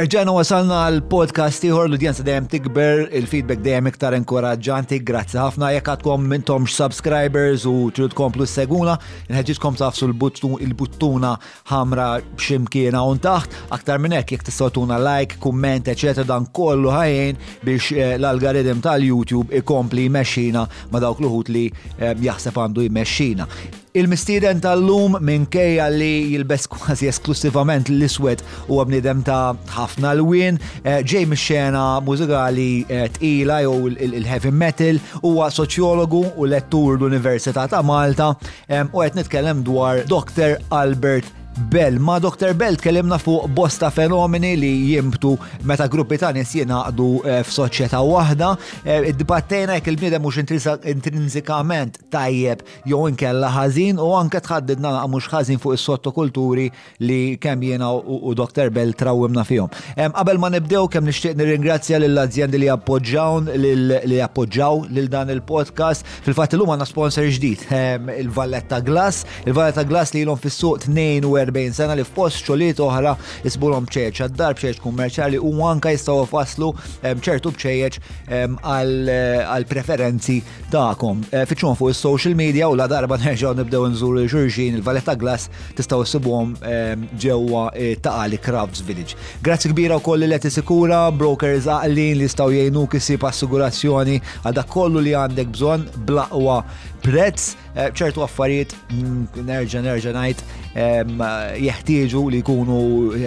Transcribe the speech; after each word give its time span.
Irġana 0.00 0.32
wasalna 0.32 0.76
għal 0.88 1.02
podcast 1.12 1.66
ieħor 1.68 1.90
l-udjenza 1.90 2.22
dejjem 2.24 2.46
tikber, 2.48 3.02
il-feedback 3.18 3.60
dejjem 3.60 3.90
iktar 3.90 4.14
inkoraġġanti, 4.16 4.96
grazzi 5.04 5.36
ħafna 5.36 5.68
jekk 5.74 5.90
għadkom 5.92 6.24
mintomx 6.30 6.72
subscribers 6.78 7.66
u 7.68 7.90
trid 7.92 8.16
plus 8.32 8.48
seguna, 8.56 8.94
inħeġġitkom 9.28 9.76
tafsu 9.76 10.08
l-buttuna 10.08 11.34
ħamra 11.68 12.06
bximkiena 12.38 13.02
un 13.04 13.20
taħt, 13.20 13.58
aktar 13.68 14.00
minn 14.00 14.16
hekk 14.16 14.32
jekk 14.38 14.48
tistgħu 14.48 14.86
like, 15.02 15.36
kumment, 15.36 15.86
eċetera 15.92 16.24
dan 16.24 16.46
kollu 16.48 16.88
ħajjin 16.88 17.36
biex 17.62 17.92
eh, 17.92 18.16
l-algoritm 18.16 18.80
tal-YouTube 18.88 19.52
ikompli 19.60 20.08
jmexxina 20.08 20.64
ma 20.90 21.00
dawk 21.04 21.20
l-uħut 21.20 21.52
li 21.52 21.66
eh, 21.98 22.16
jaħseb 22.16 22.56
għandu 22.64 22.88
jmexxina 22.88 23.46
il 23.94 24.06
mistiden 24.08 24.56
tal-lum 24.64 25.18
minkejja 25.28 25.90
li 25.92 26.30
jilbes 26.32 26.64
kważi 26.72 27.10
esklusivament 27.10 27.90
l-iswed 27.92 28.40
u 28.72 28.78
għabnidem 28.80 29.20
ta' 29.26 29.50
ħafna 29.74 30.14
l-win, 30.16 30.56
ġej 30.86 31.26
eh, 31.26 31.34
xena 31.36 31.82
mużikali 32.06 32.68
eh, 32.88 33.04
tqila 33.18 33.58
jew 33.66 33.92
il-heavy 33.92 34.54
metal, 34.64 35.02
huwa 35.26 35.50
soċjologu 35.52 36.22
u 36.40 36.48
lettur 36.48 36.96
l-Università 36.96 37.66
ta' 37.68 37.82
Malta 37.84 38.32
eh, 38.66 38.80
u 38.82 39.04
qed 39.04 39.20
nitkellem 39.20 39.60
dwar 39.68 40.00
Dr. 40.08 40.56
Albert 40.70 41.41
Bell. 41.68 41.98
Ma' 41.98 42.18
Dr. 42.18 42.52
Bell 42.54 42.76
tkellimna 42.76 43.18
fuq 43.18 43.46
bosta 43.48 43.90
fenomeni 43.90 44.56
li 44.56 44.70
jimbtu 44.92 45.32
meta 45.68 45.86
gruppi 45.88 46.16
ta' 46.18 46.30
nis 46.32 46.50
jenaqdu 46.56 47.06
eh, 47.26 47.42
f'soċjetà 47.44 48.00
waħda. 48.04 48.48
Eh, 48.84 48.98
id-dibattejna 49.12 49.76
jekk 49.76 49.90
il-bniedem 49.92 50.24
mhux 50.24 50.40
intrinsikament 51.02 51.98
tajjeb 52.12 52.64
jew 52.88 53.02
inkella 53.10 53.50
ħażin 53.54 54.00
u 54.00 54.08
anke 54.18 54.40
tħaddidna 54.44 54.94
na' 54.96 55.06
mhux 55.12 55.28
ħażin 55.32 55.60
fuq 55.62 55.76
is-sottokulturi 55.76 56.68
li 57.06 57.20
kemm 57.40 57.66
jiena 57.68 57.90
u 57.92 58.32
Dr. 58.34 58.70
Bell 58.72 58.94
trawimna 58.96 59.44
fihom. 59.44 59.68
Eh, 59.96 60.08
qabel 60.08 60.40
ma 60.42 60.48
nibdew 60.54 60.88
kemm 60.92 61.08
nixtieq 61.10 61.36
nirringrazzja 61.38 62.00
lill 62.02 62.22
azjendi 62.24 62.62
li 62.62 62.70
appoġġawn 62.72 63.52
li 64.08 64.20
appoġġaw 64.24 64.86
lil 64.90 65.10
dan 65.12 65.30
il-podcast. 65.36 66.08
Fil-fatt 66.26 66.56
illum 66.56 66.72
na 66.80 66.86
sponsor 66.88 67.28
ġdid, 67.28 67.66
il-Valletta 68.16 68.80
Glass. 68.84 69.24
Il-Valletta 69.46 69.84
Glass 69.88 70.14
li 70.16 70.24
ilhom 70.26 70.40
fis-suq 70.40 70.86
2 70.88 71.41
40 71.50 71.74
sena 71.76 71.96
li 71.98 72.04
f'post 72.06 72.44
xogħlijiet 72.46 72.80
oħra 72.84 73.14
isbulhom 73.48 73.86
bċejjeġ 73.90 74.20
għad-dar 74.26 74.56
bċejjeġ 74.58 74.78
eh, 74.78 74.82
kummerċali 74.84 75.38
u 75.38 75.52
anke 75.66 75.92
jistgħu 75.94 76.26
faslu 76.30 76.70
ċertu 77.22 77.52
bċeċ 77.56 78.00
għal 78.62 79.66
preferenzi 79.70 80.38
tagħkom. 80.72 81.24
Eh, 81.32 81.46
Fiċċun 81.52 81.78
fuq 81.78 81.92
is-social 81.94 82.36
media 82.38 82.68
u 82.70 82.76
la 82.78 82.86
darba 82.90 83.18
nerġgħu 83.22 83.54
nibdew 83.62 83.88
nżuru 83.94 84.22
l-ġurġin 84.24 84.78
il 84.78 84.90
tistaw 84.92 85.16
Glass 85.22 85.50
tistgħu 85.78 86.02
ġewa 86.12 87.14
ġewwa 87.22 87.64
eh, 87.74 87.96
taqali 88.02 88.38
Crafts 88.42 88.80
Village. 88.86 89.16
Grazzi 89.42 89.72
kbira 89.72 89.98
wkoll 90.00 90.26
li 90.26 90.38
sikura 90.50 91.10
brokers 91.12 91.66
għallin 91.66 92.18
li 92.20 92.26
jistgħu 92.30 92.86
kisi 92.92 93.16
pa' 93.18 93.30
assigurazzjoni 93.32 94.16
sigurazzjoni 94.20 94.54
dak 94.56 94.68
kollu 94.72 95.00
li 95.00 95.12
għandek 95.16 95.48
bżonn 95.56 95.86
blaqwa 96.06 96.62
prezz 97.02 97.54
Eh, 97.72 97.86
ċertu 97.96 98.20
affarijiet 98.20 98.74
mm, 98.92 99.44
nerġa' 99.48 99.80
nerġa' 99.80 100.10
ngħid 100.12 101.60
jeħtieġu 101.64 102.20
li 102.34 102.40
jkunu 102.42 102.74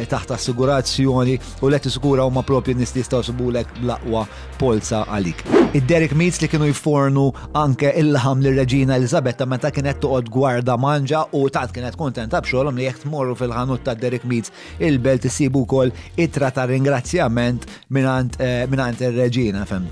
taħt 0.09 0.35
assigurazzjoni 0.35 1.33
u 1.65 1.69
l 1.71 1.77
tiskura 1.81 2.27
huma 2.29 2.43
propju 2.45 2.75
nististaw 2.77 3.23
subulek 3.25 3.71
blaqwa 3.81 4.21
polza 4.61 4.99
għalik. 5.09 5.41
Id-Derek 5.81 6.13
Meets 6.15 6.43
li 6.45 6.49
kienu 6.51 6.69
jfornu 6.69 7.25
anke 7.57 7.89
il-ħam 7.97 8.43
l-Reġina 8.45 8.99
Elizabetta 9.01 9.47
meta 9.49 9.71
kienet 9.73 9.97
toqgħod 10.05 10.29
gwarda 10.35 10.75
manġa 10.77 11.23
u 11.39 11.47
tat 11.49 11.73
kienet 11.73 11.97
kontenta 11.97 12.43
b'xogħolhom 12.45 12.77
li 12.77 12.85
jekk 12.85 13.07
tmorru 13.07 13.33
fil-ħanut 13.41 13.81
ta' 13.87 13.95
Derek 13.97 14.27
Meets 14.29 14.53
il-belt 14.77 15.25
isibu 15.29 15.63
wkoll 15.65 15.89
itra 16.21 16.51
ta' 16.53 16.67
ringrazzjament 16.69 17.65
minant 17.89 18.37
eh, 18.37 18.69
ir-Reġina 18.69 19.65
fem. 19.65 19.89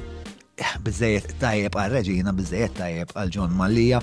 Eh, 0.61 0.75
bizzejiet 0.85 1.33
tajjeb 1.41 1.73
għal-Reġina, 1.73 2.33
bizzejiet 2.37 2.77
tajjeb 2.77 3.15
għal-Ġon 3.17 3.57
Mallija 3.57 3.99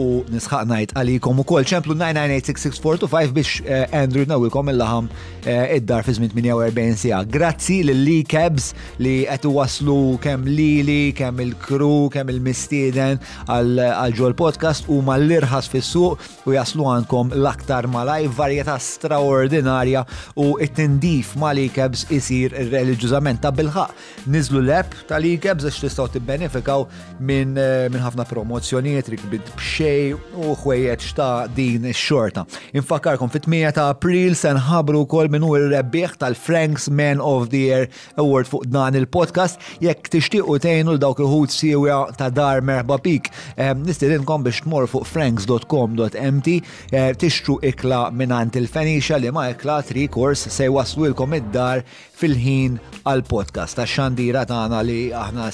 u 0.00 0.22
nisħaq 0.32 0.66
najt 0.70 0.94
għalikom 1.00 1.42
u 1.42 1.46
kol 1.48 1.66
ċemplu 1.68 1.94
9986645 1.98 3.34
biex 3.36 3.60
eh, 3.62 3.84
Andrew 4.00 4.24
nawilkom 4.28 4.70
il-laħam 4.72 5.08
eh, 5.44 5.74
id-dar 5.76 6.06
fi 6.06 6.14
48 6.16 6.98
sija. 7.04 7.20
Grazzi 7.36 7.80
l-li 7.84 8.20
kebs 8.28 8.70
li 9.04 9.14
għetu 9.30 9.52
waslu 9.58 9.98
kem 10.24 10.46
li 10.48 10.70
li, 10.86 10.98
kem 11.16 11.40
il-kru, 11.44 12.06
kem 12.14 12.32
il 12.32 12.40
mistiden 12.44 13.20
għal-ġol 13.46 14.36
podcast 14.38 14.88
u 14.90 15.00
l-irħas 15.10 15.68
fis-suq 15.72 16.48
u 16.50 16.54
jaslu 16.56 16.86
għankom 16.94 17.34
l-aktar 17.36 17.88
malaj 17.90 18.30
varjetà 18.38 18.78
straordinarja 18.80 20.04
u 20.40 20.54
it-tindif 20.64 21.34
ma 21.40 21.52
li 21.56 21.68
kebs 21.74 22.06
isir 22.14 22.54
reliġjużament 22.72 23.42
ta' 23.44 23.52
bilħaq. 23.54 23.92
Nizlu 24.30 24.62
l-app 24.64 24.94
ta' 25.10 25.20
li 25.20 25.36
kebs 25.40 25.66
għax 25.70 25.82
tistaw 25.86 26.08
tibbenefikaw 26.14 26.86
eh, 26.86 26.98
minn 27.20 28.00
ħafna 28.00 28.24
promozzjonijiet, 28.30 29.08
rikbid 29.14 29.50
bxej 29.58 29.89
xej 29.90 30.14
u 30.38 30.52
ħwejjeġ 30.54 31.04
ta' 31.18 31.46
din 31.54 31.88
ix-xorta. 31.90 32.44
Infakarkom 32.78 33.30
fit-8 33.32 33.74
ta' 33.74 33.88
April 33.90 34.36
se 34.38 34.52
ħabru 34.70 35.02
wkoll 35.06 35.30
minn 35.32 35.44
hu 35.46 35.56
rebbieħ 35.58 36.14
tal-Franks 36.20 36.88
Man 36.94 37.20
of 37.20 37.48
the 37.50 37.64
Year 37.64 37.88
Award 38.20 38.46
fuq 38.52 38.68
dan 38.70 38.94
il-podcast 38.98 39.58
jekk 39.82 40.12
tixtiequ 40.14 40.60
tgħinu 40.62 40.94
l-dawk 40.94 41.22
il-ħut 41.24 42.14
ta' 42.20 42.30
dar 42.30 42.62
merba 42.70 43.00
pik. 43.02 43.30
Eh, 43.56 43.72
Nistidinkom 43.80 44.44
biex 44.46 44.62
tmor 44.66 44.86
fuq 44.92 45.08
franks.com.mt 45.10 46.52
eh, 46.54 47.10
tixtru 47.20 47.58
ikla 47.72 48.04
minant 48.14 48.56
il-Fenixa 48.60 49.18
li 49.20 49.32
ma 49.34 49.48
ikla 49.50 49.80
tri 49.88 50.06
kors 50.08 50.46
se 50.50 50.70
il-kom 50.70 51.34
id-dar 51.40 51.82
fil-ħin 52.20 52.78
għal-podcast. 53.08 53.80
Ta' 53.80 53.88
xandira 53.88 54.46
tagħna 54.46 54.84
li 54.86 55.00
aħna 55.10 55.50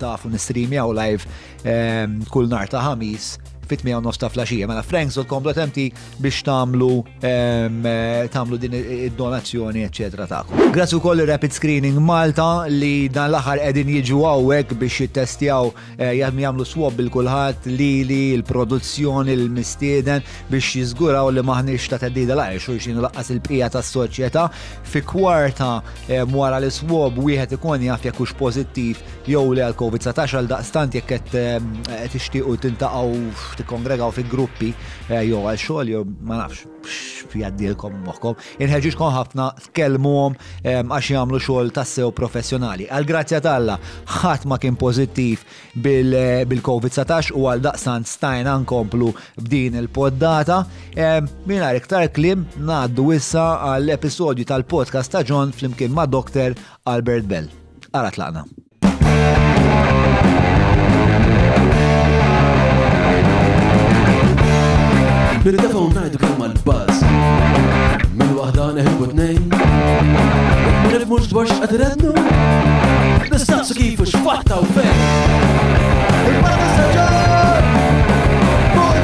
tafu 0.00 0.30
nistreamjaw 0.32 0.96
live 0.96 1.26
eh, 1.62 2.06
kull 2.32 2.50
nar 2.50 2.72
ta' 2.72 2.82
ħamis 2.90 3.34
fit-8 3.66 4.00
nofs 4.06 4.16
ta' 4.22 4.28
flaxija. 4.28 4.66
Mela 4.66 4.82
Franks 4.90 5.14
dot 5.18 5.28
komplu 5.30 5.52
temti 5.52 5.86
biex 6.22 6.42
tamlu 6.46 7.04
eh, 7.22 8.26
tamlu 8.34 8.56
din 8.58 8.74
id-donazzjoni 9.06 9.84
ecc. 9.86 10.02
ta' 10.28 10.44
Grazzi 10.72 10.96
ukoll 10.96 11.24
Rapid 11.26 11.52
Screening 11.56 11.98
Malta 12.00 12.66
li 12.68 13.08
dan 13.08 13.30
l-aħħar 13.32 13.62
qegħdin 13.64 13.92
jiġu 13.96 14.22
hawnhekk 14.26 14.78
biex 14.80 15.00
jittestjaw 15.04 15.70
eh, 15.98 16.12
jagħmlu 16.22 16.64
swab 16.66 16.94
bil-kulħadd 17.00 17.66
li 17.76 17.90
li 18.08 18.20
l-produzzjoni 18.38 19.34
l-mistieden 19.36 20.22
biex 20.50 20.78
jiżguraw 20.78 21.30
li 21.32 21.42
maħniex 21.44 21.90
ta' 21.94 22.00
teddida 22.04 22.38
laqgħa 22.38 22.60
xulxin 22.66 23.02
laqqas 23.04 23.32
il-bqija 23.34 23.70
tas-soċjetà 23.76 24.46
fi 24.82 25.02
kwarta 25.02 25.70
eh, 26.08 26.22
mwara 26.30 26.60
l-iswob 26.62 27.18
wieħed 27.26 27.56
ikun 27.58 27.86
jaf 27.88 28.06
jekk 28.08 28.22
hux 28.22 28.36
pożittiv 28.38 29.02
jew 29.26 29.44
li 29.54 29.64
għal 29.64 29.76
COVID-19 29.80 30.36
għal 30.40 30.52
daqstant 30.54 30.94
jekk 30.94 31.04
qed 31.06 31.62
tixtiequ 32.12 32.56
tintaqgħu 32.66 33.55
taf 33.56 33.56
tikkongregaw 33.56 34.10
fi 34.12 34.22
gruppi 34.28 34.72
eh, 35.08 35.22
jew 35.28 35.44
għal 35.48 35.58
xogħol 35.58 35.88
jew 35.88 36.04
ma 36.28 36.36
nafx 36.36 36.66
jaddilkom 37.36 37.96
moħkom. 38.06 38.36
Inħeġġixkom 38.64 39.10
ħafna 39.12 39.46
tkellmuhom 39.66 40.36
eh, 40.64 40.80
għax 40.86 41.10
jagħmlu 41.14 41.38
xogħol 41.40 41.72
tassew 41.76 42.10
professjonali. 42.16 42.86
Għal 42.86 43.06
grazzja 43.08 43.40
talla 43.44 43.76
ħadd 44.20 44.46
ma 44.48 44.56
kien 44.62 44.78
pożittiv 44.80 45.42
eh, 45.42 46.46
bil-COVID-19 46.48 47.32
u 47.36 47.46
għal 47.50 47.64
daqsan 47.66 48.06
stajna 48.08 48.56
nkomplu 48.64 49.10
b'din 49.42 49.76
il-poddata. 49.82 50.62
Mina 51.48 51.72
iktar 51.76 52.06
klim 52.16 52.46
ngħaddu 52.60 53.10
issa 53.18 53.44
għall-episodju 53.72 54.48
tal-podcast 54.52 55.12
ta' 55.16 55.24
John 55.26 55.52
flimkien 55.56 55.92
ma' 55.96 56.06
Dr. 56.08 56.54
Albert 56.88 57.28
Bell. 57.30 57.50
Ara 57.96 58.12
tlaqna. 58.16 58.46
Nirridafa 65.46 65.78
u 65.78 65.86
najdu 65.94 66.18
kelma 66.18 66.46
l-baz 66.50 67.02
Min 68.18 68.30
wahda 68.36 68.64
neħibu 68.74 69.06
t-nejn 69.12 69.44
Nif 70.90 71.04
mux 71.10 71.28
dwar 71.30 71.46
xqad 71.46 71.70
Nistaqsu 73.30 73.78
kifu 73.78 74.02
xfatta 74.10 74.58
u 74.58 74.66
fejn 74.74 74.98
Il-barra 76.32 76.64
nistaġar 76.64 77.62
Fuq 78.72 78.98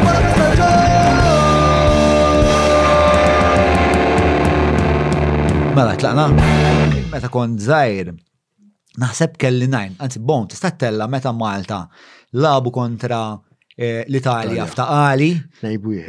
Mela, 5.79 5.95
tlaqna? 6.03 6.27
Meta 7.15 7.31
kon 7.33 7.55
zaħir 7.69 8.07
naħseb 8.99 9.39
kelli 9.41 9.71
najn, 9.77 9.95
għanzi 10.03 10.19
bon, 10.27 10.51
tista' 10.51 10.75
tella 10.75 11.07
meta 11.07 11.31
Malta 11.33 11.85
labu 12.33 12.73
kontra 12.75 13.23
Eh, 13.73 14.05
l-Italja 14.05 14.67
ftaqali 14.69 15.31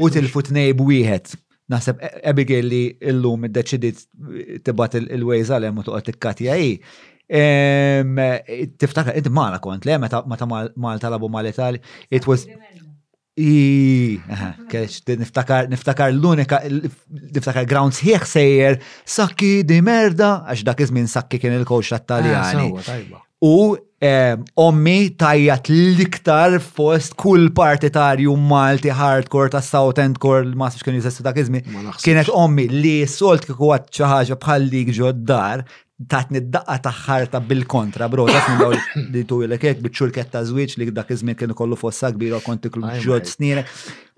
u 0.03 0.07
tilfu 0.11 0.41
tnejbu 0.49 0.87
wieħed. 0.89 1.29
Naħseb 1.71 2.01
e, 2.03 2.09
Abigail 2.27 2.67
li 2.67 2.81
illum 3.11 3.45
id-deċidit 3.47 3.99
tibat 4.67 4.97
il-wejza 4.99 5.59
l 5.61 5.69
u 5.71 5.83
toqgħod 5.87 6.05
tikkatja 6.11 6.57
hi. 6.59 6.73
Tiftakar, 8.77 9.13
id 9.15 9.27
mala 9.31 9.59
kont, 9.63 9.83
le, 9.87 9.93
meta 9.97 10.19
Malta 10.75 11.09
labu 11.09 11.29
mal-Italja, 11.31 11.79
it 12.11 12.27
was. 12.27 12.41
niftakar, 13.35 15.65
niftakar 15.71 16.11
l-unika, 16.11 16.59
niftakar 16.67 17.65
grounds 17.65 18.01
hieħ 18.03 18.25
sejjer, 18.29 18.79
sakki 19.09 19.63
di 19.65 19.79
merda, 19.81 20.41
għax 20.51 20.63
dak 20.67 20.79
iż-żmien 20.85 21.07
sakki 21.09 21.39
kien 21.41 21.53
il 21.57 21.65
kowx 21.65 21.89
tat-Taljani. 21.95 22.71
Ah, 22.75 23.23
u 23.43 23.75
eh, 23.99 24.37
ommi 24.55 24.97
tajjat 25.19 25.69
l-iktar 25.71 26.57
fost 26.63 27.13
kull 27.19 27.49
partitarju 27.55 28.33
Malti 28.51 28.89
hardcore 28.93 29.49
ta' 29.53 29.61
South 29.61 29.99
End 30.03 30.15
Core 30.23 30.47
ma' 30.59 30.69
s 30.71 30.83
kien 30.83 30.95
jizessu 30.97 31.25
ta' 31.25 31.33
kizmi. 31.35 31.59
Kienet 32.03 32.29
ommi 32.33 32.69
li 32.71 32.93
solt 33.09 33.43
kiku 33.47 33.73
għat 33.75 33.89
ċaħġa 33.99 34.37
bħal 34.43 34.69
dik 34.75 34.93
dar 35.31 35.65
tatni 36.09 36.39
d-daqqa 36.43 36.77
taħħarta 36.87 37.41
bil-kontra, 37.47 38.07
bro, 38.11 38.25
dak 38.27 38.47
minn 38.49 38.63
daw 38.63 38.71
li 39.15 39.23
tu 39.29 39.41
l 39.47 39.59
kek 39.61 39.83
bitxur 39.83 40.11
ketta 40.15 40.41
zwiċ 40.43 40.79
li 40.79 40.87
dak 40.91 41.11
izmin 41.15 41.35
kienu 41.37 41.53
kollu 41.55 41.75
fossa 41.79 42.09
kbira 42.15 42.39
konti 42.43 42.71
kull 42.71 42.87
ġod 43.03 43.27
snin. 43.27 43.63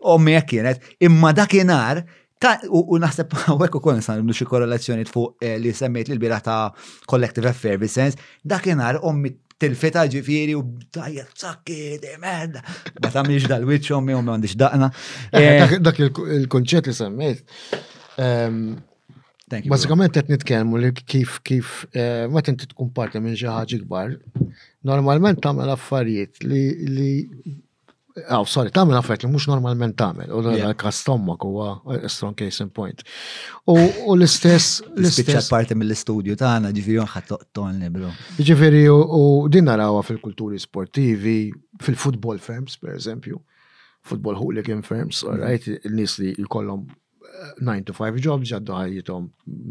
Ommi 0.05 0.37
kienet, 0.49 0.81
imma 1.05 1.33
dakinar 1.33 2.05
U 2.67 2.97
naħseb 2.99 3.31
għek 3.55 3.77
u 3.79 3.81
kon 3.81 4.01
san 4.03 4.27
xi 4.35 4.45
korrelazzjoni 4.45 5.05
fuq 5.07 5.39
eh, 5.45 5.55
li 5.57 5.71
semmejt 5.73 6.09
l-bira 6.11 6.41
ta' 6.43 6.73
collective 7.07 7.47
effervescence, 7.49 8.19
dakinhar 8.43 8.99
ommi 9.07 9.31
tilfeta 9.57 10.03
ġifiri 10.11 10.53
u 10.57 10.61
t 10.91 10.99
sakki, 11.33 11.95
emed, 12.15 12.59
ma 12.99 13.11
tamniex 13.13 13.47
dal 13.47 13.63
witx 13.65 13.93
ommi 13.95 14.13
u 14.13 14.19
għandix 14.19 14.57
daqna. 14.59 14.91
Eh, 15.31 15.63
eh, 15.63 15.77
dak 15.79 16.01
il 16.03 16.47
konċet 16.51 16.91
li 16.91 16.93
semmejt. 16.97 17.55
Ehm, 18.19 18.75
basikament 19.71 20.11
qed 20.19 20.29
nitkellmu 20.33 20.77
li 20.81 20.91
kif 21.07 21.39
kif 21.45 21.85
ma 22.33 22.41
t 22.43 22.51
tkun 22.67 22.91
parti 22.91 23.23
minn 23.23 23.37
xi 23.39 23.47
ħaġa 23.47 23.81
kbar. 23.87 24.17
Normalment 24.91 25.39
tagħmel 25.39 25.71
affarijiet 25.77 26.43
li 26.43 27.13
Aw, 28.23 28.45
sorry, 28.47 28.71
tamil 28.71 28.95
affet 28.95 29.23
li 29.25 29.29
mux 29.29 29.43
normalment 29.51 29.91
tamil, 29.99 30.29
u 30.31 30.39
l-kas 30.55 31.01
tommak 31.03 31.41
huwa 31.43 31.73
strong 32.13 32.35
case 32.39 32.61
in 32.63 32.69
point. 32.77 33.03
U 33.67 33.75
l-istess. 34.15 34.77
L-istess 35.01 35.49
parti 35.51 35.75
mill-istudju 35.75 36.37
tagħna 36.39 36.71
ġifieri 36.77 37.01
nħadd 37.03 37.35
tonni 37.59 37.89
bro. 37.91 38.13
Ġifieri 38.39 38.85
u 38.93 39.23
din 39.51 39.67
narawha 39.67 40.05
fil-kulturi 40.07 40.61
sportivi, 40.63 41.37
fil 41.83 41.99
futbol 42.07 42.39
firms, 42.39 42.79
per 42.79 42.95
eżempju, 42.95 43.41
football 44.07 44.39
hooligan 44.39 44.85
firms, 44.87 45.19
all 45.27 45.41
right, 45.43 45.67
il-nies 45.67 46.15
mm-hmm. 46.15 46.37
li 46.37 46.47
jkollhom 46.47 46.87
9 47.61 47.83
to 47.87 47.93
5 47.95 48.19
jobs 48.25 48.51
għaddu 48.53 48.75
ħajjitom 48.75 49.25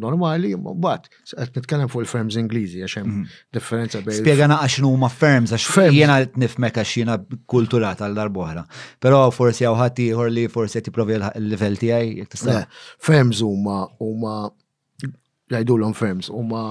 normali, 0.04 0.50
but 0.58 1.08
għet 1.36 1.56
nitkellem 1.58 1.90
fuq 1.92 2.04
il-firms 2.04 2.38
Ingliżi 2.40 2.82
għax 2.86 2.98
hemm 3.00 3.10
mhm. 3.14 3.34
differenza 3.56 4.02
bejn. 4.04 4.20
Spjegana 4.22 4.58
għax 4.64 4.78
huma 4.86 5.10
firms 5.12 5.54
għax 5.54 5.68
jiena 5.96 6.18
qed 6.24 6.36
nifmek 6.44 6.80
għax 6.82 6.96
jiena 7.00 7.16
kulturat 7.54 8.04
għal 8.04 8.18
darbohra. 8.18 8.66
Però 9.00 9.22
forsi 9.34 9.64
jew 9.66 9.74
ħadd 9.78 10.04
ieħor 10.08 10.34
li 10.34 10.46
forsi 10.52 10.80
qed 10.82 10.90
jipprovi 10.92 11.18
l 11.20 11.32
level 11.48 11.78
tiegħi 11.82 12.14
jekk 12.22 12.36
tista'. 12.36 12.60
Firms 13.02 13.42
huma 13.46 13.82
huma 14.02 14.38
jgħidulhom 15.54 15.92
firms 15.96 16.30
huma 16.32 16.66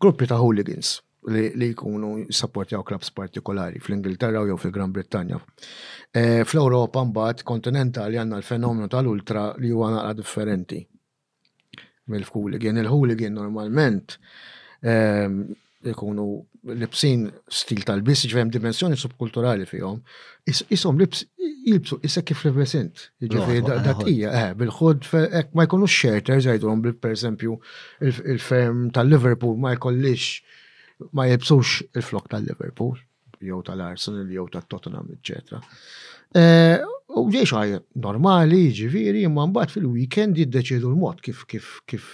gruppi 0.00 0.28
ta' 0.30 0.40
hooligans 0.40 0.98
li 1.34 1.72
jkunu 1.72 2.28
sapportjaw 2.30 2.84
klabs 2.86 3.08
partikolari 3.10 3.80
fl-Ingilterra 3.82 4.44
jew 4.46 4.54
fil-Gran 4.62 4.92
Brittanja. 4.94 5.40
Eh, 6.16 6.42
Fl-Europa 6.48 7.02
mbagħad 7.10 7.42
kontinentali 7.44 8.16
għandna 8.16 8.38
l-fenomenu 8.40 8.86
tal-ultra 8.92 9.42
li 9.60 9.68
huwa 9.74 9.90
naqra 9.92 10.14
differenti 10.16 10.78
mill-hooligan. 12.12 12.78
Il-hooligan 12.80 13.34
normalment 13.36 14.14
ehm, 14.80 15.42
ikunu 15.92 16.24
libsin 16.80 17.26
stil 17.52 17.82
tal-bis, 17.88 18.22
ġvem 18.32 18.48
dimensjoni 18.54 18.96
subkulturali 19.00 19.66
fihom, 19.68 19.98
isom 20.48 20.96
libs 21.02 21.24
jilbsu 21.66 21.98
issa 22.08 22.22
kif 22.26 22.46
represent. 22.48 23.10
Ġifi 23.20 23.60
datija, 23.68 24.30
eh, 24.46 24.54
bil-ħod 24.62 25.10
ek 25.42 25.52
ma 25.52 25.66
jkunu 25.68 25.90
xerter, 25.98 26.38
għajdhom 26.40 26.86
bil 26.86 26.96
per 26.96 27.12
esempio 27.12 27.58
il-ferm 28.00 28.88
tal-Liverpool 28.96 29.60
ma 29.66 29.74
jkollix 29.76 30.38
ma 31.12 31.28
jibsux 31.28 31.82
il-flok 31.92 32.32
tal-Liverpool 32.32 33.04
jew 33.40 33.62
tal-Arsenal, 33.62 34.26
jew 34.30 34.48
tal-Tottenham, 34.52 35.08
etc. 35.16 35.56
Eh, 36.36 36.80
u 37.16 37.24
ġeċ 37.32 37.48
xaj 37.52 37.74
normali, 38.06 38.64
ġiviri, 38.76 39.24
imma 39.28 39.44
mbagħad 39.50 39.74
fil-weekend 39.76 40.38
jiddeċidu 40.40 40.90
l-mod 40.90 41.22
kif 41.24 41.44
kif 41.50 41.68
kif 41.88 42.08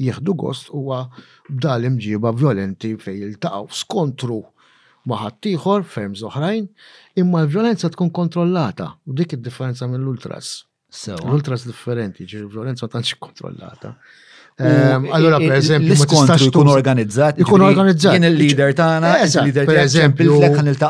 jieħdu 0.00 0.34
gost 0.38 0.70
huwa 0.74 1.02
b'dal 1.48 1.88
imġiba 1.88 2.30
violenti 2.38 2.94
fej 3.00 3.18
jiltaqgħu 3.24 3.80
skontru 3.82 4.40
ma' 5.10 5.18
ħaddieħor 5.24 5.84
ferm 5.88 6.14
oħrajn, 6.28 6.66
imma 7.20 7.40
l-violenza 7.46 7.88
tkun 7.94 8.10
kontrollata 8.14 8.90
u 9.08 9.16
dik 9.16 9.34
id-differenza 9.38 9.88
mill-ultras. 9.90 10.50
L-ultras 11.24 11.62
differenti, 11.66 12.24
ġiviri, 12.26 12.44
l-violenza 12.48 12.86
ma 12.86 12.92
tantx 12.98 13.14
kontrollata. 13.22 13.92
Ehm, 14.60 15.04
ehm, 15.04 15.12
allora, 15.12 15.38
per 15.38 15.52
esempio, 15.62 15.92
l-iskontru 15.94 16.36
jkun 16.50 16.68
organizzat. 16.74 17.38
Jkun 17.40 17.64
organizzat. 17.64 18.12
Jien 18.16 18.26
il-leader 18.28 18.74
tagħna, 18.80 19.12
il-leader 19.24 19.68
per 19.70 19.80
eżempju, 19.86 20.36
l-lek 20.36 20.82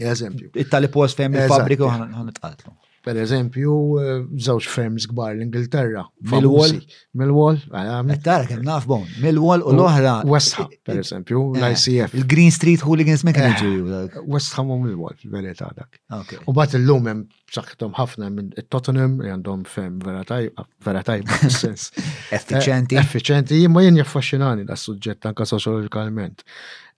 Per 0.00 0.08
esempio. 0.08 0.50
Il-tali 0.64 0.90
post 0.98 1.20
fejn 1.20 1.38
il-fabriku 1.44 1.90
ħanitqatlu 1.92 2.76
per 3.04 3.16
eżempju, 3.16 3.74
eh, 4.00 4.08
żewġ 4.44 4.66
firms 4.68 5.06
kbar 5.10 5.32
l-Ingilterra. 5.34 6.02
Millwall. 6.32 6.80
Millwall. 7.16 7.56
Eh, 7.56 8.00
eh, 8.12 8.22
tara 8.26 8.46
kem 8.46 8.60
nafbon. 8.66 9.06
Millwall 9.24 9.62
u 9.64 9.72
l-oħra. 9.72 10.14
West 10.28 10.54
Ham, 10.58 10.68
per 10.84 10.98
eżempju, 11.00 11.44
l-ICF. 11.60 12.14
Il-Green 12.18 12.50
Street 12.56 12.82
Hooligans 12.84 13.24
Mechanism. 13.24 14.26
West 14.28 14.52
Ham 14.56 14.70
u 14.74 14.76
Millwall, 14.82 15.16
verita 15.36 15.70
dak. 15.76 16.00
U 16.46 16.52
bat 16.56 16.74
il-lum 16.76 17.06
hemm 17.10 17.22
saħħithom 17.54 17.94
ħafna 17.96 18.28
minn 18.34 18.52
Tottenham 18.70 19.16
li 19.24 19.30
għandhom 19.32 19.64
ferm 19.68 19.96
vera 20.04 20.20
tajba, 20.28 20.66
vera 20.86 21.00
tajba 21.06 21.26
sens. 21.62 21.88
Effiċenti. 22.36 22.96
Effiċenti, 23.00 23.64
ma 23.72 23.82
jien 23.86 23.96
jaffaxxinani 24.02 24.64
da' 24.68 24.76
suġġett 24.78 25.26
anka 25.32 25.44
soċjoloġikalment. 25.48 26.44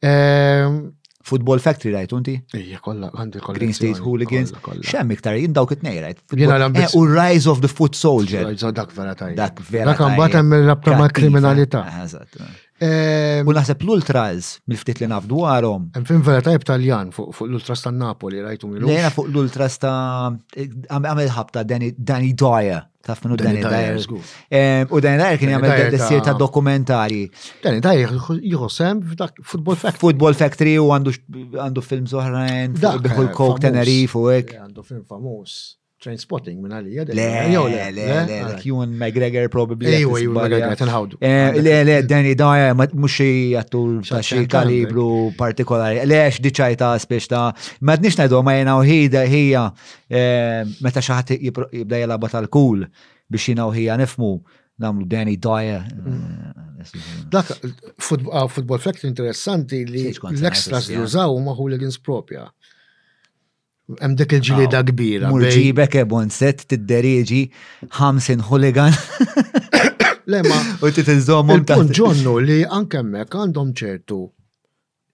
Ehm, 0.02 0.80
Football 1.22 1.58
Factory 1.60 1.92
rajt 1.94 2.12
unti? 2.16 2.34
Ija, 2.58 2.80
kolla, 2.84 3.08
għandi 3.14 3.42
kolla. 3.44 3.58
Green 3.60 3.74
State 3.76 4.02
Hooligans. 4.02 4.50
Xem 4.86 5.12
iktar, 5.14 5.36
jien 5.38 5.54
dawk 5.56 5.74
rajt. 5.84 6.22
Eh, 6.36 6.88
u 6.98 7.04
Rise 7.06 7.48
of 7.50 7.60
the 7.62 7.68
Foot 7.70 7.94
Soldier. 7.98 8.52
Dak 8.72 8.94
vera 8.96 9.14
tajt. 9.14 9.36
Dak 9.38 9.62
vera 9.70 9.92
tajt. 9.92 9.92
Dak 9.92 10.02
għambat 10.06 10.36
għemmel 10.40 10.66
rabta 10.70 10.98
ma' 10.98 11.08
kriminalità. 11.14 11.84
Ah, 11.86 12.61
U 12.82 13.52
naħseb 13.54 13.82
l-ultras, 13.86 14.48
mill-ftit 14.68 15.02
li 15.04 15.08
naf 15.12 15.26
dwarhom. 15.30 15.84
Mfim 15.92 16.06
film 16.08 16.22
vera 16.26 16.42
tajb 16.48 16.64
tal-Jan 16.66 17.10
fuq 17.14 17.42
l-ultras 17.46 17.82
ta' 17.84 17.92
Napoli 17.94 18.40
rajtu 18.42 18.70
milu. 18.72 18.88
Lejna 18.90 19.10
fuq 19.14 19.28
l-ultras 19.30 19.76
ta' 19.82 20.32
għamel 20.90 21.30
ħabta 21.36 21.62
Danny 21.66 22.32
Dyer. 22.34 22.88
Taf 23.02 23.24
minu 23.26 23.36
Danny 23.38 23.62
Dyer. 23.62 23.98
U 24.02 25.02
Danny 25.02 25.20
Dyer 25.22 25.38
kien 25.42 25.52
jagħmel 25.54 25.94
dessir 25.94 26.24
ta' 26.26 26.34
dokumentari. 26.38 27.22
Danny 27.62 27.82
Dyer 27.84 28.16
jħossem 28.50 29.04
f'dak 29.12 29.38
Football 29.44 29.78
Factory. 29.84 30.00
Football 30.02 30.40
Factory 30.42 30.74
u 30.82 30.90
għandu 30.96 31.86
film 31.86 32.10
zoħrajn, 32.10 32.78
biħu 32.82 33.26
l-Kok 33.28 33.60
eh, 33.60 33.62
Tenerife 33.68 34.18
u 34.18 34.26
hekk. 34.34 34.58
Għandu 34.64 34.88
film 34.90 35.06
famos 35.10 35.60
train 36.02 36.18
spotting 36.20 36.58
minn 36.62 36.72
għalija. 36.74 37.04
Le, 37.14 37.26
le, 37.52 37.82
le, 37.94 38.38
le, 38.50 38.70
McGregor 38.86 39.48
probably. 39.52 39.90
le, 39.90 40.02
le, 40.04 40.22
le, 40.22 40.46
le, 40.58 41.00
Le, 41.16 41.16
eh, 41.22 41.82
le, 41.84 41.96
Danny 42.04 42.34
Dyer, 42.34 42.72
le, 42.74 43.28
għattur 43.58 44.08
ta' 44.10 44.22
kalibru 44.56 45.10
partikolari. 45.38 46.02
Le, 46.08 46.24
xdiċajta 46.34 46.90
spiex 47.02 47.28
ta' 47.30 47.44
ma' 47.86 47.98
nix 48.02 48.16
najdu 48.20 48.40
ma' 48.44 48.56
jena 48.58 48.78
uħida 48.80 49.22
hija 49.34 49.66
eh, 50.08 50.64
meta 50.84 51.02
xaħat 51.04 51.36
jibda 51.38 52.00
jelaba 52.02 52.30
tal-kul 52.32 52.82
biex 53.32 53.52
jena 53.52 53.68
uħija 53.70 53.98
nifmu 54.02 54.32
namlu 54.82 55.06
Danny 55.06 55.36
Dyer. 55.38 55.84
Mm. 55.84 56.80
Eh, 56.82 57.06
Dak, 57.30 57.52
ah, 57.60 58.48
futbol 58.50 58.82
fekt 58.82 59.04
interessanti 59.06 59.84
li 59.86 60.08
l-extras 60.10 60.90
li 60.90 60.98
użaw 60.98 61.36
maħu 61.46 61.70
l 61.70 61.78
għins 61.78 62.00
propja. 62.02 62.48
Hemm 64.02 64.14
dik 64.18 64.32
il 64.36 64.42
ġilida 64.48 64.80
kbira. 64.90 65.30
Murġibek 65.32 65.96
ebon 66.02 66.30
set 66.36 66.62
t-deriġi 66.70 67.40
ħamsin 67.98 68.44
huligan. 68.50 68.94
Lema. 70.34 70.60
U 70.88 70.92
t-tizzomu. 70.94 71.58
ta' 71.72 71.80
ġonnu 71.98 72.36
li 72.46 72.60
anke 72.80 73.02
hemmhekk 73.02 73.38
għandhom 73.42 73.74
ċertu 73.82 74.20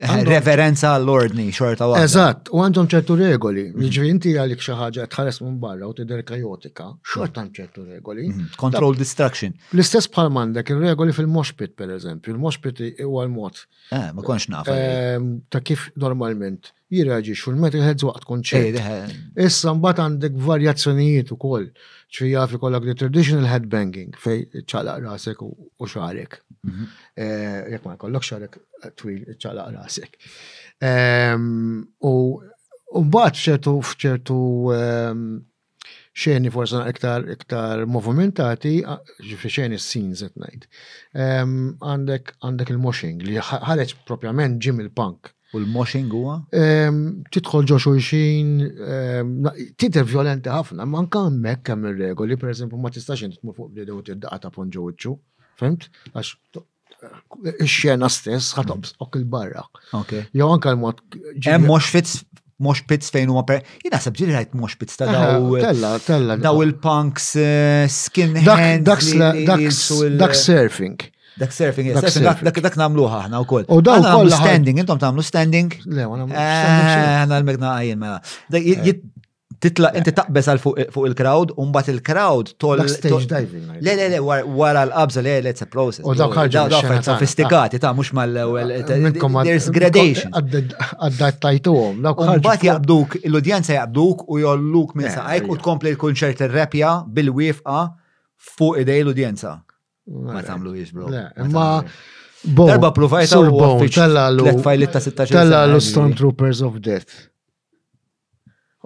reverenza 0.00 0.92
għall-ordni 0.94 1.48
xorta 1.50 1.88
għu. 1.88 1.96
Eżatt, 2.04 2.50
u 2.54 2.60
għandhom 2.62 2.86
ċertu 2.92 3.16
regoli. 3.18 3.64
Ġviri 3.74 4.12
inti 4.12 4.34
għalik 4.38 4.60
xaħġa 4.62 5.08
tħares 5.10 5.40
minn 5.42 5.56
barra 5.62 5.88
u 5.90 5.96
tidher 5.96 6.22
kajotika, 6.26 6.86
xorta 7.02 7.42
ċertu 7.50 7.86
regoli. 7.88 8.28
Mhm. 8.30 8.52
Control 8.60 8.94
destruction. 8.96 9.56
L-istess 9.74 10.06
bħal 10.14 10.30
mandek 10.30 10.70
il-regoli 10.76 11.12
fil-moshpit, 11.16 11.74
per 11.74 11.90
eżempju. 11.96 12.30
Il-moshpit 12.36 12.80
u 13.08 13.16
l-mod. 13.24 13.58
Eh, 13.90 14.12
ma 14.14 14.22
konx 14.22 14.46
naf. 14.54 14.68
Eh, 14.68 14.74
eh. 14.74 15.18
Ta' 15.50 15.60
kif 15.66 15.88
normalment 15.98 16.70
jirraġi 16.90 17.34
xul 17.36 17.56
metri 17.60 17.80
ħedż 17.82 18.04
waqt 18.12 18.24
konċert. 18.30 18.78
Eh, 18.78 19.46
Issa 19.48 19.74
mbagħad 19.74 19.98
għandek 20.04 20.34
varjazzjonijiet 20.38 21.32
ukoll. 21.34 21.72
koll. 22.14 22.46
fi 22.48 22.56
kollak 22.56 22.94
traditional 22.96 23.44
headbanging 23.46 24.14
fej 24.16 24.46
ċalaq 24.64 25.02
rasek 25.02 25.42
u 25.42 25.50
xarek. 25.84 26.38
Mhm. 26.64 26.84
Eh, 27.14 27.60
Jek 27.74 27.84
ma 27.84 27.96
kollok 27.96 28.24
xarek 28.30 28.58
eh, 28.82 28.90
twil 28.96 29.22
ċala 29.38 29.68
rasek. 29.74 30.16
Ehm, 30.80 31.86
u 32.02 32.14
mbagħad 33.04 33.38
f'ċertu 33.38 33.74
f'ċertu 33.84 34.38
ehm, 34.74 35.24
xeni 36.18 36.50
forsa 36.50 36.82
iktar 36.90 37.28
iktar 37.30 37.84
movimentati, 37.86 38.76
ġifri 39.22 39.52
xeni 39.56 39.78
s-sins 39.78 40.24
etnajt. 40.26 40.66
Ehm, 41.14 41.74
għandek 41.78 42.34
għandek 42.42 42.74
il-moshing 42.74 43.22
li 43.26 43.38
ħareċ 43.38 44.00
propjament 44.10 44.58
ġim 44.62 44.82
il-punk. 44.86 45.34
U 45.56 45.60
l-moshing 45.62 46.10
huwa? 46.12 46.34
Titħol 47.32 47.64
ġo 47.70 47.78
xulxin, 47.80 48.50
tinter 49.80 50.04
violenti 50.04 50.50
ħafna, 50.52 50.84
kam 50.84 51.06
nkammek 51.06 51.62
kam 51.64 51.86
ir-regoli, 51.88 52.36
per 52.36 52.50
esempio, 52.52 52.76
ma 52.76 52.90
tistax 52.92 53.24
intmur 53.30 53.56
fuq 53.56 53.70
blidu 53.72 53.96
t 54.02 54.10
tiddaqa 54.12 54.42
ta' 54.44 54.50
ponġo 54.52 54.84
Fimt? 55.58 55.88
Għax 56.14 56.34
xena 57.70 58.08
stess 58.10 58.54
ħatob 58.58 58.88
ok 59.04 59.20
il-barra. 59.20 59.62
Jew 60.34 60.48
anke 60.54 60.72
l-mod. 60.72 61.00
Għem 61.34 61.66
mhux 61.66 61.90
fitz 61.94 62.20
mhux 62.58 62.82
pitz 62.90 63.12
fejn 63.14 63.30
huma 63.30 63.44
per. 63.46 63.60
Jina 63.84 64.00
sabġi 64.02 64.26
li 64.28 64.34
għajt 64.34 64.54
mhux 64.58 64.78
pitz 64.80 64.98
ta' 64.98 65.06
daw. 65.10 65.52
Tella, 65.62 65.92
tella. 66.02 66.36
Daw 66.42 66.58
il-punks 66.64 67.30
skinhead. 67.94 68.86
Dak 68.88 69.04
surfing. 70.40 71.06
Dak 71.38 71.54
surfing, 71.54 71.92
dak 71.94 72.56
dak 72.64 72.78
namluħa 72.80 73.22
aħna 73.28 73.44
wkoll. 73.44 73.68
U 73.70 73.78
daw 73.86 74.00
kollha 74.02 74.40
standing, 74.40 74.80
intom 74.82 74.98
tamlu 75.02 75.22
standing. 75.26 75.68
Le, 75.86 76.02
għana 76.08 76.24
eh, 76.34 76.54
standing. 76.64 77.04
Għana 77.20 77.38
l-megna 77.44 77.76
għajin 77.76 78.02
mela. 78.02 78.18
Eh 78.58 79.17
titla 79.62 79.90
inti 79.98 80.10
taqbes 80.14 80.46
għal 80.50 80.58
fuq 80.62 81.04
il-crowd, 81.08 81.52
bat 81.74 81.86
il-crowd 81.90 82.48
tol. 82.62 82.80
Stage 82.90 83.28
diving. 83.30 83.64
Le, 83.84 83.92
le, 83.98 84.06
le, 84.14 84.18
wara 84.22 84.82
l-qabza, 84.86 85.20
le, 85.26 85.32
le, 85.44 85.48
it's 85.54 85.62
a 85.64 85.66
process. 85.70 86.04
U 86.06 86.08
dawk 86.18 86.34
ħarġu. 86.38 86.54
Dawk 86.76 86.90
sofistikati, 87.06 87.76
ta' 87.82 87.92
mux 87.96 88.08
mal-ewel. 88.16 88.68
There's 88.88 89.68
gradation. 89.74 90.30
Għaddat 90.38 91.34
tajtu 91.44 91.74
għom. 91.82 91.96
bat 92.44 92.62
jabduk, 92.68 93.10
l-udjenza 93.30 93.72
jabduk 93.80 94.16
u 94.28 94.32
jolluk 94.42 94.90
minn 94.98 95.10
saqajk 95.14 95.44
u 95.52 95.54
tkompli 95.62 95.88
l-konċert 95.96 96.38
il-repja 96.46 96.90
bil-wifqa 97.14 97.80
fuq 98.58 98.74
idej 98.84 98.98
l-udjenza. 99.06 99.52
Ma 100.28 100.40
tamlu 100.44 100.70
jiex, 100.78 100.90
bro. 100.96 101.06
Ma. 101.54 101.66
Bo, 102.38 102.68
u 102.70 102.72
Tella 103.90 104.24
l-Stormtroopers 104.30 106.60
of 106.62 106.78
Death. 106.80 107.12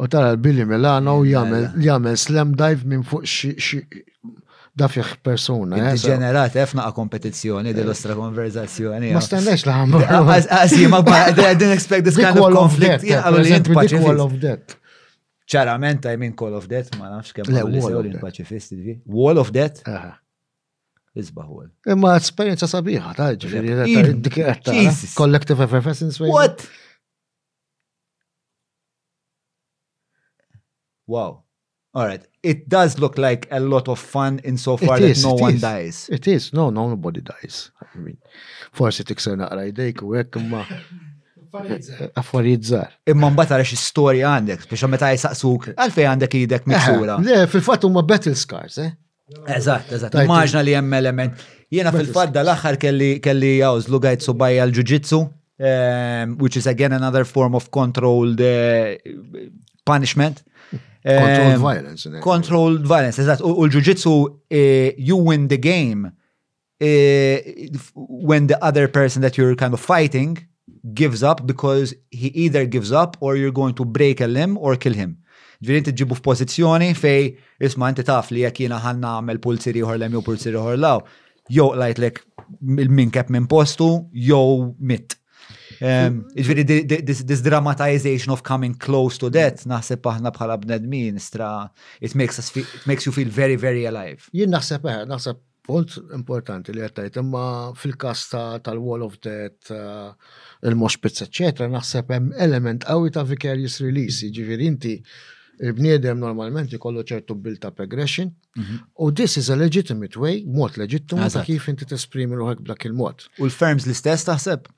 U 0.00 0.08
tara 0.12 0.32
l-Billy 0.32 0.64
Milano 0.68 1.18
jagħmel 1.28 2.16
slam 2.20 2.54
dive 2.56 2.86
minn 2.88 3.02
fuq 3.08 3.26
xi 3.60 3.80
da 4.72 4.86
fiħ 4.88 5.10
persona. 5.26 5.92
Ġenerat, 6.00 6.54
efna 6.62 6.80
eh, 6.80 6.88
għa 6.88 6.96
kompetizjoni, 6.96 7.74
eh. 7.74 7.76
dil-ostra 7.76 8.14
konverzazzjoni. 8.16 9.10
Ma 9.12 9.20
eh. 9.20 9.26
stennex 9.26 9.66
la 9.68 9.74
ħamba. 9.82 10.00
Ah, 10.08 10.22
ah, 10.22 10.54
Għazi, 10.62 10.86
ma 10.88 11.02
I 11.12 11.52
didn't 11.52 11.74
expect 11.76 12.08
this 12.08 12.16
kind 12.16 12.32
of 12.32 12.56
conflict. 12.56 13.04
Call 13.92 14.24
of 14.24 14.38
Death. 14.40 14.78
ċarament, 15.52 16.08
I 16.08 16.16
mean 16.16 16.32
Call 16.38 16.56
of 16.56 16.68
Death, 16.72 16.96
ma 16.96 17.10
nafx 17.18 17.36
kemm. 17.36 17.52
l 17.52 17.84
Wall 17.84 18.08
of 18.08 18.20
Death. 18.24 19.00
Wall 19.04 19.42
of 19.44 19.52
Death? 19.52 19.82
Isbaħol. 21.20 21.66
Imma 21.92 22.14
esperienza 22.16 22.64
sabiħa, 22.64 23.10
ta' 23.18 23.32
ġifiri, 23.36 24.22
collective 25.18 25.60
effervescence. 25.68 26.16
What? 26.24 26.64
Wow. 31.06 31.42
All 31.94 32.06
right. 32.06 32.24
It 32.42 32.68
does 32.68 32.98
look 32.98 33.18
like 33.18 33.48
a 33.50 33.60
lot 33.60 33.88
of 33.88 33.98
fun 33.98 34.38
insofar 34.44 34.96
it 34.96 35.00
that 35.00 35.08
is, 35.10 35.24
no 35.24 35.34
one 35.34 35.54
is. 35.54 35.60
dies. 35.60 36.08
It 36.10 36.26
is. 36.28 36.52
No, 36.52 36.70
no, 36.70 36.88
nobody 36.88 37.20
dies. 37.20 37.70
I 37.94 37.98
mean, 37.98 38.16
forsi 38.74 39.04
tikser 39.04 39.36
naqra 39.36 39.66
jdejk 39.70 40.00
u 40.06 40.14
hekk 40.16 40.38
imma. 40.40 40.62
Affarijiet 42.16 42.62
żgħar. 42.64 42.92
Imma 43.12 43.28
mbagħad 43.34 43.58
għal 43.60 43.68
xi 43.68 43.76
storja 43.76 44.30
għandek 44.38 44.62
biex 44.70 44.88
meta 44.88 45.10
jsaqsuk 45.12 45.66
għalfej 45.74 46.06
għandek 46.12 46.36
idek 46.38 46.70
miksura. 46.70 47.18
Eh, 47.20 47.26
le, 47.26 47.40
fil 47.52 47.64
fat 47.66 47.84
umma 47.88 48.00
battle 48.08 48.32
scars, 48.40 48.78
eh? 48.80 48.94
Eżatt, 49.56 49.92
eżatt. 49.92 50.16
Immaġna 50.24 50.62
li 50.64 50.76
hemm 50.78 50.96
element. 50.96 51.44
Jena 51.72 51.92
fil 51.92 52.08
fat 52.14 52.32
dal 52.32 52.48
axar 52.54 52.78
kelli 52.80 53.18
kelli 53.24 53.58
lugajt 53.60 54.08
għajt 54.08 54.24
subajja 54.30 54.64
l-ġuġitsu, 54.64 55.20
eh, 55.60 56.24
which 56.42 56.56
is 56.56 56.66
again 56.72 56.92
another 56.96 57.26
form 57.28 57.54
of 57.58 57.68
controlled 57.70 58.40
eh, 58.40 58.96
punishment. 59.84 60.40
Controlled 61.04 61.54
ehm, 61.54 61.60
violence. 61.74 62.06
Controlled 62.22 62.86
violence, 62.86 63.18
eżat. 63.18 63.40
U 63.42 63.64
l-ġuġitsu, 63.66 64.12
eh, 64.54 64.92
you 64.98 65.16
win 65.16 65.48
the 65.48 65.56
game 65.58 66.12
eh, 66.80 67.38
when 67.96 68.46
the 68.46 68.58
other 68.62 68.86
person 68.88 69.22
that 69.22 69.36
you're 69.36 69.56
kind 69.56 69.74
of 69.74 69.80
fighting 69.80 70.38
gives 70.94 71.22
up 71.22 71.44
because 71.46 71.94
he 72.10 72.28
either 72.44 72.66
gives 72.66 72.92
up 72.92 73.16
or 73.20 73.36
you're 73.36 73.52
going 73.62 73.74
to 73.74 73.84
break 73.84 74.20
a 74.20 74.26
limb 74.26 74.56
or 74.58 74.76
kill 74.76 74.94
him. 75.02 75.16
Ġviri 75.62 76.06
f-pozizjoni 76.14 76.92
fej 76.98 77.34
isma' 77.66 77.90
inti 77.92 78.02
taf 78.06 78.30
li 78.34 78.42
jekk 78.46 78.62
jiena 78.64 78.78
ħanna 78.86 79.12
għamil 79.20 79.38
pulsiri 79.44 79.82
ħorlem 79.86 80.14
jew 80.16 80.22
pulsiri 80.26 80.58
ħorlaw, 80.58 81.02
jew 81.54 81.68
lajtlek 81.82 82.18
il-minkep 82.84 83.30
minn 83.30 83.46
postu, 83.50 83.90
jow 84.12 84.74
mit. 84.78 85.14
Iġveri, 85.82 86.62
this, 87.04 87.22
this 87.24 87.40
dramatization 87.40 88.30
of 88.32 88.42
coming 88.42 88.74
close 88.78 89.18
to 89.18 89.30
death, 89.30 89.64
mm. 89.66 89.72
naħseb 89.74 90.06
aħna 90.12 90.32
bħala 90.34 90.56
bnedmin, 90.62 91.18
stra, 91.20 91.48
it 92.00 92.14
makes, 92.14 92.38
us 92.38 92.50
feel, 92.50 92.66
it 92.76 92.86
makes 92.86 93.06
you 93.06 93.12
feel 93.14 93.28
very, 93.28 93.56
very 93.56 93.84
alive. 93.90 94.28
Jien 94.32 94.52
naħseb, 94.54 94.84
eh, 94.92 95.00
naħseb 95.10 95.40
punt 95.66 95.96
importanti 96.18 96.74
li 96.74 96.82
għattajt, 96.86 97.18
imma 97.22 97.44
fil-kasta 97.78 98.42
tal-Wall 98.66 99.02
of 99.08 99.18
Death, 99.26 99.72
eh, 99.74 100.32
il-Moshpits, 100.70 101.24
etc., 101.26 101.66
naħseb 101.74 102.12
hemm 102.14 102.30
element 102.46 102.86
għawi 102.90 103.12
ta' 103.18 103.24
vicarious 103.32 103.80
release, 103.82 104.22
iġveri, 104.28 104.68
inti 104.70 104.94
il-bniedem 105.62 106.18
normalment 106.18 106.70
jkollu 106.74 107.02
ċertu 107.06 107.34
bilta 107.38 107.70
up 107.74 107.82
aggression, 107.84 108.30
mhm. 108.58 108.80
u 109.02 109.10
this 109.10 109.34
is 109.40 109.50
a 109.54 109.58
legitimate 109.58 110.14
way, 110.18 110.44
mod 110.46 110.78
legitimate 110.82 111.32
ta' 111.34 111.42
kif 111.46 111.66
inti 111.74 111.90
t-esprimi 111.90 112.38
ruħek 112.38 112.62
b'dak 112.68 112.86
il-mod. 112.90 113.26
U 113.42 113.50
l-firms 113.50 113.86
l-istess 113.90 114.30
taħseb? 114.30 114.70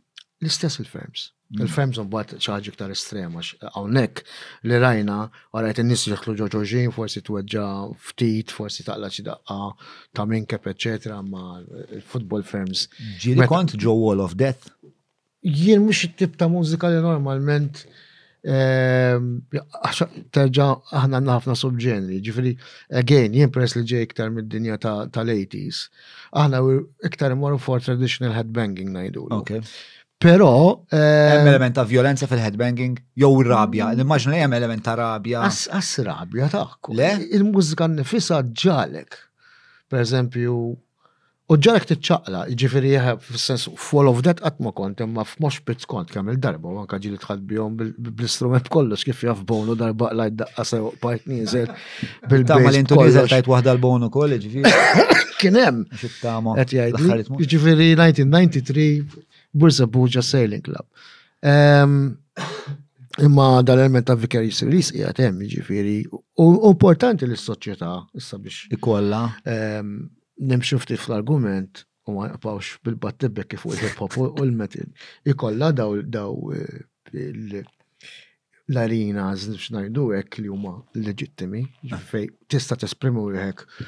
L-istess 0.43 0.79
il-firms. 0.83 1.31
Mm. 1.55 1.65
Il-firms 1.67 2.01
bat 2.11 2.33
ċaġi 2.43 2.73
iktar 2.73 2.91
estrema 2.93 3.43
hawnhekk 3.77 4.23
li 4.69 4.79
rajna 4.83 5.19
għarajt 5.55 5.83
n-nis 5.85 6.07
ġeħlu 6.13 6.35
ġo 6.41 6.49
ġoġin, 6.57 6.93
forsi 6.97 7.23
wedġa 7.37 7.67
ftit, 8.11 8.55
forsi 8.57 8.87
taqla 8.89 9.11
ċidaqqa 9.15 9.59
daqqa 9.61 9.91
ta' 10.19 10.27
minkep, 10.33 10.71
eċetera, 10.73 11.21
ma' 11.29 11.61
il-football 12.01 12.47
firms. 12.49 12.89
Ġiri 13.23 13.47
kont 13.51 13.77
ġo 13.81 13.95
Wall 14.01 14.25
of 14.25 14.35
Death? 14.41 14.73
Jien 15.45 15.85
mhux 15.85 16.07
t 16.09 16.17
tip 16.25 16.39
ta' 16.41 16.49
mużika 16.51 16.89
li 16.89 17.01
normalment 17.05 17.85
ehm, 18.57 19.29
terġa 20.35 20.69
aħna 21.03 21.21
nafna 21.23 21.53
subġenri, 21.57 22.19
ġifri, 22.25 22.57
again, 23.01 23.37
jien 23.37 23.53
press 23.55 23.77
li 23.77 23.85
ġej 23.93 24.09
iktar 24.09 24.33
mid-dinja 24.35 24.81
tal-80s, 24.83 25.87
aħna 26.41 26.65
iktar 27.11 27.37
morru 27.39 27.61
for 27.61 27.85
traditional 27.85 28.35
headbanging 28.41 28.91
najdu. 28.97 29.29
Pero. 30.27 30.51
Eh, 30.89 31.33
hemm 31.37 31.49
element 31.53 31.77
ta' 31.77 31.85
violenza 31.89 32.27
fil-headbanging? 32.31 32.97
Jow 33.21 33.37
rabja, 33.49 33.91
l-immaġna 33.93 34.31
mm. 34.33 34.37
li 34.37 34.41
hemm 34.47 34.57
element 34.61 34.85
ta' 34.87 34.95
rabja. 35.01 35.43
As 35.77 35.93
rabja 36.07 36.49
takku. 36.53 36.97
Le? 36.97 37.11
Il-mużika 37.37 37.91
nifisa 37.93 38.39
ġalek. 38.49 39.19
Per 39.93 40.01
eżempju, 40.01 40.55
u 41.53 41.59
ġalek 41.67 41.85
t-ċaqla, 41.91 42.41
ġifiri 42.63 42.95
f 43.11 43.37
sens 43.41 43.67
fall 43.89 44.09
of 44.09 44.23
that 44.25 44.41
atma 44.49 44.73
kont, 44.79 45.03
imma 45.05 45.27
f'mox 45.29 45.61
pit 45.69 45.85
kont 45.93 46.09
kemm 46.15 46.33
il-darba, 46.33 46.73
u 46.73 46.81
anka 46.87 46.97
ġili 47.05 47.21
tħad 47.21 47.45
bjom 47.53 47.77
bil 47.83 48.25
istrument 48.29 48.73
kollox 48.73 49.05
kif 49.05 49.27
jaf 49.29 49.45
bonu 49.45 49.77
darba 49.77 50.09
la 50.17 50.31
id-daqqa 50.33 50.81
u 50.87 50.95
part 51.05 51.29
nizel 51.29 51.69
bil-bejt. 52.31 52.49
Ta' 52.55 52.61
ma 52.65 52.73
l-intunizel 52.73 53.29
tajt 53.35 53.53
wahda 53.53 53.77
l-bonu 53.77 54.09
kolli 54.17 54.41
ġifiri. 54.47 55.37
Kienem. 55.45 55.85
Ġifiri 57.45 57.93
1993 57.93 58.91
Burza 59.55 59.87
Buġa 59.87 60.23
Sailing 60.25 60.65
Club. 60.67 60.87
Imma 63.25 63.47
dal-element 63.63 64.09
ta' 64.11 64.17
vikarju 64.19 64.51
siris 64.55 64.89
qiegħed 64.95 65.21
hemm 65.23 65.45
jiġifieri 65.47 65.93
u 66.43 66.47
importanti 66.73 67.29
lis-soċjetà 67.31 67.91
issa 68.19 68.41
biex 68.43 68.73
ikolla. 68.75 69.21
Nimxu 70.51 70.81
ftit 70.83 70.99
fl-argument 71.05 71.85
u 72.11 72.17
ma 72.17 72.27
naqbawx 72.33 72.81
bil 72.85 72.99
battibek 73.01 73.53
kif 73.55 73.67
u 73.69 73.73
il-hip-hop 73.77 74.17
u 74.19 74.25
l 74.43 74.51
metin 74.59 74.91
Ikolla 75.31 75.71
daw 75.73 75.95
daw 76.03 76.35
eh, 76.53 77.63
l-arina 78.73 79.29
biex 79.31 79.71
ngħidu 79.73 80.09
hekk 80.19 80.41
li 80.43 80.51
huma 80.53 80.75
leġittimi, 80.99 81.63
fej 82.11 82.27
tista' 82.51 82.77
tesprimu 82.83 83.29
hekk 83.37 83.79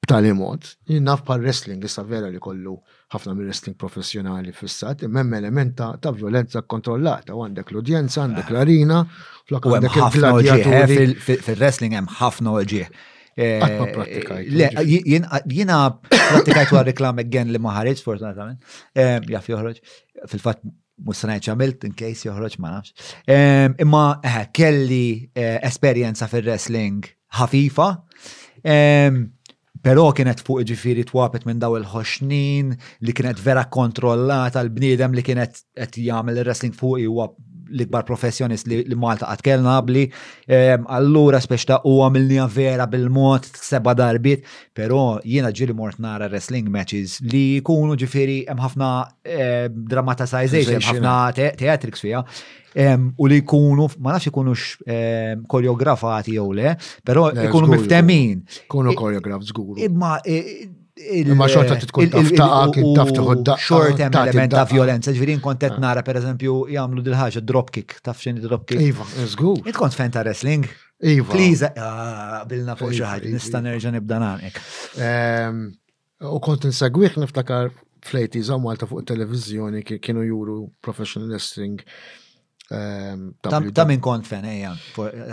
b'tali 0.00 0.30
mod, 0.36 0.64
jinnaf 0.88 1.20
pa' 1.26 1.36
wrestling, 1.40 1.82
issa 1.86 2.02
vera 2.08 2.28
li 2.32 2.40
kollu 2.42 2.74
ħafna 3.12 3.30
mill 3.36 3.48
wrestling 3.50 3.76
professjonali 3.80 4.52
fissat, 4.56 4.98
imem 5.06 5.30
element 5.40 5.72
ta', 5.80 5.92
ta 6.02 6.08
violenza 6.16 6.58
kontrollata, 6.74 7.30
għandek 7.36 7.68
l-udjenza, 7.74 8.18
għandek 8.24 8.46
ah. 8.48 8.52
l-arina, 8.54 8.98
flok 9.50 9.62
għandek 9.68 9.96
il 10.00 10.06
Fil-wrestling 11.20 11.92
hemm 11.98 12.08
ħafna 12.20 12.48
oġieħ. 12.60 12.88
Jina 13.40 15.76
pratikajt 16.00 16.68
għal 16.68 16.86
reklam 16.90 17.14
għen 17.22 17.50
li 17.54 17.60
maħarġ, 17.62 17.98
fortunatament, 18.06 18.60
eh, 18.96 19.18
jaff 19.34 19.46
joħroġ, 19.52 19.76
fil-fat 20.32 20.58
mustanajt 21.04 21.42
ċamilt, 21.50 21.80
in 21.88 21.92
case 21.96 22.22
joħroġ 22.28 22.54
ma 22.60 22.68
nafx. 22.76 22.90
Imma 23.84 24.04
eh, 24.24 24.30
kelli 24.56 25.04
eh, 25.32 25.58
esperienza 25.68 26.24
fil-wrestling 26.28 26.98
ħafifa, 27.40 27.88
Pero 29.84 30.06
kienet 30.12 30.42
fuq 30.44 30.60
ġifiri 30.70 31.04
twapet 31.10 31.46
minn 31.48 31.60
daw 31.62 31.74
il-ħoxnin 31.78 32.74
li 33.08 33.14
kienet 33.20 33.40
vera 33.46 33.62
kontrollata 33.76 34.60
l-bniedem 34.66 35.16
li 35.18 35.24
kienet 35.30 35.62
qed 35.82 36.02
jagħmel 36.08 36.42
wrestling 36.44 36.76
fuq 36.82 37.00
huwa 37.06 37.30
l-ikbar 37.74 38.04
professjonist 38.08 38.68
li 38.70 38.96
Malta 38.98 39.28
għad 39.30 39.42
kellna 39.44 39.76
għabli, 39.80 40.04
allura 40.90 41.40
speċta 41.42 41.80
u 41.88 41.98
għamilnija 42.06 42.46
vera 42.54 42.86
bil-mod 42.90 43.46
seba 43.60 43.94
darbit, 43.98 44.44
pero 44.76 45.18
jiena 45.26 45.52
ġiri 45.54 45.74
mort 45.76 46.00
nara 46.02 46.28
wrestling 46.32 46.70
matches 46.72 47.18
li 47.22 47.60
kunu 47.66 47.96
ġifiri 48.00 48.40
ħafna 48.50 48.90
dramatization, 49.70 50.80
ħafna 50.80 51.14
teatriks 51.60 52.04
fija, 52.06 52.24
u 53.18 53.30
li 53.30 53.40
kunu, 53.46 53.88
ma 54.02 54.16
nafx 54.16 54.30
ikunu 54.32 54.54
koreografati 55.50 56.36
jew 56.38 56.50
le, 56.56 56.74
pero 57.06 57.30
ikunu 57.34 57.70
miftemin. 57.76 58.44
Kunu 58.70 58.94
koreograf 58.98 59.42
zgur. 59.50 59.78
Imma 59.88 60.18
Ma 61.36 61.48
xorta 61.48 61.76
titkun 61.80 62.10
tkun 62.12 62.92
taf 62.94 63.12
tuħod 63.16 63.42
daqqa. 63.46 63.64
Xort 63.64 64.02
hemm 64.04 64.20
element 64.20 64.52
ta' 64.56 64.66
violenza, 64.68 65.14
ġviri 65.16 65.38
kont 65.44 65.60
qed 65.62 65.78
ah. 65.78 65.82
nara 65.82 66.02
pereżempju 66.04 66.56
jagħmlu 66.74 67.04
dil-ħaġa 67.06 67.42
dropkick, 67.48 67.98
taf 68.04 68.20
x'inhi 68.20 68.42
dropkick. 68.44 68.82
Iva, 68.90 69.06
żgur. 69.32 69.62
Int 69.64 69.78
kont 69.78 69.96
fan 69.96 70.12
ta' 70.14 70.24
wrestling. 70.26 70.66
Iva. 71.00 71.28
Kliża, 71.32 71.72
ah, 71.80 72.40
bilna 72.48 72.76
fuq 72.76 72.92
xaħġa, 72.92 73.20
iva, 73.20 73.30
iva. 73.30 73.38
nista' 73.38 73.62
nerġa' 73.64 73.94
nibda 73.96 74.18
nagħmel. 74.24 74.64
U 76.30 76.40
kont 76.44 76.68
insegwih 76.68 77.16
niftakar 77.22 77.70
flejti 78.04 78.42
za 78.44 78.58
għalta 78.60 78.88
fuq 78.90 79.06
televizjoni 79.08 79.84
kienu 79.88 80.26
juru 80.28 80.58
professional 80.84 81.32
wrestling. 81.32 81.80
Ta' 82.70 83.60
e. 83.62 83.88
min 83.88 84.02
kont 84.04 84.28
fen 84.28 84.44
ejja, 84.46 84.74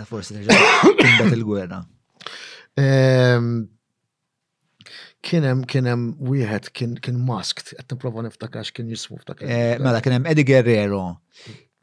forsi 0.08 0.40
timbet 1.04 1.36
il-gwerra 1.36 1.84
kienem 5.26 5.62
kienem 5.66 6.02
wieħed 6.30 6.70
kien 6.78 6.96
kien 7.02 7.18
masked 7.28 7.72
qed 7.74 7.94
nipprova 7.94 8.22
niftakax 8.26 8.70
kien 8.76 8.90
jismu 8.92 9.18
ftakar. 9.22 9.48
Eh, 9.48 9.78
mela 9.82 10.02
kien 10.04 10.16
hemm 10.18 10.28
Eddie 10.32 10.46
Guerrero. 10.46 11.18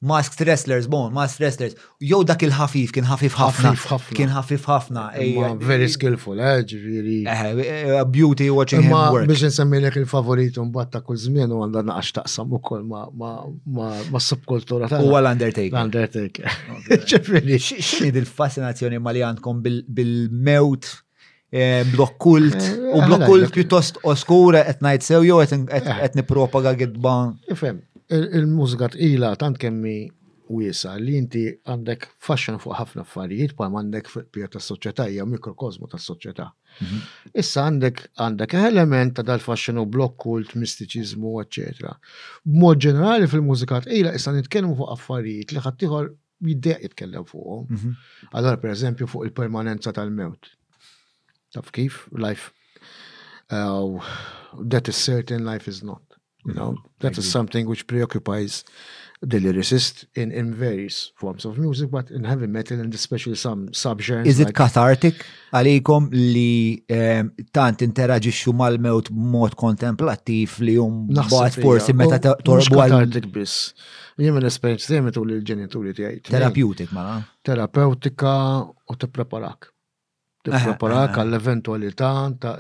Masked 0.06 0.42
wrestlers, 0.46 0.86
bon, 0.92 1.08
masked 1.16 1.40
wrestlers. 1.42 1.72
Jow 2.04 2.20
dak 2.28 2.44
il-ħafif, 2.46 2.92
kien 2.94 3.08
ħafif 3.10 3.34
ħafna. 3.40 3.72
Kien 4.14 4.30
ħafif 4.36 4.66
ħafna. 4.70 5.06
Eh, 5.18 5.32
very 5.66 5.88
skillful, 5.90 6.38
eh, 6.44 6.60
ġviri. 6.68 7.16
Eh, 7.32 7.94
a 7.96 8.04
Beauty 8.04 8.50
watching 8.54 8.84
him 8.86 8.94
work. 8.94 9.26
Biex 9.32 9.48
nsemmilek 9.50 9.98
il-favorit 10.04 10.60
un 10.62 10.70
batta 10.76 11.02
kull 11.08 11.18
zmin 11.24 11.50
u 11.56 11.64
għandan 11.66 11.90
għax 11.96 12.12
taqsam 12.20 12.54
u 12.54 12.60
koll 12.68 12.84
ma 12.86 14.20
subkultura 14.28 14.92
ta' 14.92 15.00
U 15.02 15.16
għal-Undertaker. 15.16 15.80
Undertaker. 15.82 16.62
Ġviri. 17.14 17.58
Xini 17.64 18.12
dil-fascinazzjoni 18.20 19.00
ma 19.02 19.16
li 19.16 19.26
għandkom 19.26 19.66
bil-mewt 19.98 20.92
E, 21.56 21.86
blokkult, 21.92 22.52
kult, 22.58 22.68
eh, 22.68 22.94
u 22.98 23.04
blokkult 23.06 23.30
kult 23.46 23.54
pjuttost 23.56 24.02
oskura 24.12 24.60
qed 24.68 24.82
ngħid 24.84 25.04
sew 25.06 25.24
jew 25.28 25.36
qed 25.46 25.88
eh. 25.88 26.04
nippropaga 26.20 26.74
gidban. 26.82 27.30
Ifhem, 27.56 27.78
il-mużika 28.12 28.90
ila 29.10 29.30
tant 29.40 29.60
kemmi 29.62 29.94
wiesa 30.52 30.98
li 31.02 31.16
inti 31.20 31.46
għandek 31.54 32.04
fashion 32.28 32.58
fuq 32.62 32.76
ħafna 32.82 33.06
affarijiet 33.06 33.54
pa 33.62 33.70
għandek 33.70 34.12
pjer 34.36 34.52
tas 34.58 34.68
soċjetà 34.72 35.06
hija 35.14 35.26
mikrokosmu 35.32 35.88
tas 35.94 36.10
soċjetà. 36.12 36.50
Mhm. 36.82 37.00
Issa 37.44 37.64
għandek 37.70 38.04
għandek 38.26 38.58
element 38.60 39.16
ta' 39.22 39.26
dal-fashion 39.32 39.80
u 39.80 39.88
blokkult, 39.88 40.52
kult, 40.52 40.60
mistiċiżmu, 40.66 41.38
eċċetera. 41.46 41.96
B'mod 42.50 42.84
ġenerali 42.88 43.32
fil-mużika 43.32 43.80
ila 44.02 44.12
issa 44.20 44.36
nitkellmu 44.36 44.76
fuq 44.82 44.92
affarijiet 44.98 45.56
li 45.56 45.64
ħaddieħor 45.70 46.12
jiddeq 46.52 46.86
jitkellem 46.90 47.32
fuqhom. 47.32 47.66
Mhm. 47.70 47.98
Allora 48.34 48.58
per 48.58 48.76
eżempju 48.76 49.08
fuq 49.16 49.30
il-permanenza 49.30 49.96
tal-mewt 49.96 50.54
Taf 51.56 51.72
kif? 51.72 52.08
Life. 52.12 52.52
Uh, 53.50 53.98
that 54.72 54.88
is 54.88 54.96
certain, 54.98 55.46
life 55.46 55.68
is 55.70 55.84
not. 55.84 56.02
You 56.10 56.18
mm-hmm. 56.18 56.60
know, 56.60 56.72
mm 56.72 56.80
-hmm. 56.80 57.02
that 57.02 57.16
is 57.18 57.26
something 57.38 57.64
which 57.72 57.84
preoccupies 57.92 58.54
the 59.32 59.40
lyricist 59.46 59.96
in, 60.22 60.32
in 60.40 60.46
various 60.68 60.96
forms 61.20 61.44
of 61.46 61.58
music, 61.58 61.88
but 61.90 62.10
in 62.10 62.24
heavy 62.32 62.50
metal 62.58 62.78
and 62.84 62.94
especially 62.94 63.38
some 63.48 63.62
subgenres. 63.72 64.28
Is 64.28 64.40
it 64.40 64.46
like 64.48 64.58
cathartic? 64.64 65.16
Għalikom 65.58 66.04
li 66.36 66.84
um, 67.00 67.32
tant 67.58 67.82
interagġixxu 67.88 68.54
mal-mewt 68.60 69.08
mod 69.36 69.56
kontemplativ 69.64 70.60
li 70.66 70.76
jum 70.80 71.08
bat 71.34 71.56
forsi 71.66 71.94
meta 72.02 72.36
torbu 72.50 72.78
għal. 72.82 72.94
Cathartic 72.94 73.32
bis. 73.38 73.54
Jemen 74.28 74.44
minn 74.50 74.84
jemen 74.98 75.14
dejjem 75.14 75.14
tul 75.18 75.32
il-ġenituri 75.38 75.94
tiegħi. 76.02 76.22
Therapeutic 76.34 76.92
mala. 77.00 77.18
Terapeutika 77.50 78.36
u 78.92 78.96
preparak 79.18 79.72
tippreparak 80.46 81.00
eh, 81.00 81.06
eh, 81.06 81.12
eh. 81.12 81.20
għall-eventualità 81.22 82.10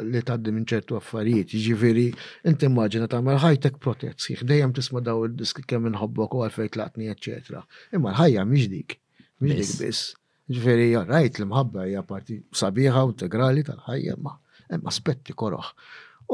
li 0.01 0.21
tgħaddi 0.25 0.53
minn 0.55 0.65
ċertu 0.69 0.97
affarijiet. 0.99 1.53
Jiġifieri, 1.55 2.05
inti 2.49 2.67
immaġina 2.69 3.07
tagħmel 3.11 3.39
ħajtek 3.43 3.77
protezzi, 3.83 4.37
dejjem 4.51 4.73
tisma' 4.77 5.03
daw 5.05 5.25
id-diski 5.29 5.65
kemm 5.69 5.89
inħobbok 5.91 6.37
u 6.39 6.43
għalfejn 6.47 6.71
tlaqtni, 6.77 7.09
eċċetra. 7.13 7.63
Imma 7.97 8.13
l-ħajja 8.13 8.45
miex 8.49 8.71
dik, 8.73 8.97
mhix 9.45 9.73
dik 9.77 9.89
biss. 9.89 10.03
Ġifieri, 10.51 10.89
rajt 11.09 11.39
l-mħabba 11.41 11.87
hija 11.89 12.03
parti 12.05 12.39
sabiħa 12.59 13.05
u 13.09 13.15
integrali 13.15 13.63
tal-ħajja, 13.67 14.17
ma 14.21 14.35
hemm 14.69 14.93
spetti 14.93 15.35
koroħ. 15.37 15.71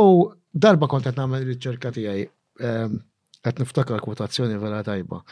U 0.03 0.07
darba 0.51 0.89
kont 0.91 1.07
qed 1.11 1.19
nagħmel 1.19 1.47
riċerka 1.53 1.93
tiegħi 1.95 2.25
ehm, 2.67 2.99
qed 3.41 3.63
niftakar 3.65 4.03
kwotazzjoni 4.05 4.59
vera 4.59 4.83
tajba 4.87 5.23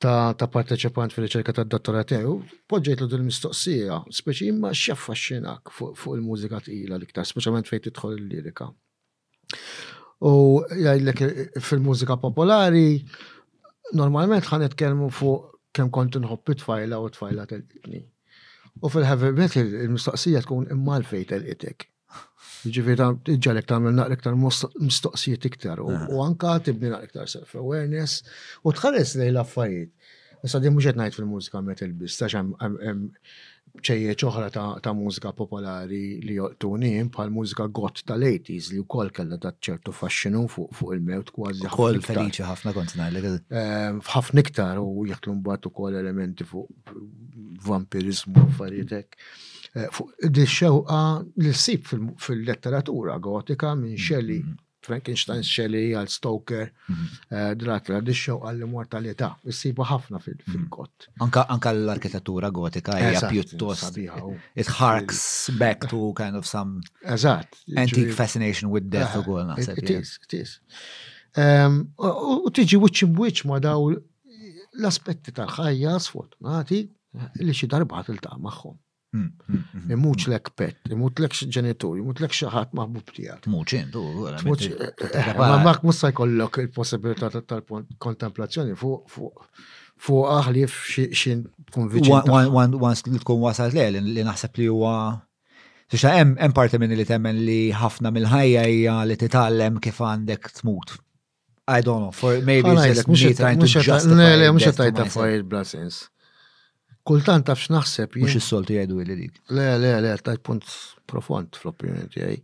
ta', 0.00 0.32
ta 0.38 0.46
parteċipant 0.48 1.12
fil-riċerka 1.14 1.52
tad 1.56 1.68
dottorat 1.72 2.08
tiegħu, 2.12 2.32
poġġejtlu 2.72 3.08
din 3.12 3.26
mistoqsija, 3.28 3.98
speċi 4.20 4.48
imma 4.54 4.70
xaffaxxinak 4.76 5.68
fuq 5.76 5.92
fu 6.00 6.14
il-mużika 6.16 6.60
tqila 6.64 6.96
l-iktar, 6.98 7.26
speċjalment 7.28 7.68
fejn 7.68 7.84
tidħol 7.88 8.16
il-lirika. 8.16 8.70
U 10.26 10.32
jgħidlek 10.62 11.60
fil-mużika 11.66 12.16
popolari, 12.22 13.02
normalment 14.00 14.48
ħan 14.48 14.64
nitkellmu 14.68 15.10
fuq 15.20 15.58
kemm 15.76 15.92
kont 15.94 16.16
inħobb 16.22 16.56
it-tfajla 16.56 16.98
u 17.04 17.08
t-tfajla 17.12 17.46
telqitni. 17.52 18.00
U 18.84 18.88
fil-heavy 18.92 19.34
metal 19.36 19.68
il-mistoqsija 19.84 20.44
tkun 20.46 20.70
imma 20.72 20.96
l-fejn 21.02 21.28
telqitek. 21.34 21.88
Ġifiri, 22.68 23.36
ġalek 23.46 23.66
tamil 23.70 23.94
naqrek 23.96 24.22
tar 24.24 24.34
mistoqsijiet 24.36 25.46
iktar 25.48 25.80
u 25.80 26.20
anka 26.24 26.58
tibni 26.66 26.90
naqrek 26.92 27.14
tar 27.14 27.30
self-awareness 27.32 28.18
u 28.64 28.72
tħares 28.76 29.14
li 29.20 29.30
l-affarijiet. 29.32 29.92
Issa 30.44 30.60
di 30.60 30.72
mux 30.72 30.90
najt 30.96 31.16
fil-mużika 31.16 31.60
il 31.86 31.94
bis, 32.00 32.16
ta' 32.20 32.28
hemm 32.32 33.08
ċejje 33.86 34.14
ċoħra 34.18 34.46
ta' 34.82 34.92
mużika 34.98 35.30
popolari 35.36 36.20
li 36.26 36.34
joqtunim 36.38 37.08
bħal 37.14 37.30
mużika 37.32 37.66
gott 37.76 38.02
tal-80s 38.08 38.72
li 38.74 38.80
wkoll 38.82 39.12
kellha 39.14 39.38
ta' 39.38 39.52
ċertu 39.60 39.92
fasċinu 39.94 40.46
fuq 40.50 40.94
il-mewt 40.96 41.30
kważi. 41.36 41.68
Kol 41.72 42.00
feliċi 42.04 42.44
ħafna 42.48 42.74
kontina 42.76 43.06
li 43.14 43.22
ehm, 43.28 44.00
ħafna 44.14 44.44
iktar 44.44 44.80
u 44.82 45.06
jekk 45.12 45.30
mbagħad 45.38 45.70
ukoll 45.70 45.96
elementi 46.02 46.44
fuq 46.48 46.92
vampirizmu 47.68 48.48
u 48.50 48.50
farietek. 48.58 49.16
Eh, 49.72 49.86
di 50.34 50.42
xewqa 50.50 51.20
li 51.36 51.52
ssib 51.54 51.84
fil-letteratura 52.18 53.18
gotika 53.22 53.76
minn 53.76 53.92
mm-hmm. 53.92 54.02
Shelley, 54.02 54.40
Frankenstein 54.82 55.44
Shelley 55.46 55.92
għal 55.94 56.08
Stoker, 56.10 56.64
mm-hmm. 56.72 57.10
eh, 57.30 57.50
drakla 57.60 58.00
di 58.02 58.14
xewqa 58.18 58.50
l-immortalità, 58.56 59.28
ssibu 59.46 59.86
ħafna 59.86 60.18
fil-gott. 60.24 61.06
Mm-hmm. 61.20 61.52
Anka 61.54 61.70
l-arkitettura 61.76 62.50
gotika 62.56 62.96
hija 62.98 63.22
pjuttost. 63.30 64.00
It 64.58 64.72
harks 64.80 65.22
back 65.54 65.86
to 65.94 66.10
kind 66.18 66.34
of 66.40 66.46
some 66.50 66.80
antique 67.06 68.10
fascination 68.10 68.74
with 68.74 68.90
death 68.90 69.14
u 69.22 69.22
għolna. 69.22 69.54
It 69.76 69.94
is, 70.00 70.18
it 70.26 70.34
is. 70.42 70.58
Ehm, 71.38 71.84
u 72.00 72.50
tiġi 72.50 72.74
wiċċ 72.82 73.12
wiċċ 73.14 73.46
ma 73.52 73.60
daw 73.62 73.92
l-aspetti 73.94 75.30
tal-ħajja 75.30 75.94
s-fortunati 76.02 76.82
li 77.38 77.52
xi 77.54 77.70
darba 77.70 78.02
il 78.10 78.18
ta 78.18 78.34
magħhom. 78.34 78.80
Hmm. 79.10 79.26
Hmm. 79.48 79.88
Imuċ 79.90 80.28
lek 80.30 80.52
pet, 80.54 80.76
imuċ 80.94 81.20
lek 81.24 81.32
ġenitur, 81.56 81.96
imuċ 81.98 82.22
lek 82.22 82.34
xaħat 82.38 82.74
maħbub 82.78 83.08
tijak. 83.16 83.46
jendu, 83.66 84.02
muċ. 84.46 84.68
Eh, 84.70 85.00
eh, 85.08 85.30
ma 85.38 85.56
mak 85.64 85.80
musa 85.82 86.12
jkollok 86.12 86.60
il-possibilità 86.62 87.26
tal-kontemplazzjoni 87.32 88.76
fuq 88.78 90.30
aħli 90.36 90.62
f'xin 90.70 91.42
konviċin. 91.74 92.30
Once 92.54 93.10
li 93.10 93.18
tkun 93.24 93.42
wasal 93.48 93.74
li 93.74 94.22
naħseb 94.22 94.62
li 94.62 94.70
huwa. 94.70 94.94
Sixa, 95.90 96.14
hemm 96.14 96.54
parti 96.54 96.78
minn 96.78 96.94
li 96.94 97.04
temmen 97.06 97.42
li 97.42 97.58
ħafna 97.74 98.14
mill-ħajja 98.14 98.62
hija 98.70 98.96
li 99.10 99.18
titgħallem 99.18 99.82
kif 99.82 99.98
għandek 100.06 100.52
tmut. 100.60 100.94
I 101.66 101.82
don't 101.82 102.06
know, 102.06 102.12
for 102.14 102.38
maybe 102.46 102.70
it's 102.70 103.02
just 103.02 103.08
me 103.10 103.34
trying 103.34 103.58
to 103.58 103.66
justify. 103.66 104.54
Mux 104.54 104.70
għetajt 104.70 105.02
affarijiet 105.02 105.50
bla 105.50 105.64
sens 105.66 106.04
kultant 107.10 107.46
tafx 107.48 107.70
naħseb 107.74 108.16
Mhux 108.20 108.38
is-soltu 108.40 108.76
jgħidu 108.76 109.00
li 109.02 109.16
dik. 109.22 109.40
Le, 109.56 109.66
le, 109.82 109.90
le, 110.04 110.12
tajt 110.24 110.42
punt 110.46 110.66
profond 111.10 111.48
fl-opinjoni 111.58 112.06
tiegħi. 112.12 112.38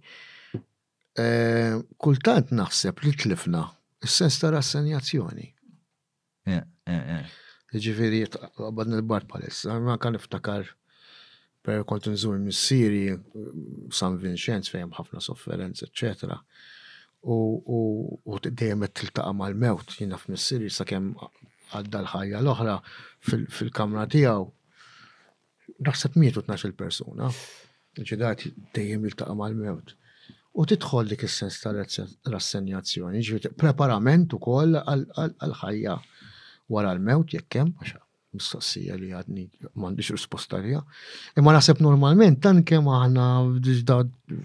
Eh, 1.23 1.77
kultant 2.03 2.51
naħseb 2.59 3.03
li 3.05 3.13
tlifna 3.23 3.63
il 4.05 4.11
sens 4.13 4.41
ta' 4.43 4.51
rassenjazzjoni. 4.55 5.47
Eh, 6.57 6.63
eh, 6.91 7.37
Ġifiri, 7.85 8.25
għabad 8.67 8.91
nil 8.93 9.03
bar 9.07 9.25
palis, 9.31 9.65
ma 9.87 9.97
kan 10.03 10.15
iftakar 10.19 10.69
per 11.67 11.83
kont 11.85 12.07
nżur 12.13 12.37
mis-siri, 12.43 13.07
San 14.01 14.19
Vincenz 14.23 14.71
fejn 14.73 14.93
ħafna 14.99 15.23
sofferenz, 15.25 15.83
eccetera 15.87 16.41
u 17.27 18.37
dejjem 18.45 18.85
qed 18.87 18.93
tiltaqa' 19.01 19.33
mal-mewt 19.35 19.97
jiena 19.99 20.19
sa' 20.21 20.59
sakemm 20.77 21.15
għadda 21.75 22.03
l-ħajja 22.05 22.39
l-oħra 22.39 22.77
fil-kamra 23.27 24.05
tiegħu 24.13 24.47
naħseb 25.87 26.17
mietu 26.21 26.43
12 26.47 26.75
persuna, 26.79 27.31
ġidat 28.09 28.45
dejjem 28.77 29.07
taqqa 29.13 29.35
mal-mewt. 29.39 29.95
U 30.57 30.65
titħol 30.65 31.11
dik 31.11 31.27
is-sens 31.29 31.59
tal 31.61 31.79
rassenjazzjoni, 32.33 33.23
ġivit 33.29 33.51
preparament 33.61 34.35
ukoll 34.39 34.79
għal-ħajja 34.81 35.97
wara 36.73 36.95
l-mewt 36.97 37.35
jekk 37.37 37.59
hemm 37.59 37.75
għaxa 37.83 38.03
mistoqsija 38.37 38.97
li 39.01 39.11
għadni 39.17 39.45
m'għandix 39.69 40.13
risposta 40.17 40.59
liha. 40.61 40.81
Imma 41.41 41.55
naħseb 41.57 41.81
normalment 41.85 42.41
dan 42.45 42.63
kemm 42.69 42.89
aħna 42.93 43.29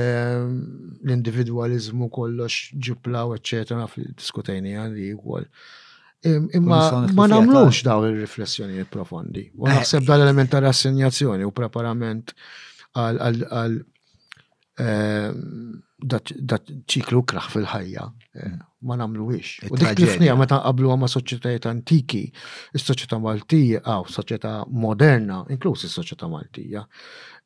ehm, 0.00 0.58
l-individualizmu 1.06 2.06
kollox 2.14 2.72
ġiplaw, 2.78 3.34
eccetera, 3.36 3.86
diskutajni 4.18 4.76
għalli 4.78 5.08
għal 5.10 5.48
Imma 6.24 7.06
ma 7.18 7.26
namlux 7.26 7.82
daw 7.82 8.04
il-riflessjonijiet 8.06 8.86
profondi. 8.94 9.48
U 9.58 9.66
eh. 9.66 9.72
naħseb 9.74 10.04
dal-element 10.06 10.52
ta' 10.52 10.60
rassinjazzjoni 10.62 11.42
u 11.42 11.50
preparament 11.56 12.30
għal 12.94 13.74
ehm, 14.84 15.42
dat 16.14 16.72
ċiklu 16.94 17.24
kraħ 17.32 17.48
fil-ħajja. 17.56 18.06
Eh, 18.38 18.52
ma 18.88 18.94
namluwix. 19.00 19.66
U 19.70 19.76
dik 19.78 19.98
tifnija 19.98 20.36
meta 20.38 20.60
qablu 20.64 20.94
ma' 20.98 21.10
soċjetajiet 21.10 21.66
antiki, 21.70 22.22
is-soċjetà 22.78 23.18
Maltija, 23.22 23.82
għaw, 23.82 24.06
soċjetà 24.14 24.54
moderna, 24.84 25.42
inklusi 25.54 25.90
is-soċjetà 25.90 26.30
Maltija, 26.32 26.86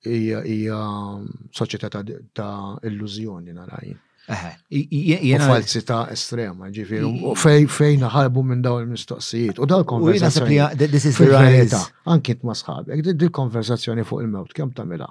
hija 0.07 0.43
mm, 0.45 1.47
soċjetà 1.59 1.91
ta' 2.39 2.51
illużjoni 2.89 3.57
narajn. 3.57 4.03
Falsità 4.27 6.01
estrema, 6.11 6.69
ġifiri, 6.75 7.07
U 7.31 7.35
fejn 7.39 8.03
ħarbu 8.11 8.43
minn 8.49 8.65
daw 8.65 8.81
il-mistoqsijiet. 8.83 9.61
U 9.63 9.69
dal-konversazzjoni. 9.71 11.63
is 11.69 11.77
Anki 12.11 12.39
ma 12.43 12.57
sħabek, 12.59 13.13
dil-konversazzjoni 13.15 14.05
fuq 14.09 14.25
il-mewt, 14.25 14.53
kem 14.57 14.73
tamela? 14.75 15.07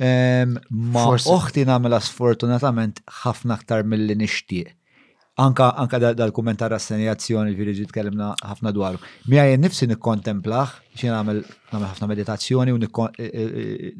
Ma 0.00 1.04
oħti 1.36 1.66
namela 1.68 2.00
sfortunatament 2.00 3.02
ħafna 3.22 3.56
aktar 3.60 3.84
mill-li 3.84 4.16
nixtieq. 4.16 4.74
Anka, 5.38 5.68
anka 5.78 6.00
dal-kommentar 6.18 6.72
assenjazzjoni 6.74 7.52
li 7.54 7.74
ġit 7.82 7.92
kellimna 7.94 8.32
ħafna 8.42 8.72
dwaru. 8.74 8.98
Mija 9.30 9.44
jen 9.52 9.60
nifsi 9.62 9.86
nikkontemplaħ, 9.86 10.72
xie 10.98 11.12
għamil 11.14 11.44
ħafna 11.76 12.08
meditazzjoni 12.10 12.74
u 12.74 12.80
e, 12.82 12.88
e, 13.28 13.44
e, 13.44 13.92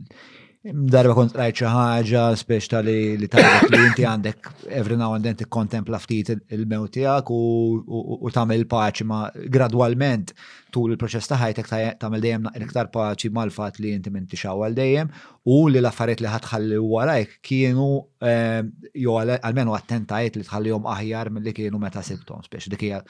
darba 0.64 1.14
kont 1.14 1.36
rajt 1.38 1.60
xi 1.60 1.66
ħaġa 1.70 2.22
spex 2.40 2.66
tal 2.72 2.88
li 2.90 3.28
tagħmel 3.30 3.70
li 3.78 3.86
inti 3.88 4.04
għandek 4.08 4.48
every 4.74 4.96
now 4.98 5.12
and 5.14 5.22
then 5.22 5.36
tikkontempla 5.38 6.00
ftit 6.02 6.32
il-mew 6.34 6.88
tiegħek 6.96 7.30
u 7.30 8.32
tagħmel 8.34 8.64
paċi 8.66 9.06
ma' 9.06 9.22
gradwalment 9.54 10.32
tul 10.74 10.96
il-proċess 10.96 11.30
ta' 11.30 11.38
ħajtek 11.44 11.70
tagħmel 12.02 12.24
dejjem 12.26 12.50
iktar 12.66 12.90
paċi 12.92 13.30
mal-fatt 13.38 13.78
li 13.84 13.94
inti 14.00 14.10
minti 14.10 14.40
għal 14.42 14.74
dejjem 14.80 15.12
u 15.46 15.60
li 15.70 15.78
l-affarijiet 15.78 16.26
li 16.26 16.34
ħatħalli 16.34 16.82
warajk 16.82 17.38
kienu 17.46 17.88
eh, 18.26 18.60
jew 18.98 19.16
għalmenu 19.38 19.78
attentajiet 19.78 20.40
li 20.42 20.46
tħallihom 20.50 20.90
aħjar 20.96 21.30
milli 21.38 21.54
kienu 21.54 21.78
meta 21.78 22.02
sibtom 22.02 22.42
spex 22.50 22.66
dik 22.74 22.88
hija 22.90 23.04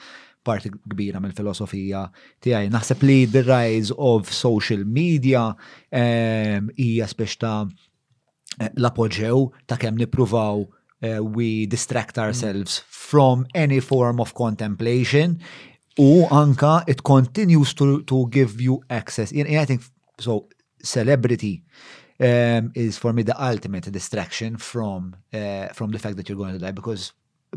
parti 0.49 0.71
kbira 0.93 1.21
mill-filosofija 1.21 2.05
tiegħi. 2.45 2.69
Naħseb 2.73 3.05
li 3.05 3.17
the 3.33 3.43
rise 3.47 3.93
of 4.09 4.31
social 4.33 4.83
media 4.99 5.43
ehm, 5.91 6.71
hija 6.79 7.05
um, 7.07 7.13
speċi 7.13 7.39
ta' 7.43 7.53
eh, 7.65 8.71
l-apoġew 8.71 9.43
ta' 9.69 9.77
kemm 9.81 9.99
nippruvaw 10.01 10.63
uh, 10.63 11.21
we 11.37 11.51
distract 11.73 12.17
ourselves 12.21 12.79
from 12.89 13.45
any 13.65 13.79
form 13.91 14.21
of 14.25 14.33
contemplation 14.37 15.37
u 15.99 16.09
anka 16.41 16.73
it 16.87 17.03
continues 17.13 17.75
to, 17.75 18.01
to 18.09 18.25
give 18.37 18.59
you 18.61 18.81
access. 18.99 19.33
I, 19.33 19.57
I 19.63 19.65
think 19.65 19.83
so 20.17 20.45
celebrity 20.81 21.63
um, 22.19 22.71
is 22.75 22.97
for 22.97 23.13
me 23.13 23.23
the 23.23 23.37
ultimate 23.51 23.91
distraction 23.91 24.57
from 24.57 25.15
uh, 25.33 25.67
from 25.73 25.91
the 25.91 25.99
fact 25.99 26.15
that 26.17 26.27
you're 26.27 26.41
going 26.41 26.53
to 26.57 26.65
die 26.65 26.71
because 26.75 27.11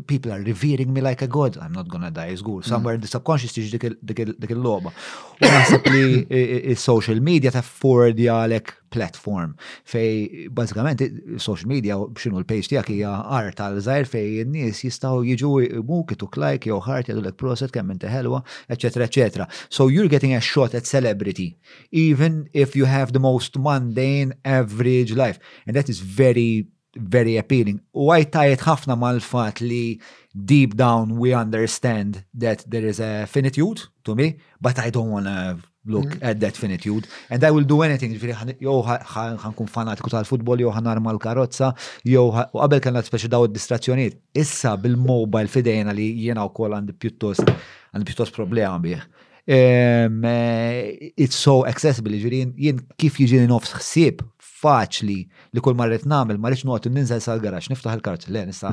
people 0.07 0.31
are 0.31 0.41
revering 0.41 0.91
me 0.91 1.01
like 1.01 1.21
a 1.21 1.27
god, 1.27 1.57
I'm 1.61 1.71
not 1.71 1.87
gonna 1.87 2.09
die, 2.09 2.33
good. 2.35 2.63
Mm. 2.63 2.65
Somewhere 2.65 2.95
in 2.95 3.01
the 3.01 3.07
subconscious 3.07 3.53
tiġi 3.53 3.93
dik 4.01 4.53
il-loba. 4.55 4.89
U 5.37 5.43
naħseb 5.45 5.89
li 5.93 6.75
social 6.81 7.21
media 7.21 7.51
ta' 7.53 7.61
fordi 7.61 8.25
għalek 8.31 8.73
platform 8.93 9.53
fej, 9.89 10.49
bazzikament, 10.53 11.01
social 11.41 11.69
media, 11.69 11.97
xinu 12.17 12.39
l-page 12.41 12.69
tijak 12.71 12.89
hija 12.93 13.13
art 13.37 13.61
għal-żajr 13.61 14.09
fej 14.09 14.33
n-nis 14.47 14.83
jistaw 14.85 15.21
jiġu 15.25 15.53
mukitu 15.85 16.29
klajk, 16.29 16.67
jew 16.69 16.81
ħart 16.85 17.11
jadu 17.13 17.21
l-ek 17.23 17.37
proset, 17.41 17.73
kemm 17.73 17.93
inti 17.95 18.09
ħelwa, 18.09 18.43
etc. 18.73 19.05
etc. 19.09 19.49
So 19.69 19.91
you're 19.93 20.09
getting 20.09 20.33
a 20.37 20.41
shot 20.41 20.73
at 20.77 20.89
celebrity, 20.89 21.53
even 21.91 22.47
if 22.53 22.75
you 22.77 22.85
have 22.89 23.13
the 23.13 23.21
most 23.21 23.57
mundane, 23.59 24.33
average 24.43 25.13
life. 25.13 25.37
And 25.67 25.75
that 25.75 25.87
is 25.89 25.99
very 25.99 26.67
very 26.95 27.35
appealing. 27.41 27.81
U 27.97 28.11
għaj 28.13 28.27
tajet 28.33 28.63
ħafna 28.67 28.97
mal-fat 28.99 29.61
li 29.63 29.99
deep 30.33 30.75
down 30.79 31.17
we 31.19 31.33
understand 31.33 32.23
that 32.33 32.65
there 32.69 32.85
is 32.87 32.99
a 32.99 33.25
finitude 33.27 33.87
to 34.03 34.15
me, 34.15 34.37
but 34.61 34.77
I 34.79 34.89
don't 34.89 35.11
want 35.11 35.25
to 35.25 35.57
look 35.85 36.05
mm. 36.05 36.19
at 36.21 36.39
that 36.41 36.55
finitude. 36.55 37.07
And 37.29 37.43
I 37.43 37.51
will 37.51 37.65
do 37.67 37.81
anything, 37.83 38.13
jow 38.59 38.79
ħankun 38.85 39.69
fanatiku 39.69 40.11
tal-futbol, 40.13 40.61
jow 40.63 40.73
ħanar 40.75 41.01
mal-karotza, 41.03 41.73
jow 42.05 42.29
u 42.29 42.59
qabel 42.59 42.79
kellna 42.83 43.03
speċi 43.03 43.31
daw 43.33 43.47
distrazzjoniet. 43.49 44.21
Issa 44.33 44.77
bil-mobile 44.77 45.49
fidejna 45.51 45.95
li 45.97 46.11
jena 46.27 46.45
u 46.47 46.53
kol 46.55 46.77
għandi 46.77 46.97
piuttost 46.97 47.43
għandi 47.47 48.09
piuttost 48.09 48.33
problema 48.37 48.77
bih. 48.79 49.03
Um, 49.43 50.21
uh, 50.23 50.87
it's 51.19 51.35
so 51.35 51.65
accessible, 51.67 52.15
ġirin, 52.15 52.53
jien 52.55 52.77
kif 52.95 53.17
jiġini 53.19 53.49
nofs 53.51 53.73
xsib 53.75 54.21
faċli 54.63 55.17
li 55.53 55.63
kull 55.65 55.75
marret 55.79 56.05
namel, 56.09 56.37
ma 56.39 56.49
rridx 56.51 56.65
noqgħod 56.67 56.93
ninżel 56.95 57.21
sal-garax, 57.23 57.69
niftaħ 57.73 57.97
il-kart, 57.99 58.27
le 58.33 58.45
nista' 58.49 58.71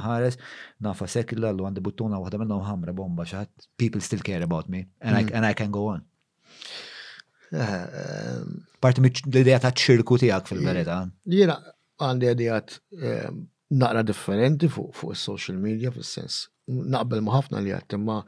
nafa 0.87 1.09
sekilla 1.15 1.51
l-allu 1.51 1.67
għandi 1.69 1.83
buttuna 1.87 2.21
waħda 2.23 2.41
minnhom 2.45 2.65
ħamra 2.67 2.95
bomba 2.97 3.27
xaħat, 3.31 3.69
people 3.81 4.03
still 4.05 4.23
care 4.27 4.47
about 4.47 4.69
me 4.71 4.85
and 5.01 5.17
I, 5.19 5.23
mm. 5.23 5.35
and 5.37 5.47
I 5.51 5.55
can 5.59 5.75
go 5.75 5.89
on. 5.95 6.05
Eh, 7.51 8.09
Parti 8.81 9.03
l-idea 9.03 9.59
ta' 9.63 9.75
ċirku 9.75 10.17
tijak 10.23 10.47
fil 10.49 10.61
verita 10.63 11.01
Jena, 11.27 11.57
għandi 11.99 12.29
għadijat 12.31 12.77
eh, 13.01 13.33
naqra 13.81 14.05
differenti 14.07 14.71
fuq 14.71 14.95
fuq 14.95 15.19
social 15.19 15.59
media 15.59 15.91
fil 15.91 16.07
sens 16.07 16.45
Naqbel 16.71 17.25
ma 17.27 17.41
li 17.59 17.73
għattim 17.75 18.05
ma 18.07 18.21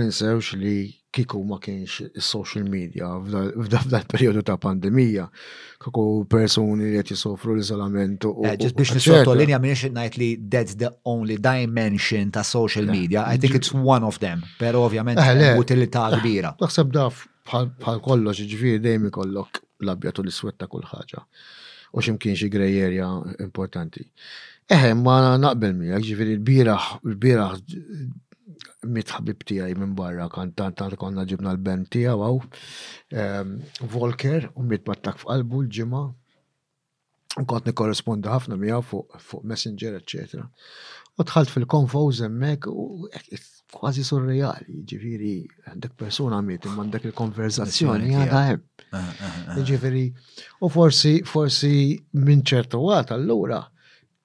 ninsewx 0.00 0.54
li 0.56 0.76
kiku 1.16 1.40
ma 1.50 1.56
kienx 1.64 2.20
social 2.20 2.64
media 2.76 3.08
f'dal 3.64 4.04
periodu 4.10 4.42
ta' 4.44 4.56
pandemija, 4.60 5.24
kiku 5.82 6.04
personi 6.36 6.90
li 6.92 7.00
jtisofru 7.00 7.54
l-izolament. 7.56 8.26
Ġis 8.46 8.72
eh, 8.72 8.74
biex 8.76 8.94
nisottolinja 8.98 9.58
minix 9.62 9.86
najt 9.96 10.18
li 10.20 10.28
that's 10.52 10.76
the 10.82 10.90
only 11.12 11.38
dimension 11.50 12.32
ta' 12.36 12.44
social 12.46 12.90
media. 12.92 13.24
I 13.32 13.38
think 13.40 13.56
it's 13.60 13.72
one 13.74 14.04
of 14.08 14.18
them, 14.22 14.44
pero 14.60 14.84
ovvjament 14.86 15.20
eh, 15.22 15.54
utilità 15.60 16.10
kbira. 16.18 16.52
Eh, 16.58 16.64
naħseb 16.66 16.92
daf 16.96 17.24
bħal 17.46 18.02
kollox 18.04 18.42
ġifiri 18.50 18.82
dejjem 18.82 19.08
ikollok 19.10 19.62
l-abjatu 19.86 20.24
li 20.26 20.34
swetta 20.34 20.68
kull 20.72 20.84
ħaġa. 20.90 21.24
U 21.96 22.02
ximkien 22.04 22.36
xi 22.36 22.50
grejerja 22.52 23.06
area 23.06 23.44
importanti. 23.44 24.02
Eħe, 24.74 24.90
ma 24.98 25.36
naqbel 25.38 25.76
miegħek, 25.78 26.04
ġifieri 26.10 26.34
l-bieraħ, 26.36 26.86
l-bieraħ 27.06 27.58
mitħabib 28.96 29.42
tijaj 29.48 29.74
minn 29.80 29.94
barra, 29.98 30.26
kantant 30.30 30.76
tant 30.80 30.96
konna 31.00 31.24
ġibna 31.30 31.52
l-band 31.56 31.88
tijaw 31.94 32.22
għaw, 32.26 32.38
Volker, 33.94 34.48
u 34.54 34.64
mit 34.70 34.84
battak 34.86 35.18
f'qalbu 35.22 35.64
l-ġima, 35.64 36.04
kont 37.44 37.66
nikorrespondi 37.68 38.30
ħafna 38.32 38.56
miegħu 38.56 38.82
fuq 38.90 39.18
fuq 39.20 39.44
Messenger, 39.50 39.96
etc. 39.98 40.46
U 41.16 41.24
tħalt 41.24 41.50
fil-konfa 41.52 42.00
u 42.06 42.12
zemmek 42.16 42.68
u 42.70 42.86
kważi 43.76 44.04
surreali, 44.06 44.78
ġifiri, 44.88 45.32
għandek 45.72 45.96
persona 46.00 46.38
mit, 46.44 46.64
imma 46.68 46.84
għandek 46.86 47.08
il-konverzazzjoni 47.10 48.14
għadha 48.22 48.42
hemm. 48.50 48.64
Ah, 48.86 49.02
ah, 49.02 49.38
ah, 49.50 49.58
ġifiri, 49.68 50.04
u 50.64 50.70
forsi 50.72 51.18
forsi 51.28 51.72
minn 52.24 52.44
ċertu 52.46 52.80
għat 52.94 53.12
allura 53.18 53.58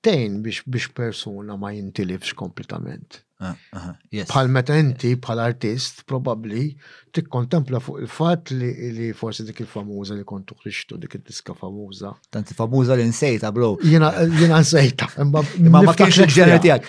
tejn 0.06 0.40
biex 0.46 0.64
persona 0.68 1.00
persuna 1.02 1.58
ma 1.62 1.74
jintilifx 1.76 2.36
kompletament. 2.40 3.20
Ah, 3.42 3.56
ah, 3.74 3.86
bħal 4.30 4.52
meta 4.54 4.76
inti 4.78 5.16
bħal 5.18 5.40
artist 5.42 6.04
probabbli 6.06 6.68
tikkontempla 7.12 7.80
fuq 7.82 8.00
il-fatt 8.06 8.52
li, 8.54 9.08
forsi 9.18 9.44
dik 9.48 9.64
il-famuża 9.64 10.14
li 10.20 10.24
kontu 10.30 10.54
ħriġtu 10.60 11.00
dik 11.02 11.16
id-diska 11.18 11.56
famuża. 11.58 12.12
Tanti 12.32 12.54
famuża 12.56 12.96
li 13.00 13.04
nsejta, 13.10 13.50
bro. 13.56 13.72
Jiena 13.84 14.12
jiena 14.38 14.60
nsejta. 14.62 15.08
Imma 15.26 15.82
ma 15.90 15.96
kienx 15.98 16.20
il-ġener 16.22 16.62
tiegħek. 16.68 16.86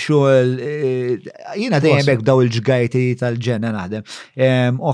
xogħol 0.04 0.54
eh, 0.62 1.12
jiena 1.58 1.80
dejjem 1.82 2.08
hekk 2.14 2.24
daw 2.24 2.40
il-ġgajti 2.46 3.04
tal-ġenna 3.20 3.74
naħdem. 3.74 4.08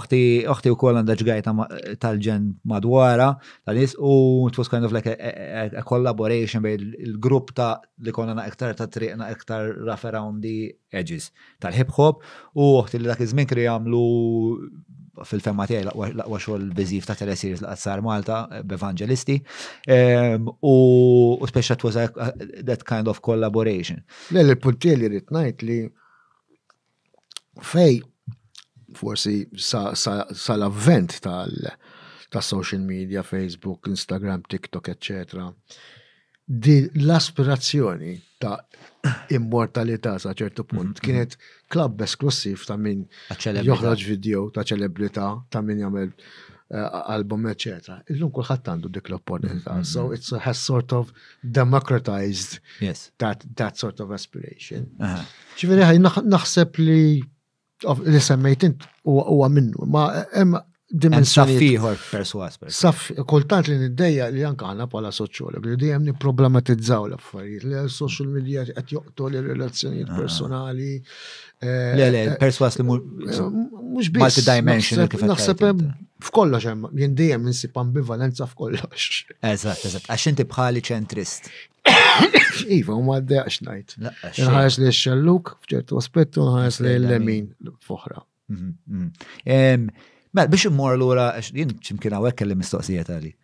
Oħti 0.01 0.25
oħti 0.57 0.75
wkoll 0.75 0.99
għandha 1.03 1.19
ġgajta 1.23 1.55
tal-ġen 1.99 2.47
madwara, 2.69 3.31
tal-nis, 3.67 3.95
u 3.99 4.49
it 4.51 4.59
was 4.59 4.69
kind 4.69 4.85
of 4.87 4.93
like 4.93 5.07
a, 5.07 5.15
a, 5.17 5.65
a 5.81 5.83
collaboration 5.83 6.63
bej 6.63 6.83
il-grupp 7.07 7.55
ta' 7.57 7.77
li 8.05 8.15
konna 8.15 8.35
na' 8.37 8.47
iktar 8.51 8.77
ta' 8.79 8.89
triqna 8.93 9.31
iktar 9.35 9.73
rough 9.87 10.05
around 10.11 10.45
the 10.45 10.71
edges 10.93 11.31
tal-hip 11.63 11.91
hop, 11.99 12.23
u 12.55 12.71
uħti 12.83 13.01
li 13.03 13.11
dak 13.11 13.23
iż-żmien 13.25 13.49
kri 13.51 13.67
jagħmlu 13.67 14.05
fil-femma 15.27 15.67
tiegħi 15.69 15.89
laqwa 15.93 16.39
xogħol 16.41 16.69
biżif 16.77 17.09
ta' 17.09 17.17
teleseries 17.19 17.61
laqgħad 17.65 17.81
sar 17.83 18.05
Malta 18.05 18.43
b'Evangelisti 18.65 19.41
ehm, 19.93 20.47
u 20.47 20.77
speċa 21.51 21.77
was 21.85 21.99
that 21.99 22.87
kind 22.89 23.09
of 23.11 23.21
collaboration. 23.21 24.01
l 24.33 24.41
l-puntieli 24.47 25.09
rrid 25.11 25.29
ngħid 25.35 25.67
li 25.69 25.81
fej 27.71 28.01
forsi 28.95 29.47
sal-avvent 29.57 31.21
tal-social 31.23 32.81
media, 32.81 33.23
Facebook, 33.23 33.87
Instagram, 33.89 34.43
TikTok, 34.49 34.89
etc. 34.89 35.45
Di 36.47 36.89
l-aspirazzjoni 36.99 38.15
ta' 38.43 38.59
immortalità 39.31 40.17
sa' 40.19 40.35
ċertu 40.37 40.65
punt 40.69 40.99
mhm, 40.99 41.05
kienet 41.05 41.37
klabb 41.73 42.01
mhm. 42.01 42.09
esklusiv 42.09 42.65
ta' 42.69 42.77
min 42.81 43.05
joħraġ 43.33 44.05
video 44.09 44.49
ta' 44.55 44.65
ċelebrità, 44.67 45.29
ta' 45.53 45.63
min 45.65 45.79
jagħmel 45.85 46.09
eh, 46.11 46.99
album, 47.15 47.47
etc. 47.53 48.01
Illum 48.15 48.33
kulħadd 48.35 48.73
għandu 48.75 48.91
dik 48.99 49.13
l-opportunità. 49.13 49.77
Mhm, 49.79 49.87
so 49.93 50.09
it 50.17 50.27
has 50.47 50.59
sort 50.63 50.93
of 50.97 51.13
democratized 51.43 52.59
yes. 52.83 53.11
that, 53.23 53.45
that 53.57 53.79
sort 53.79 54.01
of 54.03 54.11
aspiration. 54.17 54.89
Ġifieri 55.61 56.03
naħseb 56.03 56.83
li 56.83 56.99
li 58.07 58.21
semmejt 58.21 58.63
int 58.63 58.83
huwa 59.05 59.49
minnu, 59.49 59.87
ma 59.87 60.09
emma 60.35 60.61
dimensjoni. 60.91 61.55
Saffiħor 61.55 62.01
perswas. 62.11 62.59
Saff, 62.75 63.11
kultant 63.31 63.69
li 63.71 63.77
niddeja 63.79 64.27
li 64.35 64.43
anka 64.47 64.67
għana 64.73 64.89
pala 64.91 65.13
soċjolog, 65.15 65.65
li 65.71 65.77
dijem 65.79 66.09
problematizzaw 66.23 67.07
l-affarijiet, 67.13 67.67
li 67.71 67.85
social 67.95 68.29
media 68.35 68.67
qed 68.69 68.97
joqtu 68.97 69.31
li 69.37 69.45
relazzjonijiet 69.47 70.11
ah. 70.11 70.19
personali, 70.19 70.91
Eh, 71.63 71.93
le, 71.95 72.05
le, 72.09 72.21
eh, 72.33 72.37
perswas 72.41 72.79
li 72.81 72.85
mux 72.89 73.03
eh, 73.29 73.29
biss. 73.29 74.23
Multidimensional 74.23 75.11
kif 75.13 75.21
Naħseb 75.29 75.61
f'kollox 76.25 76.69
hemm, 76.71 76.87
jien 76.97 77.17
dejjem 77.19 77.51
ambivalenza 77.83 78.47
f'kollox. 78.49 79.09
Eżatt, 79.51 79.83
eżatt, 79.91 80.07
għax 80.09 80.25
inti 80.31 80.47
bħali 80.49 80.83
ċentrist. 80.87 81.51
Iva, 82.79 82.97
u 82.97 83.05
madde 83.05 83.43
għax 83.43 83.59
najt. 83.69 83.95
Nħares 84.07 84.79
li 84.81 84.89
xelluk 84.89 85.53
f'ċertu 85.67 86.01
aspettu, 86.01 86.49
nħares 86.49 86.81
li 86.87 86.95
l-lemin 86.97 87.53
f'oħra. 87.85 88.25
Mhm, 88.55 88.73
mhm. 88.89 90.09
Mela, 90.31 90.47
biex 90.49 90.71
immur 90.71 90.97
l-ura, 90.97 91.29
jien 91.45 91.77
ċimkien 91.77 92.17
għawek 92.21 92.41
kelli 92.41 92.57
mistoqsijiet 92.57 93.13
għali. 93.19 93.35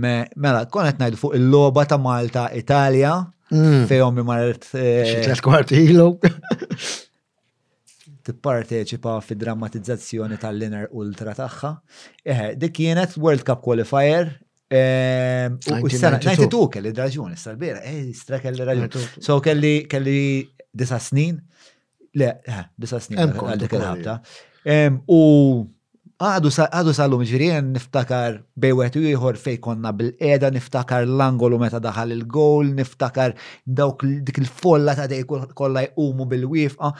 Mela, 0.00 0.64
konet 0.72 1.00
najdu 1.02 1.20
fuq 1.20 1.36
il-loba 1.40 1.84
ta' 1.90 1.98
Malta, 2.00 2.46
Italja, 2.56 3.18
Mm. 3.52 3.84
fejhom 3.88 4.14
mi 4.16 4.20
eh, 4.22 4.28
marret. 4.28 4.64
Xitlet 4.72 5.42
kwarti 5.44 5.76
ilu. 5.86 6.14
Tipparteċipa 8.22 9.16
fi 9.26 9.34
drammatizzazzjoni 9.40 10.36
tal-Liner 10.40 10.88
Ultra 10.98 11.32
tagħha. 11.36 11.72
Eħe, 12.22 12.46
eh, 12.46 12.48
dik 12.60 12.74
kienet 12.78 13.16
World 13.20 13.42
Cup 13.48 13.60
Qualifier 13.64 14.30
ehm, 14.72 15.56
u 15.82 15.90
s-sena 15.90 16.20
92 16.22 16.68
kelli 16.76 16.92
raġuni, 16.96 17.34
s-salbira, 17.36 17.82
eh, 17.90 18.08
stra 18.16 18.38
kelli 18.40 18.68
raġuni. 18.68 19.04
So 19.18 19.40
kelli 19.44 19.74
kelli 19.90 20.16
disa 20.72 21.00
snin, 21.02 21.42
le, 22.16 22.30
eh, 22.48 22.62
disa 22.86 23.02
snin 23.04 23.20
għal 23.26 23.64
dik 23.66 23.74
il-ħabta. 23.76 24.16
Ehm, 24.78 25.02
u 25.10 25.20
Għadu 26.22 26.92
sal-lum 26.94 27.22
ġirien 27.26 27.72
niftakar 27.74 28.36
bejwet 28.62 28.94
ieħor 29.00 29.38
fej 29.42 29.56
konna 29.64 29.90
bil-qeda, 29.96 30.52
niftakar 30.54 31.06
l-angolu 31.08 31.58
meta 31.58 31.80
daħal 31.82 32.12
il-gol, 32.14 32.70
niftakar 32.78 33.34
dawk 33.66 34.04
dik 34.28 34.38
il-folla 34.44 34.94
ta' 35.00 35.08
dej 35.10 35.24
kollha 35.26 35.84
jqumu 35.90 36.28
bil-wifqa. 36.30 36.92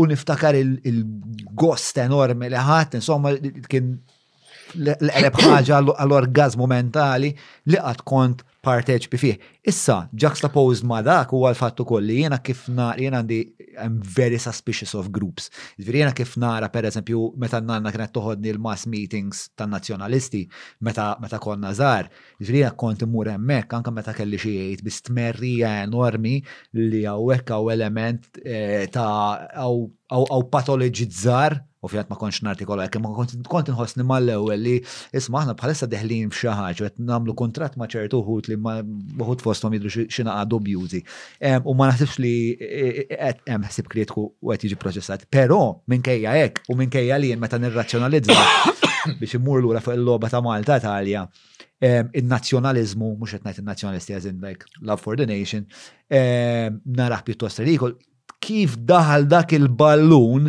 U 0.00 0.06
niftakar 0.08 0.56
il-gost 0.60 2.00
enormi 2.00 2.48
li 2.54 2.62
ħadd, 2.70 2.96
insomma, 3.02 3.34
kien 3.68 3.96
l-qreb 4.78 5.36
ħaġa 5.42 5.80
għall-orgazmu 6.00 6.66
mentali 6.70 7.32
li 7.68 7.76
qatt 7.78 8.04
kont 8.08 8.42
parteċpi 8.62 9.18
fih. 9.18 9.38
Issa, 9.66 10.04
juxtaposed 10.14 10.84
ma 10.86 11.00
dak 11.02 11.32
huwa 11.34 11.48
l-fatt 11.50 11.80
ukoll 11.82 12.04
li 12.06 12.20
jiena 12.20 12.38
kif 12.46 12.68
nara 12.70 12.98
jiena 13.00 13.22
għandi 13.24 13.40
I'm 13.72 14.02
very 14.04 14.36
suspicious 14.36 14.92
of 14.94 15.06
groups. 15.10 15.46
Ġifieri 15.80 16.02
jena 16.02 16.12
kif 16.14 16.34
nara 16.38 16.68
pereżempju 16.70 17.22
meta 17.40 17.58
nanna 17.64 17.88
kienet 17.90 18.12
toħodni 18.14 18.52
l-mass 18.52 18.84
meetings 18.92 19.46
tan-nazzjonalisti 19.58 20.42
meta 20.86 21.06
meta 21.24 21.40
konna 21.42 21.72
żgħar, 21.74 22.10
ġifieri 22.38 22.60
jena 22.62 22.74
kont 22.84 23.02
imur 23.06 23.32
hemmhekk 23.32 23.76
anke 23.80 23.94
meta 23.96 24.14
kelli 24.14 24.38
xi 24.38 24.54
jgħid 24.60 24.86
bistmerrija 24.86 25.74
enormi 25.88 26.36
li 26.78 27.02
hawnhekk 27.08 27.56
hawn 27.56 27.74
element 27.78 28.28
eh, 28.44 28.86
ta' 28.92 29.50
għaw 29.58 30.48
patologizzar 30.54 31.58
fjat 31.90 32.10
ma 32.10 32.16
konċ 32.16 32.42
ma 32.42 32.54
konċ 32.54 33.40
kont 33.50 33.70
ma 33.70 34.04
mal-ewwel 34.12 34.60
li 34.62 34.74
isma' 35.16 35.42
aħna 35.42 35.54
bħalissa 35.58 35.88
deħlin 35.90 36.28
f'xi 36.30 36.52
ħaġa 36.54 36.86
qed 36.90 37.06
nagħmlu 37.08 37.34
kontratt 37.34 37.76
ma' 37.78 37.88
ċertu 37.90 38.20
uħut 38.22 38.50
li 38.52 38.56
ma 38.58 38.76
uħut 39.26 39.42
fosthom 39.42 39.74
jidru 39.76 40.06
xina 40.08 40.36
għadu 40.42 40.60
bjuzi. 40.68 41.02
U 41.64 41.74
ma 41.74 41.88
naħsibx 41.90 42.18
li 42.22 42.32
e- 42.52 42.70
e- 42.70 43.06
e- 43.08 43.16
qed 43.16 43.42
hemm 43.50 43.66
ħsib 43.70 43.90
kritiku 43.90 44.28
u 44.28 44.52
qed 44.54 44.68
jiġi 44.70 44.78
proċessat. 44.82 45.26
Però 45.30 45.60
minkejja 45.90 46.36
hekk 46.44 46.70
u 46.70 46.78
minkejja 46.78 47.18
li 47.18 47.32
jien 47.32 47.42
meta 47.42 47.58
nirrazzjonalizza 47.58 48.38
biex 49.18 49.34
l 49.34 49.58
lura 49.58 49.82
fuq 49.82 49.98
il-logħba 49.98 50.30
ta' 50.32 50.42
Malta 50.42 50.78
Italja 50.78 51.26
il-nazjonalizmu, 51.82 53.08
mux 53.18 53.32
etnajt 53.40 53.56
il-nazjonalisti 53.58 54.14
għazin, 54.14 54.36
like, 54.38 54.68
love 54.86 55.02
for 55.02 55.18
the 55.18 55.24
nation, 55.26 55.64
narah 56.14 57.24
pjuttost 57.26 57.58
ridikol, 57.58 57.96
kif 58.38 58.76
daħal 58.86 59.26
dak 59.26 59.56
il-ballun 59.58 60.46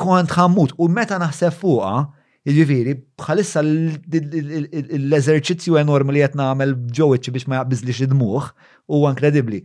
kont 0.00 0.32
ħammut 0.36 0.74
u 0.80 0.86
meta 0.92 1.18
naħseb 1.20 1.52
fuqa, 1.60 1.94
jiġifieri, 2.48 2.94
bħalissa 3.20 3.60
l-eżerċizzju 3.64 5.76
enormi 5.80 6.12
li 6.16 6.20
qed 6.24 6.34
nagħmel 6.40 6.72
ġewwiċ 6.98 7.30
biex 7.36 7.46
ma 7.50 7.58
jaqbiżlix 7.60 7.98
id 8.06 8.14
huwa 8.20 9.08
inkredibbli. 9.12 9.60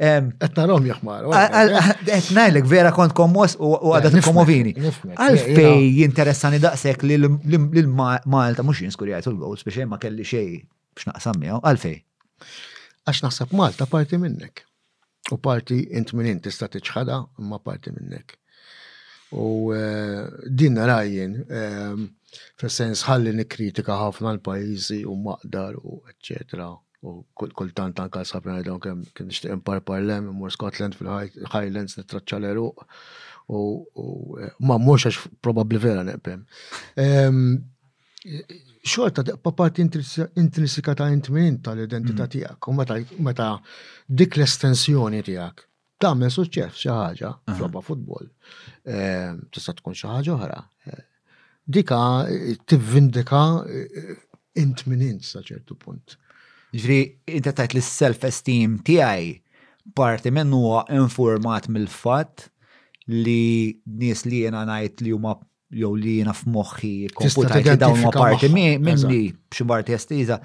Qed 0.00 0.42
Etnarom 0.46 0.84
jaħmar. 0.88 1.20
ngħidlek, 1.26 2.64
vera 2.70 2.90
kont 2.96 3.14
kommos 3.18 3.52
u 3.60 3.74
għadat 3.98 4.20
komovini. 4.24 4.72
Għalfej 5.16 6.02
interessani 6.06 6.58
daqshekk 6.62 7.00
li 7.06 7.14
malta 7.90 8.62
mhux 8.64 8.78
jinskur 8.86 9.08
jgħid 9.12 9.30
l 9.34 9.40
gowls 9.42 9.64
biex 9.68 9.76
ma 9.90 9.98
kelli 10.00 10.24
xej 10.24 10.48
biex 10.62 11.04
naqsam 11.10 11.36
miegħu, 11.42 11.58
għalfej. 11.66 11.98
Għax 13.08 13.20
naħseb 13.26 13.48
Malta 13.58 13.84
parti 13.90 14.16
minnek. 14.20 14.56
U 15.34 15.36
parti 15.38 15.82
int 15.96 16.12
minn 16.16 16.38
tista' 16.42 16.68
tiċħada, 16.72 17.18
ma 17.48 17.58
parti 17.64 17.90
minnek. 17.94 18.39
U 19.32 19.74
eh, 19.74 20.26
din 20.50 20.72
narajjen, 20.74 21.36
ehm, 21.50 22.06
fil-sens 22.58 23.04
ħalli 23.06 23.32
nikritika 23.34 23.94
ħafna 23.98 24.32
l-pajizi 24.36 25.00
u 25.06 25.14
maqdar 25.26 25.76
u 25.80 26.00
eccetera. 26.10 26.70
U 27.00 27.12
kultant 27.36 27.96
anka 28.02 28.24
sabna 28.28 28.58
għedon 28.60 28.80
kem 28.84 29.04
kien 29.16 29.30
nishtiq 29.30 29.52
imparpar 29.54 30.02
lem, 30.04 30.26
mur 30.36 30.50
Scotland 30.52 30.98
fil-Highlands 30.98 31.96
nitraċċa 31.96 32.40
l-eruq. 32.42 32.84
U 33.50 33.64
eh, 34.42 34.50
ma 34.66 34.76
mux 34.82 35.06
għax 35.08 35.30
probabli 35.40 35.78
vera 35.80 36.02
neqbem. 36.06 36.42
Ehm, 36.98 37.44
xorta 38.82 39.22
deqpa 39.30 39.52
parti 39.54 39.84
intrinsika 39.86 40.92
ta' 40.98 41.08
intmin 41.14 41.62
tal-identità 41.62 42.24
mm. 42.26 42.30
tijak, 42.34 42.68
u 42.68 43.22
meta 43.26 43.52
dik 44.10 44.36
l-estensjoni 44.36 45.22
tijak 45.26 45.68
tagħmel 46.00 46.32
suċċess 46.32 46.80
xi 46.84 46.90
ħaġa 46.94 47.30
floba 47.58 47.82
futbol. 47.84 48.28
Ehm, 48.88 49.40
tista' 49.52 49.76
tkun 49.78 49.96
xi 49.96 50.08
ħaġa 50.08 50.34
oħra. 50.34 50.58
Dika 51.70 51.98
tivvindika 52.68 53.42
eh, 53.68 54.16
int 54.60 54.86
minn 54.90 55.04
int 55.10 55.28
sa 55.28 55.42
ċertu 55.44 55.76
punt. 55.82 56.16
Ġri, 56.70 57.00
inta 57.36 57.52
tajt 57.52 57.76
li 57.76 57.82
self-esteem 57.84 58.78
tiegħi 58.86 59.36
parti 59.96 60.32
minn 60.34 60.54
huwa 60.54 60.84
informat 60.94 61.68
mill-fatt 61.74 62.48
li 63.10 63.76
nies 63.90 64.24
li 64.28 64.44
jena 64.44 64.64
najt 64.68 65.02
li 65.04 65.14
huma 65.14 65.36
jew 65.74 65.92
li 65.98 66.16
jena 66.20 66.32
f'moħħi 66.34 66.90
komputajti 67.18 67.76
dawn 67.80 68.00
ma 68.04 68.12
parti 68.14 68.48
minni 68.54 68.94
b'xi 69.00 69.66
parti 69.70 69.94
estiża 69.98 70.38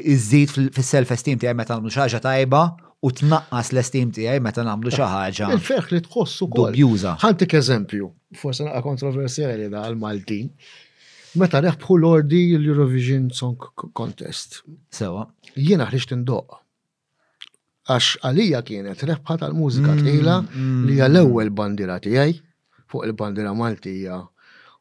Iżid 0.00 0.52
fis-self-esteem 0.76 1.40
tiegħi 1.40 1.56
meta 1.56 1.76
nagħmlu 1.78 1.92
xi 1.92 2.02
ħaġa 2.04 2.22
tajba 2.28 2.62
u 3.02 3.10
tnaqqas 3.10 3.72
l-estim 3.74 4.12
tiegħi 4.14 4.40
meta 4.44 4.62
nagħmlu 4.66 4.92
xi 4.94 5.02
ħaġa. 5.10 5.48
Il-ferħ 5.56 5.88
li 5.92 6.00
tħossu 6.06 6.46
dubjuża. 6.54 7.16
Ħantik 7.24 7.56
eżempju, 7.58 8.08
forsi 8.38 8.66
naqa' 8.68 8.82
kontroversjali 8.86 9.66
da 9.72 9.80
għal-Maltin. 9.88 10.50
Meta 11.42 11.62
rebħu 11.64 11.96
l-ordi 11.98 12.42
l-Eurovision 12.60 13.26
Song 13.34 13.58
Contest. 13.98 14.60
Sewa. 14.92 15.24
Jiena 15.56 15.88
ħriġt 15.90 16.14
indoq. 16.18 16.58
Għax 17.90 18.12
għalija 18.22 18.60
kienet 18.68 19.02
rebħa 19.10 19.38
tal-mużika 19.42 19.96
mm, 19.96 20.02
tqila 20.06 20.36
mm. 20.44 20.82
li 20.86 21.00
hija 21.00 21.08
l-ewwel 21.10 21.50
bandira 21.58 21.96
tiegħi 22.04 22.36
fuq 22.92 23.08
il-bandira 23.08 23.50
Maltija 23.58 24.20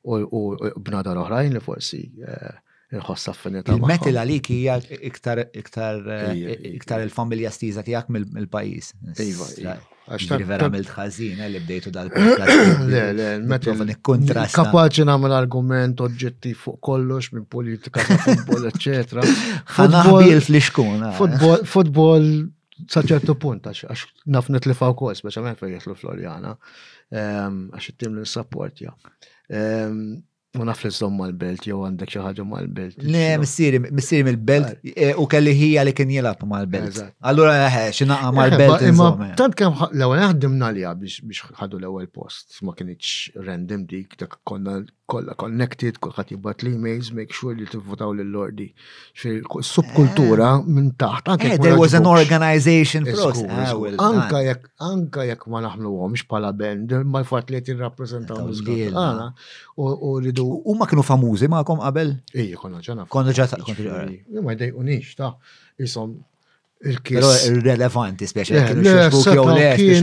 u 0.05 0.41
bnadar 0.81 1.17
oħrajn 1.21 1.55
li 1.57 1.61
forsi 1.65 2.03
uh, 2.25 2.53
il 2.91 2.99
nħoss 2.99 3.29
affinità. 3.31 3.71
Il-metal 3.73 4.17
għalik 4.19 4.49
hija 4.51 4.73
iktar 5.07 5.39
iktar 5.55 6.01
eh, 6.11 6.79
il-familja 7.05 7.49
stiża 7.53 7.81
tiegħek 7.87 8.09
mill-pajjiż. 8.17 8.87
Iva, 9.23 9.45
iva. 9.63 9.75
Għaxtar. 10.11 10.41
Vera 10.49 10.65
mill 10.73 10.89
ħażina 10.91 11.43
eh, 11.45 11.49
li 11.53 11.59
bdejtu 11.63 11.89
dal-podcast. 11.95 14.55
Kapaċi 14.59 15.03
nagħmel 15.07 15.33
argument 15.37 15.95
oġġettiv 16.03 16.55
fuq 16.65 16.77
kollox 16.89 17.25
minn 17.37 17.47
politika, 17.47 17.97
futbol, 18.25 18.61
eccetera. 18.73 19.21
Futbol 19.77 20.21
il-fliskuna. 20.33 21.07
Eh. 21.13 21.17
Futbol, 21.21 21.57
futbol 21.75 22.23
saċertu 22.91 23.33
punt, 23.39 23.63
għax 23.71 24.01
naf 24.35 24.45
nitlifa 24.51 24.85
u 24.91 24.93
kol, 24.99 25.15
speċjalment 25.15 25.59
fejn 25.61 25.73
jitlu 25.77 25.93
Floriana, 26.01 26.51
ehm, 27.13 27.55
għax 27.77 27.85
it-tim 27.93 28.11
l-support 28.17 28.75
ja. 28.81 28.91
Ehm, 29.53 29.93
Ma 30.57 30.65
naf 30.67 30.81
li 30.83 30.89
żomm 30.91 31.13
mal-belt, 31.21 31.61
jew 31.67 31.77
għandek 31.85 32.09
xi 32.11 32.21
ħaġa 32.25 32.43
mal-belt. 32.47 32.97
Ne, 33.07 33.23
missiri 33.39 33.79
mill-belt 34.27 34.81
e, 34.83 35.13
u 35.15 35.23
kelli 35.31 35.53
hija 35.55 35.85
li 35.87 35.93
kien 35.95 36.11
ma 36.25 36.33
mal-belt. 36.53 36.97
Allura 37.29 37.53
eh, 37.61 37.77
eh, 37.85 37.91
xi 37.95 38.05
ma 38.09 38.17
eh, 38.25 38.33
mal-belt. 38.35 38.83
tant 39.39 39.55
kemm 39.55 39.85
l-ewwel 39.91 40.19
ħaddimna 40.25 40.73
li 40.75 40.83
biex 41.05 41.53
ħadu 41.61 41.79
l-ewwel 41.79 42.09
post, 42.19 42.59
ma 42.67 42.75
kienx 42.75 43.31
random 43.47 43.87
dik 43.93 44.19
dak 44.25 44.39
konna 44.43 44.81
kolla 45.11 45.35
connected, 45.41 45.97
kulħadd 46.03 46.31
jibgħat 46.35 46.63
l-emails, 46.65 47.09
make 47.17 47.35
sure 47.37 47.57
li 47.57 47.65
t-votaw 47.69 48.13
lill-lordi. 48.15 48.69
Subkultura 49.21 50.51
eh. 50.61 50.69
minn 50.77 50.87
taħt. 51.03 51.33
Eh, 51.49 51.57
there 51.59 51.79
was 51.81 51.95
an 51.97 52.07
organization 52.11 53.07
process. 53.09 53.73
Ah, 53.73 53.75
anka 54.07 54.43
jekk 54.47 54.69
anka 54.91 55.27
jekk 55.31 55.51
ma 55.55 55.63
naħmluhomx 55.67 56.25
bħala 56.31 56.53
band, 56.61 56.95
ma 57.11 57.23
jfat 57.25 57.53
li 57.55 57.63
qed 57.67 57.75
l 57.77 58.97
għana 58.97 59.27
u 59.81 60.15
ridu. 60.23 60.47
U 60.63 60.77
ma 60.79 60.87
kienu 60.89 61.05
famużi 61.07 61.51
ma'kom 61.51 61.83
qabel? 61.83 62.15
Ej 62.35 62.53
konna 62.61 62.81
ġana. 62.87 63.07
Konna 63.11 63.35
ġata. 63.35 63.61
Ma 63.61 64.57
jdejqunix 64.57 65.15
ta' 65.19 65.33
isom 65.81 66.19
il-kiss. 66.87 67.45
Irrelevanti, 67.49 68.27
speċa. 68.29 68.63
Eh, 68.71 70.01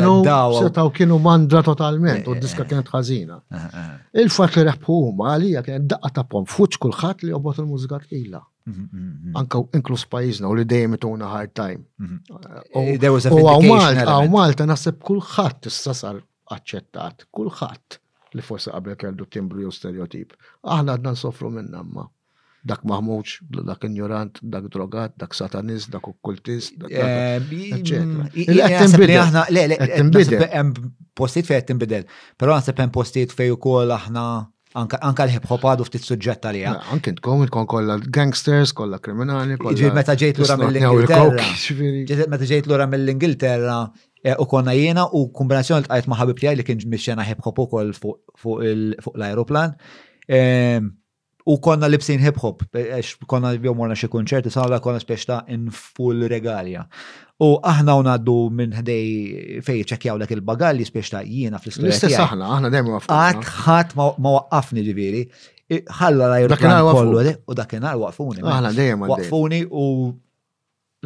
setaw 0.68 0.90
kienu 0.94 1.18
mandra 1.22 1.62
totalment, 1.66 2.26
u 2.28 2.34
eh, 2.34 2.36
eh, 2.38 2.42
diska 2.42 2.66
kienet 2.68 2.90
ħażina. 2.92 3.38
Il-fat 4.22 4.58
li 4.58 4.66
reħbu 4.68 4.98
huma 5.06 5.32
għalija 5.34 5.64
kienet 5.66 5.88
daqqa 5.92 6.12
ta' 6.20 6.44
fuċ 6.54 6.80
kullħat 6.84 7.24
li 7.26 7.32
jobbot 7.34 7.62
il-mużika 7.64 8.00
tqila. 8.04 8.42
Mhm, 8.68 8.74
mhm, 8.76 8.88
mhm. 8.92 9.36
Anka 9.40 9.62
inklus 9.78 10.04
pajizna 10.06 10.48
u 10.52 10.56
li 10.58 10.64
dejjem 10.68 10.98
ituna 10.98 11.30
hard 11.32 11.54
time. 11.56 11.86
U 12.28 13.46
għaw 13.48 14.28
Malta 14.32 14.66
nasib 14.68 15.00
kullħat 15.04 15.70
issa 15.72 15.94
sar 15.96 16.20
aċċettat, 16.52 17.26
kullħat 17.32 17.98
li 18.36 18.44
forse 18.44 18.68
qabel 18.70 18.96
kellu 19.00 19.24
timbru 19.32 19.62
jew 19.64 19.72
stereotip. 19.72 20.36
Aħna 20.64 20.98
għadna 20.98 21.14
nsofru 21.16 21.50
minn 21.50 21.72
namma 21.72 22.06
dak 22.68 22.84
maħmuċ, 22.84 23.40
dak 23.70 23.86
ignorant, 23.88 24.38
dak 24.44 24.68
drogat, 24.74 25.14
dak 25.20 25.34
satanist, 25.36 25.90
dak 25.94 26.06
okkultist, 26.10 26.76
dak 26.82 26.92
eh, 26.92 27.38
aħna, 29.22 29.46
le, 29.54 29.80
hemm 29.96 30.92
postijiet 31.18 31.48
fejn 31.48 31.58
qed 31.58 31.72
tinbidel, 31.72 32.06
però 32.38 32.58
naħseb 32.58 32.84
hemm 32.84 33.58
ukoll 33.58 33.94
aħna 33.96 34.22
anka 34.78 35.24
l-hip 35.24 35.46
hop 35.48 35.64
għadu 35.72 35.86
ftit 35.88 36.04
suġġett 36.06 36.44
għalija. 36.50 36.74
Anki 36.94 37.14
tkun 37.18 37.46
il 37.46 37.48
tkun 37.50 37.66
kolla 37.72 37.96
gangsters, 38.14 38.74
kolla 38.76 39.00
kriminali, 39.02 39.56
kolla. 39.58 39.74
Ġivir 39.80 39.96
meta 39.96 40.14
ġejt 40.22 40.42
l-ura 40.42 40.58
mill-Ingilterra. 40.60 41.48
Meta 42.28 42.44
eh, 42.44 42.50
ġejt 42.52 42.68
l-ura 42.68 42.86
mill-Ingilterra, 42.92 43.78
u 44.38 44.46
konna 44.52 44.76
jena 44.76 45.08
u 45.18 45.24
kombinazzjoni 45.34 45.86
l 45.86 45.94
għajt 45.96 46.10
maħabib 46.12 46.42
tijaj 46.44 46.58
li 46.60 46.68
kien 46.68 46.84
ġmisċena 46.84 47.24
hip 47.30 47.40
hop 47.48 47.62
u 47.64 47.66
kol 47.72 47.90
fuq 47.96 48.60
l-aeroplan. 48.70 49.74
Ehm, 50.28 50.92
U 51.48 51.56
konna 51.64 51.86
libsin 51.88 52.20
hip 52.20 52.36
hop, 52.44 52.60
konna 53.32 53.54
jew 53.56 53.72
morna 53.74 53.96
xi 53.96 54.08
kunċerti, 54.12 54.50
sanala 54.52 54.82
konna 54.84 55.00
speċta 55.00 55.40
in 55.54 55.68
full 55.72 56.26
regalja. 56.28 56.82
U 57.40 57.54
aħna 57.64 57.94
unaddu 57.96 58.34
minn 58.58 58.74
ħdej 58.76 59.62
fej 59.64 59.84
ċekjaw 59.92 60.18
dak 60.20 60.34
il-bagalli 60.36 60.84
speċta 60.84 61.22
jiena 61.24 61.56
fl-istoria. 61.62 61.88
L-istess 61.94 62.18
aħna, 62.20 62.50
aħna 62.58 62.70
dejjem 62.74 62.90
waqfna. 62.98 63.20
Għat 63.30 63.48
ħadd 63.62 63.94
ma 64.20 64.32
waqqafni 64.34 64.84
ġiviri, 64.90 65.22
ħalla 66.00 66.28
la' 66.34 66.40
ajruplan 66.42 66.84
kollu 66.98 67.22
eh, 67.22 67.34
u 67.48 67.56
dakinhar 67.62 67.96
waqfuni. 68.02 68.44
Aħna 68.44 68.72
dejjem 68.76 69.06
waqfuni 69.12 69.62
u 69.80 69.86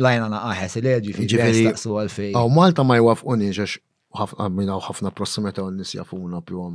lajna 0.02 0.24
na 0.26 0.40
naqaħes 0.48 0.74
il-eġi 0.82 1.14
fi 1.20 1.28
ġiviri. 1.36 1.64
għalfej. 1.76 2.32
U 2.42 2.50
Malta 2.58 2.82
ma 2.86 2.96
jwafquni 2.98 3.52
ġex 3.60 3.76
ħafna 4.18 4.80
ħafna 4.88 5.14
prossimita 5.14 5.62
u 5.62 5.70
n-nis 5.70 5.94
jafuna 6.00 6.42
più 6.42 6.58
o 6.64 6.66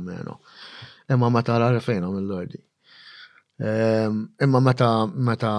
Imma 1.08 1.30
ma 1.32 1.40
tara 1.40 1.68
fejn 1.80 2.04
mill-lordi. 2.04 2.58
Ehm, 3.60 4.28
imma 4.40 4.60
meta 4.60 5.06
meta 5.16 5.52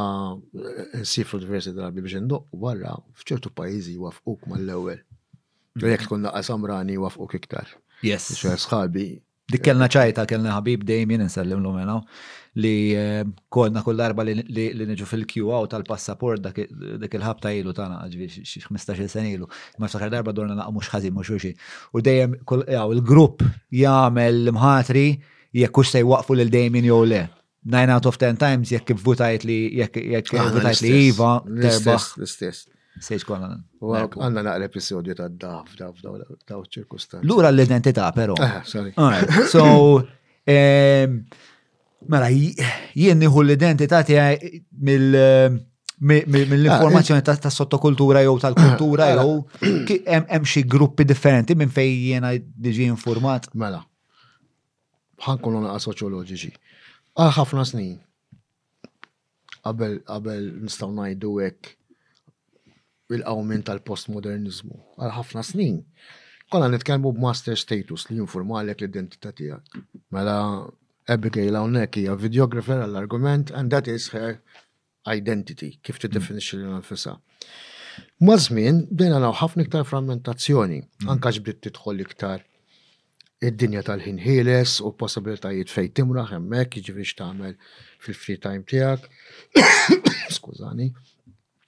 eh, 0.56 1.00
nsifru 1.02 1.38
diversi 1.40 1.74
drabi 1.76 2.00
biex 2.02 2.22
ndoq 2.24 2.46
warra 2.56 2.94
f'ċertu 3.20 3.52
pajjiżi 3.52 3.98
wafquk 4.00 4.48
mal-ewwel. 4.48 5.02
Mhm. 5.76 5.84
Jekk 5.92 6.06
tkun 6.08 6.24
laqqa 6.24 6.42
samrani 6.48 6.96
wafquk 6.98 7.36
iktar. 7.42 7.68
Yes. 8.02 8.30
sħabi 8.40 9.08
Dik 9.50 9.60
eh, 9.60 9.66
kellna 9.66 9.88
ċajta, 9.92 10.24
kellna 10.32 10.54
ħabib 10.56 10.84
dejjem 10.88 11.12
insellim 11.26 11.58
l 11.60 11.72
mena, 11.76 11.98
li 12.56 12.94
eh, 12.96 13.24
konna 13.50 13.82
kull 13.84 13.98
darba 14.00 14.22
li 14.24 14.36
niġu 14.92 15.08
fil 15.10 15.26
qa 15.34 15.60
tal-passaport 15.74 16.40
dak 16.46 16.60
il-ħabta 17.18 17.52
ilu 17.58 17.74
tana, 17.74 17.98
ġvi 18.14 18.28
15 18.68 19.08
sen 19.12 19.26
ilu, 19.34 19.48
ma 19.80 19.88
ftakar 19.90 20.12
darba 20.14 20.32
dorna 20.32 20.54
naqmu 20.56 20.86
xħazin 20.86 21.14
mux 21.18 21.32
uxi. 21.36 21.52
U 21.94 22.00
dejjem 22.00 22.38
il-grupp 22.92 23.44
jgħamil 23.74 24.54
mħatri 24.56 25.08
jekkux 25.60 25.92
se 25.98 26.06
jwaqfu 26.06 26.40
l 26.40 26.48
dejjem 26.50 26.80
jew 26.86 27.02
le. 27.06 27.24
9 27.62 27.90
out 27.94 28.06
of 28.06 28.16
10 28.18 28.38
times 28.38 28.70
jekk 28.72 28.94
votajt 29.04 29.44
li 29.48 29.58
jekk 29.80 30.00
jekk 30.12 30.32
votajt 30.56 30.82
li 30.86 30.92
Iva 31.10 31.32
terbaħ. 31.46 32.06
L-istess. 32.22 32.68
Sejġ 33.00 33.24
kolla. 33.28 33.50
Għanna 33.80 34.42
naqra 34.44 34.66
episodju 34.68 35.16
ta' 35.16 35.30
daf, 35.40 35.72
daf, 35.80 36.00
daw 36.50 36.64
ċirkustanz. 36.74 37.24
Lura 37.28 37.48
l-identità, 37.54 38.10
però. 38.16 38.36
Ah, 38.44 38.60
sorry. 38.68 38.92
So, 39.52 39.62
ehm, 40.56 41.22
mela, 42.12 42.28
jien 42.32 43.20
nieħu 43.24 43.44
l-identità 43.46 44.02
tiegħi 44.08 44.60
mill- 44.88 45.16
eh, 45.20 45.60
mill-informazzjoni 46.04 47.24
ah, 47.24 47.38
ta' 47.48 47.52
sottokultura 47.52 48.24
jew 48.26 48.36
tal-kultura 48.44 49.12
ah, 49.12 49.20
jew 49.20 49.36
mela. 49.62 50.22
hemm 50.32 50.48
xi 50.48 50.64
gruppi 50.66 51.04
differenti 51.08 51.56
minn 51.60 51.72
fejn 51.76 52.08
jiena 52.14 52.34
diġi 52.36 52.90
informat. 52.96 53.48
Mela. 53.56 53.80
Ħankunu 55.24 55.64
naqa' 55.68 55.86
soċjoloġiċi 55.88 56.54
għal 57.20 57.34
ħafna 57.36 57.64
snin. 57.68 57.98
Qabel 59.66 59.98
qabel 60.08 60.46
nistgħu 60.64 60.90
ngħidu 60.96 61.32
hekk 61.50 61.74
il-qawmin 63.18 63.64
tal-postmodernizmu. 63.68 64.78
Għal 65.02 65.14
ħafna 65.18 65.44
snin. 65.44 65.82
Konna 66.50 66.70
nitkellmu 66.72 67.12
b'master 67.18 67.60
status 67.60 68.08
li 68.10 68.22
jinformalek 68.22 68.82
l-identità 68.86 69.34
tiegħek. 69.36 69.82
Mela 70.16 70.38
Abigail 71.10 71.58
hawnhekk 71.60 72.00
hija 72.04 72.16
videographer 72.24 72.80
għall-argument 72.86 73.52
and 73.52 73.74
that 73.76 73.90
is 73.90 74.10
her 74.16 74.38
identity, 75.10 75.74
kif 75.84 76.00
tiddefinixxi 76.02 76.62
lil 76.64 76.80
nfisha. 76.80 77.18
żmien, 78.20 78.86
bdejna 78.92 79.32
ħafna 79.42 79.66
iktar 79.66 79.84
frammentazzjoni, 79.90 80.80
anke 81.12 81.32
ġbdiet 81.36 81.62
tidħol 81.68 82.04
iktar 82.06 82.46
id-dinja 83.48 83.82
tal-ħin 83.88 84.18
ħieles 84.20 84.80
u 84.84 84.92
possibilitajiet 85.00 85.72
fejn 85.72 85.94
timraħ 86.00 86.34
hemmhekk 86.36 86.80
jiġifieri 86.84 87.08
x'tagħmel 87.08 87.54
fil-free 88.04 88.40
time 88.44 88.66
tiegħek. 88.68 89.08
Skużani. 90.38 90.90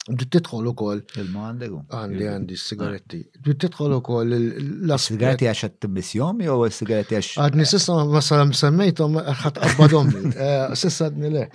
Bdiet 0.02 0.32
titħol 0.34 0.72
ukoll. 0.72 1.04
il 1.22 1.28
mandegu 1.30 1.78
Għandi 1.94 2.26
għandi 2.32 2.56
s-sigaretti. 2.58 3.19
Ah. 3.22 3.40
Bdiet 3.46 3.60
tidħol 3.67 3.94
ukoll 4.00 4.34
l 4.34 4.94
s 4.96 5.06
Sigaretti 5.12 5.46
għax 5.52 5.67
qed 5.67 5.78
timmissjom 5.86 6.42
jew 6.44 6.58
s-sigaretti 6.72 7.19
għax. 7.19 7.32
Għadni 7.46 7.67
sissa 7.69 7.98
ma 8.10 8.24
salam 8.26 8.52
semmejthom 8.63 9.19
ħadd 9.44 9.62
qabbadhom. 9.62 10.12
Eh, 10.32 10.76
sissa 10.78 11.08
għadni 11.08 11.32
le. 11.38 11.48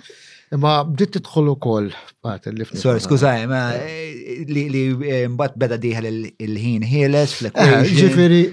Ma 0.63 0.77
bdiet 0.87 1.17
tidħol 1.17 1.49
ukoll 1.57 1.89
part 2.23 2.47
Sorry, 2.79 3.01
skużaj, 3.03 3.47
ma 3.51 3.63
eh, 3.75 4.45
li 4.47 4.63
eh, 4.77 5.25
mbagħad 5.27 5.57
beda 5.59 5.77
diħal 5.83 6.11
il-ħin 6.39 6.85
ħieles 6.87 7.33
fl-ekwaġġi. 7.41 8.45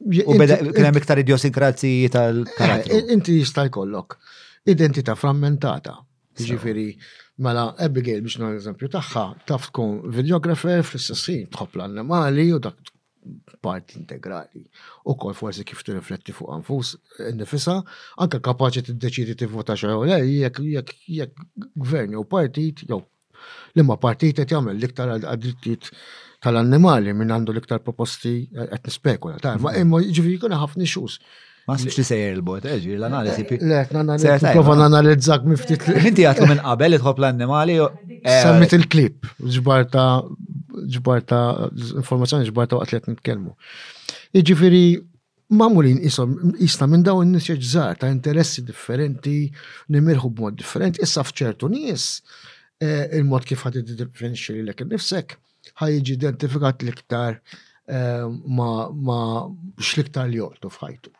U 0.00 0.36
beda 0.40 0.56
kena 0.72 0.92
iktar 0.96 1.18
idiosinkrazi 1.20 1.90
tal-karattru. 2.12 2.96
Eh, 2.96 3.10
inti 3.12 3.38
jista' 3.40 3.66
jkollok 3.68 4.16
Identita 4.70 5.14
frammentata. 5.16 5.94
Ġifiri, 6.40 6.86
mela 7.44 7.66
Abigail 7.84 8.20
biex 8.24 8.34
nagħmel 8.40 8.60
eżempju 8.60 8.88
tagħha 8.94 9.22
taf 9.48 9.66
tkun 9.70 9.98
videografer 10.14 10.80
fl-istessin 10.84 11.46
tħob 11.52 11.76
l 11.78 11.84
annemali 11.86 12.44
u 12.56 12.60
dak 12.62 12.78
part 13.64 13.92
integrali. 13.96 14.62
U 15.08 15.16
kol 15.20 15.34
forsi 15.36 15.64
kif 15.68 15.80
tirrifletti 15.84 16.32
fuq 16.36 16.52
anfus 16.58 16.92
nifisa, 17.40 17.76
anka 18.24 18.40
kapaċi 18.46 18.84
tiddeċidi 18.90 19.36
tivvota 19.42 19.76
xi 19.76 19.88
jew 19.92 20.08
le 20.08 20.20
jekk 20.30 21.44
gvern 21.84 22.16
jew 22.18 22.24
partit 22.36 22.84
jew 22.86 23.00
l-imma 23.74 23.96
partit 24.00 24.40
qed 24.42 24.52
jagħmel 24.56 24.76
l-iktar 24.78 25.12
għad 25.18 25.40
drittijiet 25.44 25.88
tal-annimali 26.44 27.12
minn 27.14 27.32
għandu 27.34 27.52
l-iktar 27.54 27.82
proposti 27.84 28.32
eh, 28.54 28.66
qed 28.72 28.88
nispekula. 28.88 29.38
ma 29.60 29.74
imma 29.76 30.00
ġifi 30.00 30.10
jiġifieri 30.12 30.40
kuna 30.44 30.58
ħafna 30.62 30.86
xus. 30.88 31.18
Ma 31.68 31.76
sibx 31.78 32.00
li 32.00 32.04
sejjer 32.08 32.32
il-bot, 32.38 32.64
eġi, 32.66 32.94
eh, 32.94 32.98
l-analizi. 32.98 33.44
Le, 33.60 34.54
prova 34.56 34.76
nanalizzak 34.80 35.44
miftit. 35.48 35.84
Inti 35.98 36.24
għatlu 36.26 36.48
minn 36.48 36.62
qabel 36.64 36.96
tħobb 36.98 37.20
l-annimali. 37.22 37.76
Eh, 38.20 38.30
Semmit 38.40 38.72
il-klip, 38.76 39.28
ġbarta, 39.58 40.06
ġbarta, 40.96 41.36
informazzjoni 42.00 42.48
ġbarta 42.48 42.80
waqt 42.80 42.94
li 42.96 43.00
qed 43.02 43.12
nitkellmu. 43.12 43.52
Iġifieri, 44.40 44.82
mamulin 45.60 46.00
isom, 46.08 46.34
isna 46.64 46.88
minn 46.90 47.04
daw 47.06 47.20
n-nis 47.26 47.50
ġżar 47.52 48.00
ta' 48.00 48.10
interessi 48.14 48.64
differenti, 48.64 49.36
nimirħu 49.92 50.30
b'mod 50.32 50.56
differenti, 50.56 51.04
issa 51.04 51.24
fċertu 51.26 51.68
nies 51.74 52.08
il-mod 52.80 53.44
kif 53.44 53.66
ħad 53.66 53.82
id-differenti 53.82 54.56
li 54.58 54.64
l-ek 54.64 54.86
nifsek 54.88 55.36
ħajġi 55.78 56.16
identifikat 56.18 56.82
l-iktar 56.84 57.36
eh, 57.38 58.26
ma 58.48 59.22
x-liktar 59.78 60.28
li 60.30 60.40
joqtu 60.40 60.72
fħajtu. 60.74 61.14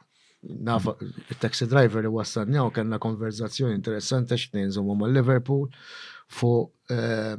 Nafa, 0.66 0.94
il-taxi 1.28 1.66
driver 1.68 2.02
li 2.06 2.12
wassanjaw 2.14 2.70
kena 2.74 2.98
konverzazzjoni 3.02 3.74
interessanti 3.76 4.38
x'tnejn 4.40 4.72
zomu 4.72 4.96
ma' 4.96 5.10
Liverpool 5.12 5.66
fuq 6.32 6.94
eh, 6.94 7.34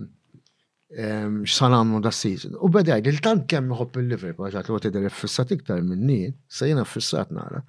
eh, 0.93 1.29
x'san 1.49 1.73
għamlu 1.77 2.03
da' 2.05 2.13
season. 2.15 2.57
U 2.61 2.69
għajdi, 2.69 3.15
il-tant 3.15 3.47
kemm 3.49 3.73
nħobb 3.73 4.03
il-Liverpool, 4.03 4.51
għaxat 4.51 4.69
l 4.69 4.83
tidher 4.85 5.15
fissat 5.23 5.55
iktar 5.57 5.81
minni, 5.81 6.27
se 6.47 6.69
fissat 6.93 7.31
nara. 7.33 7.63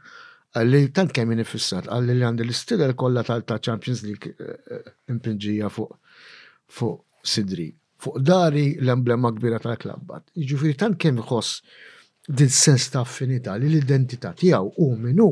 Għalli 0.53 0.83
tant 0.93 1.13
kemm 1.17 1.31
jien 1.33 1.47
fissat, 1.49 1.87
għalli 1.89 2.13
li 2.19 2.25
għandi 2.29 2.45
l-istidel 2.45 2.93
kollha 3.01 3.23
tal-ta' 3.25 3.57
Champions 3.57 4.03
League 4.05 4.35
impinġija 5.09 5.71
fuq 5.73 5.97
fuq 6.73 7.01
sidri 7.29 7.71
fuq 8.03 8.19
dari 8.35 8.67
l-emblema 8.85 9.31
kbira 9.37 9.61
tal-klabbat. 9.63 10.27
Ġifiri 10.51 10.75
tant 10.81 10.99
kem 11.01 11.21
jħoss 11.23 11.81
din 12.39 12.51
sens 12.55 12.91
ta' 12.93 13.05
affinità 13.07 13.57
li 13.59 13.71
l-identità 13.71 14.33
tiegħu 14.43 14.75
u 14.83 14.91
minnu 15.05 15.31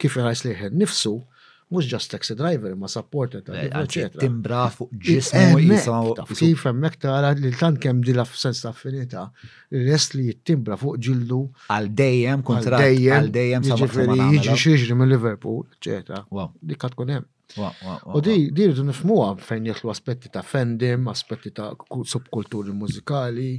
kif 0.00 0.16
jħajs 0.20 0.46
jħed 0.52 0.78
nifsu, 0.82 1.12
mux 1.72 1.88
ġast 1.90 2.12
taxi 2.12 2.34
driver, 2.38 2.76
ma 2.78 2.86
supporter 2.86 3.40
ta' 3.44 3.64
eh, 3.64 4.08
Timbra 4.22 4.66
fuq 4.70 4.92
ġismu 4.92 6.28
Kif 6.36 6.62
hemmhekk 6.68 7.00
tara 7.02 7.32
li 7.40 7.50
tant 7.58 7.80
kemm 7.82 8.02
dila 8.06 8.22
sens 8.38 8.60
ta' 8.62 8.70
affinità, 8.70 9.24
rest 9.88 10.14
li 10.14 10.28
jittimbra 10.30 10.78
fuq 10.80 11.00
ġildu. 11.08 11.40
Għal 11.68 11.90
dejjem 12.02 12.44
kontra 12.50 12.80
għal 12.88 13.32
dejjem 13.38 13.64
sa' 13.70 13.80
jiġifieri 13.80 14.30
jiġi 14.36 14.58
xieġri 14.66 15.00
minn 15.02 15.12
liverpool 15.16 15.64
eċetera. 15.80 16.24
Dik 16.72 16.86
tkun 16.92 17.16
hemm. 17.18 17.30
U 18.14 18.20
di, 18.20 18.50
di 18.52 18.62
rridu 18.66 18.82
nifmuwa 18.84 19.28
fejn 19.48 19.66
jeklu 19.70 19.90
aspetti 19.92 20.28
ta' 20.34 20.42
fendim, 20.42 21.06
aspetti 21.08 21.52
ta' 21.58 21.68
subkulturi 22.12 22.72
mużikali, 22.74 23.52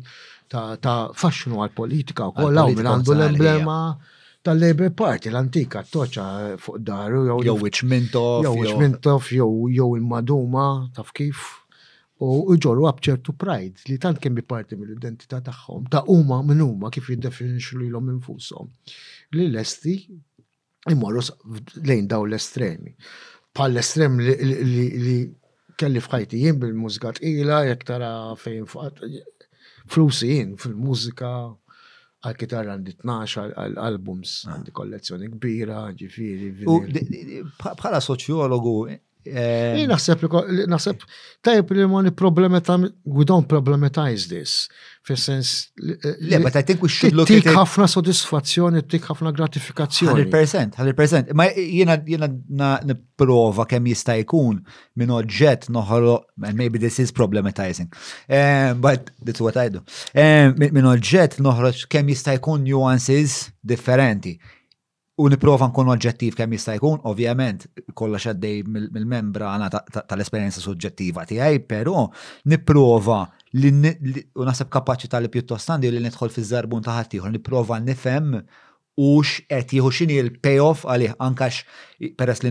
ta', 0.51 0.95
fashionu 1.21 1.61
għal 1.63 1.73
politika 1.79 2.27
u 2.29 2.33
kollha 2.35 2.65
u 2.67 2.75
minn 2.75 2.89
għandu 2.91 3.15
l-emblema 3.15 3.77
tal-Labour 4.45 4.91
Party, 4.95 5.31
l-antika 5.31 5.81
toċa 5.91 6.25
eh, 6.43 6.51
fuq 6.61 6.77
daru. 6.89 7.23
Jew 7.47 7.55
iċmintof, 7.69 8.45
Jew 8.45 9.39
jow 9.39 9.55
jew 9.77 9.87
il-Maduma, 9.99 10.67
taf 10.95 11.09
kif 11.15 11.45
u 12.21 12.53
ġorru 12.57 12.85
għabċertu 12.91 13.33
pride 13.37 13.87
li 13.87 13.97
tant 14.01 14.17
kien 14.19 14.33
bi 14.35 14.43
parti 14.43 14.75
mill-identità 14.77 15.39
tagħhom, 15.47 15.87
ta' 15.93 16.03
huma 16.11 16.41
minn 16.43 16.63
huma 16.65 16.91
kif 16.93 17.07
jiddefinixxu 17.13 17.79
lilhom 17.85 18.11
infushom. 18.17 18.69
Li 19.37 19.47
lesti 19.53 19.97
imorru 20.91 21.23
lejn 21.87 22.05
daw 22.11 22.27
l-estremi 22.27 22.93
pal-estrem 23.57 24.19
li 24.21 25.17
kelli 25.81 26.01
fħajti 26.01 26.41
jien 26.43 26.59
bil-mużika 26.61 27.11
tqila, 27.17 27.63
jek 27.71 27.83
tara 27.89 28.11
fejn 28.37 28.67
flusi 28.69 30.29
jien 30.33 30.53
fil-mużika 30.61 31.31
għal 32.25 32.37
kitar 32.41 32.69
għandi 32.73 32.93
12 33.01 33.55
għal-albums, 33.63 34.35
ah. 34.49 34.55
għandi 34.55 34.73
kollezzjoni 34.77 35.29
kbira, 35.35 35.81
ġifiri. 35.99 37.43
Bħala 37.61 37.99
soċjologu, 38.03 38.75
Eh, 39.35 39.85
naħseb 39.89 40.23
naħseb 40.71 41.01
tajb 41.43 41.71
li 41.75 41.85
ma 41.89 42.01
niproblemeta, 42.07 42.75
we 43.05 43.25
don't 43.27 43.47
problematize 43.49 44.27
this. 44.31 44.67
Fis-sens. 45.07 45.69
Eh, 45.79 46.15
Le, 46.31 46.39
but 46.43 46.55
I 46.55 46.63
think 46.63 46.81
we 46.83 46.89
should 46.89 47.15
look 47.15 47.29
at 47.31 47.39
it. 47.39 47.51
ħafna 47.55 47.87
soddisfazzjoni, 47.91 48.81
tik 48.91 49.05
ħafna 49.07 49.31
gratifikazzjoni. 49.35 50.25
100%, 50.29 50.75
100%. 50.79 51.31
Ma 51.35 51.45
jena 51.57 51.95
jiena 52.07 52.27
nipprova 52.83 53.65
kem 53.69 53.87
jista' 53.91 54.17
jkun 54.23 54.59
minn 54.99 55.13
oġġett 55.15 55.69
noħro, 55.71 56.19
and 56.43 56.57
maybe 56.59 56.79
this 56.83 56.99
is 57.03 57.11
problematizing. 57.15 57.87
Eh, 58.27 58.73
but 58.75 59.11
that's 59.23 59.39
what 59.43 59.55
I 59.59 59.71
do. 59.71 59.83
Minn 60.67 60.91
oġġett 60.91 61.39
noħro 61.43 61.71
kem 61.87 62.11
jista' 62.13 62.35
jkun 62.39 62.67
nuances 62.67 63.47
differenti. 63.63 64.35
U 65.17 65.25
niprofa 65.33 65.65
nkunu 65.71 65.89
oġġettiv 65.95 66.35
kemm 66.37 66.51
jista' 66.53 66.75
jkun, 66.77 66.99
ovvjament, 67.09 67.63
kollox 67.97 68.27
għaddej 68.29 68.59
mill-membrana 68.69 69.69
tal-esperjenza 69.73 70.61
suġġettiva 70.61 71.23
tiegħi, 71.25 71.61
però 71.65 72.03
nipprova 72.53 73.23
li 73.57 73.71
u 74.37 74.45
naħseb 74.45 74.69
kapaċità 74.75 75.21
li 75.25 75.31
pjuttost 75.33 75.73
għandi 75.73 75.89
li 75.95 76.03
nidħol 76.05 76.33
fiż-żarbun 76.35 76.85
ta' 76.85 76.99
ħaddieħor, 76.99 77.33
nipprova 77.33 77.79
nifhem 77.87 78.35
Ux 78.97 79.43
et 79.53 79.61
jieħu 79.77 79.91
x'inhi 79.93 80.15
l-payoff 80.23 80.85
għalih 80.89 81.11
ankax 81.21 81.59
peres 82.17 82.39
li 82.41 82.49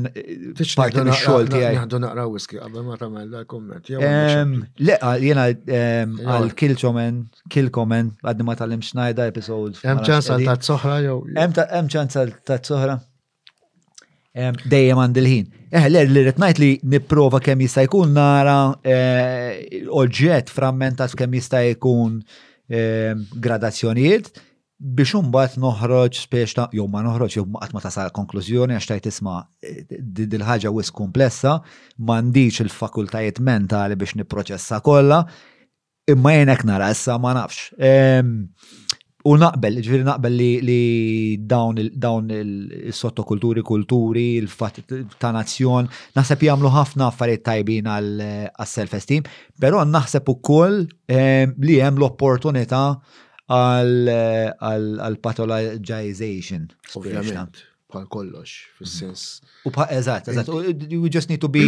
parti 0.78 1.02
mix-xogħol 1.02 1.48
tiegħi. 1.50 1.72
Naħdu 1.74 1.98
naqra 2.04 2.26
whisky 2.30 2.60
qabel 2.60 2.84
ma 2.86 2.94
tagħmel 3.00 3.24
l-komment. 3.40 3.90
Le 4.78 4.98
jiena 5.24 5.48
għal 5.48 6.52
kill 6.54 6.76
Kilcomen 7.56 8.12
għadni 8.22 8.46
ma 8.46 8.54
tal-lim 8.60 8.84
xnajda 8.86 9.26
episod. 9.32 9.80
Hemm 9.82 10.06
ċans 10.06 10.30
ta' 10.30 10.38
ta' 10.54 10.70
soħra 10.70 11.00
jew. 11.08 11.18
Hemm 11.34 11.90
ċans 11.90 12.22
għal 12.22 12.34
ta' 12.46 12.60
soħra. 12.62 12.96
Dejjem 14.70 15.02
għand 15.02 15.18
il-ħin. 15.24 15.48
Eh, 15.74 15.88
le, 15.90 16.06
li 16.06 16.22
rritnajt 16.28 16.58
li 16.62 16.70
nipprova 16.94 17.42
kemm 17.42 17.64
jista' 17.66 17.82
jkun 17.88 18.12
nara 18.14 18.58
eh, 18.86 19.64
oġġett 19.90 20.52
frammentat 20.54 21.16
kem 21.18 21.34
jista' 21.40 21.66
jkun 21.72 22.20
gradazzjonijiet 22.66 24.30
biex 24.76 25.14
umbat 25.16 25.54
noħroġ 25.56 26.18
spiex 26.20 26.54
ta' 26.58 26.66
jew 26.76 26.84
ma 26.90 27.00
noħroġ 27.04 27.32
jew 27.38 27.44
qatt 27.56 27.72
ma 27.72 27.80
tasal 27.80 28.10
konklużjoni 28.12 28.76
għax 28.76 28.88
tajt 28.90 29.06
isma' 29.10 29.38
eh, 29.64 29.86
dil-ħaġa 29.88 30.72
wis 30.76 30.92
komplessa, 30.92 31.56
m'għandix 31.96 32.60
il-fakultajiet 32.66 33.40
mentali 33.40 33.96
biex 33.96 34.18
nipproċessa 34.20 34.82
kollha, 34.84 35.22
imma 36.12 36.34
jenek 36.36 36.66
nara 36.68 36.90
issa 36.92 37.16
ma 37.18 37.32
nafx. 37.38 37.70
Ehm, 37.80 38.36
u 39.26 39.34
naqbel, 39.40 39.80
ġviri 39.82 40.04
naqbel 40.06 40.36
li 40.68 40.82
dawn 41.96 42.30
il-sottokulturi, 42.36 43.64
kulturi, 43.66 44.26
il-fat 44.42 44.82
ta' 45.18 45.32
nazzjon, 45.34 45.88
naħseb 46.14 46.44
jagħmlu 46.50 46.70
ħafna 46.76 47.08
affarijiet 47.08 47.42
tajbin 47.48 47.88
għal 47.90 48.26
self-esteem, 48.76 49.24
però 49.58 49.80
naħseb 49.88 50.30
koll 50.46 50.84
ehm, 51.10 51.56
li 51.64 51.80
hemm 51.80 51.96
l-opportunità 51.98 52.84
għal 53.52 55.16
pathologization. 55.22 56.66
Ovvjament, 56.98 57.60
bħal 57.92 58.08
kollox, 58.10 58.54
fil-sens. 58.78 59.24
U 59.68 59.72
pa' 59.74 59.88
eżat, 59.94 60.32
eżat, 60.32 60.50
we 60.98 61.10
just 61.10 61.30
need 61.30 61.40
to 61.40 61.48
be 61.48 61.62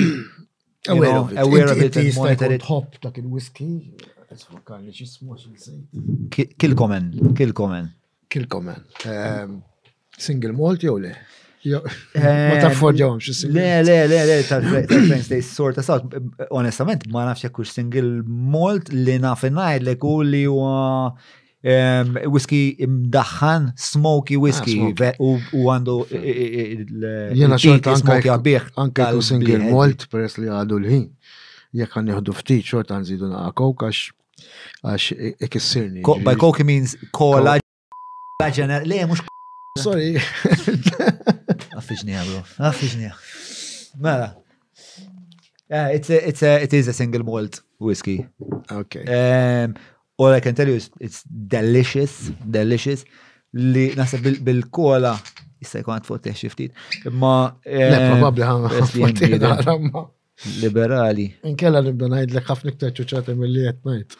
aware 0.88 1.16
of 1.20 1.32
it, 1.32 1.38
aware 1.38 1.70
of 1.70 1.80
it 1.82 1.96
and 1.96 2.14
monitor 2.16 2.52
it. 2.52 2.62
Hop 2.68 2.98
ta' 2.98 3.12
il-whisky, 3.16 3.94
xismu 4.28 5.36
Kilkomen, 6.58 7.12
kilkomen. 7.34 7.90
Kilkomen. 8.28 8.82
Ehm, 9.08 9.60
single 10.18 10.52
malt 10.52 10.82
jew 10.84 10.98
le? 11.00 11.14
Ma 11.68 12.58
taffordjawm 12.62 13.16
xie 13.22 13.32
single. 13.34 13.62
Le, 13.62 13.84
le, 13.86 13.96
le, 14.06 14.20
le, 14.28 14.36
tal-French 14.48 15.24
sort 15.42 15.80
sorta 15.80 15.82
sort. 15.82 16.14
Onestament, 16.54 17.06
ma 17.12 17.24
nafx 17.26 17.46
jekk 17.48 17.64
single 17.66 18.22
malt 18.52 18.92
li 18.94 19.16
nafinaj 19.20 19.80
li 19.86 19.96
kulli 20.02 20.44
u 20.48 20.60
whisky 21.62 22.76
imdaħħan, 22.78 23.72
smoky 23.76 24.36
ah, 24.36 24.40
whisky, 24.42 24.76
u 25.18 25.68
għandu 25.68 25.96
jena 27.34 27.58
xorta 27.58 27.94
anka 27.94 28.38
anka 28.82 29.08
single 29.22 29.58
malt 29.70 30.06
peress 30.10 30.38
li 30.38 30.46
għadu 30.50 30.78
l-ħin. 30.78 31.08
jek 31.72 31.96
għan 31.98 32.08
jihdu 32.08 32.32
ftit 32.32 32.64
xorta 32.64 32.96
nżidu 33.02 33.28
naqa 33.28 33.52
coke 33.58 33.84
għax 33.84 34.86
għax 34.86 35.34
ikissirni. 35.44 36.02
By 36.24 36.36
coke 36.38 36.64
means 36.64 36.96
cola. 37.12 37.58
Le, 37.58 39.06
mux 39.06 39.24
Sorry. 39.78 40.16
Affiġnija, 41.78 42.22
bro. 42.24 42.40
Affiġnija. 42.68 43.12
Mela. 44.00 44.32
Eh, 45.70 45.98
it 45.98 46.72
is 46.74 46.88
a 46.88 46.92
single 46.94 47.22
malt 47.24 47.60
whisky. 47.80 48.26
Okay. 48.70 49.68
All 50.20 50.32
I 50.34 50.40
can 50.40 50.54
tell 50.54 50.66
you 50.68 50.74
is 50.82 50.90
it's 51.06 51.20
delicious, 51.56 52.12
delicious. 52.58 53.04
Li 53.52 53.92
nasa 53.98 54.18
bil-kola 54.42 55.14
jista' 55.62 55.78
jkun 55.82 55.94
għat 55.94 56.08
fuq 56.08 56.22
teħx 56.24 56.50
ftit. 56.54 56.82
Imma. 57.06 57.34
Eh, 57.62 57.84
Le, 57.92 58.00
probabli 58.12 58.48
ħan. 58.48 60.00
Liberali. 60.62 61.28
Inkella 61.50 61.82
nibda 61.86 62.10
najd 62.12 62.34
li 62.34 62.42
għafnik 62.42 62.76
iktar 62.76 62.92
ċuċata 62.98 63.36
mill-li 63.38 63.62
qed 63.68 63.78
ngħid. 63.92 64.18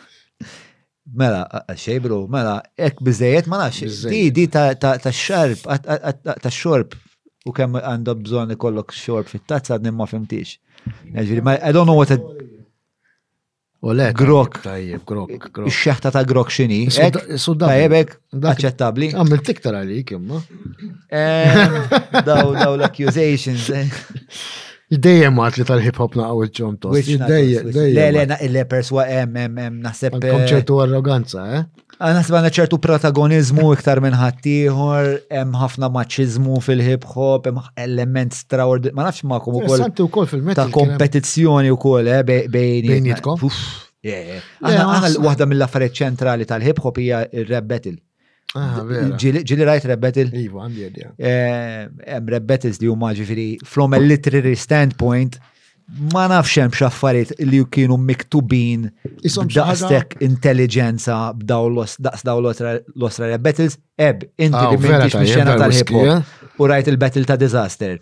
Mela, 1.19 1.43
xej 1.75 1.99
bro, 2.05 2.21
mela, 2.31 2.61
ek 2.89 3.01
bizzejiet 3.07 3.49
ma 3.51 3.57
mela, 3.59 3.69
nax. 3.73 4.07
Di, 4.13 4.23
di 4.39 4.47
ta' 4.53 5.11
xarb, 5.11 5.65
ta' 6.29 6.55
xorb, 6.55 6.95
u 7.49 7.55
kem 7.57 7.75
kemm 7.81 8.23
bżon 8.23 8.53
li 8.53 8.59
kollok 8.67 8.95
xorb 8.95 9.31
fit-tazza 9.33 9.79
d 9.81 9.89
nimma 9.91 10.07
fimtix. 10.11 10.59
Ġviri, 10.95 11.25
jiġifieri, 11.25 11.59
I 11.69 11.73
don't 11.75 11.87
know 11.91 11.99
what 11.99 12.13
U 13.81 13.93
le, 13.95 14.09
grok. 14.11 14.57
Tajjeb, 14.65 15.03
grok, 15.07 15.31
Ix-xeħta 15.71 16.11
ta' 16.17 16.25
grok 16.27 16.49
xini. 16.51 16.79
Tajjebek, 16.91 18.17
aċċettabli. 18.35 19.13
Għamil 19.15 19.43
tiktar 19.47 19.77
għalik, 19.79 20.11
imma. 20.17 20.41
Daw, 21.15 22.57
daw 22.57 22.75
l-accusations. 22.75 23.69
Eh. 23.71 24.01
Dejjem 24.91 25.39
għat 25.45 25.61
li 25.63 25.67
tal-hip 25.69 26.01
hop 26.03 26.19
na' 26.19 26.27
il-ġom 26.43 26.79
tos. 26.83 27.11
Le, 27.23 28.09
le, 28.17 28.27
le, 28.51 28.67
perswa 28.73 29.07
em, 29.23 29.39
em, 29.47 29.63
em, 29.69 29.79
naħseb. 29.87 30.17
Konċertu 30.27 30.81
eh, 30.81 30.87
arroganza, 30.89 31.47
eh? 31.61 31.65
Għana 31.99 32.21
sbana 32.23 32.51
ċertu 32.55 32.77
protagonizmu 32.79 33.73
iktar 33.75 33.99
minn 34.01 34.15
ħaddieħor, 34.15 35.07
hemm 35.35 35.57
ħafna 35.59 35.89
maċizmu 35.97 36.61
fil-hip 36.63 37.03
hop, 37.11 37.49
hemm 37.51 37.59
element 37.83 38.37
straordinari, 38.39 38.95
Ma 38.95 39.09
nafx 39.09 39.27
ma'kom 39.27 39.59
ukoll. 39.59 40.47
Ta' 40.55 40.69
kompetizzjoni 40.71 41.73
wkoll 41.75 42.13
eh 42.15 42.23
bejnietkom. 42.23 43.43
Aħna 44.63 45.25
waħda 45.27 45.51
mill-affarijiet 45.51 45.99
ċentrali 46.05 46.47
tal-hip 46.47 46.79
hop 46.87 47.03
hija 47.03 47.25
r 47.33 47.49
rebbetil 47.51 47.99
Ġili 49.19 49.67
rajt 49.69 49.91
rebbetil? 49.91 50.31
Ivo, 50.39 50.45
Iva, 50.45 50.63
għandi 50.69 50.85
għedja. 50.87 51.11
Eh, 51.19 51.83
hemm 52.15 52.31
rap 52.33 52.47
battles 52.49 52.79
li 52.81 52.89
huma 52.89 53.11
from 53.67 53.93
a 53.93 53.99
literary 53.99 54.55
standpoint 54.57 55.37
ma 56.13 56.27
nafx 56.29 56.59
hemm 56.61 56.75
x'affarijiet 56.77 57.39
li 57.49 57.61
kienu 57.73 57.97
miktubin 58.11 58.89
daqstek 59.25 60.19
intelligenza 60.25 61.17
b'daw 61.37 61.71
daqs 62.05 62.25
l-Australia 62.29 63.39
Battles, 63.39 63.79
eb, 63.97 64.27
inti 64.37 64.59
ah, 64.61 64.71
li 64.73 64.81
m'intix 64.83 65.17
mix-xena 65.17 65.55
tal-hip 65.61 65.93
hop 65.97 66.05
eh? 66.05 66.21
u 66.59 66.69
rajt 66.69 66.91
il-battle 66.93 67.25
ta' 67.29 67.39
disaster. 67.41 67.97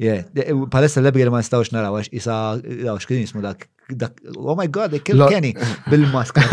Yeah, 0.00 0.22
e, 0.36 0.54
palessa 0.72 1.00
l 1.00 1.10
li 1.14 1.28
ma 1.32 1.40
nistawx 1.42 1.72
naraw 1.72 1.98
għax 2.00 2.12
isa 2.16 2.36
għax 2.60 3.04
kien 3.08 3.20
jismu 3.24 3.42
dak 3.44 3.66
dak 3.90 4.16
oh 4.38 4.54
my 4.56 4.68
god 4.72 4.92
they 4.94 5.00
kill 5.04 5.26
Kenny 5.28 5.52
bil-maska 5.90 6.44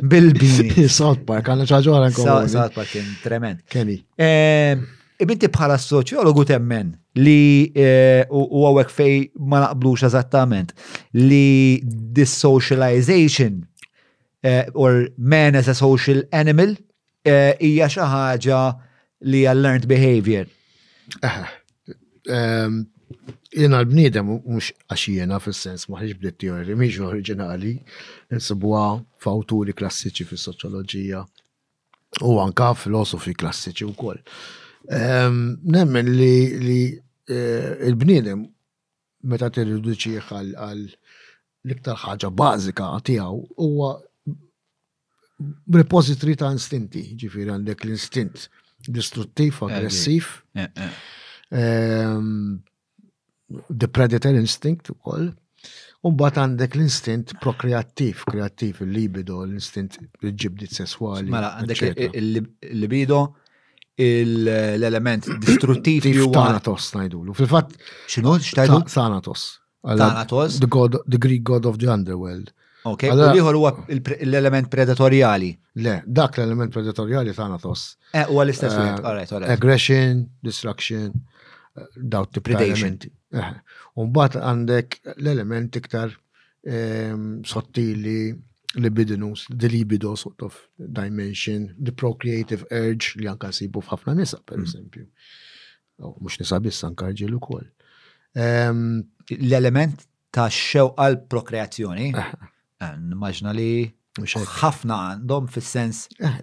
bil-bini. 0.00 0.86
South 0.88 1.24
Park 1.26 1.48
għandna 1.50 1.66
ċaġġu 1.68 1.96
għalan 1.98 2.14
South 2.14 2.74
Park 2.76 2.88
kien 2.92 3.08
trement. 3.24 3.60
Kenny. 3.72 3.98
Ibinti 5.20 5.48
bħala 5.52 5.74
soċjologu 5.76 6.46
temmen 6.48 6.94
li 7.20 7.72
eh, 7.76 8.22
u 8.32 8.44
għawek 8.68 8.92
fej 8.94 9.16
ma 9.36 9.58
naqblux 9.66 10.04
eżattament 10.08 10.70
li 11.18 11.80
dissocialization 12.16 13.58
eh, 14.44 14.64
or 14.74 15.10
man 15.18 15.58
as 15.60 15.68
a 15.68 15.74
social 15.76 16.22
animal 16.36 16.72
eh, 17.28 17.52
hija 17.60 17.88
xi 17.92 18.06
ħaġa 18.14 18.60
li 19.28 19.42
hija 19.42 19.52
learned 19.58 19.88
behavior. 19.90 20.48
Jena 23.50 23.80
l-bniedem 23.82 24.28
mux 24.38 24.70
għaxijena 24.88 25.40
fil-sens 25.42 25.84
maħiġ 25.90 26.16
bdiet 26.20 26.38
teori, 26.46 26.76
miex 26.78 27.00
oriġinali, 27.02 27.74
nsibuwa 28.32 28.86
f'awturi 29.20 29.74
klassiċi 29.76 30.24
fis 30.30 30.46
soċjoloġija 30.48 31.24
u 32.24 32.38
anka 32.46 32.70
filosofi 32.78 33.34
klassiċi 33.38 33.90
u 33.90 33.94
koll. 33.98 34.22
Ehm, 34.90 35.54
nemmen 35.62 36.06
li 36.16 36.90
eh, 37.30 37.74
il-bniedem 37.86 38.42
meta 39.30 39.46
tirriduċi 39.54 40.16
għal 40.18 40.50
l-iktar 41.68 41.98
ħaġa 42.04 42.30
bażika 42.34 42.88
tiegħu 43.08 43.42
huwa 43.62 43.92
repository 45.76 46.34
ta' 46.40 46.50
instinti, 46.56 47.04
ġifiri 47.20 47.52
għandek 47.54 47.84
l-instint 47.86 48.48
distruttiv, 48.96 49.60
aggressiv, 49.68 50.26
eh, 50.58 50.66
eh. 50.66 50.96
Ehm, 51.60 52.64
the 53.70 53.86
predator 53.88 54.34
instinct 54.40 54.90
u 54.90 54.98
koll, 55.06 55.30
Umbat 56.08 56.38
għandek 56.40 56.78
l-instint 56.78 57.34
prokreattiv, 57.42 58.22
kreattiv, 58.24 58.78
il-libido, 58.86 59.42
l-instint 59.44 59.98
il-ġibdit 60.00 60.72
sessuali. 60.72 61.28
Mela, 61.28 61.50
għandek 61.60 61.82
il-libido 62.14 63.18
l-element 64.00 65.26
distruttiv 65.40 66.04
li 66.08 66.16
huwa. 66.20 66.42
Thanatos 66.46 66.88
ngħidulu. 66.96 67.34
Fil-fatt 67.38 67.76
x'inhu 68.10 68.34
x'tajdu? 68.40 68.80
Thanatos. 68.88 69.44
Thanatos. 69.84 70.58
The 70.62 70.68
god 70.70 70.98
the 71.06 71.18
Greek 71.20 71.42
god 71.44 71.66
of 71.68 71.78
the 71.82 71.88
underworld. 71.92 72.52
Ok, 72.88 73.10
u 73.12 73.16
liħor 73.36 73.58
huwa 73.60 73.70
l-element 73.92 74.70
predatorjali. 74.72 75.50
Le, 75.84 75.98
dak 76.06 76.38
l-element 76.40 76.72
predatorjali 76.74 77.34
Thanatos. 77.36 77.82
Eh, 78.16 78.24
huwa 78.30 78.46
l-istess 78.46 78.78
wieħed, 78.78 79.04
all 79.04 79.18
right. 79.20 79.48
Aggression, 79.52 80.22
destruction, 80.44 81.10
eh, 81.76 81.84
doubt 82.00 82.32
the 82.32 82.40
predation. 82.44 82.96
Eh, 83.36 83.52
bat 84.16 84.38
għandek 84.40 85.00
l-element 85.18 85.76
iktar 85.76 86.16
ehm, 86.64 87.42
sottili 87.44 88.30
libidinus, 88.74 89.46
the 89.50 89.68
libido 89.68 90.14
sort 90.14 90.42
of 90.42 90.60
dimension, 90.78 91.74
the 91.78 91.92
procreative 91.92 92.64
urge 92.70 93.16
li 93.16 93.26
anka 93.28 93.50
sibu 93.52 93.80
f'ħafna 93.82 94.14
nisa, 94.18 94.38
per 94.46 94.58
mm. 94.58 94.68
eżempju. 94.68 95.06
Mux 96.24 96.38
nisa 96.40 96.60
biss 96.64 96.82
anka 96.86 97.10
rġil 97.10 97.36
kol. 97.42 97.64
L-element 98.36 100.04
ta' 100.32 100.48
xewqa 100.54 101.08
l-prokreazzjoni, 101.16 102.12
eh. 102.14 102.30
eh, 102.86 102.96
maġna 103.20 103.52
li 103.58 103.68
ħafna 104.20 105.00
għandhom 105.14 105.48
fis-sens 105.52 106.04
eh. 106.22 106.36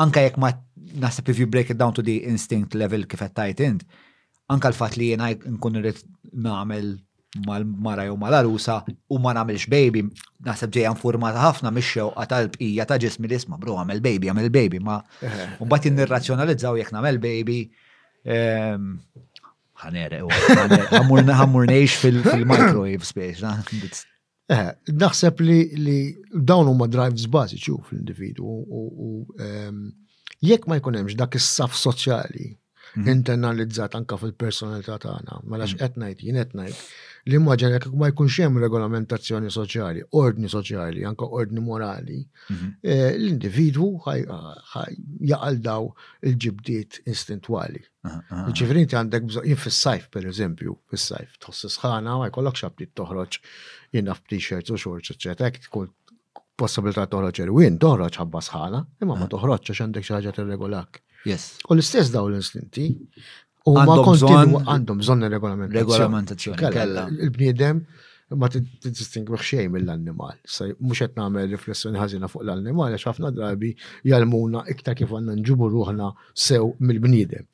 anka 0.00 0.22
jekk 0.26 0.38
ma 0.42 0.50
naħseb 1.04 1.28
if 1.32 1.40
you 1.40 1.46
break 1.48 1.70
it 1.72 1.78
down 1.80 1.92
to 1.96 2.02
the 2.04 2.18
instinct 2.28 2.74
level 2.76 3.04
kif 3.08 3.20
qed 3.24 3.34
tajt 3.38 3.60
int, 3.68 3.84
anka 4.52 4.70
l 4.72 4.76
fat 4.76 4.96
li 5.00 5.10
jena 5.12 5.30
nkun 5.34 5.80
rrit 5.80 6.00
nagħmel 6.34 6.94
mal-mara 7.46 8.04
jew 8.08 8.14
mal-arusa 8.20 8.76
u 9.10 9.18
ma 9.18 9.32
nagħmilx 9.36 9.68
baby. 9.72 10.02
Naħseb 10.46 10.72
ġejja 10.76 10.92
informata 10.94 11.42
ħafna 11.48 11.72
mixew 11.74 12.06
xewqa 12.06 12.26
tal-bqija 12.30 12.86
ta' 12.90 12.98
ġismi 13.02 13.28
l 13.30 13.38
isma' 13.38 13.58
bro 13.60 13.76
għamel 13.80 14.02
baby, 14.04 14.30
għamel 14.30 14.50
baby, 14.54 14.80
ma 14.82 14.98
eh. 15.20 15.42
mbagħad 15.60 15.88
jinnirrazzjonalizzaw 15.90 16.78
jekk 16.82 16.94
nagħmel 16.98 17.20
baby. 17.24 17.58
Ehm, 18.24 18.94
ħanere, 19.84 20.22
ħammur 20.94 21.74
fil-microwave 22.00 23.04
space. 23.04 23.54
Eh, 24.52 24.66
naħseb 24.92 25.40
li 25.44 26.00
dawn 26.30 26.68
huma 26.70 26.86
drives 26.88 27.26
bażiċi 27.26 27.78
fl-individu 27.80 28.44
u 28.44 29.26
ehm, 29.40 29.82
jekk 30.44 30.68
ma 30.68 30.78
jkun 30.78 31.00
hemmx 31.00 31.16
dak 31.18 31.34
is-saf 31.40 31.74
soċjali 31.74 32.52
Mhm. 32.96 33.08
internalizzat 33.10 33.96
anka 33.98 34.16
fil-personalità 34.20 34.96
tagħna. 35.04 35.38
Mela 35.52 35.66
x'qed 35.66 35.96
ngħid, 36.02 36.20
jien 36.28 36.36
qed 36.42 36.52
ngħid 36.54 36.82
li 37.30 37.38
immaġen 37.40 37.72
jekk 37.74 37.92
ma 38.00 38.10
jkunx 38.12 38.44
hemm 38.44 38.60
regolamentazzjoni 38.64 39.50
soċjali, 39.54 40.04
ordni 40.22 40.50
soċjali, 40.52 41.02
anka 41.10 41.26
ordni 41.40 41.64
morali, 41.68 42.20
mhm. 42.50 42.70
eh, 42.82 43.16
l-individwu 43.18 43.88
jaqal 45.32 45.58
daw 45.64 45.88
il-ġibdiet 46.22 47.00
instintwali. 47.10 47.82
Ah, 48.04 48.20
ah. 48.30 48.46
Ġifri 48.60 48.84
inti 48.84 48.98
għandek 49.00 49.26
bżonn 49.30 49.48
jien 49.48 49.58
fis-sajf 49.64 50.06
pereżempju, 50.14 50.76
fis-sajf 50.92 51.38
tħoss 51.42 51.68
isħana 51.72 52.18
ma 52.20 52.28
jkollokx 52.30 52.62
xabtit 52.66 52.92
toħroġ 53.00 53.40
jien 53.96 54.10
naf 54.10 54.22
t 54.28 54.38
shirts 54.38 54.70
u 54.74 54.78
xorts, 54.78 55.16
eċetera, 55.16 55.50
tkun 55.66 55.90
possibilità 56.62 57.08
toħroġ 57.10 57.42
erwin, 57.48 57.80
toħroġ 57.82 58.20
ħabba 58.22 58.44
sħana, 58.50 58.84
imma 59.02 59.16
ma 59.18 59.24
ah. 59.26 59.32
toħroġ 59.34 59.58
għax 59.72 59.82
għandek 59.88 60.06
xi 60.06 60.16
ħaġa 60.18 60.36
tirregolak. 60.38 61.02
Yes. 61.24 61.44
U 61.68 61.74
l-istess 61.76 62.10
daw 62.12 62.28
l 62.28 62.36
instinti 62.40 62.90
U 63.64 63.72
ma 63.74 63.96
kontinu 64.04 64.58
għandhom 64.60 64.98
bżonn 65.00 65.24
regolamentazzjoni. 65.32 65.78
Regolamentazzjoni. 65.80 66.70
Kella. 66.74 67.06
Il-bniedem 67.14 67.80
ma 68.40 68.48
t-distingwih 68.52 69.40
xejn 69.46 69.72
mill-annimal. 69.72 70.36
Mux 70.84 71.00
qed 71.00 71.16
nagħmel 71.16 71.48
riflessjoni 71.54 72.00
ħażina 72.00 72.28
fuq 72.28 72.44
l-annimal 72.44 72.92
għax 72.96 73.08
ħafna 73.08 73.30
drabi 73.36 73.72
jalmuna 74.10 74.66
iktar 74.74 74.96
kif 75.00 75.12
għandna 75.16 75.36
nġubu 75.40 75.68
ruħna 75.72 76.10
sew 76.46 76.68
mill-bniedem. 76.84 77.48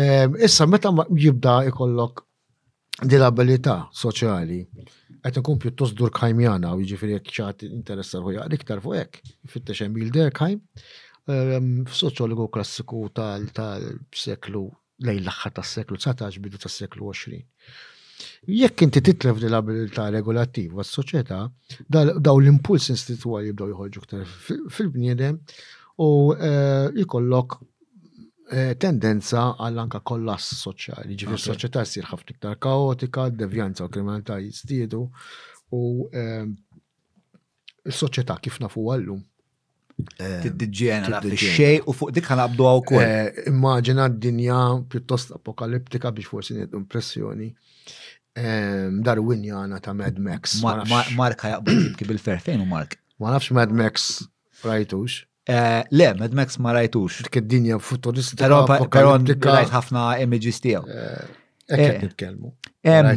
Ehm, 0.00 0.36
issa 0.46 0.66
meta 0.70 0.92
jibda 1.24 1.62
ikollok 1.72 2.24
dil-abilità 3.08 3.78
soċjali 3.96 4.62
qed 5.24 5.38
nkun 5.42 5.58
pjuttost 5.64 5.96
dur 6.00 6.12
kajmjana 6.16 6.74
u 6.76 6.82
jiġifieri 6.84 7.16
jekk 7.18 7.32
xi 7.34 7.70
interessa 7.72 8.20
ruħi 8.24 8.38
jaqri 8.42 8.60
iktar 8.60 8.82
fuq 8.84 8.98
hekk. 9.02 9.24
Fittex 9.54 9.86
hemm 9.88 10.00
Ehm, 11.28 11.84
soċologu 11.92 12.46
klassiku 12.54 13.08
tal-seklu 13.14 14.62
lejn 15.04 15.20
l-aħħar 15.24 15.52
tas-seklu 15.58 15.98
19 16.00 16.40
bidu 16.44 16.58
tas-seklu 16.62 17.10
20. 17.12 17.42
Jekk 18.56 18.84
inti 18.86 19.00
titlef 19.04 19.38
di 19.40 19.48
l-abilità 19.48 20.08
regolattiva 20.12 20.82
s-soċjetà, 20.84 21.40
daw 21.88 22.40
l-impuls 22.40 22.88
instituzzjonali 22.92 23.50
jibdaw 23.50 23.68
joħorġu 23.74 24.02
ktar 24.04 24.34
fil-bniedem 24.48 25.38
u 26.00 26.10
eh, 26.34 26.88
jikollok 26.98 27.58
eh, 28.52 28.74
tendenza 28.80 29.44
għall 29.60 29.82
anka 29.86 30.00
kollass 30.00 30.56
soċjali, 30.64 31.16
ġifir 31.20 31.42
soċjetà 31.48 31.84
jisir 31.84 32.08
ħafna 32.10 32.36
iktar 32.36 32.58
kaotika, 32.64 33.28
devjanza 33.30 33.88
u 33.88 33.92
kriminalità 33.92 34.40
jistiedu 34.44 35.04
u 35.76 35.82
ehm, 36.12 36.54
s-soċjetà 37.88 38.40
kif 38.46 38.60
nafu 38.64 38.88
għallum 38.96 39.24
tid 40.06 40.26
eh, 40.26 40.40
Tiddiġġiena 40.44 41.10
naqdi 41.14 41.38
xej 41.38 41.80
u 41.88 41.94
fuq 41.96 42.12
dik 42.16 42.28
ħanabdu 42.30 42.66
għaw 42.70 42.80
kol. 42.88 43.02
Eh, 43.06 43.48
immaġina 43.50 44.08
d-dinja 44.12 44.60
pjuttost 44.90 45.34
apokaliptika 45.36 46.12
biex 46.16 46.30
forsi 46.32 46.58
net 46.58 46.74
impressjoni. 46.76 47.50
Ehm, 48.40 49.02
jana 49.48 49.80
ta' 49.80 49.92
Mad 49.94 50.18
Max. 50.18 50.60
Marka 51.16 51.48
jaqbel 51.56 51.82
jibki 51.88 52.04
bil-ferfejn 52.06 52.62
u 52.62 52.66
Mark. 52.66 52.96
Ma 53.18 53.32
nafx 53.34 53.50
Mad 53.52 53.72
Max 53.72 54.22
rajtux. 54.64 55.22
Eh, 55.50 55.82
le, 55.90 56.10
Mad 56.14 56.32
Max 56.38 56.58
ma 56.62 56.72
rajtux. 56.76 57.22
Dik 57.26 57.40
id-dinja 57.42 57.78
futuristika. 57.78 58.46
Pero 58.88 59.16
rajt 59.18 59.74
ħafna 59.74 60.08
images 60.22 60.62
tiegħu. 60.62 61.38
Ekk 61.70 61.86
eh, 61.94 62.02
nitkellmu. 62.02 62.48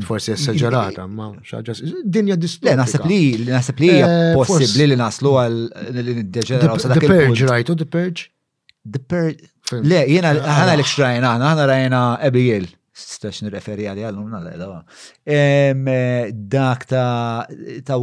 Forsi 0.08 0.34
essaġerata, 0.36 1.04
eh, 1.06 1.10
ma 1.10 1.32
xaġa. 1.48 1.74
Dinja 2.06 2.36
distorta. 2.38 2.70
Le, 2.72 2.76
nasib 2.82 3.08
li, 3.10 3.20
nasib 3.48 3.80
li 3.82 3.90
eh, 3.96 4.36
possibli 4.38 4.88
li 4.92 4.98
naslu 5.00 5.34
għal 5.42 5.58
l-deġeneraw 5.90 6.78
sa 6.82 6.94
The 6.94 7.02
Purge, 7.06 7.48
right? 7.50 7.74
The 7.74 7.88
Purge? 7.90 8.28
The 8.86 9.00
Purge. 9.02 9.50
Le, 9.82 10.04
jena 10.14 10.36
ħana 10.38 10.78
li 10.78 10.86
xrajna, 10.86 11.36
ħana 11.50 11.68
rajna 11.74 12.04
Abigail. 12.30 12.70
Stax 13.04 13.42
nirreferi 13.48 13.88
għal 13.90 14.04
għal 14.12 14.18
numna 14.20 14.42
l-għedha. 14.44 14.82
Dak 16.58 16.86
ta' 16.94 18.00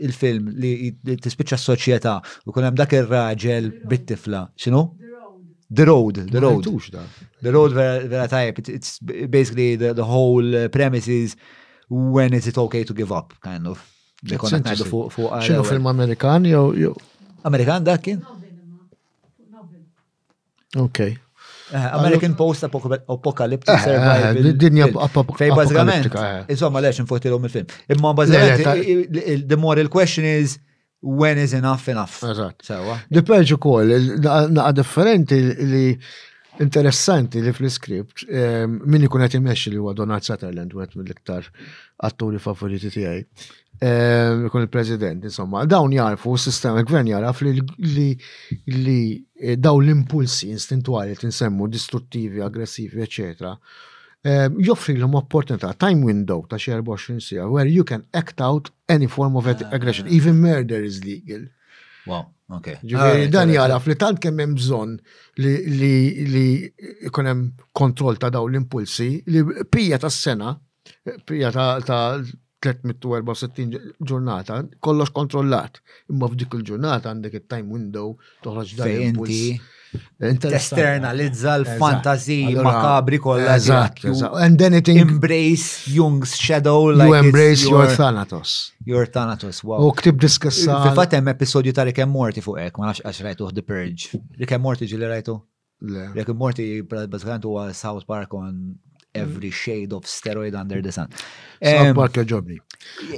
il-film 0.00 0.54
li 0.56 0.94
tispiċċa 0.96 1.58
s-soċjetà 1.60 2.14
u 2.48 2.54
kunem 2.56 2.78
dak 2.78 2.94
ir-raġel 2.96 3.68
bit-tifla, 3.90 4.46
xinu? 4.56 4.86
The 5.72 5.84
Road, 5.84 6.14
The 6.30 6.40
Road. 6.40 6.64
The 7.42 7.50
Road 7.52 7.72
vera 7.72 8.26
tajb, 8.28 8.68
it's 8.68 8.98
basically 9.36 9.76
the, 9.76 9.94
the 9.94 10.04
whole 10.04 10.64
uh, 10.64 10.68
premise 10.68 11.06
is 11.06 11.36
when 11.88 12.32
is 12.34 12.46
it 12.48 12.58
okay 12.58 12.82
to 12.84 12.92
give 12.92 13.12
up, 13.12 13.34
kind 13.40 13.66
of. 13.68 13.76
Xinu 14.26 15.66
film 15.70 15.84
Amerikan 15.86 16.44
jew? 16.44 16.94
Amerikan 17.44 17.84
dak 17.84 18.02
kien? 18.02 18.24
Ok. 20.76 21.00
Eh, 21.72 21.88
American 21.98 22.34
Post 22.34 22.64
Apocalyptic 22.64 23.70
eh, 23.74 23.74
eh, 23.74 23.84
Survival. 23.84 24.52
Dinja 24.62 24.86
Fej 25.42 25.52
bazzikament. 25.60 26.10
Insomma, 26.48 26.80
lex 26.80 26.98
nfotilhom 27.04 27.44
il-film. 27.46 27.66
Imma 27.94 28.12
bazzikament, 28.14 29.46
the 29.48 29.56
moral 29.56 29.86
question 29.88 30.24
is, 30.24 30.58
when 31.02 31.38
is 31.38 31.54
enough 31.54 31.88
enough. 31.88 32.24
Eżatt. 32.24 32.62
Sewa. 32.64 33.00
ukoll: 33.22 33.56
kol, 33.58 33.86
naqa 34.56 34.72
differenti 34.72 35.34
li 35.72 35.98
interessanti 36.60 37.40
li 37.40 37.52
fl-iskript 37.56 38.24
ehm, 38.28 38.80
min 38.84 39.04
ikun 39.08 39.22
qed 39.24 39.38
imexxi 39.38 39.70
li 39.72 39.78
huwa 39.80 39.94
Donald 39.96 40.26
Sutherland 40.26 40.74
wieħed 40.76 40.96
mill-iktar 40.98 41.46
atturi 42.06 42.38
favoriti 42.38 42.90
tiegħi. 42.92 43.22
Ehm, 43.80 44.44
ikun 44.50 44.66
il-President, 44.66 45.24
insomma, 45.24 45.64
dawn 45.64 45.94
jarfu 45.96 46.34
s-sistema 46.36 46.82
gvern 46.84 47.08
jaraf 47.08 47.40
li 47.46 47.54
li 48.74 49.00
eh, 49.40 49.56
daw 49.56 49.80
l-impulsi 49.80 50.50
instintuali 50.52 51.16
tinsemmu 51.16 51.68
distruttivi, 51.76 52.42
aggressivi, 52.44 53.00
eccetera 53.00 53.54
Um, 54.22 54.60
joffri 54.60 54.98
l 54.98 55.02
opportunità, 55.02 55.72
time 55.72 56.02
window 56.04 56.44
ta' 56.46 56.56
xie 56.56 56.74
24 56.74 57.18
sija, 57.20 57.46
where 57.48 57.66
you 57.66 57.82
can 57.82 58.04
act 58.12 58.38
out 58.42 58.70
any 58.86 59.06
form 59.06 59.34
of 59.34 59.46
ah. 59.46 59.56
aggression, 59.70 60.06
even 60.08 60.36
murder 60.38 60.82
is 60.84 61.00
legal. 61.02 61.46
Wow, 62.04 62.26
ok. 62.52 62.74
Ġifiri, 62.84 63.24
ah, 63.24 63.30
dan 63.32 63.54
jaraf 63.54 63.86
li 63.88 63.96
tant 63.96 64.20
kemm 64.20 64.42
hemm 64.44 64.58
bżonn 64.58 64.92
li 65.36 66.44
jkun 67.08 67.30
hemm 67.32 67.46
kontroll 67.72 68.20
ta' 68.20 68.28
daw 68.28 68.44
l-impulsi 68.44 69.08
li 69.32 69.40
pija 69.72 69.96
tas 70.04 70.20
sena, 70.20 70.52
pija 71.24 71.48
ta' 71.56 72.20
364 72.60 73.80
ġurnata, 74.04 74.60
kollox 74.84 75.14
kontrollat. 75.16 75.80
Imma 76.12 76.28
f'dik 76.28 76.58
il-ġurnata 76.60 77.08
għandek 77.14 77.40
il-time 77.40 77.70
window 77.72 78.18
toħroġ 78.44 78.76
dan 78.82 78.94
l 78.98 79.08
impulsi 79.14 79.52
Testernalizza 80.38 81.56
l 81.58 81.66
fantasy 81.66 82.54
makabri 82.54 83.18
kolla. 83.18 83.58
And 84.34 84.56
then 84.58 84.74
it 84.74 84.88
embrace 84.88 85.88
Jung's 85.90 86.36
shadow 86.36 86.90
like 86.92 87.06
you 87.06 87.14
embrace 87.14 87.64
your, 87.68 87.86
Thanatos. 87.86 88.72
Your 88.84 89.08
Thanatos, 89.08 89.62
wow. 89.64 89.80
U 89.80 89.88
oh, 89.88 89.92
ktib 89.94 90.18
diskussa. 90.20 90.82
Fil-fatt 90.84 91.14
hemm 91.18 91.28
episodju 91.32 91.72
ta' 91.74 91.86
Rick 91.88 91.98
and 92.04 92.12
Morty 92.12 92.42
fuq 92.44 92.60
hekk, 92.60 92.78
ma 92.78 92.90
nafx 92.92 93.02
għax 93.02 93.22
rajtu 93.26 93.48
The 93.56 93.64
Purge. 93.66 94.10
Rick 94.38 94.52
and 94.54 94.62
Morty 94.62 94.86
ġili 94.90 95.08
rajtu? 95.10 95.34
Rick 96.14 96.28
and 96.28 96.38
Morty 96.38 96.64
bażikament 96.84 97.48
huwa 97.48 97.66
South 97.74 98.06
Park 98.06 98.34
on 98.38 98.76
every 99.16 99.50
shade 99.50 99.96
of 99.96 100.06
steroid 100.06 100.54
under 100.54 100.82
the 100.84 100.92
sun. 100.94 101.08
South 101.62 101.96
Park 101.98 102.20
ġobni. 102.30 102.60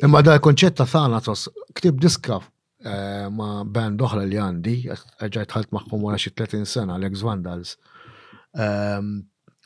Imma 0.02 0.22
da' 0.24 0.38
konċett 0.44 0.80
ta' 0.80 0.88
Thanatos 0.88 1.48
ktib 1.76 2.00
diskaf 2.02 2.48
Eh, 2.82 3.26
ma' 3.30 3.62
band 3.62 4.00
oħra 4.02 4.24
li 4.26 4.38
għandi, 4.42 4.72
ġajt 5.22 5.52
ħalt 5.54 5.74
maħħum 5.76 6.02
wara 6.02 6.18
xi 6.18 6.32
30 6.34 6.66
sena, 6.66 6.96
l-ex 6.98 7.20
Vandals. 7.22 7.76
Ehm, 8.58 9.20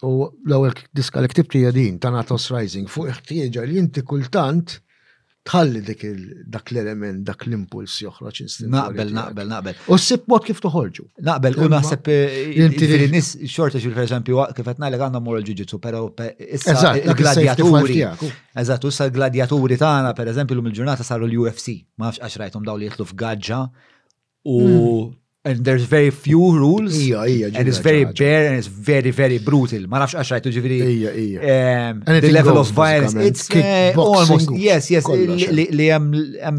u 0.05 0.11
l-ewwel 0.45 0.77
diska 0.93 1.23
li 1.25 1.31
ktibti 1.33 1.63
jadin, 1.65 1.97
Tanatos 2.03 2.29
ta' 2.29 2.53
Natos 2.59 2.59
Rising 2.59 2.91
fuq 2.93 3.09
iħtieġa 3.15 3.65
li 3.71 3.81
inti 3.81 4.05
kultant 4.05 4.77
tħalli 5.47 5.81
dik 5.87 6.05
dak 6.55 6.71
l-element, 6.75 7.21
dak 7.29 7.45
l-impuls 7.47 7.95
joħroġ 8.03 8.43
instinti. 8.45 8.71
Naqbel, 8.75 9.13
naqbel, 9.17 9.49
naqbel. 9.53 9.79
U 9.95 9.99
s 9.99 10.19
mod 10.33 10.47
kif 10.49 10.61
toħorġu. 10.65 11.07
Naqbel, 11.29 11.59
u 11.63 11.69
naħseb 11.73 12.11
eh, 12.13 12.23
eh, 12.25 12.55
jiġifieri 12.63 13.09
nis 13.13 13.31
xorta 13.53 13.81
xil 13.83 13.95
per 13.97 14.07
eżempju, 14.09 14.41
kif 14.59 14.63
qed 14.73 14.83
ngħidlek 14.85 15.05
għandhom 15.07 15.27
moral 15.29 15.45
l 15.45 15.55
jitsu 15.55 15.79
però 15.83 16.03
il-gladjaturi. 16.11 18.03
Eżatt, 18.67 18.89
u 18.91 18.95
s 18.95 19.09
gladjaturi 19.19 19.79
tagħna 19.85 20.15
pereżempju 20.19 20.59
lum 20.59 20.71
il-ġurnata 20.73 21.07
saru 21.07 21.29
l-UFC, 21.31 21.79
ma 22.01 22.11
nafx 22.11 22.25
għax 22.27 22.41
rajthom 22.45 22.67
daw 22.69 22.79
li 22.83 22.91
jitlu 22.91 23.07
f'gaġġa 23.13 23.63
u 24.47 24.59
hmm 24.63 25.17
and 25.47 25.57
there's 25.67 25.85
very 25.99 26.11
few 26.27 26.43
rules. 26.65 26.93
Ija, 26.97 27.21
ija, 27.35 27.47
And 27.59 27.65
it's 27.71 27.83
very 27.91 28.05
bare 28.23 28.43
and 28.49 28.57
it's 28.61 28.67
very, 28.93 29.11
very 29.23 29.39
brutal. 29.49 29.83
Ma 29.93 29.99
nafx 30.03 30.17
għaxħajtu 30.21 30.53
ġiviri. 30.57 30.79
Ija, 30.93 31.13
ija. 31.25 31.39
Um, 31.55 32.01
the 32.27 32.33
level 32.35 32.59
of 32.63 32.73
violence. 32.79 33.15
It's 33.31 33.45
uh, 33.51 33.93
almost, 34.07 34.51
yes, 34.69 34.91
yes, 34.91 35.07
li 35.79 35.87
jem 35.91 36.11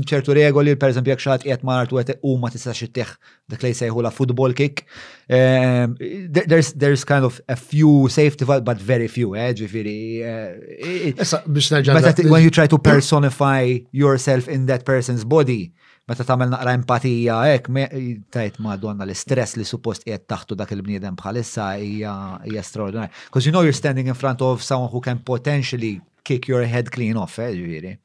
ċertu 0.08 0.36
regoli, 0.38 0.78
per 0.80 0.94
esempio, 0.94 1.12
jek 1.18 1.24
xaħat 1.26 1.46
jgħat 1.50 1.94
u 1.98 2.02
għet 2.02 2.16
u 2.32 2.36
ma 2.44 2.52
tista 2.54 2.74
xittiħ 2.78 3.12
dak 3.52 3.62
li 3.66 3.74
jisajħu 3.74 4.06
la 4.08 4.12
football 4.16 4.56
kick. 4.58 4.86
Um, 5.28 5.98
there's, 6.32 6.72
there's 6.80 7.04
kind 7.04 7.28
of 7.28 7.42
a 7.52 7.58
few 7.58 8.08
safety, 8.08 8.46
but 8.48 8.80
very 8.94 9.10
few, 9.10 9.36
eh, 9.36 9.52
uh, 9.52 11.42
But 11.44 12.20
When 12.30 12.42
you 12.44 12.50
try 12.50 12.68
to 12.68 12.78
personify 12.78 13.80
yourself 13.92 14.48
in 14.48 14.68
that 14.68 14.86
person's 14.86 15.26
body, 15.26 15.74
meta 16.08 16.24
tagħmel 16.24 16.52
naqra 16.54 16.74
empatija 16.78 17.38
hekk 17.54 17.88
tajt 18.32 18.60
madonna 18.64 19.04
l-istress 19.06 19.58
li 19.60 19.66
suppost 19.68 20.06
qiegħed 20.08 20.28
taħtu 20.32 20.56
dak 20.62 20.72
il-bniedem 20.78 21.18
bħalissa 21.20 21.72
hija 21.84 22.14
hija 22.48 22.64
straordinarja. 22.64 23.12
Because 23.28 23.46
you 23.48 23.52
know 23.56 23.66
you're 23.68 23.76
standing 23.76 24.08
in 24.08 24.16
front 24.16 24.42
of 24.42 24.64
someone 24.64 24.90
who 24.92 25.02
can 25.04 25.20
potentially 25.20 26.00
kick 26.24 26.48
your 26.48 26.64
head 26.66 26.92
clean 26.92 27.18
off, 27.20 27.38
eh, 27.40 27.96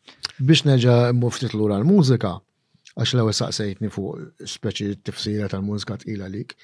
Biex 0.43 0.63
neġa 0.67 0.95
muftit 1.15 1.53
lura 1.55 1.77
l-mużika, 1.79 2.33
għax 2.99 3.13
l-ewwel 3.15 3.35
saqsejtni 3.37 3.91
fuq 3.91 4.47
speċi 4.49 4.95
tifsira 5.07 5.47
tal-mużika 5.53 6.01
tqila 6.03 6.27
lik. 6.33 6.57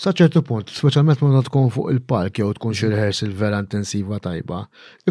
Saċertu 0.00 0.40
punt, 0.48 0.70
speċjalment 0.72 1.20
meta 1.22 1.42
tkun 1.48 1.68
fuq 1.74 1.90
il 1.92 2.00
palk 2.08 2.40
jew 2.40 2.48
tkun 2.56 2.72
xi 2.76 2.88
rehearsal 2.88 3.32
vera 3.36 3.60
intensiva 3.60 4.18
tajba, 4.24 4.62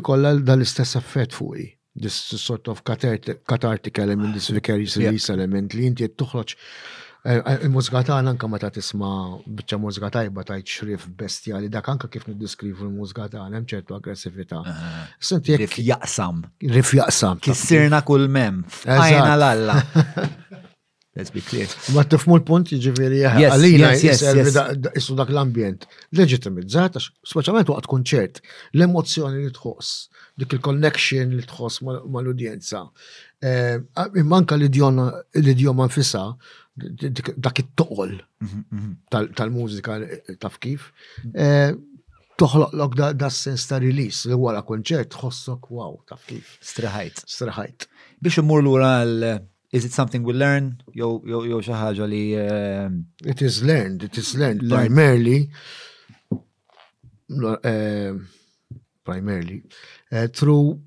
ikollha 0.02 0.40
dal-istess 0.42 0.98
effett 0.98 1.36
fuqi 1.38 1.70
this 1.96 2.14
sort 2.14 2.68
of 2.68 2.84
cathartic 2.84 3.98
element, 4.00 4.34
this 4.34 4.50
vicarious 4.50 4.98
release 4.98 5.30
element 5.34 5.74
li 5.74 5.86
inti 5.90 6.08
toħroġ 6.14 6.54
eh, 6.54 7.40
eh, 7.40 7.56
Il-mużika 7.68 8.02
tagħna 8.10 8.34
anke 8.36 8.48
meta 8.52 8.70
tisma' 8.76 9.42
biċċa 9.48 9.80
mużika 9.86 10.12
tajba 10.18 10.46
tajt 10.48 10.70
xrif 10.78 11.08
li 11.64 11.70
dak 11.74 11.90
anke 11.94 12.10
kif 12.14 12.28
niddiskrivu 12.30 12.88
l-mużika 12.88 13.26
tagħna 13.36 13.58
hemm 13.60 13.68
ċertu 13.74 13.98
aggressività. 13.98 14.62
Ah, 14.64 15.10
rif 15.64 15.76
jaqsam. 15.90 16.46
Rif 16.78 16.94
jaqsam. 16.96 17.42
Kissirna 17.44 18.02
kull 18.08 18.28
mem. 18.30 18.64
Għajna 18.86 19.36
l-alla. 19.36 19.78
let's 21.20 21.32
be 21.36 21.42
clear. 21.52 21.68
Ma 21.96 22.04
tifmu 22.10 22.36
l-punt 22.40 22.72
jiġifieri 22.74 23.22
eh, 23.28 23.40
għalina 23.50 23.92
jessu 24.00 25.16
dak 25.20 25.32
l-ambjent. 25.34 25.84
Leġitimizzat, 26.18 26.98
specialment 27.32 27.70
waqt 27.74 27.90
kunċert, 27.92 28.40
l-emozjoni 28.78 29.44
li 29.44 29.52
tħoss, 29.56 29.92
dik 30.40 30.56
il-connection 30.58 31.34
li 31.36 31.46
tħoss 31.52 31.84
mal-udjenza. 31.88 32.82
Eh, 33.44 33.76
Manka 34.32 34.58
l-idjoma 34.60 35.90
nfisa, 35.92 36.26
dak 36.80 37.60
it-toqol 37.66 38.14
mhm, 38.16 38.64
mhm. 38.64 39.30
tal-mużika 39.40 40.00
taf 40.44 40.60
kif. 40.64 40.92
Eh, 41.36 41.76
Toħloqlok 42.40 42.94
da 43.20 43.28
sens 43.36 43.66
ta' 43.68 43.82
release 43.84 44.30
li 44.30 44.38
wara 44.40 44.62
kunċert 44.64 45.10
tħossok 45.12 45.74
wow 45.76 45.98
taf 46.08 46.22
kif. 46.30 46.54
Straħajt. 46.64 47.26
Straħajt. 47.28 47.84
Biex 48.24 48.40
imur 48.40 48.64
lura 48.64 48.94
l 49.04 49.34
Is 49.72 49.86
it 49.86 49.92
something 49.94 50.22
we 50.28 50.34
learn? 50.34 50.82
yo 50.98 51.08
yo 51.30 51.62
xi 51.62 51.74
ħaġa 51.78 52.06
li 52.10 52.22
eh, 52.34 52.90
It 53.24 53.42
is 53.46 53.62
learned, 53.64 54.04
it 54.08 54.18
is 54.18 54.34
learned, 54.34 54.64
learned. 54.66 54.80
primarily 54.80 55.40
uh, 56.34 58.16
primarily 59.06 59.62
uh, 60.12 60.26
through 60.34 60.80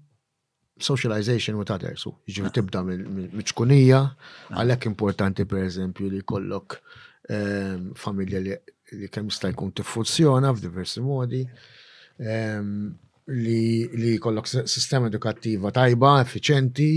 socialization 0.80 1.58
with 1.62 1.70
others. 1.74 2.02
Ġivi 2.26 2.50
ah. 2.50 2.54
tibda 2.58 2.82
miċkunija, 2.86 4.02
ah. 4.02 4.56
għalek 4.64 4.88
importanti 4.90 5.46
per 5.46 5.62
eżempju 5.68 6.10
li 6.16 6.22
kollok 6.26 6.80
familja 8.02 8.40
li 8.42 9.06
kemm 9.14 9.28
jista' 9.30 9.48
jkun 9.52 9.70
tiffunzjona 9.78 10.50
f'diversi 10.56 11.00
modi, 11.06 11.44
li 13.38 14.16
kollok 14.26 14.50
sistema 14.50 15.06
edukattiva 15.08 15.70
tajba, 15.72 16.16
efficienti 16.26 16.88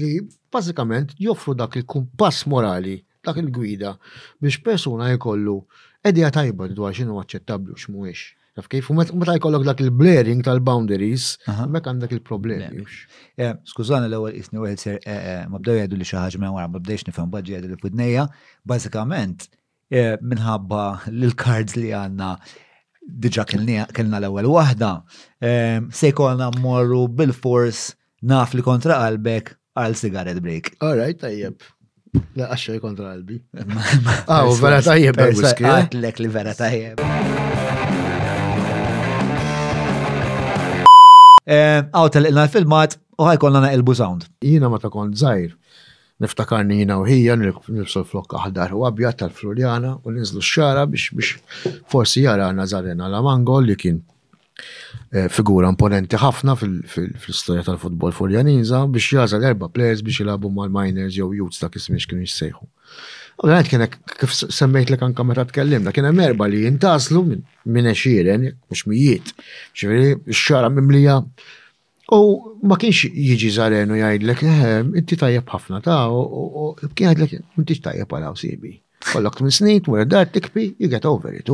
li 0.00 0.14
bażikament 0.54 1.14
joffru 1.26 1.54
dak 1.58 1.76
il-kumpass 1.80 2.44
morali, 2.52 2.96
dak 3.24 3.38
il-gwida 3.42 3.92
biex 4.42 4.60
persuna 4.68 5.10
jkollu 5.14 5.58
edja 6.08 6.30
tajba 6.38 6.70
dwar 6.78 6.94
x'inhu 6.96 7.18
aċċettabbli 7.22 7.74
u 7.74 7.80
x'mhuwiex. 7.80 8.24
Taf 8.54 8.68
kif, 8.70 8.86
u 8.90 8.94
meta 8.96 9.34
jkollok 9.38 9.64
dak 9.66 9.80
il-blaring 9.82 10.44
tal-boundaries, 10.46 11.24
mek 11.74 11.88
għandak 11.90 12.12
il-problemi. 12.14 12.84
Eh, 13.40 13.54
Skużani 13.66 14.06
l-ewwel 14.10 14.36
isni 14.38 14.60
wieħed 14.62 14.78
ser 14.82 14.98
eh, 15.00 15.16
eh, 15.32 15.40
ma 15.50 15.58
bdew 15.58 15.80
jgħadu 15.80 15.98
li 15.98 16.06
xi 16.06 16.18
ħaġa 16.20 16.42
minn 16.44 16.54
wara 16.54 16.70
ma 16.70 16.78
bdejx 16.82 17.08
nifhem 17.08 17.32
bħadġi 17.34 17.56
jgħidu 17.56 17.72
li 17.74 17.80
fudnejja, 17.82 18.28
bażikament 18.70 19.48
minħabba 19.94 20.84
l-cards 21.10 21.74
li 21.78 21.90
għandna 21.94 22.28
diġa 23.24 23.44
kellna 23.46 24.16
l-ewwel 24.18 24.46
waħda, 24.54 24.88
se 25.94 26.08
jkollna 26.10 26.46
mmorru 26.56 27.02
bil-fors 27.18 27.90
naf 28.24 28.56
li 28.56 28.64
kontra 28.64 28.96
qalbek 29.02 29.52
għal 29.74 29.94
cigarette 29.98 30.40
break. 30.42 30.72
All 30.86 30.98
right, 31.00 31.18
tajjeb. 31.18 31.56
La 32.38 32.46
għaxxej 32.54 32.78
kontra 32.82 33.10
qalbi. 33.14 33.40
Ah, 34.34 34.46
vera 34.60 34.78
tajjeb 34.86 35.18
għal-whisky. 35.18 35.66
Eh? 35.66 35.78
Għatlek 35.80 36.20
li 36.22 36.30
vera 36.36 36.52
tajjeb. 36.54 37.02
Eh, 41.44 41.80
għaw 41.90 42.12
tal-ilna 42.14 42.46
filmat 42.54 42.94
u 43.18 43.26
ħajkonna 43.28 43.64
naqilbu 43.66 43.98
sound. 43.98 44.28
Jina 44.46 44.70
ma 44.72 44.78
ta' 44.80 44.92
kon 44.94 45.10
zaħir. 45.12 45.56
Niftakarni 46.24 46.78
jina 46.78 47.00
u 47.00 47.04
hija 47.10 47.34
nifsu 47.36 48.04
flokka 48.06 48.44
aħdar 48.46 48.76
u 48.78 48.84
għabja 48.86 49.10
tal 49.24 49.34
floriana 49.34 49.96
u 50.04 50.14
ninżlu 50.14 50.38
x-xara 50.40 50.86
biex 50.86 51.10
biex 51.18 51.74
forsi 51.90 52.22
jara 52.28 52.46
għana 52.52 52.68
zarena 52.70 53.10
la 53.10 53.18
mango 53.26 53.58
li 53.66 53.74
kien 53.74 53.98
Eh, 55.14 55.28
figura 55.30 55.68
imponenti 55.70 56.18
ħafna 56.18 56.56
fil-istorja 56.58 57.62
tal-futbol 57.68 58.10
furjaniza 58.16 58.80
biex 58.90 59.12
jazal 59.20 59.44
erba' 59.46 59.68
plejers 59.70 60.00
biex 60.02 60.18
jilabu 60.24 60.48
mal-miners 60.50 61.14
jew 61.14 61.28
youths 61.38 61.60
ta' 61.62 61.68
kismiex 61.70 62.08
kienu 62.10 62.24
jissejħu. 62.26 62.66
għanet 63.44 63.68
kien 63.70 63.84
kif 64.18 64.32
semmejt 64.34 64.90
li 64.90 64.98
kan 64.98 65.14
meta 65.28 65.44
tkellimna, 65.46 65.92
kien 65.94 66.08
hemm 66.08 66.24
erba' 66.26 66.48
li 66.50 66.64
jintaslu 66.64 67.22
minn 67.26 67.92
xieren, 68.02 68.48
mux 68.70 68.82
mijiet, 68.90 69.30
ġifieri 69.76 70.16
x-xara 70.34 70.70
mimlija. 70.72 71.20
U 72.18 72.20
ma 72.68 72.74
kienx 72.76 73.06
jiġi 73.28 73.54
żarenu 73.58 73.94
jgħidlek, 74.00 74.42
eh, 74.50 74.82
inti 74.98 75.16
tajjeb 75.22 75.46
ħafna 75.54 75.78
ta' 75.86 76.00
u 76.10 76.74
kien 76.98 77.14
l-ek, 77.14 77.38
inti 77.58 77.78
tajjeb 77.86 78.08
għal 78.18 78.34
sibi. 78.42 78.80
Kollok 79.12 79.40
minn 79.46 79.52
snin, 79.52 79.80
twar 79.84 80.06
dat 80.08 80.32
tikpi, 80.34 80.74
you 80.78 80.88
get 80.88 81.06
over 81.06 81.30
it. 81.32 81.46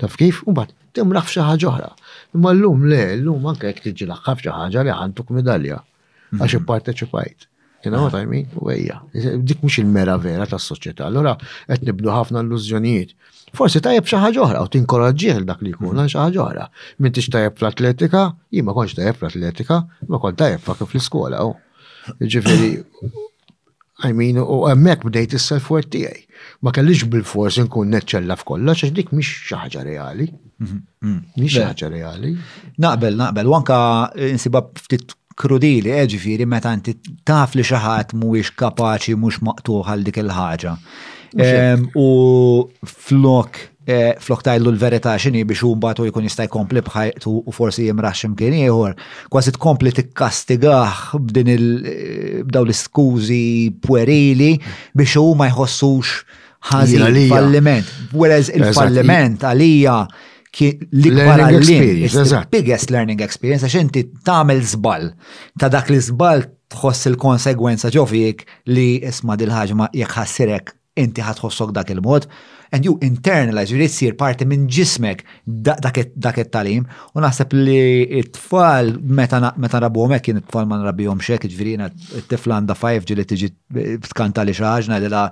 Taf 0.00 0.16
kif? 0.16 0.42
U 0.46 0.52
bat, 0.52 0.72
timraf 0.98 1.28
xi 1.32 1.42
ħaġa 1.44 1.70
oħra. 1.70 1.90
Imma 2.34 2.52
llum 2.56 2.86
le, 2.90 3.02
llum 3.22 3.46
anke 3.50 3.70
jekk 3.70 3.86
tiġi 3.88 4.08
laħħab 4.10 4.42
xi 4.44 4.54
ħaġa 4.56 4.84
li 4.86 4.94
ħantuk 4.98 5.32
medalja 5.36 5.78
mhm. 5.82 6.42
għax 6.44 6.58
ipparteċipajt. 6.60 7.46
Jena 7.84 7.96
know 7.96 8.10
what 8.12 8.56
U 8.60 8.66
għajja, 8.74 8.96
Dik 9.40 9.62
mhux 9.64 9.78
il-mera 9.80 10.18
vera 10.20 10.44
tas-soċjetà. 10.46 11.06
Allora, 11.06 11.36
qed 11.68 11.86
nibdu 11.88 12.10
ħafna 12.12 12.42
illużjonijiet. 12.44 13.14
Forsi 13.56 13.80
tajjeb 13.82 14.06
xi 14.10 14.18
ħaġa 14.20 14.42
oħra 14.46 14.64
u 14.66 14.68
tinkoraġġih 14.74 15.40
dak 15.48 15.64
li 15.64 15.72
jkun 15.72 16.04
xi 16.04 16.18
ħaġa 16.20 16.44
oħra. 16.44 16.66
Min 17.00 17.16
tix 17.16 17.32
tajjeb 17.32 17.56
fl-atletika, 17.58 18.24
jien 18.52 18.68
ma 18.68 18.76
kontx 18.76 18.98
tajjeb 19.00 19.16
fl-atletika, 19.22 19.80
ma 20.12 20.20
kont 20.22 20.38
tajjeb 20.42 20.60
fuq 20.68 20.84
fl-iskola. 20.90 21.40
Oh. 21.48 21.56
Ġifiri, 22.20 22.74
I 24.06 24.12
mean, 24.16 24.38
u 24.40 24.60
għemmek 24.68 25.02
bdejt 25.08 25.34
il-self-worth 25.36 25.90
tijaj. 25.92 26.20
Ma 26.64 26.72
kellix 26.76 27.04
bil-fors 27.12 27.58
nkun 27.60 27.90
neċċella 27.94 28.36
f'kollox 28.40 28.86
għax 28.86 28.94
dik 28.96 29.12
mhix 29.14 29.48
xi 29.48 29.58
ħaġa 29.60 29.84
reali. 29.86 30.26
Mhm, 30.30 30.78
mhm. 31.04 31.22
Mhix 31.36 31.56
xi 31.56 31.64
ħaġa 31.66 31.90
reali. 31.92 32.32
Naqbel, 32.84 33.18
naqbel, 33.20 33.50
u 33.52 33.56
anka 33.58 33.78
eh, 34.16 34.30
insiba 34.36 34.62
ftit 34.84 35.16
krudili, 35.40 35.92
eġifiri, 35.92 36.46
eh, 36.46 36.50
meta 36.56 36.72
inti 36.76 36.96
taf 37.28 37.54
li 37.58 37.64
xi 37.64 37.76
ħadd 37.84 38.16
mhuwiex 38.22 38.54
kapaċi 38.62 39.18
mhux 39.20 39.42
maqtuħ 39.50 39.90
għal 39.94 40.08
dik 40.08 40.22
il-ħaġa. 40.24 40.76
U 42.00 42.08
flok 42.90 43.68
E, 43.88 43.96
flok 44.20 44.42
tajlu 44.44 44.74
l-verita 44.74 45.14
xini 45.16 45.40
biex 45.48 45.62
u 45.64 45.70
mbatu 45.72 46.04
jkun 46.04 46.26
jista' 46.28 46.44
jkompli 46.44 46.82
bħajtu 46.84 47.30
u 47.48 47.52
forsi 47.56 47.86
jimrax 47.86 48.20
ximkien 48.20 48.52
ieħor, 48.58 48.90
kważi 49.32 49.54
tkompli 49.56 49.92
tikkastigaħ 49.96 51.16
b'din 51.30 51.48
il-daw 51.54 52.66
e, 52.66 52.66
l-iskużi 52.66 53.44
puerili 53.86 54.50
biex 54.92 55.16
u 55.22 55.30
ma 55.38 55.48
jħossux 55.48 56.12
ħażin 56.68 57.06
falliment. 57.32 57.88
Whereas 58.12 58.52
il-falliment 58.52 59.48
għalija 59.48 59.96
l-ikbar 60.60 61.46
għallin. 61.48 62.04
Biggest 62.52 62.92
learning 62.92 63.24
experience, 63.24 63.64
għax 63.64 63.80
inti 63.80 64.04
tagħmel 64.28 64.60
żball 64.76 65.08
ta' 65.56 65.72
dak 65.72 65.88
li 65.94 66.02
zbal 66.04 66.44
tħoss 66.76 67.08
il-konsegwenza 67.14 67.88
ġofik 67.96 68.44
li 68.76 68.90
isma' 69.08 69.40
dil-ħaġma 69.40 69.88
jekk 70.04 70.76
inti 71.00 71.22
ħatħossok 71.24 71.70
dak 71.72 71.88
il-mod 71.94 72.26
and 72.72 72.84
you 72.84 72.96
internalize, 72.98 73.70
jrid 73.74 73.90
sir 73.90 74.12
parti 74.18 74.46
minn 74.46 74.66
ġismek 74.70 75.22
dak 75.46 76.38
it-talim, 76.38 76.84
u 77.16 77.22
naħseb 77.22 77.54
li 77.58 77.76
it 78.20 78.32
tfal 78.36 78.92
meta 79.10 79.40
rabu 79.82 80.04
għomek, 80.04 80.22
kien 80.26 80.38
it-tfal 80.40 80.68
ma 80.70 80.78
għom 80.78 81.22
xek, 81.24 81.48
ġifieri 81.50 81.74
jiena 81.74 81.88
t-tifla 81.90 82.60
għandha 82.60 82.76
fajf 82.78 83.08
ġieli 83.10 83.24
t 83.26 83.50
tkanta 84.12 84.44
li 84.46 84.54
xi 84.54 84.62
ħaġa 84.64 84.92
ngħidilha 84.92 85.24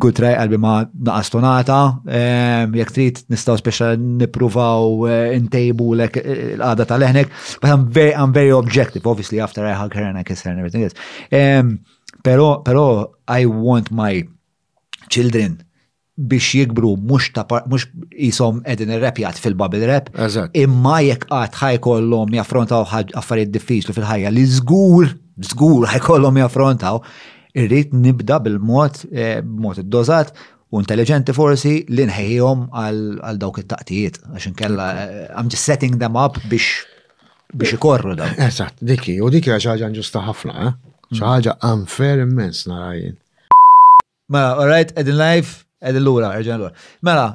good 0.00 0.16
try 0.18 0.32
ma 0.58 0.78
naqastonata. 0.92 1.78
tonata, 2.04 2.72
jekk 2.80 2.94
trid 2.96 3.22
nistgħu 3.32 3.58
speċa 3.62 3.90
nippruvaw 3.98 5.06
eh, 5.12 5.36
intejbulek 5.36 6.18
l 6.22 6.24
eh, 6.24 6.40
l-għada 6.56 6.88
tal 6.88 7.04
ehnek 7.06 7.28
but 7.60 7.68
I'm 7.70 7.86
very, 7.88 8.14
I'm 8.14 8.32
very 8.32 8.50
objective, 8.50 9.06
obviously 9.06 9.40
after 9.40 9.64
I 9.66 9.72
hug 9.72 9.94
her 9.94 10.04
and 10.04 10.18
I 10.18 10.22
kiss 10.24 10.42
her 10.42 10.50
and 10.50 10.58
everything 10.60 10.84
else. 10.84 10.94
Um, 11.32 11.80
pero, 12.24 12.62
pero 12.64 13.16
I 13.28 13.44
want 13.46 13.90
my 13.90 14.24
children 15.08 15.64
biex 16.18 16.50
jikbru 16.54 16.96
mux 16.96 17.30
ta' 17.32 17.46
mux 17.70 17.86
jisom 18.18 18.60
edin 18.66 18.90
il-repjat 18.96 19.38
fil-bubble 19.42 19.84
rep. 19.86 20.08
Imma 20.58 20.98
jekk 21.04 21.28
għat 21.30 21.58
ħajkollhom 21.60 22.34
jaffrontaw 22.40 22.82
affarijiet 23.20 23.52
diffiċli 23.54 23.94
fil-ħajja 23.94 24.32
li 24.34 24.44
żgur, 24.58 25.12
żgur 25.52 25.86
ħajkollhom 25.94 26.40
jaffrontaw, 26.42 26.98
irrid 27.58 27.94
nibda 27.94 28.40
bil-mod 28.44 29.04
eh, 29.12 29.38
mod 29.44 29.78
id 29.84 29.90
dozat 29.94 30.32
u 30.74 30.82
intelligenti 30.82 31.32
forsi 31.32 31.76
li 31.88 32.04
nħejjhom 32.10 32.66
għal 32.76 33.38
dawk 33.40 33.62
it-taqtijiet 33.62 34.18
għaxin 34.34 34.58
kella, 34.58 34.88
eh, 35.04 35.30
I'm 35.36 35.46
just 35.48 35.62
setting 35.70 35.96
them 36.02 36.18
up 36.20 36.40
biex 36.50 36.82
biex 37.54 37.78
ikorru 37.78 38.16
daw. 38.18 38.34
Eżat, 38.48 38.82
diki, 38.84 39.20
u 39.24 39.30
diki 39.32 39.54
għaxħaġa 39.54 39.86
ħaġa 39.86 39.94
ġusta 40.02 40.26
ħafna, 40.26 40.58
eh? 40.66 40.74
ħaġa 41.22 41.54
unfair 41.70 42.26
immens 42.26 42.66
narajin. 42.68 43.14
Ma, 44.28 44.48
all 44.58 44.68
right, 44.68 44.90
edin 45.00 45.16
life. 45.16 45.62
Ed 45.80 45.96
l-ura, 46.00 46.32
erġan 46.38 46.60
l-ura. 46.62 46.72
Mela, 47.06 47.26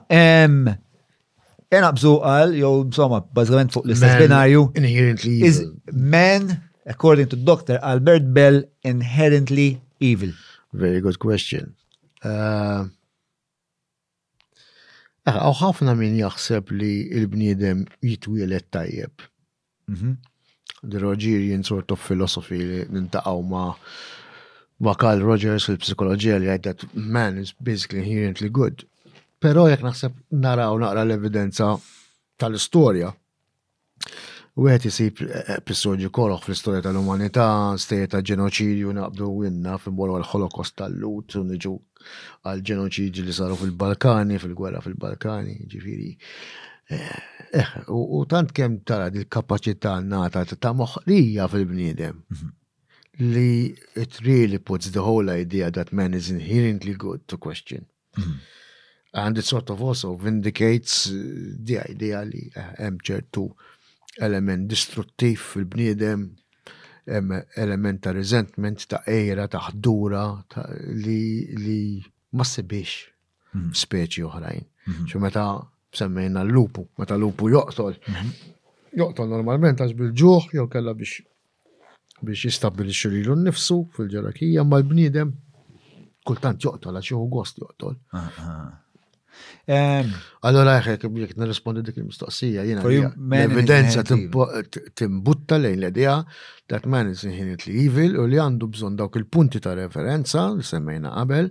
jena 1.74 1.92
bżu 1.98 2.16
għal, 2.28 2.56
jow 2.60 2.82
bżoma, 2.92 3.22
bazzament 3.36 3.72
fuq 3.76 3.88
l-istess 3.88 4.20
binarju. 4.22 4.66
Inherently 4.82 5.38
evil. 5.38 5.48
Is 5.48 6.02
man, 6.16 6.50
according 6.96 7.30
to 7.32 7.38
Dr. 7.40 7.80
Albert 7.82 8.28
Bell, 8.36 8.64
inherently 8.90 9.78
evil? 10.00 10.34
Very 10.74 11.00
good 11.06 11.20
question. 11.24 11.74
Eħ, 12.24 12.32
Uh, 15.24 15.32
Għaw 15.32 15.54
eh, 15.54 15.58
ħafna 15.62 15.92
min 15.96 16.18
jaxseb 16.20 16.74
li 16.76 16.90
il-bniedem 17.16 17.86
jitwielet 18.04 18.66
tajjeb. 18.76 19.24
Mm 19.88 19.96
-hmm. 19.96 20.16
The 20.84 21.00
Rogerian 21.00 21.64
sort 21.64 21.92
of 21.96 22.00
philosophy 22.04 22.58
li 22.60 22.80
nintaqaw 22.92 23.40
ma' 23.52 23.72
wakal 24.84 25.20
Rogers 25.24 25.68
fil-psikologija 25.70 26.36
li 26.44 26.50
għajt 26.52 26.84
man 27.16 27.38
is 27.42 27.54
basically 27.56 28.04
inherently 28.04 28.50
good. 28.52 28.84
Pero 29.40 29.66
jek 29.72 29.84
naħseb 29.84 30.16
nara 30.44 30.70
u 30.76 30.80
naqra 30.82 31.06
l-evidenza 31.08 31.72
tal-istoria. 32.40 33.12
U 34.60 34.68
għet 34.70 34.86
jisib 34.86 35.22
episodju 35.56 36.12
koroħ 36.14 36.44
fl-istoria 36.46 36.84
tal-umanità, 36.86 37.48
stejta 37.82 38.20
ta' 38.20 38.24
ġenoċidju 38.30 38.92
naqbdu 39.00 39.30
winna 39.40 39.78
fil-bola 39.82 40.20
għal-Holocaust 40.20 40.76
tal-lut 40.82 41.40
u 41.40 41.46
nġu 41.48 41.74
għal-ġenoċidju 42.44 43.26
li 43.26 43.34
saru 43.36 43.58
fil-Balkani, 43.64 44.38
fil-gwerra 44.44 44.84
fil-Balkani, 44.86 45.58
ġifiri. 45.72 46.12
Eh, 46.92 47.16
eh, 47.56 47.72
u 47.88 48.20
tant 48.30 48.52
kem 48.52 48.82
tara 48.84 49.08
dil 49.10 49.26
kapacita 49.32 49.96
nata 50.04 50.44
ta' 50.46 50.74
moħrija 50.76 51.48
fil-bniedem. 51.50 52.26
Mhm 52.36 52.52
li 53.20 53.76
it 53.96 54.20
really 54.22 54.58
puts 54.58 54.92
the 54.92 55.02
whole 55.02 55.30
idea 55.30 55.70
that 55.72 55.92
man 55.94 56.14
is 56.14 56.30
inherently 56.30 56.94
good 56.94 57.28
to 57.28 57.38
question. 57.38 57.86
Mm. 58.18 58.34
And 59.16 59.38
it 59.38 59.46
sort 59.46 59.70
of 59.70 59.82
also 59.82 60.16
vindicates 60.16 61.08
uh, 61.10 61.54
the 61.64 61.80
idea 61.80 62.22
li 62.26 62.50
hemm 62.80 62.96
uh, 62.98 63.04
ċertu 63.06 63.48
element 64.22 64.68
distruttiv 64.70 65.40
fil-bniedem, 65.54 66.28
element 67.58 68.00
ta' 68.02 68.14
resentment, 68.14 68.86
ta' 68.90 69.02
ejra, 69.10 69.48
ta' 69.50 69.62
ħdura, 69.72 70.24
ta' 70.50 70.66
li, 70.94 71.50
li 71.58 71.80
ma' 72.38 72.46
sebiex 72.48 72.94
mhm. 73.54 73.74
speċi 73.76 74.24
oħrajn. 74.28 74.66
ċu 75.10 75.18
mhm. 75.18 75.24
meta 75.26 75.44
semmejna 75.98 76.46
l-lupu, 76.46 76.86
meta 77.02 77.18
l-lupu 77.18 77.50
joqtol. 77.52 77.98
Mhm. 78.06 78.32
Joqtol 79.02 79.34
normalment 79.34 79.82
għax 79.82 79.98
bil-ġuħ, 80.00 80.50
jew 80.56 80.70
kella 80.72 80.94
biex 80.96 81.20
biex 82.26 82.64
li 82.66 83.18
lilu 83.18 83.36
nnifsu 83.40 83.80
fil-ġerakija 83.96 84.64
ma 84.68 84.80
l-bniedem 84.82 85.34
kultant 86.28 86.64
joqtol 86.64 86.96
għaxi 87.02 87.16
u 87.20 87.28
gost 87.32 87.60
joqtol. 87.60 87.98
Allora 90.48 90.74
jek 90.86 91.04
jek 91.24 91.34
nirrispondi 91.40 91.82
dik 91.88 91.98
il-mistoqsija 92.00 92.64
jiena 92.68 92.84
l-evidenza 92.86 94.04
timbutta 94.08 95.58
lejn 95.64 95.82
l 95.84 95.90
edija 95.90 96.16
that 96.68 96.86
man 96.94 97.12
is 97.12 97.24
inherently 97.28 97.76
evil 97.88 98.18
u 98.24 98.30
li 98.32 98.40
għandu 98.44 98.68
bżonn 98.76 98.96
dawk 99.02 99.18
il-punti 99.20 99.60
ta' 99.66 99.76
referenza 99.82 100.46
li 100.56 100.64
semmejna 100.70 101.12
qabel 101.18 101.50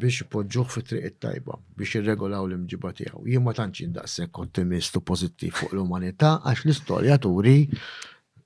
biex 0.00 0.24
podġuħ 0.32 0.70
fi 0.76 0.82
triq 0.92 1.10
it-tajba 1.10 1.58
biex 1.76 2.00
irregolaw 2.00 2.46
l-imġiba 2.48 2.90
tiegħu. 3.02 3.20
Jien 3.32 3.44
ma 3.44 3.52
tantx 3.58 3.84
indaqsen 3.84 4.30
kontimist 4.40 4.96
u 4.98 5.04
pożittiv 5.12 5.54
fuq 5.60 5.76
l-umanità 5.76 6.38
għax 6.40 6.64
l-istorja 6.66 7.18
turi 7.28 7.58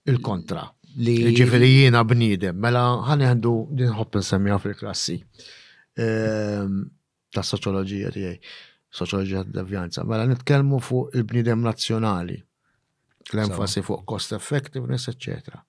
il-kontra 0.08 0.66
li. 1.04 1.18
Ġifiri 1.38 1.68
jina 1.72 2.02
bnidem, 2.06 2.58
mela 2.62 2.84
ħani 3.06 3.28
għandu 3.30 3.52
din 3.78 3.92
hoppin 3.96 4.24
semmi 4.26 4.54
fil-klassi 4.60 5.18
ehm, 5.98 6.80
ta' 7.34 7.44
soċoloġija 7.46 8.12
tiegħi, 8.14 8.34
soċoloġija 8.98 9.42
ta' 9.46 9.56
devjanza 9.60 10.06
Mela 10.08 10.26
nitkellmu 10.30 10.80
fuq 10.82 11.12
il-bnidem 11.18 11.62
nazzjonali, 11.66 12.38
l-enfasi 13.32 13.84
fuq 13.86 14.06
cost 14.10 14.34
effectiveness, 14.36 15.10
etc. 15.12 15.60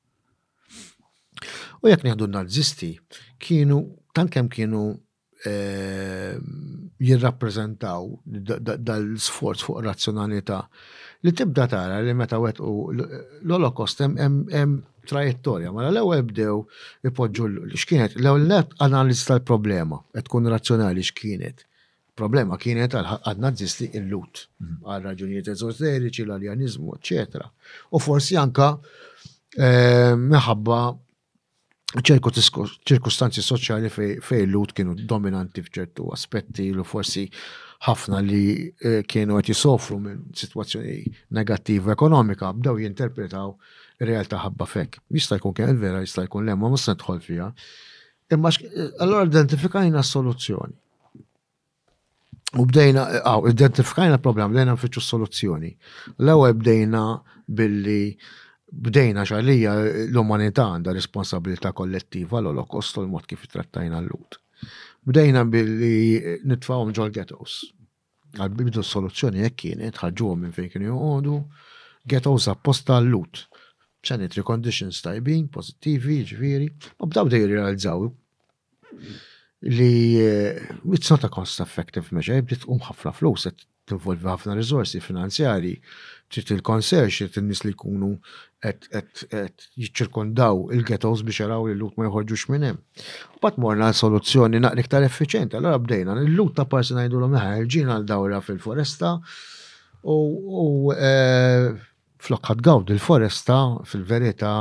U 1.83 1.87
jekk 1.87 2.03
nieħdu 2.09 2.25
n-nazisti, 2.27 2.93
kienu, 3.39 3.83
tant 4.17 4.31
kemm 4.33 4.49
kienu 4.51 4.81
ehm, 5.47 6.49
jirrappreżentaw 6.99 8.09
dal-sforz 8.73 9.63
fuq 9.63 9.85
razzjonalità 9.85 10.63
li 11.23 11.31
tibda 11.35 11.65
tara 11.67 11.99
li 12.03 12.13
meta 12.15 12.37
wet 12.39 12.59
u 12.63 12.89
l-Holocaust 12.93 14.03
hemm 14.03 14.73
trajettorja, 15.09 15.71
ma 15.73 15.81
mela, 15.83 15.91
l-ewwel 15.95 16.21
bdew 16.29 16.59
ipoġġu 17.09 17.49
x'kienet, 17.77 18.15
l-ewwel 18.19 18.69
analiż 18.85 19.25
tal-problema 19.29 20.01
qed 20.13 20.27
tkun 20.29 20.49
razzjonali 20.53 21.05
x'kienet. 21.09 21.65
Problema 22.19 22.57
kienet 22.61 22.91
għad 22.99 23.39
nazisti 23.43 23.89
il-lut, 23.95 24.45
mhm. 24.63 24.81
għal 24.91 25.07
raġunijiet 25.11 25.53
ezoteriċi, 25.55 26.25
l-aljanizmu, 26.27 26.97
ecc. 26.99 27.37
U 27.95 28.01
forsi 28.03 28.35
anka 28.41 28.73
eh, 28.79 30.15
meħabba 30.25 30.79
ċirkustanzi 32.03 33.41
soċjali 33.45 33.89
fej 33.91 34.43
l-lut 34.43 34.75
kienu 34.77 34.93
dominanti 35.09 35.63
f'ċertu 35.65 36.11
aspetti 36.13 36.67
l 36.75 36.83
forsi 36.85 37.23
ħafna 37.87 38.19
li 38.27 38.43
eh, 38.67 39.01
kienu 39.09 39.39
għet 39.39 39.49
jisofru 39.55 39.97
minn 40.03 40.19
situazzjoni 40.35 40.99
negattiva 41.39 41.95
ekonomika, 41.95 42.51
b'daw 42.53 42.81
jinterpretaw 42.83 43.55
realtà 44.03 44.39
ħabba 44.45 44.65
fek. 44.67 44.99
Jista' 45.15 45.37
jkun 45.39 45.55
kien 45.57 45.79
vera, 45.79 46.01
jista' 46.03 46.23
jkun 46.27 46.45
lemma, 46.47 46.69
ma 46.71 46.77
se 46.79 46.93
tħol 46.95 47.19
fiha. 47.21 47.47
Imma 48.35 48.49
allora 49.03 49.25
identifikajna 49.27 50.03
soluzzjoni. 50.05 50.77
U 52.61 52.65
bdejna, 52.65 53.05
għaw, 53.21 53.47
identifikajna 53.51 54.17
problem, 54.23 54.53
bdejna 54.53 54.75
nfittxu 54.77 55.01
soluzzjoni. 55.05 55.71
L-ewwel 56.25 56.55
bdejna 56.57 57.03
billi 57.45 58.15
bdejna 58.69 59.23
xalija 59.25 59.73
l-umanità 60.13 60.67
għandha 60.75 60.93
responsabilità 60.93 61.71
kollettiva 61.73 62.37
l-Olokost 62.41 62.99
u 62.99 63.03
l-mod 63.03 63.25
kif 63.25 63.47
trattajna 63.49 64.01
l-lut. 64.01 64.37
Bdejna 65.09 65.43
billi 65.45 66.39
nitfawhom 66.45 66.93
ġol 66.93 67.11
ghettos. 67.13 67.59
għal 68.37 68.81
s 68.81 68.85
soluzzjoni 68.93 69.41
jekk 69.41 69.55
kienet 69.61 69.95
ħarġuhom 69.97 70.41
minn 70.41 70.53
fejn 70.53 70.69
kienu 70.69 70.91
joqogħdu, 70.91 71.37
ghettos 72.13 72.47
apposta 72.51 72.99
l-lut 73.01 73.47
sanitary 74.03 74.43
conditions 74.45 75.01
tajbin, 75.03 75.47
pozittivi, 75.51 76.19
ġviri, 76.29 76.69
ma 76.99 77.09
b'daw 77.09 77.29
dej 77.31 77.47
realizzaw 77.51 78.05
li 79.67 79.95
eh, 80.23 80.61
it's 80.95 81.11
not 81.11 81.23
a 81.25 81.29
cost 81.29 81.59
effective 81.63 82.11
measure, 82.15 82.39
bdiet 82.47 82.63
um 82.71 82.79
ħafna 82.83 83.11
flus, 83.17 83.49
qed 83.49 83.65
tinvolvi 83.89 84.23
ħafna 84.29 84.53
risorsi 84.55 85.01
finanzjari, 85.01 85.73
trid 86.31 86.51
il-konserx, 86.53 87.17
trid 87.23 87.39
in-nies 87.41 87.63
li 87.65 87.73
jkunu 87.73 88.13
qed 88.63 88.87
jiċċirkondaw 89.25 90.67
il-ghettos 90.77 91.25
biex 91.25 91.41
jaraw 91.43 91.65
li 91.67 91.73
l-lut 91.75 91.97
ma 91.97 92.05
jħorġux 92.07 92.45
minnem. 92.53 92.77
hemm. 92.77 93.39
Bat 93.41 93.57
morna 93.57 93.91
soluzzjoni 93.91 94.61
naqli 94.63 94.85
ktar 94.87 95.07
effiċenti, 95.09 95.57
allora 95.59 95.79
bdejna 95.83 96.15
l-lut 96.21 96.55
ta' 96.55 96.69
parsi 96.71 96.95
ngħidulhom 96.95 97.35
ħarġin 97.41 97.91
għal 97.97 98.07
dawra 98.13 98.39
fil-foresta 98.45 99.17
u 100.05 100.93
eh, 100.95 101.73
flokħat 102.23 102.63
gawd 102.65 102.91
il-foresta 102.95 103.57
fil-verita 103.87 104.51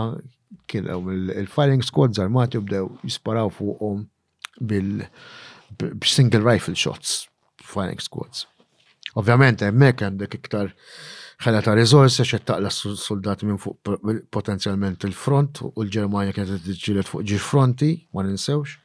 kienu 0.71 1.01
il-firing 1.13 1.83
squads 1.85 2.21
armati 2.23 2.59
u 2.61 2.65
bdew 2.65 2.89
jisparaw 3.07 3.51
fuqhom 3.57 4.05
bil-single 4.71 6.43
rifle 6.45 6.75
shots 6.77 7.25
firing 7.63 8.01
squads. 8.01 8.47
Ovvjament, 9.19 9.63
hemmhekk 9.65 10.05
għandek 10.07 10.37
iktar 10.39 10.73
ħela 11.43 11.61
ta' 11.65 11.75
rizorsi 11.79 12.25
xe 12.27 12.41
taqla 12.47 12.71
soldati 12.73 13.47
minn 13.49 13.61
fuq 13.63 14.29
potenzjalment 14.35 15.05
il-front 15.09 15.63
u 15.67 15.73
l-Ġermanja 15.85 16.35
kienet 16.37 16.65
t-ġilet 16.67 17.11
fuq 17.11 17.27
ġifronti, 17.29 17.41
fronti, 17.51 17.93
ma 18.15 18.25
ninsewx. 18.27 18.77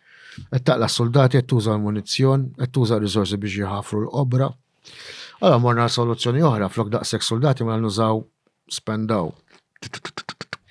Qed 0.50 0.66
taqla 0.68 0.88
soldati 0.90 1.38
qed 1.40 1.50
tuża 1.52 1.76
l-munizzjon, 1.78 2.48
qed 2.60 2.74
tuża 2.76 3.00
riżorsi 3.02 3.38
biex 3.40 3.58
jħafru 3.64 4.04
l-qobra. 4.08 4.52
Allora 5.44 5.58
morna 5.64 5.90
soluzzjoni 5.92 6.42
oħra, 6.46 6.70
flok 6.74 6.92
daqshekk 6.94 7.26
soldati 7.28 7.66
ma 7.68 7.78
nużaw 7.82 8.22
spendaw 8.72 9.32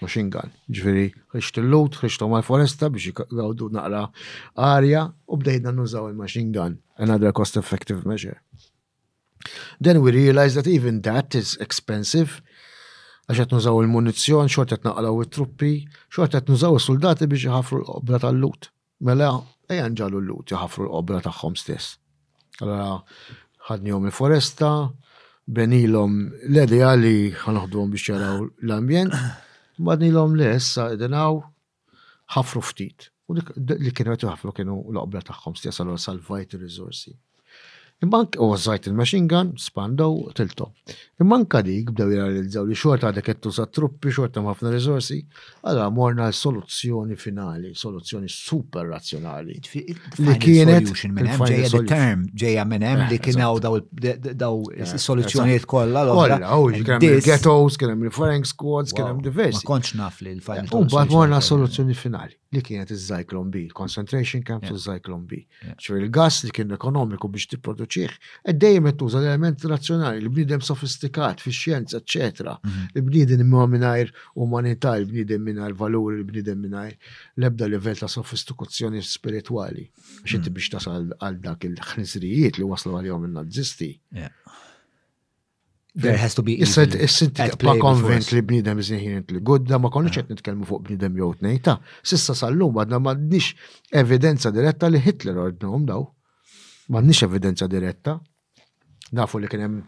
machine 0.01 0.31
gun. 0.33 0.51
Ġviri, 0.73 1.11
ħriċtu 1.33 1.63
l-lut, 1.63 1.99
ħriċtu 2.01 2.27
ma' 2.31 2.41
foresta 2.45 2.89
biex 2.91 3.27
għawdu 3.31 3.69
naqra 3.77 4.05
arja 4.67 5.03
u 5.31 5.37
bdejna 5.39 5.71
nużaw 5.77 6.09
il-machine 6.11 6.51
gun, 6.55 6.79
another 6.99 7.33
cost 7.33 7.57
effective 7.57 8.05
measure. 8.07 8.41
Then 9.81 10.03
we 10.03 10.13
realized 10.13 10.57
that 10.57 10.67
even 10.71 11.03
that 11.03 11.35
is 11.39 11.57
expensive 11.61 12.41
għaxet 13.31 13.53
nużaw 13.55 13.79
il-munizjon, 13.85 14.49
xortet 14.51 14.83
naqlaw 14.87 15.21
il-truppi, 15.23 15.75
xortet 16.13 16.51
nużaw 16.51 16.75
il-soldati 16.81 17.29
biex 17.31 17.47
jħafru 17.47 17.79
l-qobra 17.85 18.19
tal-lut. 18.25 18.69
Mela, 19.07 19.31
ejjan 19.71 19.95
ġalu 20.01 20.19
l-lut 20.25 20.51
jħafru 20.55 20.89
l-qobra 20.89 21.21
taħħom 21.29 21.55
stess. 21.59 21.95
Allora, 22.63 22.99
ħadnijom 23.71 24.11
il-foresta, 24.11 24.73
benilom 25.51 26.31
l-edja 26.49 26.95
li 26.95 27.33
ħanaħduhom 27.35 27.91
biex 27.93 28.09
jaraw 28.13 28.47
l-ambjent, 28.63 29.15
nilom 30.03 30.37
li 30.39 30.47
jessa 30.47 30.87
id 30.95 31.03
naw 31.11 31.41
ħafru 32.37 32.63
ftit. 32.63 33.09
U 33.29 33.35
li 33.41 33.91
kienu 33.95 34.15
għetu 34.15 34.31
ħafru 34.31 34.55
kienu 34.57 34.79
l-qbra 34.93 35.25
taħħom 35.33 35.59
stjessa 35.59 35.83
l-għor 35.87 36.03
salvajt 36.07 36.59
il-rizorsi. 36.59 37.15
Imbank 38.03 38.35
u 38.43 38.47
għazzajt 38.51 38.87
il-machine 38.91 39.29
gun, 39.31 39.51
spandaw 39.63 40.17
tilto. 40.35 40.71
Imbanka 41.23 41.61
dik 41.63 41.93
bdew 41.95 42.09
jirrealizzaw 42.11 42.65
li 42.67 42.75
xorta 42.79 43.13
għadek 43.13 43.29
għettu 43.31 43.53
sa' 43.59 43.69
truppi, 43.77 44.11
xorta 44.17 44.43
ħafna 44.43 44.73
rizorsi, 44.75 45.21
għadha 45.63 45.85
morna 45.95 46.27
l 46.27 46.35
soluzzjoni 46.35 47.19
finali, 47.27 47.71
soluzzjoni 47.79 48.31
super 48.37 48.91
razzjonali. 48.91 49.61
Li 50.19 50.37
kienet. 50.43 50.91
Ġeja 50.99 51.85
term, 51.95 52.27
ġeja 52.43 52.67
minn 52.73 52.89
eh, 52.91 53.07
li 53.13 53.21
kienaw 53.23 53.63
daw 53.63 53.79
eh, 54.75 54.95
soluzzjoni 55.07 55.61
kollha. 55.73 56.03
Kollha, 56.19 56.59
u 56.59 56.73
kienem 56.75 57.07
il-ghettos, 57.07 57.79
kienem 57.85 58.03
il-Ferenc 58.11 58.51
squads, 58.51 58.99
kienem 58.99 59.23
diversi. 59.29 59.63
Ma 59.63 59.75
konċ 59.77 59.97
naf 60.03 60.23
li 60.27 60.35
l-final. 60.41 60.67
Eh, 60.67 60.79
u 60.81 60.89
bat 60.91 61.13
morna 61.15 61.39
soluzzjoni 61.39 61.95
finali 61.95 62.35
li 62.55 62.61
kienet 62.61 62.91
iż-Zyklon 62.93 63.51
B, 63.53 63.61
concentration 63.73 64.43
camps 64.45 64.69
yeah. 64.69 64.79
zyklon 64.85 65.23
B. 65.31 65.39
ċur 65.81 66.01
il-gas 66.03 66.43
li 66.45 66.51
kien 66.53 66.75
ekonomiku 66.77 67.31
biex 67.33 67.49
tipproduċih, 67.55 68.17
ed 68.53 68.59
dejjem 68.61 68.91
tuża 69.01 69.23
l-element 69.23 69.65
razzjonali, 69.73 70.21
l-bniedem 70.27 70.61
sofistikat 70.67 71.41
fix-xjenza, 71.45 72.03
eċetera. 72.03 72.59
Mhm. 72.61 72.91
l 73.01 73.05
bniedem 73.09 73.45
imma 73.47 73.65
minnajr 73.75 74.13
umanità, 74.45 74.95
l 75.01 75.07
bniedem 75.09 75.45
mingħajr 75.49 75.77
valur, 75.81 76.13
l 76.19 76.25
bniedem 76.29 76.61
minnajr 76.67 76.99
l-ebda 77.41 77.71
livell 77.73 78.03
ta' 78.05 78.11
sofistikazzjoni 78.13 79.01
spiritwali. 79.03 79.87
Xinti 80.27 80.51
mm. 80.53 80.57
biex 80.59 80.73
tasal 80.77 81.09
għal 81.23 81.41
dak 81.49 81.65
il-ħnisrijiet 81.71 82.61
li 82.61 82.69
waslu 82.69 82.93
għal-jom 82.99 83.31
il 83.31 83.39
nazisti 83.41 83.91
There 85.95 86.17
has 86.17 86.35
to 86.37 86.43
be 86.43 86.53
Issed 86.65 86.95
issed 87.07 87.39
ma 87.69 87.75
konvent 87.77 88.31
li 88.33 88.41
bnidem 88.41 88.79
iżinħin 88.81 89.27
li 89.33 89.41
gudda 89.51 89.77
ma 89.85 89.91
konniex 89.97 90.17
qed 90.23 90.31
nitkellmu 90.33 90.69
fuq 90.71 90.87
bnidem 90.87 91.19
jew 91.21 91.27
tnejta. 91.41 91.75
Sissa 92.13 92.35
sallum 92.39 92.71
lum 92.73 92.79
għadna 92.81 93.01
m'għandniex 93.05 93.51
evidenza 94.03 94.53
diretta 94.57 94.89
li 94.89 95.03
Hitler 95.07 95.37
ordnhom 95.45 95.85
daw. 95.91 96.07
M'għandniex 96.89 97.27
evidenza 97.29 97.69
diretta. 97.75 98.17
Nafu 99.21 99.43
li 99.43 99.53
kien 99.53 99.67
hemm 99.67 99.83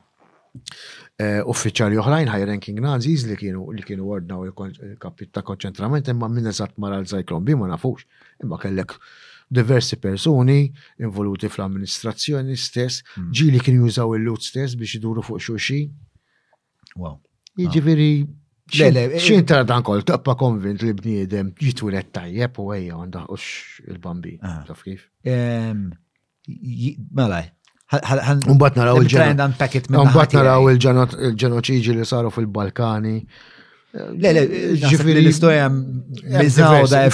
eh, 1.17 1.41
uffiċjali 1.55 1.97
oħrajn 2.05 2.33
high 2.35 2.49
ranking 2.53 2.85
nazis 2.85 3.25
li 3.31 3.39
kienu 3.41 3.65
li 3.73 3.87
kienu 3.89 4.13
ordnaw 4.19 4.45
il-kapit 4.51 5.33
ta' 5.33 5.43
konċentrament 5.53 6.13
imma 6.13 6.29
minn 6.29 6.53
eżatt 6.53 6.77
mara 6.85 7.01
l-zajklon 7.01 7.49
bi 7.49 7.57
ma 7.57 7.73
nafux. 7.73 8.05
Imma 8.45 8.61
kellek 8.61 8.93
diversi 9.51 9.97
persuni 9.99 10.73
involuti 10.99 11.49
fl-amministrazzjoni 11.49 12.57
stess, 12.57 13.03
mm. 13.19 13.31
ġili 13.37 13.61
kien 13.63 13.79
jużaw 13.83 14.15
il-lut 14.17 14.45
stess 14.47 14.77
biex 14.79 14.97
iduru 14.99 15.23
fuq 15.25 15.43
xuxi. 15.49 15.81
Wow. 16.97 17.19
Jiġifieri 17.61 18.09
ah. 18.25 19.19
xin 19.27 19.43
eh, 19.43 19.47
tara 19.49 19.65
dan 19.69 19.85
kol, 19.87 20.03
taqpa 20.07 20.35
konvint 20.41 20.83
li 20.83 20.93
bniedem 20.97 21.53
jitwilet 21.61 22.13
tajjeb 22.15 22.57
u 22.61 22.69
għajja 22.73 23.01
għanda 23.03 23.25
ux 23.35 23.49
il-bambi. 23.89 24.39
Ah. 24.43 24.63
Taf 24.69 24.83
kif? 24.87 25.07
Malaj. 27.21 27.45
Mela, 27.45 27.45
Unbatna 28.51 28.89
naraw 28.89 30.71
il 30.71 30.81
ġenoċiġi 30.81 31.95
li 31.99 32.07
saru 32.09 32.31
fil-Balkani 32.35 33.19
Le, 33.95 34.31
le, 34.35 34.41
ġifiri 34.89 35.21
l-istoria 35.23 35.69
bizzaw 35.71 36.83
da 36.91 37.05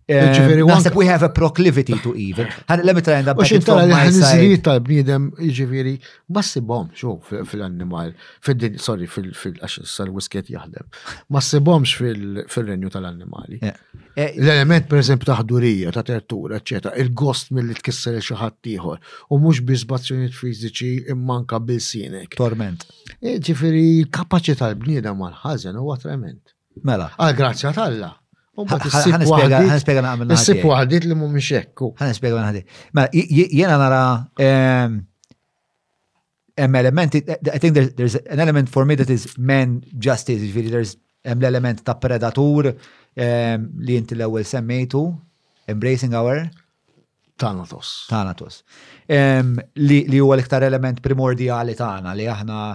Eh, 0.04 0.38
naħseb 0.68 0.92
we 1.00 1.06
have 1.08 1.24
a 1.24 1.30
proclivity 1.32 1.96
to 2.04 2.10
evil. 2.12 2.44
Għan 2.68 2.82
let 2.84 2.96
me 2.98 3.00
try 3.00 3.22
and 3.22 4.62
tal-bniedem 4.64 5.30
ġifiri, 5.40 5.94
ma 6.36 6.42
sibom 6.44 6.90
fil-animal, 6.92 8.10
fil 8.44 8.76
sorry, 8.84 9.06
fil-għax 9.08 10.34
jaħdem. 10.50 10.86
ma 11.32 11.40
sibomx 11.40 11.94
fil-renju 11.96 12.90
tal 12.92 13.04
annimali 13.08 13.58
eh, 13.62 13.72
eh, 14.14 14.32
L-element 14.36 14.86
per 14.92 15.02
ta' 15.24 15.38
ħdurija, 15.40 15.92
ta' 15.96 16.02
tertura, 16.04 16.60
eċetera, 16.60 16.94
Il-gost 17.00 17.52
mill-li 17.56 17.72
xi 17.74 18.16
xaħat 18.28 18.56
tiħor, 18.60 18.98
u 19.32 19.38
mux 19.40 19.62
bizbazzjoniet 19.64 20.34
fiziċi 20.36 20.92
immanka 21.14 21.58
bil-sinek. 21.64 22.36
Torment. 22.36 22.84
Ġifiri, 23.24 23.88
kapacita 24.12 24.66
tal-bniedem 24.66 25.16
għal-ħazen 25.16 25.78
u 25.80 25.88
għatrament. 25.96 26.52
Mela. 26.84 27.08
Għal-grazzja 27.16 27.70
tal-la. 27.72 28.12
Għanispiega 28.54 30.02
naqamil. 30.04 31.04
li 31.04 31.14
mu 31.14 31.28
Ma 32.94 33.08
jena 33.12 33.78
nara 33.78 34.30
element, 36.56 37.14
I 37.16 37.58
think 37.58 37.74
there's, 37.74 37.92
there's 37.94 38.14
an 38.14 38.38
element 38.38 38.68
for 38.68 38.84
me 38.84 38.94
that 38.94 39.10
is 39.10 39.36
men 39.36 39.82
justice, 39.98 40.40
ġviri, 40.40 40.70
there's 40.70 40.94
um, 41.24 41.40
l-element 41.42 41.82
ta' 41.84 41.94
predatur 41.98 42.70
li 43.16 43.96
jinti 43.96 44.14
l-ewel 44.14 44.44
semmejtu, 44.46 45.02
embracing 45.66 46.14
our. 46.14 46.46
Thanatos. 47.36 48.04
Thanatos 48.08 48.60
li 49.06 50.18
huwa 50.18 50.34
l-iktar 50.38 50.62
element 50.66 51.00
primordjali 51.04 51.74
tagħna 51.76 52.12
li 52.16 52.24
aħna 52.24 52.74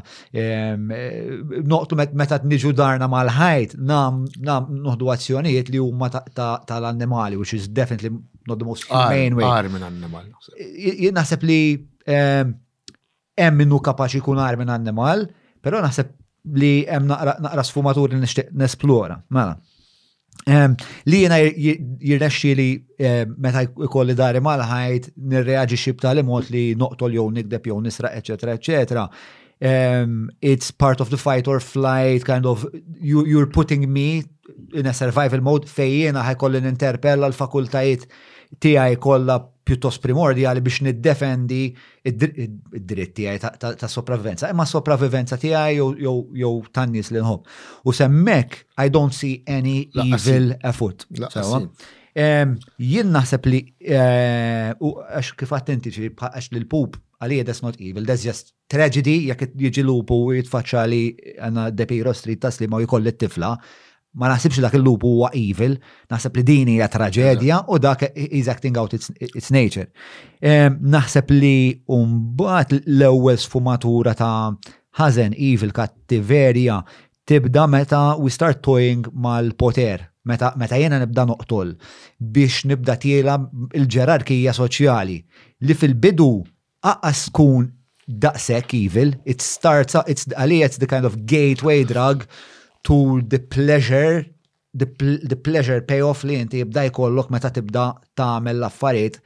noqtu 1.72 1.96
meta 2.14 2.38
tniġu 2.44 2.72
darna 2.78 3.08
mal-ħajt 3.10 3.76
nam 3.90 4.24
noħdu 4.46 5.10
azzjonijiet 5.12 5.70
li 5.74 5.78
huma 5.82 6.10
tal-annimali, 6.14 7.36
which 7.36 7.54
is 7.54 7.68
definitely 7.70 8.10
not 8.48 8.58
the 8.60 8.66
most 8.66 8.84
humane 8.88 9.36
way. 9.38 9.44
Ar 9.46 9.70
minn 9.70 9.82
annimal. 9.86 10.26
Jien 10.60 11.14
naħseb 11.18 11.42
li 11.50 11.60
hemm 12.06 13.56
minnu 13.58 13.80
kapaċi 13.80 14.20
jkun 14.22 14.38
ar 14.44 14.56
minn 14.58 14.70
annimal, 14.74 15.28
però 15.62 15.82
naħseb 15.82 16.08
li 16.60 16.86
hemm 16.88 17.08
naqra 17.12 17.64
sfumatur 17.68 18.10
li 18.14 18.20
nixtieq 18.24 18.52
nesplora. 18.58 19.22
Mela. 19.30 19.58
Li 20.48 21.22
jena 21.28 21.38
jirrexxi 21.38 22.54
li 22.56 22.68
meta 23.38 23.64
jkolli 23.68 24.16
dari 24.16 24.40
mal-ħajt 24.42 25.12
nirreagġi 25.18 25.78
xi 25.78 25.94
li 26.16 26.24
mod 26.24 26.50
li 26.54 26.64
noqtol 26.76 27.14
jew 27.18 27.30
nikdeb 27.32 27.68
jew 27.68 27.80
nisra, 27.82 28.10
eccetera, 28.16 28.54
eccetera. 28.54 29.10
Um, 29.62 30.30
it's 30.42 30.72
part 30.72 31.02
of 31.02 31.10
the 31.10 31.18
fight 31.18 31.46
or 31.50 31.60
flight, 31.60 32.24
kind 32.24 32.46
of, 32.46 32.66
you, 33.02 33.26
you're 33.26 33.48
putting 33.48 33.92
me 33.92 34.24
in 34.74 34.86
a 34.88 34.94
survival 34.94 35.42
mode 35.42 35.68
fejjena 35.68 36.24
ħajkolli 36.34 36.62
ninterpella 36.64 37.28
l-fakultajiet 37.28 38.06
tiegħi 38.64 38.96
kollha 39.04 39.36
pjuttost 39.70 40.02
primordjali 40.04 40.64
biex 40.66 40.82
niddefendi 40.88 41.60
id 42.10 42.26
dritti 42.74 43.24
tiegħi 43.24 43.54
ta' 43.60 43.92
sopravivenza, 43.92 44.50
imma 44.52 44.66
sopravivenza 44.70 45.38
tiegħi 45.42 45.78
jew 45.78 46.56
tan-nies 46.76 47.12
li 47.14 47.22
nħob. 47.22 47.48
U 47.86 47.94
semmek 47.96 48.60
I 48.84 48.90
don't 48.94 49.16
see 49.16 49.36
any 49.50 49.78
evil 50.04 50.54
afoot. 50.72 51.06
Jien 52.14 53.12
naħseb 53.14 53.52
li 53.52 53.60
eh, 53.86 54.72
għax 54.74 55.36
kif 55.44 55.54
attenti 55.58 55.94
għax 55.94 56.50
li 56.56 56.64
l-pup 56.64 56.98
għalija 57.20 57.46
that's 57.50 57.62
not 57.66 57.76
evil, 57.84 58.06
that's 58.08 58.24
just 58.26 58.54
tragedy 58.72 59.18
jekk 59.30 59.54
jiġi 59.68 59.84
lupu 59.86 60.18
jitfacċa 60.38 60.86
li 60.90 61.04
għanna 61.38 61.70
depiro 61.76 62.14
street 62.16 62.42
tas 62.46 62.60
li 62.64 62.70
ma 62.72 62.82
jkolli 62.86 63.14
t-tifla 63.18 63.54
ma 64.18 64.28
nasibx 64.32 64.60
dak 64.64 64.74
il-lup 64.76 65.04
huwa 65.06 65.30
evil, 65.38 65.76
naħseb 66.12 66.40
li 66.40 66.44
din 66.48 66.72
hija 66.74 66.88
traġedja 66.90 67.60
u 67.70 67.78
dak 67.80 68.08
is 68.16 68.50
acting 68.50 68.78
out 68.82 68.94
its, 68.98 69.12
its 69.20 69.52
nature. 69.54 69.88
Um, 70.42 70.80
naħseb 70.96 71.30
li 71.36 71.54
mbagħad 71.86 72.76
l-ewwel 72.80 73.38
sfumatura 73.40 74.16
ta' 74.18 74.50
ħażen 75.00 75.36
evil 75.38 75.72
kattiverja 75.76 76.80
tibda 77.30 77.68
meta 77.70 78.02
we 78.18 78.34
start 78.34 78.64
toying 78.66 79.06
mal-poter, 79.14 80.08
meta, 80.26 80.56
meta 80.58 80.80
jena 80.82 80.98
nibda 81.04 81.28
noqtol 81.30 81.76
biex 82.20 82.64
nibda 82.72 82.98
tiela 83.02 83.38
il-ġerarkija 83.78 84.56
soċjali 84.58 85.20
li 85.68 85.76
fil-bidu 85.78 86.32
aqqas 86.82 87.28
tkun 87.30 87.70
daqsek 88.10 88.74
evil, 88.74 89.14
it 89.26 89.40
starts, 89.42 89.94
it's, 90.08 90.26
it's 90.26 90.78
the 90.80 90.88
kind 90.90 91.06
of 91.06 91.28
gateway 91.28 91.84
drug 91.84 92.26
tul 92.90 93.22
the 93.34 93.40
pleasure 93.56 94.16
the, 94.82 94.88
pl 95.00 95.18
the 95.32 95.38
pleasure 95.48 95.80
payoff 95.92 96.24
li 96.28 96.40
inti 96.44 96.64
jibda 96.64 96.88
jkollok 96.90 97.30
meta 97.36 97.52
tibda 97.54 97.92
tagħmel 98.20 98.64
l-affarijiet 98.64 99.20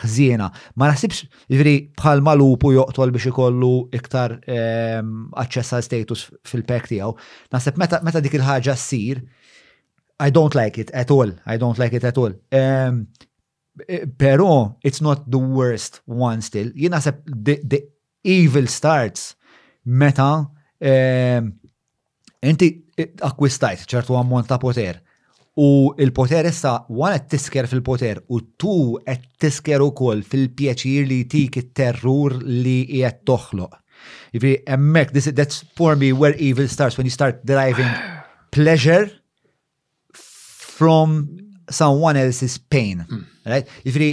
ħżiena. 0.00 0.46
Ma 0.78 0.86
nasibx 0.88 1.24
jifri 1.50 1.72
bħal 1.98 2.20
malupu 2.24 2.70
joqtol 2.76 3.10
biex 3.12 3.32
ikollu 3.32 3.70
iktar 3.98 4.36
um, 4.46 5.26
għal 5.34 5.64
status 5.82 6.28
fil-pek 6.46 6.86
tiegħu. 6.92 7.10
Naħseb 7.52 7.80
meta, 7.80 7.98
meta 8.06 8.22
dik 8.22 8.36
il-ħaġa 8.38 8.76
ssir, 8.78 9.20
I 10.22 10.28
don't 10.30 10.54
like 10.54 10.78
it 10.80 10.92
at 10.94 11.10
all. 11.10 11.32
I 11.44 11.56
don't 11.58 11.80
like 11.82 11.96
it 11.96 12.06
at 12.06 12.20
all. 12.22 12.34
Um, 12.54 12.60
ehm, 12.60 12.98
e, 13.88 14.04
pero 14.06 14.76
it's 14.86 15.00
not 15.02 15.24
the 15.32 15.40
worst 15.42 16.00
one 16.06 16.40
still. 16.46 16.68
Jien 16.76 16.94
naħseb 16.94 17.24
the, 17.50 17.58
the 17.64 17.82
evil 18.22 18.68
starts 18.70 19.32
meta 19.82 20.30
um, 20.46 21.50
inti 22.46 22.70
akkwistajt 23.24 23.86
ċertu 23.90 24.18
ammont 24.18 24.48
ta' 24.48 24.58
poter. 24.60 25.00
U 25.60 25.92
il-poter 26.00 26.46
issa 26.48 26.76
għed 26.88 27.26
tisker 27.30 27.66
fil-poter 27.70 28.20
u 28.32 28.38
tu 28.58 28.74
qed 29.04 29.24
tisker 29.42 29.82
koll 29.98 30.22
fil-pjaċir 30.24 31.08
li 31.08 31.22
tik 31.30 31.58
it-terrur 31.62 32.38
li 32.46 32.82
għed 33.04 33.22
toħloq. 33.28 33.76
Ifri, 34.36 34.54
hemmhekk 34.64 35.12
this 35.12 35.28
that's 35.36 35.60
for 35.76 35.96
me 35.96 36.12
where 36.12 36.36
evil 36.38 36.68
starts 36.68 36.96
when 36.96 37.04
you 37.06 37.12
start 37.12 37.42
deriving 37.44 37.90
pleasure 38.50 39.10
from 40.14 41.28
someone 41.68 42.16
else's 42.16 42.56
pain. 42.56 43.04
Mm. 43.10 43.26
Right? 43.46 43.68
Jiġri 43.84 44.10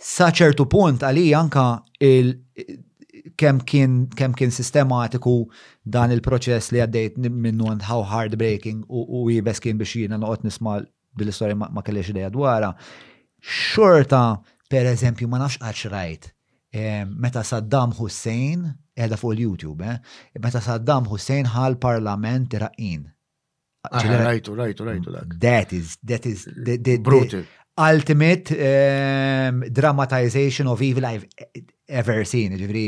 saċertu 0.00 0.66
punt 0.70 1.06
għalija 1.06 1.38
anka 1.40 1.66
il 2.00 2.34
kem 3.36 3.60
kien, 3.66 4.06
kem 4.16 4.32
kien 4.36 4.52
sistematiku 4.52 5.34
dan 5.84 6.12
il-proċess 6.14 6.72
li 6.72 6.82
għaddejt 6.84 7.18
minnu 7.24 7.68
għand 7.70 7.86
how 7.88 8.00
heartbreaking 8.06 8.82
u 8.86 9.24
jibes 9.30 9.60
kien 9.62 9.78
biex 9.80 9.96
jina 10.02 10.18
noqot 10.20 10.44
nisma 10.46 10.80
bil-istoria 11.18 11.56
ma, 11.58 11.68
ma 11.70 11.82
kellex 11.84 12.12
ideja 12.12 12.30
dwara. 12.30 12.70
Xorta, 13.40 14.22
per 14.70 14.88
eżempju, 14.92 15.28
ma 15.32 15.40
nafx 15.42 15.60
għax 15.64 15.86
rajt. 15.92 16.28
E, 16.70 16.84
meta 17.10 17.42
Saddam 17.44 17.94
Hussein, 17.98 18.68
edha 18.94 19.16
fuq 19.18 19.34
il-YouTube, 19.34 19.86
eh? 19.86 20.20
meta 20.42 20.60
Saddam 20.62 21.08
Hussein 21.10 21.48
ħal 21.50 21.78
parlament 21.82 22.52
iraqin. 22.54 23.08
Ah, 23.88 24.04
rajtu, 24.04 24.54
rajtu, 24.58 24.84
rajtu 24.84 25.14
dak. 25.14 25.32
That 25.40 25.72
is, 25.72 25.96
that 26.04 26.26
is, 26.28 26.44
that, 26.46 26.68
that, 26.84 26.84
that, 26.84 27.02
Brutal. 27.02 27.46
ultimate 27.80 28.52
um, 28.52 29.62
dramatization 29.72 30.66
of 30.68 30.82
evil 30.82 31.06
I've 31.06 31.24
ever 31.90 32.24
seen, 32.24 32.54
ġifri, 32.60 32.84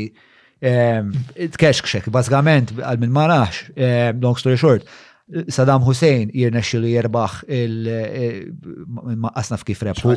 tkexkxek, 1.55 2.09
bazzgament, 2.15 2.73
għal 2.79 3.01
minn 3.01 3.13
marax, 3.15 3.65
long 4.23 4.39
story 4.39 4.57
short, 4.59 4.87
Saddam 5.55 5.85
Hussein 5.87 6.29
jirna 6.35 6.59
xilu 6.61 6.89
jirbaħ 6.91 7.35
il 7.55 7.85
asnaf 9.39 9.63
kif 9.67 9.81
rebħu 9.87 10.15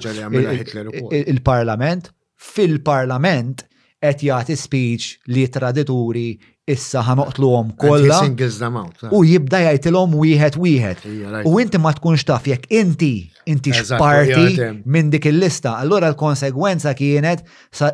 il-parlament, 1.17 2.11
fil-parlament 2.35 3.63
qed 4.07 4.23
jagħti 4.27 4.57
speech 4.61 5.07
li 5.35 5.47
tradituri 5.51 6.29
issa 6.67 7.01
ħanoqtluhom 7.07 7.69
kollha. 7.79 8.19
U 9.15 9.21
eh. 9.23 9.37
jibda 9.37 9.61
jgħidilhom 9.69 10.17
wieħed 10.19 10.57
wieħed. 10.59 11.05
U 11.47 11.61
inti 11.63 11.79
ma 11.79 11.93
tkunx 11.95 12.27
taf 12.27 12.49
jekk 12.51 12.75
inti 12.81 13.11
inti 13.47 13.71
x'parti 13.71 14.57
minn 14.91 15.13
dik 15.13 15.29
il-lista. 15.31 15.77
Allora 15.85 16.09
l-konsegwenza 16.11 16.97
kienet 16.99 17.45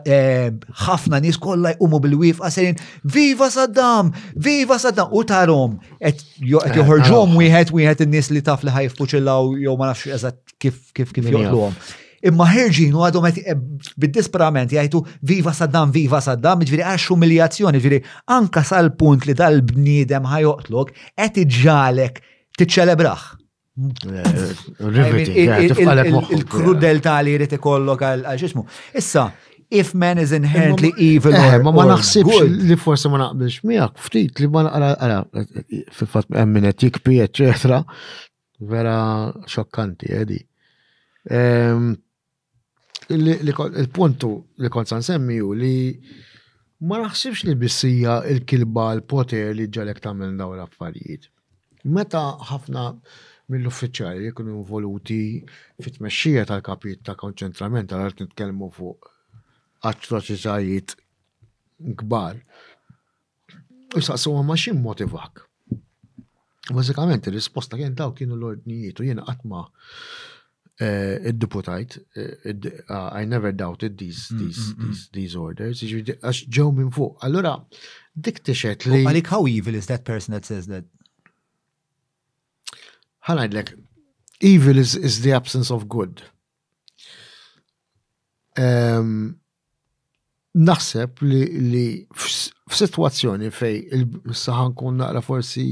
eh, 0.08 0.56
ħafna 0.86 1.20
nies 1.20 1.36
kollha 1.42 1.74
jqumu 1.76 2.00
bil-wifqa 2.06 2.48
serin 2.54 2.80
viva 3.04 3.50
Saddam, 3.52 4.14
viva 4.40 4.80
Saddam 4.80 5.12
u 5.12 5.26
tarhom 5.28 5.76
qed 5.98 6.24
eh, 6.40 6.78
joħorġhom 6.78 7.36
wieħed 7.42 7.74
wieħed 7.76 8.06
in-nies 8.06 8.32
li 8.32 8.40
taf 8.48 8.64
li 8.64 8.72
ħajfpuċillaw 8.78 9.52
jew 9.66 9.76
ma 9.76 9.92
nafx 9.92 10.16
eżatt 10.16 10.56
kif 10.56 10.80
kif 10.96 11.12
kif 11.12 11.28
joqtluhom 11.28 11.76
imma 12.22 12.46
ħerġin 12.46 12.94
u 12.94 13.02
għadhom 13.06 13.26
eh, 13.30 13.52
bid-disprament 13.98 14.72
jgħidu 14.72 15.00
viva 15.30 15.52
Saddam, 15.56 15.90
viva 15.94 16.20
Saddam, 16.22 16.62
ġviri 16.64 16.84
għax 16.86 17.10
umiljazzjoni, 17.16 17.80
ġviri 17.82 18.00
anka 18.36 18.62
sal-punt 18.66 19.26
li 19.28 19.34
dal-bniedem 19.38 20.28
ħajoqtlok, 20.30 20.92
qed 21.18 21.40
iġġalek 21.46 22.20
tiċċelebraħ. 22.58 23.30
Eh, 24.12 25.70
il 26.36 26.44
krudeltà 26.52 27.18
li 27.26 27.34
jrid 27.38 27.56
ikollok 27.58 28.04
għal 28.08 28.28
ġismu. 28.44 28.66
Issa, 28.94 29.26
if 29.72 29.90
man 29.98 30.22
is 30.22 30.30
eh, 30.30 30.38
inherently 30.38 30.92
evil 30.98 31.34
or 31.38 31.58
Ma 31.66 31.72
ma 31.74 31.88
naħsibx 31.96 32.46
li 32.68 32.76
forse 32.78 33.10
ma 33.10 33.18
naqbilx 33.24 33.64
miegħek 33.66 33.98
ftit 34.06 34.42
li 34.44 34.50
ma 34.52 34.66
ara 34.76 35.18
fil-fatt 35.96 36.36
emminet 36.38 36.76
jikbi 36.86 37.18
eċetera 37.24 37.80
vera 38.68 38.98
xokkanti 39.50 40.12
edi. 40.20 40.38
Ehm, 41.32 41.94
il-puntu 43.10 44.34
li 44.62 44.68
kont 44.70 44.92
nsemmi 44.94 45.40
u 45.42 45.52
li 45.56 45.74
ma 46.86 46.98
naħsibx 47.02 47.44
li 47.48 47.54
bissija 47.58 48.18
il-kilba 48.30 48.88
l-poter 48.98 49.52
li 49.54 49.68
ġalek 49.70 50.00
tamil 50.02 50.34
daw 50.36 50.54
l-affarijiet. 50.56 51.28
Meta 51.84 52.22
ħafna 52.48 52.82
mill-uffiċjali 53.50 54.22
li 54.26 54.32
kunu 54.34 54.56
involuti 54.62 55.20
fit-mexxija 55.82 56.44
tal 56.50 56.62
kapit 56.66 57.02
ta' 57.06 57.14
konċentrament 57.18 57.90
għal 57.92 58.04
art 58.08 58.20
nitkellmu 58.24 58.70
fuq 58.74 59.10
atroċitajiet 59.88 60.94
kbar. 62.02 62.36
Issaqsu 63.98 64.32
ma 64.42 64.56
xin 64.58 64.78
motivak. 64.82 65.46
Bazzikament, 66.72 67.26
il-risposta 67.30 67.76
kien 67.78 67.94
daw 67.98 68.12
kienu 68.14 68.36
l-ordnijiet 68.38 69.02
u 69.02 69.06
jena 69.06 69.24
għatma 69.30 69.64
Eh, 70.80 71.18
id-deputajt, 71.28 71.98
eh, 72.16 72.52
uh, 72.88 73.10
I 73.12 73.26
never 73.26 73.52
doubted 73.52 73.98
these, 73.98 74.28
mm, 74.32 74.38
these, 74.38 74.72
mm, 74.72 74.74
mm 74.74 74.88
these, 74.88 75.08
these 75.12 75.36
orders, 75.36 75.82
għax 75.84 76.38
ġew 76.48 76.72
minn 76.72 76.88
fuq. 76.90 77.18
Allora, 77.20 77.52
dik 78.16 78.40
t-xet 78.40 78.86
li. 78.88 79.02
Malik, 79.04 79.28
how 79.28 79.44
evil 79.46 79.74
is 79.76 79.86
that 79.92 80.04
person 80.08 80.32
that 80.32 80.46
says 80.48 80.66
that? 80.72 80.86
ħanajdlek, 83.28 83.74
evil 84.40 84.78
is, 84.80 84.96
is 84.96 85.20
the 85.20 85.32
absence 85.36 85.70
of 85.70 85.86
good. 85.92 86.22
Um, 88.56 89.40
naħseb 90.56 91.20
li, 91.28 91.44
li 91.68 91.86
f-situazzjoni 92.16 93.52
fej 93.52 93.76
il-saħan 93.92 94.72
kun 94.80 94.98
naqra 95.04 95.20
forsi 95.22 95.68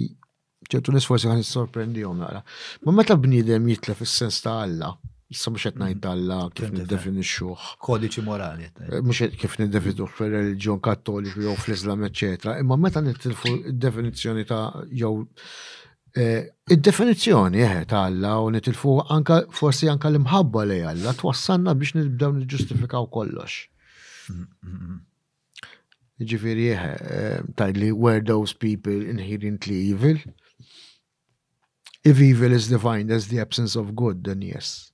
ċertu 0.75 0.95
nisforsi 0.95 1.31
għan 1.31 1.45
sorprendi 1.47 2.05
għom 2.07 2.21
naqra. 2.23 2.43
Ma 2.87 2.95
meta 2.97 3.17
bnidem 3.17 3.67
jitlef 3.73 4.03
il-sens 4.05 4.39
ta' 4.45 4.59
Alla, 4.67 4.93
jissa 5.31 5.51
mux 5.53 5.67
najt 5.67 5.81
mm-hmm. 5.81 6.13
Alla 6.13 6.39
kif 6.55 6.71
niddefinixxuh. 6.77 7.65
Kodiċi 7.87 8.25
morali. 8.27 8.69
Eh. 8.87 9.01
Muxet 9.07 9.35
kif 9.41 9.57
xuħ 9.59 10.07
fil-reġjon 10.21 10.81
kattoliku 10.87 11.45
jew 11.49 11.57
fl-Islam, 11.59 12.07
eccetera. 12.09 12.57
Imma 12.63 12.77
meta 12.79 13.03
nittilfu 13.03 13.55
id-definizjoni 13.73 14.47
ta' 14.49 14.63
jew 15.03 15.13
eh, 16.17 16.49
Id-definizjoni 16.71 17.63
eħe 17.67 17.83
eh, 17.85 17.89
ta' 17.91 18.05
Alla 18.11 18.39
u 18.45 18.51
nitilfu 18.55 18.99
anka 19.11 19.43
forsi 19.51 19.91
anka 19.93 20.11
l-imħabba 20.13 20.67
li 20.71 20.81
Alla 20.95 21.15
twassanna 21.19 21.75
biex 21.79 21.97
nibdew 22.01 22.41
niġġustifikaw 22.43 23.11
kollox. 23.17 23.65
Mm-hmm. 24.31 25.01
Ġifiri 26.31 26.67
eħe, 26.77 26.91
ta' 27.57 27.71
li 27.73 27.95
were 27.97 28.21
those 28.21 28.53
people 28.53 28.99
inherently 29.09 29.79
evil, 29.89 30.19
if 32.05 32.21
evil 32.21 32.53
is 32.53 32.69
defined 32.69 33.11
as 33.11 33.29
the 33.29 33.41
absence 33.41 33.77
of 33.77 33.95
good, 33.97 34.25
then 34.25 34.43
yes. 34.43 34.93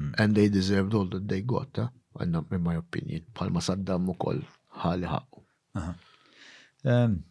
Mm. 0.00 0.12
And 0.18 0.34
they 0.34 0.48
deserved 0.48 0.94
all 0.94 1.06
that 1.06 1.26
they 1.28 1.40
got, 1.42 1.68
huh? 1.74 1.88
and 2.18 2.32
not 2.32 2.46
in 2.50 2.62
my 2.62 2.74
opinion. 2.76 3.24
Palma 3.34 3.58
Saddam 3.60 4.06
ukoll 4.12 4.42
ħali 4.80 5.08
ħaqqu. 5.10 5.42
Uh-huh. 5.76 5.94
Um, 6.84 7.24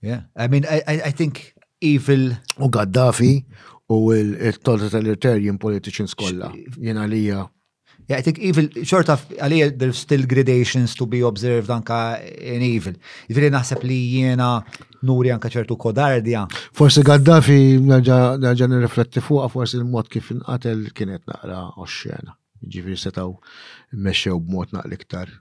yeah, 0.00 0.22
I 0.34 0.48
mean, 0.48 0.64
I, 0.66 0.82
I, 0.86 0.94
I 1.06 1.10
think 1.10 1.54
evil... 1.80 2.32
U 2.58 2.70
Gaddafi 2.70 3.44
u 3.90 4.00
il-totalitarian 4.14 5.58
politicians 5.58 6.14
kolla. 6.14 6.50
Jena 6.78 7.06
lija 7.06 7.46
Yeah, 8.12 8.20
I 8.20 8.22
think 8.30 8.38
evil, 8.48 8.66
sort 8.92 9.08
of, 9.14 9.22
għalija, 9.40 9.68
there's 9.80 10.00
still 10.04 10.24
gradations 10.28 10.94
to 11.00 11.06
be 11.08 11.20
observed 11.24 11.70
anka 11.72 11.96
in 12.52 12.64
evil. 12.66 12.96
Ġviri 13.30 13.48
naħseb 13.54 13.84
li 13.88 13.98
jiena 14.18 14.48
nuri 15.08 15.32
anka 15.32 15.48
ċertu 15.54 15.78
kodardja. 15.80 16.42
Forsi 16.76 17.04
Gaddafi, 17.08 17.56
naġa 17.86 18.66
nirrifletti 18.72 19.22
fuqa, 19.24 19.48
forsi 19.54 19.80
il-mod 19.80 20.10
kif 20.12 20.28
inqatel 20.34 20.90
kienet 20.98 21.24
naqra 21.30 21.62
oċċena. 21.86 22.36
Ġifiri 22.76 23.00
setaw 23.00 23.32
b 23.32 24.14
b'mod 24.44 24.76
naqli 24.76 24.98
iktar. 25.00 25.32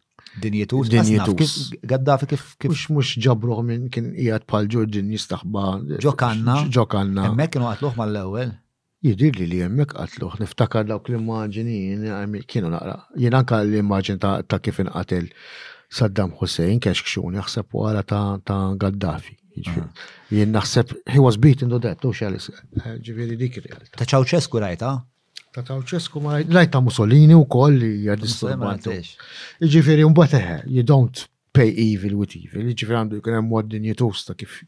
Dinjetu, 0.42 0.86
dinjetus. 0.88 1.58
Gaddafi 1.84 2.32
kif. 2.32 2.48
Mux 2.72 2.88
mux 2.96 3.12
ġabruħ 3.26 3.64
minn 3.68 3.90
kien 3.92 4.14
jgħat 4.16 4.48
pal 4.48 4.72
ġorġin 4.72 5.12
jistaxba. 5.18 5.68
Ġokanna. 6.08 6.62
Ġokanna. 6.72 7.28
Emmek 7.34 7.58
kienu 7.58 7.68
għatluħ 7.76 7.98
mal-ewel 8.00 8.60
jidir 9.06 9.36
li 9.40 9.48
li 9.50 9.60
jemmek 9.62 9.96
għatluħ, 9.98 10.38
niftakar 10.44 10.86
dawk 10.90 11.10
l-immaġini, 11.12 11.78
kienu 12.50 12.70
naqra, 12.74 12.96
jien 13.18 13.38
anka 13.38 13.62
l-immaġin 13.66 14.20
ta' 14.22 14.60
kif 14.62 14.82
inqatel 14.84 15.30
Saddam 15.92 16.32
Hussein 16.40 16.80
kexkxuni, 16.80 17.42
u 17.42 17.82
wara 17.84 18.04
ta' 18.04 18.76
Gaddafi. 18.80 19.38
Jiġifieri. 19.52 20.06
Jien 20.32 20.52
naħseb, 20.56 20.94
he 21.12 21.20
was 21.20 21.36
beaten 21.36 21.70
to 21.70 21.80
death, 21.84 22.06
u 22.08 22.14
xalis, 22.16 22.48
ġiviri 23.04 23.36
dik 23.36 23.58
realtà. 23.66 23.98
Ta' 24.00 24.08
ċawċesku 24.08 24.62
rajta? 24.64 24.92
Ta' 25.52 25.64
ċawċesku 25.68 26.22
ma 26.24 26.38
rajta 26.40 26.80
Mussolini 26.80 27.36
u 27.36 27.44
koll 27.52 27.76
li 27.82 27.92
jadistorbantu. 28.06 28.96
Ġiviri 29.60 30.06
un-bateħe, 30.08 30.62
you 30.72 30.86
don't 30.88 31.26
pay 31.54 31.68
evil 31.76 32.16
with 32.22 32.36
evil, 32.38 32.70
ġifir 32.78 32.96
għandu 33.02 33.18
jkun 33.20 33.36
hemm 33.36 33.50
mod 33.52 33.68
dinjetusta 33.72 34.38
kif 34.40 34.60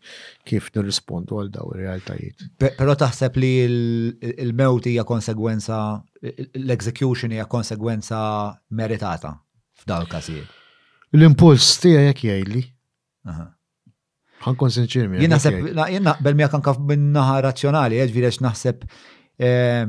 kif 0.49 0.65
nirrispondu 0.75 1.37
għal 1.39 1.51
daw 1.55 1.69
ir-realtajiet. 1.75 2.43
Però 2.59 2.95
taħseb 2.99 3.37
li 3.39 3.51
l-mewt 4.49 4.89
hija 4.91 5.05
konsegwenza 5.07 5.77
l-execution 6.21 7.35
hija 7.37 7.45
konsegwenza 7.47 8.19
meritata 8.75 9.31
f'daw 9.83 10.03
il-każijiet. 10.05 10.59
L-impuls 11.15 11.69
tiegħi 11.85 12.05
jekk 12.09 12.27
jgħidli. 12.27 12.65
Ħankun 14.43 14.75
sinċir 14.75 15.07
minn. 15.07 15.23
Jien 15.23 15.31
naħseb 15.37 16.19
bel-mija 16.25 16.51
kanka 16.51 16.75
minn 16.91 17.13
naħa 17.15 17.39
razzjonali, 17.47 18.01
jiġifieri 18.03 18.43
naħseb 18.43 18.83
eh, 19.39 19.87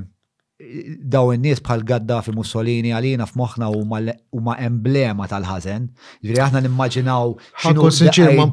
daw 1.03 1.33
in-nies 1.35 1.59
bħal 1.67 1.81
gadda 1.83 2.21
fi 2.23 2.31
Mussolini 2.31 2.93
għalina 2.95 3.25
f'moħħna 3.27 3.67
huma 3.75 4.53
emblema 4.63 5.27
tal 5.27 5.43
ħazen 5.49 5.89
Ġifieri 6.23 6.41
aħna 6.45 6.61
nimmaġinaw 6.63 7.33
ħankun 7.65 7.95
sinċir 7.97 8.37
ma 8.39 8.45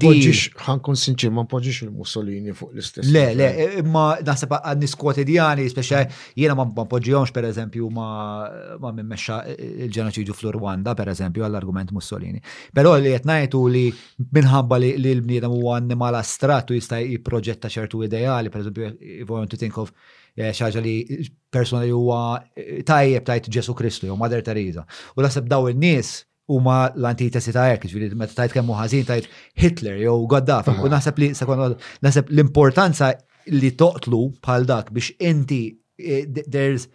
ħankun 0.66 0.98
sinċir 0.98 1.30
ma 1.36 1.44
npoġġix 1.46 1.86
il-Mussolini 1.86 2.56
fuq 2.58 2.72
l-istess. 2.74 3.12
Le, 3.14 3.22
le, 3.38 3.50
imma 3.84 4.08
naħseb 4.26 4.56
għan-nies 4.58 4.96
speċa 5.76 6.00
jena 6.02 6.16
jiena 6.42 6.56
ma 6.58 6.66
npoġġihomx 6.72 7.36
pereżempju 7.38 7.90
ma 7.94 8.08
ma 8.82 8.94
mimmexxa 8.98 9.38
il-ġenoċidju 9.86 10.34
fl-Rwanda 10.40 10.96
pereżempju 10.98 11.46
għall-argument 11.46 11.92
Mussolini. 12.00 12.42
Però 12.74 12.96
li 12.98 13.14
qed 13.14 13.30
ngħidu 13.30 13.62
li 13.76 13.86
minħabba 14.40 14.82
li 14.82 14.96
l-bniedem 14.98 15.54
huwa 15.54 15.78
astrat 16.18 16.74
u 16.74 16.74
jista' 16.82 16.98
jipproġetta 17.04 17.70
ċertu 17.70 18.02
ideali, 18.10 18.50
pereżempju 18.50 18.90
eżempju, 18.90 19.38
I 19.42 19.46
to 19.48 19.58
think 19.58 19.78
of 19.78 19.92
Eh, 20.38 20.54
xaġa 20.56 20.80
li 20.80 20.96
li 21.12 21.92
huwa 21.92 22.18
eh, 22.56 22.80
tajjeb 22.88 23.26
tajt 23.28 23.48
Ġesu 23.52 23.74
Kristu 23.76 24.08
jew 24.08 24.16
Mother 24.16 24.40
Teresa. 24.46 24.86
U 25.16 25.24
naħseb 25.26 25.50
daw 25.52 25.66
in-nies 25.74 26.22
huma 26.52 26.86
l-antitesi 26.96 27.52
ta' 27.52 27.66
hekk, 27.74 27.84
ġifieri 27.92 28.16
meta 28.20 28.38
tajt 28.40 28.56
kemm 28.56 28.72
ħażin 28.78 29.06
tajt 29.10 29.28
Hitler 29.60 30.00
jew 30.00 30.16
Gaddafi. 30.32 30.78
U 30.84 30.88
naħseb 30.92 31.20
li 31.20 31.32
sekond 31.36 31.76
naħseb 32.06 32.32
l-importanza 32.32 33.12
li 33.52 33.74
toqtlu 33.76 34.22
bħal 34.40 34.68
dak 34.72 34.94
biex 34.96 35.18
inti 35.34 35.60
eh, 36.00 36.24
there's 36.48 36.88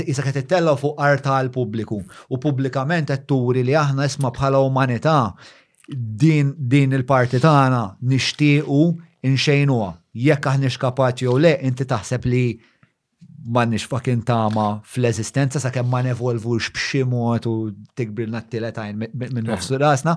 jisa 0.00 0.24
qed 0.24 0.40
tittella 0.40 0.72
fuq 0.80 0.96
arta 0.98 1.36
għal 1.36 1.52
pubbliku 1.54 2.00
u 2.00 2.38
pubblikament 2.42 3.12
qed 3.12 3.28
turi 3.30 3.66
li 3.68 3.76
aħna 3.78 4.08
isma' 4.08 4.32
bħala 4.34 4.64
umanità 4.64 5.18
din 5.92 6.54
din 6.56 6.96
il-parti 6.96 7.38
tagħna 7.44 7.84
nixtiequ 8.12 8.96
inxejnuha 9.28 9.92
jekk 10.16 10.48
aħniex 10.50 10.80
kapaċi 10.80 11.26
jew 11.28 11.36
le, 11.42 11.50
inti 11.68 11.84
taħseb 11.88 12.26
li 12.30 12.40
m'għandniex 13.46 13.86
fucking 13.90 14.22
tama 14.26 14.64
fl-eżistenza 14.84 15.60
sakemm 15.62 15.92
ma 15.92 16.00
nevolvux 16.02 16.70
b'xi 16.74 17.02
mod 17.06 17.46
u 17.50 17.54
tikbrilna 17.98 18.40
t 18.46 18.56
tiletajn 18.56 19.04
minn 19.06 19.46
nofsu 19.46 19.76
eh. 19.76 19.82
rasna. 19.84 20.16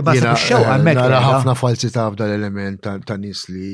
Imma 0.00 0.16
xew 0.18 0.58
eh, 0.58 0.68
għammek. 0.74 0.98
Nara 1.00 1.22
ħafna 1.24 1.54
falsità 1.58 2.08
f'dan 2.12 2.28
l-element 2.28 2.90
ta' 3.08 3.18
nies 3.22 3.46
li 3.54 3.72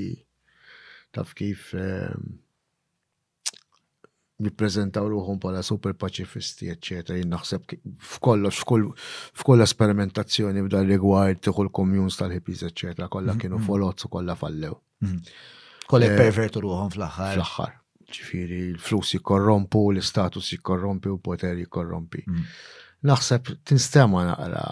taf 1.15 1.32
kif 1.39 1.73
ehm, 1.78 2.39
jippreżentaw 4.45 5.11
ruħum 5.12 5.39
bħala 5.43 5.62
super 5.66 5.95
paċifisti, 5.99 6.70
eccetera, 6.74 7.19
jinn 7.19 7.31
naħseb 7.35 7.78
f'koll 8.20 9.66
esperimentazzjoni 9.66 10.65
b'dal 10.69 10.89
rigward 10.91 11.39
tiħu 11.47 11.66
l-communes 11.69 12.19
tal-hippies, 12.19 12.66
eccetera, 12.70 13.09
kollha 13.11 13.36
kienu 13.39 13.59
mhm. 13.61 13.69
folot 13.70 14.07
u 14.09 14.15
kollha 14.19 14.39
fallew. 14.39 14.74
Mhm. 15.02 15.22
Kolle 15.90 16.12
eh, 16.12 16.14
pervertu 16.18 16.60
ruħom 16.64 16.92
fl-axħar. 16.94 17.32
Fl-axħar. 17.36 17.72
Ġifiri, 18.14 18.58
l-flus 18.78 19.14
jikorrompu, 19.18 19.82
l-istatus 19.94 20.52
jikorrompi 20.54 21.12
u 21.14 21.18
poter 21.20 21.58
jikorrompi. 21.62 22.24
Mhm. 22.28 22.44
Naħseb 23.08 23.50
tinstema 23.68 24.22
naqra 24.30 24.62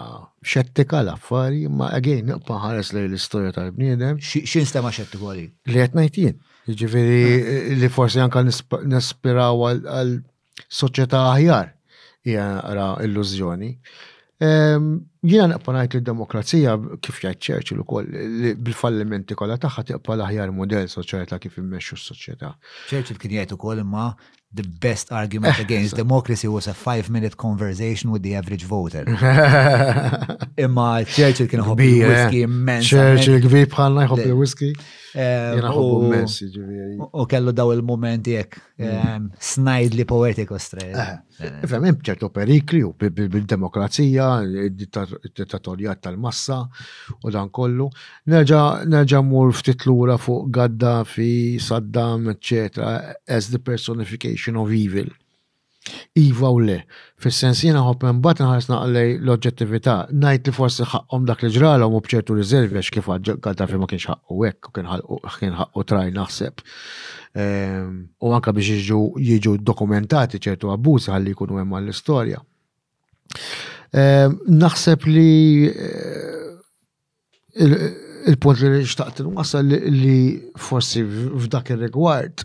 xettika 0.53 1.03
l-affari, 1.03 1.67
ma 1.69 1.91
għagħin 1.97 2.31
paħares 2.47 2.89
li 2.95 3.03
l-istoria 3.09 3.51
tal-bniedem. 3.53 4.17
Xin 4.23 4.65
stema 4.65 4.89
xettiku 4.95 5.29
għali? 5.33 5.45
Li 5.69 5.83
jien: 6.09 6.39
Ġifiri, 6.65 7.25
mm. 7.27 7.75
li 7.83 7.89
forsi 7.93 8.23
anka 8.23 8.41
nispiraw 8.47 9.65
għal 9.73 10.15
soċieta 10.79 11.21
aħjar. 11.35 11.71
jgħara 12.23 12.73
naqra 12.73 13.05
illużjoni. 13.05 13.69
Ehm, 14.41 15.01
Jina 15.25 15.45
naqpanajt 15.47 15.93
l-demokrazija 15.99 16.73
kif 17.05 17.19
jgħid 17.23 17.77
l 17.77 17.81
ukoll 17.85 18.09
bil-fallimenti 18.69 19.35
kollha 19.43 19.57
tagħha 19.67 19.83
tiqpa 19.91 20.15
l-aħjar 20.17 20.51
modell 20.61 20.89
soċieta 20.95 21.37
kif 21.45 21.59
immexxu 21.63 21.95
s-soċjetà. 22.01 22.53
Churchill 22.93 23.19
kien 23.25 23.31
jgħid 23.37 23.53
ukoll 23.59 23.85
imma 23.85 24.09
the 24.53 24.63
best 24.79 25.11
argument 25.11 25.59
against 25.65 25.95
democracy 25.95 26.47
was 26.47 26.67
a 26.67 26.73
five 26.73 27.09
minute 27.09 27.35
conversation 27.35 28.11
with 28.11 28.23
the 28.23 28.35
average 28.35 28.63
voter. 28.63 29.03
Imma 30.65 31.03
Churchill 31.05 31.47
kien 31.47 31.61
hobbi 31.61 31.89
whisky 32.11 32.39
eh? 32.43 32.47
immens. 32.49 32.87
Churchill 32.89 33.39
kbir 33.41 33.69
bħalna 33.73 34.05
jħobbi 34.07 34.35
whisky. 34.37 34.73
Eh, 35.13 35.55
Jena 35.59 35.69
immens, 35.77 36.39
U 37.13 37.25
kellu 37.29 37.51
daw 37.53 37.69
il 37.75 37.83
momenti 37.85 38.31
jek 38.33 38.55
mm. 38.57 38.85
ehm, 38.87 39.27
snajdli 39.49 39.99
li 40.01 40.05
poetik 40.09 40.49
ostra. 40.55 40.87
Eh, 40.89 41.13
Fem, 41.67 41.85
ċertu 42.05 42.27
perikli 42.29 42.83
u 42.85 42.91
bil-demokrazija, 43.17 44.25
dittatorjat 44.77 46.01
tal-massa 46.05 46.59
u 47.25 47.31
dan 47.33 47.49
kollu. 47.53 47.87
Nerġa 48.29 49.21
mur 49.25 49.49
ftit 49.57 49.87
lura 49.89 50.19
fuq 50.21 50.51
Gaddafi, 50.53 51.57
Saddam, 51.59 52.29
eccetera, 52.33 53.15
as 53.27 53.49
the 53.49 53.57
personification 53.59 54.42
definition 54.51 54.57
of 54.61 54.67
Evil. 54.83 55.11
Iva 56.15 56.47
u 56.55 56.59
le, 56.63 56.75
fil-sens 57.19 57.59
jena 57.65 57.81
hop 57.83 58.03
minn 58.07 58.21
bat 58.23 58.39
nħares 58.39 58.69
naqlej 58.71 59.17
l-oġġettività, 59.19 59.95
najt 60.15 60.45
li 60.47 60.53
forsi 60.55 60.85
ħakom 60.87 61.25
dak 61.27 61.41
li 61.43 61.49
ġralhom 61.57 61.91
u 61.97 61.99
bċertu 62.05 62.37
riservi 62.37 62.79
għax 62.79 62.91
kif 62.95 63.09
għadġa 63.11 63.65
fi 63.67 63.75
ma 63.81 63.87
kienx 63.91 64.05
ħaqqu 64.13 64.31
hekk 64.45 64.69
u 64.69 64.71
kien 64.75 64.87
ħaqqu 65.59 65.83
traj 65.89 66.07
naħseb. 66.15 66.55
Ehm, 67.35 67.89
u 68.23 68.25
anka 68.37 68.49
biex 68.55 68.67
jiġu 69.19 69.51
dokumentati 69.59 70.39
ċertu 70.39 70.71
abbużi 70.71 71.11
ħalli 71.11 71.35
jkunu 71.35 71.59
hemm 71.59 71.75
l 71.81 71.91
istorja 71.91 72.39
ehm, 73.97 74.31
Naħseb 74.63 74.99
li 75.09 75.67
eh, 75.73 77.63
il-punt 78.31 78.57
li 78.63 78.85
xtaqt 78.87 79.19
wasal 79.35 79.67
li 79.67 80.17
forsi 80.69 81.01
f'dak 81.03 81.67
ir-rigward 81.75 82.35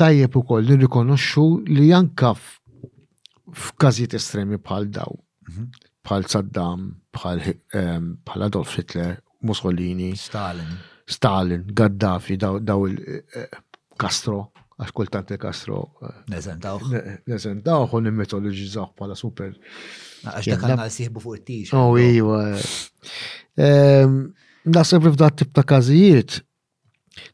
tajjeb 0.00 0.36
ukoll 0.38 0.64
nirrikonoxxu 0.68 1.44
li 1.68 1.90
anka 1.94 2.32
f'każijiet 2.38 4.14
estremi 4.18 4.56
bħal 4.64 4.88
daw, 4.94 5.12
mhm. 5.48 5.66
bħal 6.06 6.26
Saddam, 6.32 6.86
ehm, 7.22 8.08
bħal 8.24 8.46
Adolf 8.48 8.76
Hitler, 8.80 9.18
Mussolini, 9.48 10.12
Stalin, 10.16 10.78
Stalin, 11.10 11.66
Gaddafi, 11.76 12.38
daw 12.40 12.86
il-Castro, 12.88 14.38
eh, 14.40 14.62
għax 14.82 14.92
kultant 14.96 15.32
il-Castro. 15.34 15.82
Eh, 16.00 16.14
neżentawħ. 16.32 16.94
Neżentawħ 17.30 17.96
u 17.98 18.00
nimmetoloġizzaw 18.06 18.94
bħala 18.98 19.18
super. 19.18 19.52
Għax 19.52 20.54
dak 20.54 20.70
għanna 20.70 20.88
fuq 21.20 21.36
it-tix. 21.42 21.74
Oh, 21.76 21.98
iwa. 21.98 22.44
Ehm, 23.58 24.22
Nasib 24.64 25.02
f'dat 25.10 25.34
tip 25.40 25.50
ta' 25.50 25.64
kazijiet, 25.66 26.36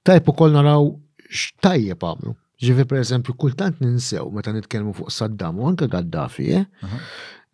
tajb 0.01 0.30
kol 0.32 0.55
naraw 0.55 0.86
x'tajjeb 1.28 1.98
pamlu. 2.01 2.32
Ġifi 2.59 2.85
per 2.90 2.98
eżempju, 2.98 3.36
kultant 3.39 3.78
ninsew 3.82 4.32
meta 4.35 4.51
nitkellmu 4.52 4.90
fuq 4.97 5.12
Saddam 5.14 5.60
u 5.62 5.66
anke 5.68 5.86
Gaddafi, 5.93 6.47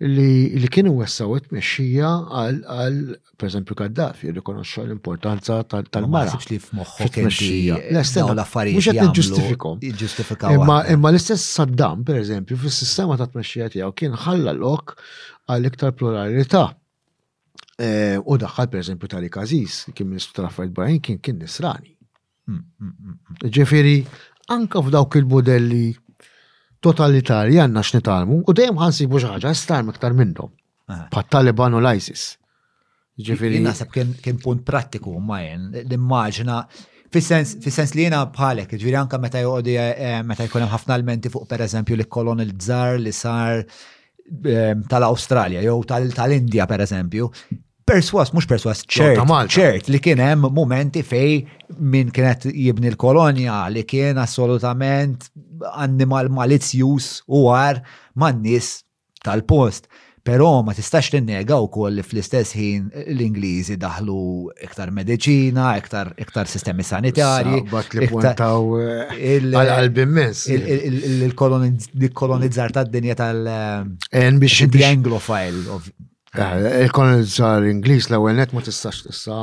li, 0.04 0.68
kienu 0.72 0.94
wessaw 0.96 1.34
it-mexxija 1.36 2.08
għal, 2.38 2.96
per 3.36 3.50
eżempju, 3.50 3.76
Gaddafi, 3.82 4.32
rikonoxxa 4.38 4.86
l-importanza 4.86 5.58
tal-mara. 5.74 6.32
Ma 6.32 6.46
li 6.48 6.56
f'moħħok 6.60 7.20
mexxija. 7.28 7.76
l-affarijiet. 7.90 8.80
Mhux 8.80 8.88
qed 8.88 9.84
niġġustifikhom. 9.84 10.66
Imma 10.96 11.12
l-istess 11.12 11.44
Saddam, 11.58 12.00
per 12.08 12.22
eżempju, 12.24 12.56
fis-sistema 12.64 13.18
ta' 13.20 13.28
tmexxija 13.34 13.68
tiegħu 13.76 13.92
kien 14.00 14.16
ħalla 14.24 14.56
lok 14.56 14.96
għal 15.50 15.68
iktar 15.74 15.92
pluralità. 16.00 16.70
E, 17.76 18.14
u 18.24 18.40
daħħal 18.40 18.72
per 18.72 18.80
eżempju 18.86 19.12
tal-ikazis, 19.18 19.82
kien 19.92 20.08
ministru 20.08 20.40
tal-affarijiet 20.40 20.76
Barajn, 20.78 21.00
kien 21.04 21.20
kien 21.26 21.42
nisrani. 21.44 21.90
Mm, 22.46 22.62
mm, 22.62 22.94
mm, 23.00 23.50
Ġifiri, 23.56 23.96
anka 24.52 24.82
f'dawk 24.84 25.16
il-modelli 25.20 25.92
totalitarji 26.84 27.58
għanna 27.62 27.80
x'nitalmu 27.86 28.42
u 28.44 28.52
dejjem 28.56 28.80
ħansibu 28.80 29.20
xi 29.20 29.30
ħaġa 29.32 29.52
starm 29.56 29.92
iktar 29.94 30.16
minnhom. 30.16 30.50
Pat-Taliban 31.12 31.72
eh. 31.72 31.76
u 31.78 31.84
l-ISIS. 31.84 32.24
Ġifieri. 33.24 33.62
Naħseb 33.62 33.92
kien 34.20 34.40
punt 34.42 34.64
prattiku 34.66 35.14
ma 35.22 35.38
jien 35.42 35.70
l-immaġina 35.86 36.58
fis-sens 37.14 37.92
li 37.94 38.02
jiena 38.04 38.24
bħalek, 38.26 38.72
ġifieri 38.74 38.98
anke 38.98 39.20
meta 39.22 39.40
joqgħodi 39.40 39.76
eh, 39.80 40.22
meta 40.26 40.44
jkun 40.48 40.64
hemm 40.66 40.74
ħafna 40.74 40.96
elementi 40.98 41.30
fuq 41.32 41.46
pereżempju 41.50 42.00
li 42.02 42.08
kolon 42.10 42.42
żar 42.60 42.98
li 43.00 43.12
sar 43.14 43.60
eh, 43.60 44.74
tal 44.90 45.06
awstralja 45.08 45.62
jew 45.64 45.76
tal-Indja 45.86 46.66
per 46.66 46.82
eżempju, 46.84 47.30
perswas, 47.84 48.30
mux 48.34 48.46
perswas, 48.48 48.80
ċert, 48.88 49.18
ċert 49.52 49.90
li 49.92 49.98
kien 50.02 50.16
hemm 50.24 50.46
momenti 50.56 51.02
fej 51.06 51.42
minn 51.80 52.10
kienet 52.16 52.44
jibni 52.50 52.88
l-kolonja 52.94 53.66
li 53.72 53.82
kien 53.88 54.16
assolutament 54.22 55.24
animal 55.74 56.28
malizjus 56.32 57.10
u 57.28 57.44
għar 57.52 57.76
man 58.20 58.34
nis 58.44 58.66
tal-post. 59.24 59.84
Pero 60.24 60.48
ma 60.64 60.72
tistax 60.72 61.10
t-nega 61.12 61.56
u 61.60 61.66
koll 61.68 61.98
fl-istess 62.00 62.54
ħin 62.56 62.86
l-Ingliżi 63.12 63.74
daħlu 63.80 64.16
iktar 64.64 64.88
medicina, 64.96 65.74
iktar, 65.76 66.14
iktar 66.20 66.48
sistemi 66.48 66.80
sanitarji. 66.88 67.58
li 68.00 68.08
puntaw 68.08 69.12
għal 69.18 69.52
Il-kolonizzar 70.48 72.70
tad-dinja 72.80 73.12
tal- 73.20 73.44
anglofile 73.52 74.72
The 74.72 74.84
Anglophile, 74.88 75.68
Eh, 76.34 76.82
il-kolonizzar 76.84 77.62
Ingliż 77.70 78.10
l-ewwel 78.10 78.34
net 78.40 78.52
ma 78.54 78.60
tistax 78.64 79.04
issa, 79.10 79.38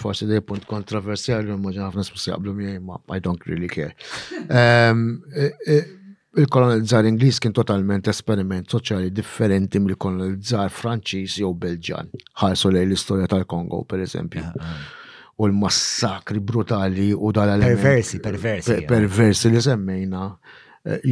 forsi 0.00 0.24
dej 0.28 0.40
punt 0.48 0.64
kontroversjali 0.68 1.50
ma 1.52 1.58
maġan 1.66 1.90
ħafna 1.90 2.04
smissi 2.08 2.30
jaqblu 2.32 2.54
miej 2.56 2.78
ma 2.84 2.96
I 3.12 3.20
don't 3.24 3.44
really 3.50 3.68
care. 3.68 3.92
Ehm, 4.60 5.06
eh, 5.36 5.52
eh, 5.68 5.92
il-kolonizzar 6.40 7.04
Ingliż 7.10 7.42
kien 7.44 7.52
totalment 7.56 8.08
esperiment 8.12 8.72
soċjali 8.72 9.12
differenti 9.14 9.82
mill-kolonizzar 9.84 10.72
Franċiż 10.74 11.38
jew 11.44 11.52
Belġan. 11.60 12.08
Ħarsu 12.40 12.72
lej 12.72 12.86
l-istorja 12.88 13.28
tal-Kongo, 13.34 13.82
per 13.88 14.00
eżempju. 14.06 14.46
Ah, 14.48 14.66
ah. 14.66 14.90
U 15.36 15.44
l-massakri 15.50 16.40
brutali 16.40 17.10
u 17.12 17.30
dal 17.36 17.58
Perversi, 17.60 18.20
perversi. 18.22 18.80
Perversi 18.88 19.50
li 19.50 19.60
semmejna 19.60 20.24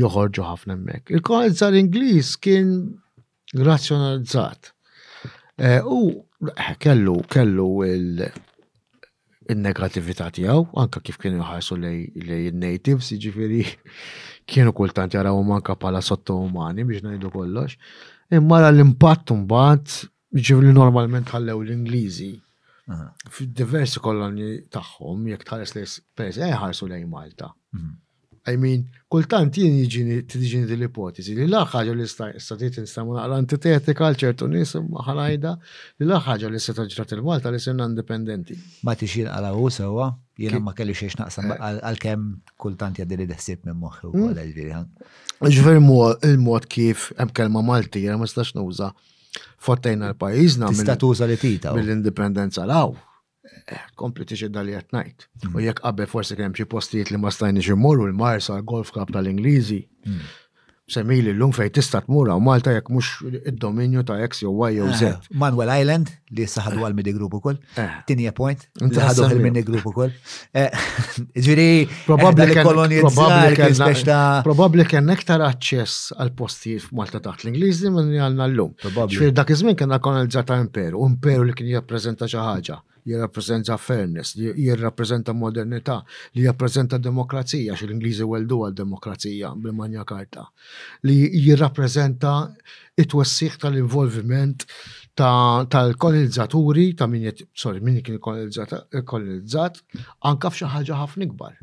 joħorġu 0.01 0.48
ħafna 0.51 0.80
mek. 0.80 1.10
Il-kolonizzar 1.18 1.74
Ingliż 1.82 2.36
kien 2.40 2.74
razzjonalizzat 3.66 4.72
Eh, 5.58 5.80
u 5.84 6.24
eh, 6.56 6.68
kellu, 6.80 7.18
kellu 7.28 7.66
il-negativita 9.46 10.30
tijaw, 10.36 10.62
anka 10.82 11.00
kif 11.04 11.18
kienu 11.20 11.42
jħarsu 11.44 11.76
lej 11.82 12.44
natives 12.56 13.12
ġifiri, 13.24 13.66
kienu 14.48 14.72
kultant 14.72 15.12
jaraw 15.12 15.36
manka 15.44 15.76
pala 15.76 16.00
sotto 16.02 16.38
umani 16.40 16.84
biex 16.88 17.04
najdu 17.04 17.30
kollox. 17.34 17.76
Imma 18.32 18.62
l-impatt 18.70 19.34
mbagħad 19.42 20.40
ġifiri 20.40 20.72
normalment 20.72 21.34
ħallew 21.34 21.60
l-Ingliżi 21.66 22.32
fid-diversi 23.32 24.00
kolonji 24.04 24.54
tagħhom 24.72 25.28
jek 25.34 25.44
tħares 25.46 25.76
li 25.76 25.84
pers 26.16 26.40
eħarsu 26.48 26.88
lej 26.90 27.04
Malta. 27.08 27.52
Mhm. 27.76 27.94
I 28.51 28.56
mean, 28.59 28.89
kultant 29.06 29.55
jien 29.55 29.74
jiġini 29.85 30.16
tiġini 30.32 30.64
dil-ipotezi 30.70 31.35
li 31.36 31.44
l-ħagġa 31.47 31.93
li 31.98 32.06
statiet 32.44 32.78
nistamu 32.82 33.14
naqra 33.16 33.36
antitetika 33.39 34.09
ċertu 34.23 34.48
nis 34.55 34.73
maħalajda 34.94 35.52
li 35.55 36.09
l-ħagġa 36.09 36.51
li 36.55 36.62
seta 36.64 36.86
ġrat 36.94 37.14
il-Malta 37.16 37.52
li 37.55 37.60
sinna 37.62 37.86
indipendenti. 37.93 38.56
Ma 38.89 38.97
tixin 39.02 39.28
għala 39.31 39.52
u 39.62 39.69
sewa, 39.77 40.09
jiena 40.43 40.59
ma 40.69 40.74
kelli 40.74 40.97
xiex 40.98 41.20
naqsam 41.23 41.55
eh. 41.55 41.60
għal-kem 41.86 42.27
kultant 42.66 42.98
jaddi 43.02 43.20
li 43.23 43.28
d-ħsib 43.31 43.62
minn 43.70 43.78
moħħi 43.85 44.10
u 44.10 44.24
għala 44.32 44.43
hmm. 44.43 44.59
ġviri. 44.59 45.56
Ġveri 45.60 45.85
il-mod 46.32 46.69
kif 46.74 47.12
hemm 47.20 47.31
kelma 47.39 47.62
Malti, 47.70 48.02
jiena 48.09 48.19
ma 48.19 48.27
stax 48.27 48.56
nuża 48.59 48.90
fortejna 49.62 50.10
l-pajizna. 50.16 50.74
Tista 50.74 50.98
li 51.31 51.39
tita. 51.47 51.78
Mill-indipendenza 51.78 52.66
l-għaw 52.66 53.11
kompli 53.98 54.24
tiġi 54.28 54.48
dalli 54.52 54.76
għatnajt. 54.78 55.26
U 55.55 55.62
jekk 55.62 55.82
għabbe 55.86 56.09
forse 56.10 56.36
kienem 56.39 56.56
xie 56.59 56.66
postijiet 56.68 57.12
li 57.14 57.20
ma 57.22 57.30
stajni 57.32 57.64
ximur 57.64 58.02
u 58.05 58.09
l-Marsa, 58.10 58.60
golf 58.66 58.93
Cup 58.94 59.12
tal-Ingliżi, 59.14 59.82
semili 60.93 61.30
l-lum 61.32 61.55
fej 61.56 61.70
tista 61.72 62.01
t-mura 62.05 62.34
u 62.36 62.43
Malta 62.44 62.72
jekk 62.74 62.89
mux 62.93 63.06
id-dominju 63.39 64.02
ta' 64.05 64.16
X 64.26 64.43
jew 64.43 64.51
Y 64.66 64.72
jew 64.80 64.89
Z. 64.98 65.06
Eh, 65.06 65.28
Manuel 65.40 65.70
Island 65.72 66.10
li 66.36 66.44
saħadu 66.44 66.82
għal 66.84 66.97
midi 66.98 67.14
grupu 67.16 67.39
kol. 67.40 67.56
Eh. 67.78 67.86
Tinja 68.10 68.34
point. 68.36 68.66
Saħadu 68.82 69.28
għal 69.28 69.40
midi 69.47 69.62
grupu 69.64 69.93
kol. 69.94 70.10
Eh, 70.51 70.66
Ġiri, 71.47 71.86
probabli 72.05 72.48
kolonji. 72.59 73.01
Probabli 74.44 74.89
kien 74.90 75.06
nektar 75.09 75.47
aċċess 75.48 76.12
għal 76.18 76.34
postijiet 76.36 76.90
f'Malta 76.90 77.22
taħt 77.24 77.47
l-Ingliżi 77.47 77.89
minn 77.94 78.12
għalna 78.18 78.51
l-lum. 78.51 78.74
Ġiri, 78.84 79.32
dak 79.32 79.55
iż-żmien 79.55 79.78
kien 79.78 79.97
ġata 80.34 80.60
imperu, 80.60 81.06
imperu 81.09 81.47
li 81.48 81.56
kien 81.56 81.72
jappreżenta 81.72 82.28
xi 82.28 82.43
ħaġa 82.43 82.82
jirrappreżenta 83.04 83.76
fairness, 83.76 84.34
jirrappreżenta 84.36 85.32
modernità, 85.32 86.02
li 86.32 86.40
jirrapprezenta 86.42 86.98
demokrazija, 87.02 87.74
xil 87.76 87.92
ingliżi 87.96 88.26
weldu 88.28 88.60
għal 88.64 88.74
demokrazija 88.78 89.52
bil-Magna 89.62 90.04
Karta, 90.08 90.44
li 91.06 91.16
jirrappreżenta 91.46 92.32
it-wessiħ 93.02 93.56
tal-involviment 93.64 94.66
tal-kolonizzaturi, 95.16 96.90
ta' 96.96 97.08
min 97.10 97.28
sorry, 97.54 97.80
min 97.82 98.00
kien 98.06 98.20
kolonizzat, 98.22 99.84
anka 100.30 100.52
f'xi 100.54 100.70
ħaġa 100.74 101.00
ħafna 101.02 101.26
ikbar, 101.28 101.56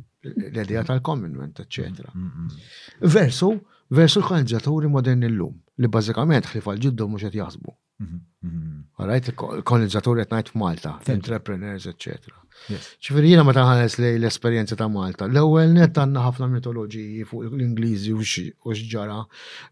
l-idea 0.51 0.83
tal-commonwealth, 0.89 1.61
etc. 1.65 2.09
Mm, 2.11 2.27
mm, 2.27 2.31
mm. 2.35 2.71
Versu, 3.19 3.53
versu 3.95 4.19
l-kolonizzaturi 4.23 4.89
modern 4.91 5.23
illum, 5.29 5.55
li 5.79 5.87
bażikament 5.87 6.51
ħlifa 6.53 6.75
l-ġiddu 6.75 7.07
mhux 7.07 7.29
qed 7.29 7.39
jaħsbu 7.43 7.78
Mhm, 7.99 8.19
mhm, 8.41 8.59
mhm. 8.59 8.81
All 8.97 9.09
il 9.15 9.63
kolonizzatur 9.69 10.19
qed 10.21 10.31
ngħid 10.35 10.51
f'Malta, 10.53 10.91
entrepreneurs, 11.13 11.87
etc. 11.91 12.31
Ċifir 12.69 13.27
jiena 13.27 13.43
meta 13.47 13.59
taħħanes 13.65 13.97
lej 14.03 14.19
l-esperjenza 14.19 14.77
ta' 14.79 14.87
Malta. 14.93 15.27
L-ewwel 15.29 15.75
net 15.75 15.99
għandna 16.03 16.23
ħafna 16.27 16.47
mitoloġiji 16.53 17.27
fuq 17.31 17.45
l-Ingliżi 17.49 18.15
u 18.19 18.23
x'ġara 18.23 19.19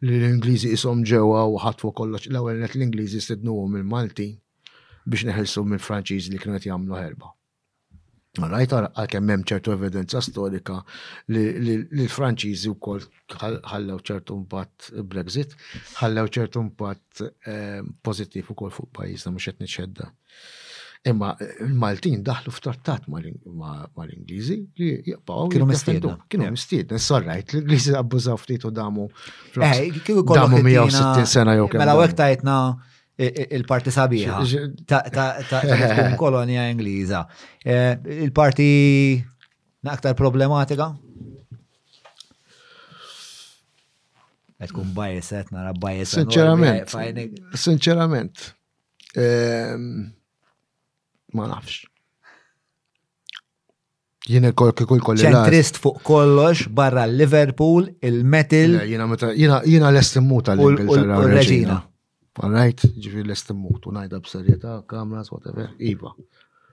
li 0.08 0.20
l-Ingliżi 0.20 0.74
ishom 0.78 1.06
ġewwa 1.12 1.45
u 1.54 1.58
ħatfu 1.66 1.94
kollox. 2.02 2.28
L-ewwel 2.34 2.60
net 2.66 2.76
l-Ingliżi 2.80 3.24
stidnuhom 3.28 3.80
il-Malti 3.82 4.30
biex 5.08 5.28
neħelsu 5.32 5.64
mill-Franċiżi 5.74 6.36
li 6.36 6.44
kienet 6.44 6.64
qed 6.66 6.74
jagħmlu 6.74 6.99
herba. 7.04 7.37
Rajt 8.46 8.74
għal-kemm 8.78 9.32
hemm 9.34 9.46
ċertu 9.48 9.74
evidenza 9.74 10.22
storika 10.22 10.78
li 11.34 11.46
l-Franċiżi 11.80 12.70
wkoll 12.76 13.06
ħallew 13.40 14.02
ċertu 14.06 14.38
impatt 14.38 14.92
Brexit, 15.10 15.56
ħallew 16.02 16.30
ċertu 16.38 16.62
impatt 16.68 17.26
eh, 17.48 17.82
pożittiv 18.04 18.54
ukoll 18.54 18.74
fuq 18.76 18.92
pajjiżna 19.00 19.34
mhux 19.34 19.50
qed 19.50 19.62
nixedda. 19.66 20.10
Imma 21.08 21.32
l-Maltin 21.40 22.20
eh, 22.20 22.24
daħlu 22.26 22.52
f'trattat 22.54 23.08
mal-Ingliżi 23.14 24.58
li 24.78 24.92
jaqbgħu. 25.12 25.48
Kienu 25.54 25.68
mistiedna. 25.72 26.18
Kienu 26.30 26.50
mistiedna, 26.52 27.00
sorrajt, 27.02 27.56
l-Ingliżi 27.56 27.96
abbużaw 27.98 28.38
ftit 28.42 28.66
u 28.70 28.74
damu. 28.74 29.10
Eh, 29.58 29.98
kienu 30.08 30.24
kollu. 30.28 30.42
Damu 30.62 30.62
160 30.62 31.32
sena 31.34 31.56
jew 31.58 31.70
kemm. 31.72 31.84
Mela 31.86 31.98
wek 32.02 32.14
tajtna 32.20 32.60
il-parti 33.18 33.89
sabiħa 33.94 34.44
ta' 34.85 36.14
kolonja 36.22 36.68
Ingliża. 36.73 37.23
Eh, 37.61 37.98
il-parti 38.27 38.68
naqtar 39.88 40.14
problematika? 40.18 40.91
Għed 44.57 44.72
kun 44.73 44.89
bajis, 44.94 45.31
nara 45.53 45.73
bajis. 45.73 46.14
Sinċerament, 46.18 46.95
eh, 46.98 47.27
sinċerament, 47.65 48.48
ehm, 49.26 49.84
ma 51.38 51.49
nafx. 51.52 51.84
Jiena 54.27 54.49
kol 54.52 54.73
kol 54.76 54.99
kol 54.99 55.19
Centrist 55.22 55.77
fuq 55.80 56.02
kollox 56.03 56.65
barra 56.69 57.06
Liverpool, 57.07 57.88
il-Metal. 58.03 58.81
Jiena 58.89 59.89
l-estimuta 59.94 60.57
l-Ingilterra. 60.57 61.19
U 61.22 61.30
l-Reġina. 61.30 61.77
Rajt 62.38 62.86
ġifir 63.02 63.26
l-est 63.26 63.50
immut 63.50 63.86
u 63.88 63.92
serjeta 63.92 64.20
b'serjetà, 64.20 64.82
kameras, 64.88 65.32
whatever, 65.32 65.72
iva. 65.80 66.14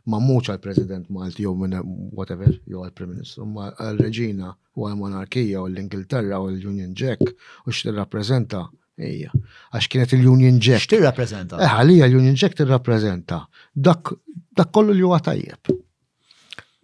Ma 0.06 0.18
muċ 0.20 0.50
għal-President 0.52 1.08
Malti 1.08 1.42
jew 1.46 1.54
minn 1.56 1.72
whatever, 2.12 2.52
jew 2.68 2.82
għal-Prim 2.84 3.08
Ministru, 3.14 3.46
ma 3.46 3.70
għal-Reġina 3.72 4.50
u 4.76 4.84
għal-Monarkija 4.86 5.62
u 5.64 5.68
l-Ingilterra 5.70 6.40
u 6.44 6.50
l-Union 6.50 6.92
Jack 6.94 7.22
u 7.64 7.70
x 7.72 7.86
rapprezenta 7.96 8.66
Ejja, 9.00 9.32
għax 9.72 9.88
kienet 9.90 10.12
il-Union 10.18 10.60
Jack. 10.60 10.84
x 10.84 10.98
Eħ 10.98 11.56
eh, 11.56 11.72
għalija, 11.72 12.10
l-Union 12.10 12.36
Jack 12.36 12.54
tirrapprezenta. 12.60 13.40
Dak, 13.74 14.12
dak 14.56 14.70
kollu 14.70 14.92
li 14.94 15.02
huwa 15.02 15.18
tajjeb. 15.24 15.72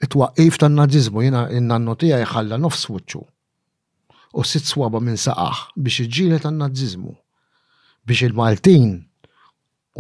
It-waqqif 0.09 0.57
tan-nazizmu 0.65 1.23
jina 1.27 1.44
n-nannotija 1.61 2.23
jħalla 2.24 2.57
nofs 2.59 2.89
wuċu. 2.90 3.20
U 4.32 4.44
sitt 4.47 4.66
swaba 4.66 4.98
minn 5.05 5.20
saqaħ 5.20 5.61
biex 5.77 6.07
iġġile 6.09 6.40
tan-nazizmu 6.43 7.12
biex 8.06 8.20
il-Maltin 8.27 8.90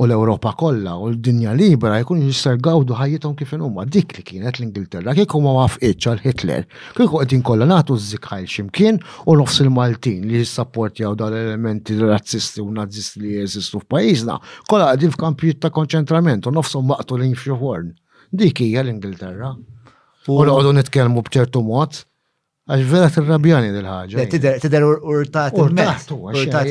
u 0.00 0.04
l-Europa 0.06 0.52
kollha 0.56 0.92
u 0.96 1.08
l-dinja 1.12 1.52
libera 1.58 1.98
jkun 2.00 2.20
jista' 2.24 2.54
gawdu 2.66 2.94
ħajjithom 2.96 3.34
kif 3.38 3.54
huma 3.58 3.82
dik 3.96 4.14
li 4.16 4.22
kienet 4.28 4.60
l-Ingilterra 4.60 5.12
kieku 5.18 5.40
ma 5.44 5.52
wafqitx 5.56 6.06
għal 6.08 6.22
Hitler 6.24 6.66
kieku 6.96 7.18
qegħdin 7.18 7.42
kollha 7.48 7.66
nagħtu 7.70 7.96
ħajl 8.28 8.46
x'imkien 8.52 9.00
u 9.26 9.36
nofs 9.40 9.58
il-Maltin 9.64 10.28
li 10.30 10.40
jissapportjaw 10.44 11.16
dal 11.22 11.36
elementi 11.40 11.98
razzisti 12.00 12.62
u 12.64 12.70
nazisti 12.76 13.20
li 13.24 13.34
jeżistu 13.42 13.82
f'pajjiżna 13.84 14.38
kollha 14.70 14.92
qegħdin 14.94 15.14
f'kampijiet 15.16 15.60
ta' 15.66 15.74
konċentrament 15.78 16.48
u 16.48 16.54
nofshom 16.56 16.86
maqtulin 16.94 17.34
f'xi 17.36 17.58
ħorn. 17.62 17.90
Dik 18.30 18.60
hija 18.62 18.84
l-Ingilterra. 18.84 19.50
U 20.30 20.44
noqogħdu 20.46 20.72
nitkellmu 20.78 21.22
b'ċertu 21.26 21.64
mod. 21.66 22.04
Għax 22.70 22.84
vera 22.86 23.08
tirrabjani 23.10 23.72
dil-ħaġa. 23.74 24.26
Tider 24.62 24.84
urtat 25.00 25.56
immens. 25.58 26.06
Urtat 26.14 26.70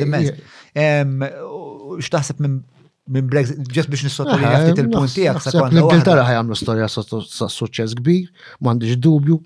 X'taħseb 0.76 2.40
minn 2.40 2.62
minn 3.10 3.26
Brexit, 3.26 3.64
ġest 3.74 3.88
biex 3.90 4.04
nissotolija 4.06 4.50
ftit 4.60 4.78
il-punt 4.84 5.10
tiegħek 5.16 5.42
sa 5.42 5.50
kont. 5.50 5.72
L-Ingilterra 5.74 6.26
ħajamlu 6.28 6.54
storja 6.54 6.86
suċċess 6.86 7.96
kbir, 7.98 8.28
m'għandix 8.62 8.98
dubju. 9.02 9.40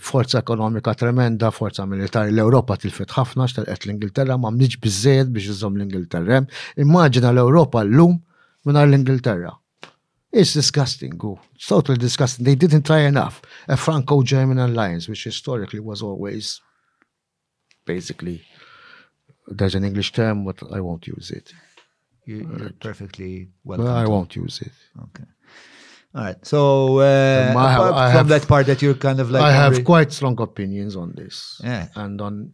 Forza 0.00 0.38
ekonomika 0.40 0.94
tremenda, 0.96 1.50
forza 1.52 1.84
militari, 1.88 2.30
l-Europa 2.32 2.78
tilfit 2.80 3.10
ħafna 3.16 3.48
x'telqet 3.50 3.88
l-Ingilterra, 3.88 4.38
ma 4.40 4.52
mniġ 4.54 4.78
biżżejjed 4.84 5.34
biex 5.34 5.50
iżomm 5.56 5.80
l-Ingilterra. 5.80 6.38
Immaġina 6.84 7.32
l-Europa 7.34 7.82
llum 7.84 8.20
mingħajr 8.68 8.88
l-Ingilterra. 8.92 9.50
It's 10.32 10.54
disgusting. 10.56 11.18
It's 11.56 11.66
totally 11.66 11.98
disgusting. 11.98 12.44
They 12.46 12.54
didn't 12.54 12.86
try 12.86 13.02
enough. 13.08 13.42
A 13.68 13.74
Franco-German 13.76 14.58
alliance, 14.60 15.08
which 15.08 15.24
historically 15.24 15.80
was 15.80 16.02
always 16.02 16.60
basically 17.84 18.42
there's 19.46 19.74
an 19.74 19.84
English 19.84 20.12
term, 20.12 20.44
but 20.44 20.62
I 20.72 20.80
won't 20.80 21.06
use 21.06 21.30
it. 21.30 21.52
You, 22.26 22.40
are 22.52 22.56
right. 22.64 22.80
perfectly 22.80 23.48
welcome. 23.64 23.84
Well, 23.84 23.94
I 23.96 24.06
won't 24.06 24.34
use 24.34 24.62
it. 24.62 24.72
Okay. 24.98 25.24
All 26.14 26.24
right. 26.24 26.46
So 26.46 26.98
uh, 27.00 27.50
um, 27.54 27.62
have, 27.62 27.82
from 27.88 27.94
have, 28.12 28.28
that 28.28 28.48
part, 28.48 28.66
that 28.66 28.80
you're 28.80 28.94
kind 28.94 29.20
of 29.20 29.30
like 29.30 29.42
I 29.42 29.52
have 29.52 29.84
quite 29.84 30.12
strong 30.12 30.40
opinions 30.40 30.96
on 30.96 31.12
this, 31.14 31.60
yeah. 31.62 31.88
and 31.96 32.20
on 32.20 32.52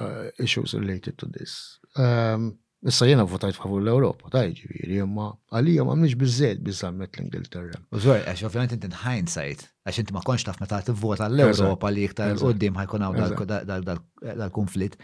uh, 0.00 0.26
issues 0.38 0.74
related 0.74 1.16
to 1.18 1.26
this. 1.26 1.78
Um, 1.96 2.58
Issa 2.84 3.06
jena 3.08 3.24
votajt 3.24 3.56
favur 3.56 3.80
l-Europa, 3.80 4.28
ta' 4.32 4.42
ġiviri, 4.44 4.98
imma 5.00 5.30
għalija 5.56 5.86
ma' 5.88 5.94
mnix 5.96 6.18
bizzed 6.20 6.58
bizzammet 6.66 7.14
l-Ingilterra. 7.16 7.78
Użgur, 7.96 8.18
għax 8.28 8.42
ovvijament 8.44 8.74
inti 8.76 8.90
hindsight, 9.00 9.62
għax 9.88 10.00
inti 10.02 10.12
ma' 10.12 10.20
konx 10.26 10.44
taf 10.44 10.58
meta 10.60 10.82
t-vota 10.90 11.30
l-Europa 11.32 11.88
li 11.94 12.04
iktar 12.04 12.34
l-qoddim 12.34 12.76
ħajkun 12.82 13.06
għaw 13.06 13.80
dal-konflitt. 13.86 14.98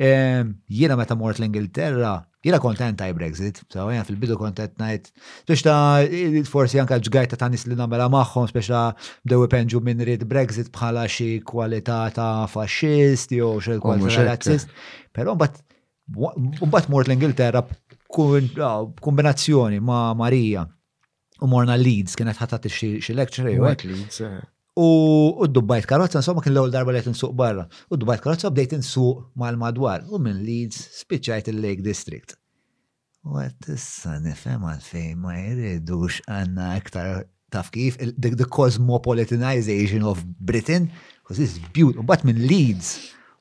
Ehm, 0.00 0.54
jena 0.78 0.96
meta 0.96 1.18
mort 1.20 1.42
l-Ingilterra, 1.42 2.14
jena 2.46 2.62
kontent 2.64 2.96
taj 3.02 3.12
Brexit, 3.20 3.60
sa 3.68 3.84
jena 3.92 4.08
fil-bidu 4.08 4.40
kontent 4.40 4.80
najt, 4.80 5.12
biex 5.50 5.66
ta' 5.68 6.08
forsi 6.48 6.80
anka 6.80 6.96
ġgajta 7.04 7.36
ta' 7.36 7.52
nis 7.52 7.66
li 7.68 7.76
namela 7.76 8.08
maħħom, 8.16 8.48
biex 8.56 8.72
ta' 8.72 8.86
bdew 9.28 9.44
penġu 9.58 9.84
minn 9.84 10.00
rrit 10.08 10.24
Brexit 10.32 10.72
bħala 10.72 11.04
xie 11.12 11.42
kwalità 11.44 12.00
ta' 12.16 12.46
fasċist, 12.56 13.36
jew 13.36 13.52
xie 13.60 13.76
kwalità 13.84 14.22
ta' 14.24 14.28
razzist, 14.32 14.72
pero 15.12 15.36
mbatt 15.36 15.60
Mbagħad 16.06 16.90
mort 16.90 17.08
l-Ingilterra 17.10 17.62
ah, 17.62 18.82
kombinazzjoni 19.02 19.80
ma' 19.82 20.12
Marija 20.18 20.62
u 21.42 21.48
morna 21.50 21.74
Leeds 21.78 22.14
kienet 22.16 22.38
ħatat 22.40 22.68
xi 22.72 23.12
lecture 23.16 23.50
Leeds. 23.50 24.20
Eh. 24.24 24.36
U 24.78 25.46
d-dubbajt 25.48 25.86
karozza, 25.88 26.18
insomma, 26.20 26.42
kien 26.44 26.52
l-ewwel 26.52 26.72
darba 26.72 26.92
li 26.92 27.00
qed 27.00 27.10
insuq 27.14 27.32
barra. 27.36 27.64
U 27.88 27.96
d-dubbajt 27.96 28.22
karozza 28.24 28.50
bdejt 28.52 28.74
insuq 28.76 29.22
mal-madwar 29.40 30.04
u 30.12 30.20
minn 30.20 30.42
Leeds 30.44 30.82
spiċċajt 31.00 31.50
il-Lake 31.54 31.84
District. 31.84 32.34
U 33.26 33.40
għed 33.40 33.70
issa 33.72 34.18
nifhem 34.22 34.64
għalfejn 34.68 35.16
ma 35.22 35.34
jridux 35.40 36.20
għanna 36.28 36.68
iktar 36.80 37.22
taf 37.54 37.72
kif 37.74 37.96
the 38.20 38.46
cosmopolitanization 38.52 40.04
of 40.06 40.22
Britain, 40.38 40.90
because 41.22 41.40
it's 41.42 41.56
beautiful. 41.72 42.04
bat 42.06 42.22
minn 42.24 42.44
Leeds 42.44 42.94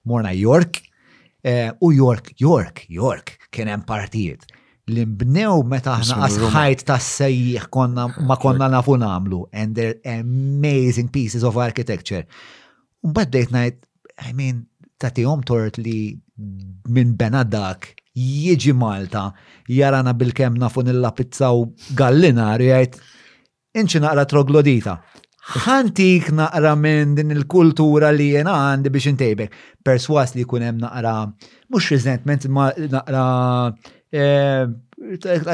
morna 0.05 0.31
York, 0.31 0.79
Eh, 1.47 1.71
u 1.79 1.91
York, 1.93 2.31
York, 2.35 2.85
York 2.89 3.35
kien 3.53 3.67
hemm 3.69 3.83
partijiet 3.85 4.47
li 4.89 5.03
mbnew 5.09 5.59
meta 5.69 5.91
aħna 5.99 6.25
asħajt 6.29 6.81
tas-sejjieħ 6.87 7.67
konna 7.75 8.05
ma 8.25 8.37
konna 8.41 8.65
nafu 8.73 8.95
nagħmlu 9.01 9.43
and 9.61 9.77
they're 9.77 9.93
amazing 10.09 11.09
pieces 11.13 11.45
of 11.45 11.57
architecture. 11.61 12.23
Mbagħad 13.05 13.31
dejt 13.35 13.53
ngħid, 13.53 13.77
I 14.25 14.33
mean, 14.33 14.63
tagħtihom 15.01 15.43
tort 15.49 15.77
li 15.77 16.15
minn 16.91 17.13
bena 17.17 17.43
dak 17.45 17.91
jieġi 18.17 18.73
Malta, 18.77 19.27
jarana 19.69 20.13
bil-kem 20.17 20.57
nafu 20.61 20.81
nilla 20.85 21.13
pizza 21.17 21.51
u 21.53 21.67
gallinar, 21.97 22.61
jgħajt, 22.63 22.97
inċi 23.81 24.01
naqra 24.05 24.25
troglodita 24.33 24.97
ħantik 25.45 26.31
naqra 26.33 26.71
minn 26.75 27.11
din 27.19 27.33
il-kultura 27.35 28.09
li 28.15 28.31
jena 28.33 28.53
għandi 28.71 28.91
biex 28.95 29.11
intejbek. 29.11 29.57
Perswas 29.85 30.33
li 30.35 30.45
kunem 30.49 30.79
naqra, 30.81 31.13
mux 31.69 31.89
resentment, 31.93 32.47
ma 32.49 32.71
naqra, 32.95 33.25
eh, 34.11 34.65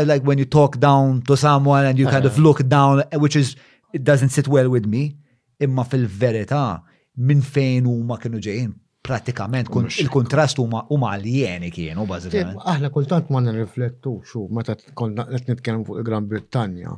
like 0.08 0.24
when 0.24 0.40
you 0.40 0.46
talk 0.46 0.78
down 0.78 1.22
to 1.24 1.36
someone 1.36 1.86
and 1.86 2.00
you 2.00 2.08
kind 2.08 2.24
of 2.26 2.38
look 2.40 2.64
down, 2.70 3.04
which 3.16 3.36
is, 3.36 3.56
it 3.92 4.04
doesn't 4.06 4.30
sit 4.30 4.48
well 4.48 4.70
with 4.70 4.86
me. 4.88 5.18
Imma 5.60 5.84
fil-verita, 5.84 6.82
minn 7.28 7.42
fejn 7.44 7.86
u 7.86 7.98
ma 8.08 8.16
kienu 8.18 8.40
ġejjin, 8.42 8.72
pratikament 9.06 9.68
il-kontrast 10.00 10.62
huma 10.64 10.86
għaljeni 11.12 11.70
kienu 11.74 12.08
bażikament. 12.08 12.64
Aħna 12.72 12.94
kultant 12.96 13.28
ma 13.30 13.44
nirriflettu 13.44 14.16
xu 14.24 14.48
meta 14.56 14.78
konna 14.96 15.28
qed 15.36 15.52
fuq 15.84 16.00
il-Gran 16.00 16.32
Brittanja 16.32 16.96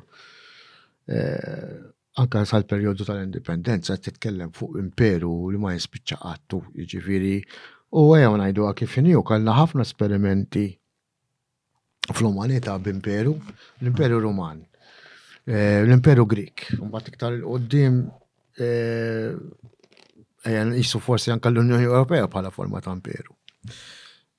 eh, 1.10 1.74
anka 2.20 2.44
sal-periodu 2.46 3.06
tal-indipendenza 3.08 3.96
titkellem 3.98 4.52
fuq 4.54 4.78
imperu 4.82 5.32
li 5.52 5.58
ma 5.62 5.72
jispiċċa 5.74 6.20
għattu, 6.32 6.60
jiġifieri 6.82 7.36
u 7.98 8.04
għajaw 8.14 8.38
najdu 8.44 8.68
kif 8.78 8.98
iniju 9.02 9.24
kellna 9.30 9.56
ħafna 9.58 9.86
esperimenti 9.88 10.66
fl-umanità 12.14 12.76
b'imperu, 12.86 13.34
l-imperu 13.82 14.18
Ruman, 14.22 14.60
eh, 15.48 15.82
l-imperu 15.86 16.26
Grik, 16.30 16.68
mbagħad 16.78 17.12
iktar 17.14 17.38
il-qoddim 17.40 18.02
ejja 18.60 19.36
eh, 20.46 20.76
jisu 20.82 21.02
forsi 21.02 21.34
anke 21.34 21.50
l-Unjoni 21.50 21.88
Ewropea 21.90 22.28
bħala 22.30 22.52
forma 22.54 22.82
ta' 22.84 22.94
imperu 22.94 23.34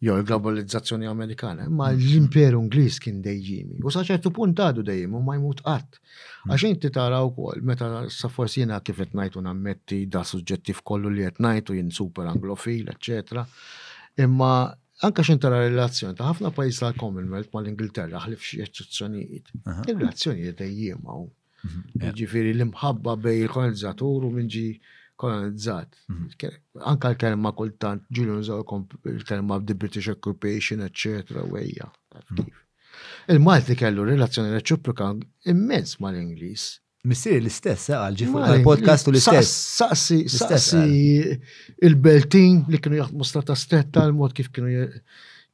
jew 0.04 0.16
il-globalizzazzjoni 0.18 1.06
Amerikana, 1.06 1.66
mm. 1.68 1.74
ma 1.80 1.88
l-imperu 1.92 2.60
Ingliż 2.66 2.98
kien 3.04 3.20
dejjimi. 3.24 3.80
U 3.84 3.92
saċertu 3.94 4.32
punt 4.36 4.60
għadu 4.60 4.84
dejjem 4.86 5.16
u 5.16 5.22
ma 5.24 5.36
jmut 5.38 5.62
qatt. 5.64 5.98
Mm. 6.44 6.52
Għax 6.52 6.64
inti 6.68 6.90
tara 6.94 7.22
wkoll 7.24 7.64
meta 7.66 7.88
sa 8.12 8.28
forsi 8.32 8.62
jiena 8.62 8.80
kif 8.84 9.00
qed 9.00 9.14
ngħid 9.16 9.38
u 9.40 9.44
nammetti 9.48 10.00
da 10.12 10.24
suġġettiv 10.28 10.82
kollu 10.86 11.12
li 11.16 11.26
qed 11.30 11.40
ngħid 11.46 11.72
u 11.72 11.76
jien 11.78 11.92
super 12.00 12.28
anglofil, 12.34 12.90
eċetera. 12.94 13.46
Imma 14.26 14.50
anka 15.08 15.24
xin 15.26 15.40
tara 15.42 15.62
relazzjoni 15.64 16.18
ta' 16.18 16.28
ħafna 16.32 16.52
pajjiż 16.58 16.82
tal-Commonwealth 16.84 17.54
mal-Ingilterra 17.56 18.20
ħlif 18.26 18.44
xi 18.50 18.60
eċċezzjonijiet. 18.66 19.56
Il-relazzjonijiet 19.78 20.60
dejjima 20.62 21.20
u. 21.24 21.30
Mhm. 21.64 22.00
jiġifieri 22.12 22.50
l-imħabba 22.52 23.14
bej 23.24 23.38
il-kolonizzatur 23.46 24.26
u 24.26 24.28
minġi 24.34 24.64
ġi 24.66 24.72
kolonizzat. 25.16 25.96
Mhm. 26.08 26.26
Anka 26.90 27.10
l-kelma 27.14 27.52
kultant, 27.58 28.02
ġilun 28.14 28.42
zaw 28.46 28.62
l-kelma 28.64 29.60
the 29.64 29.74
British 29.78 30.08
occupation, 30.12 30.82
etc. 30.88 31.44
Weja. 31.52 31.90
Mhm. 32.30 32.46
Il-Malti 33.34 33.74
kellu 33.78 34.04
relazzjoni 34.06 34.52
reċiproka 34.54 35.10
immens 35.50 35.96
mal-Inglis. 36.00 36.66
Missiri 37.10 37.40
l-istess, 37.42 37.90
eh, 37.92 37.96
għal 37.98 38.54
għal-podcast 38.54 39.08
u 39.10 39.12
l-istess. 39.12 39.50
Sassi, 39.78 40.20
sassi 40.28 40.86
eh. 41.20 41.38
il-beltin 41.88 42.64
li 42.72 42.78
kienu 42.80 42.96
jaħdmu 43.02 43.26
strata 43.28 43.54
stretta 43.56 44.04
l-mod 44.08 44.32
kif 44.34 44.50
kienu 44.50 44.86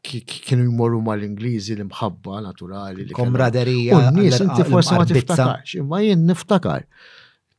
kienu 0.01 0.63
jmorru 0.65 1.01
mal-Ingliżi 1.05 1.75
l-imħabba 1.75 2.39
naturali. 2.41 3.05
Komraderija. 3.13 3.99
Un-nies 4.13 4.39
inti 4.41 4.65
forsi 4.65 4.97
ma 4.97 5.05
tiftakarx, 5.11 5.75
imma 5.83 5.99
jien 6.01 6.23
niftakar 6.25 6.87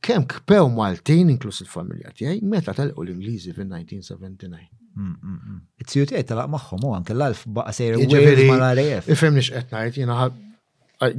kemm 0.02 0.26
kpew 0.30 0.66
Maltin, 0.76 1.30
inklus 1.32 1.60
il-familja 1.64 2.10
tiegħi, 2.18 2.40
meta 2.52 2.74
u 2.76 3.04
l-Ingliżi 3.06 3.54
fin-1979. 3.56 4.64
Mm, 4.92 5.12
mm, 5.12 5.36
mm. 5.38 5.60
It-siju 5.82 6.08
tiegħi 6.10 6.26
telaq 6.32 6.48
magħhom 6.56 6.86
u 6.88 6.94
anke 6.96 7.14
l-alf 7.14 7.44
baqa' 7.58 7.74
sejr 7.76 8.00
jiġifieri 8.02 8.48
mal-RAF. 8.50 9.08
Ifhem 9.14 9.38
nix 9.38 9.52
qed 9.54 9.70
ngħid 9.78 9.96
jiena 10.02 10.16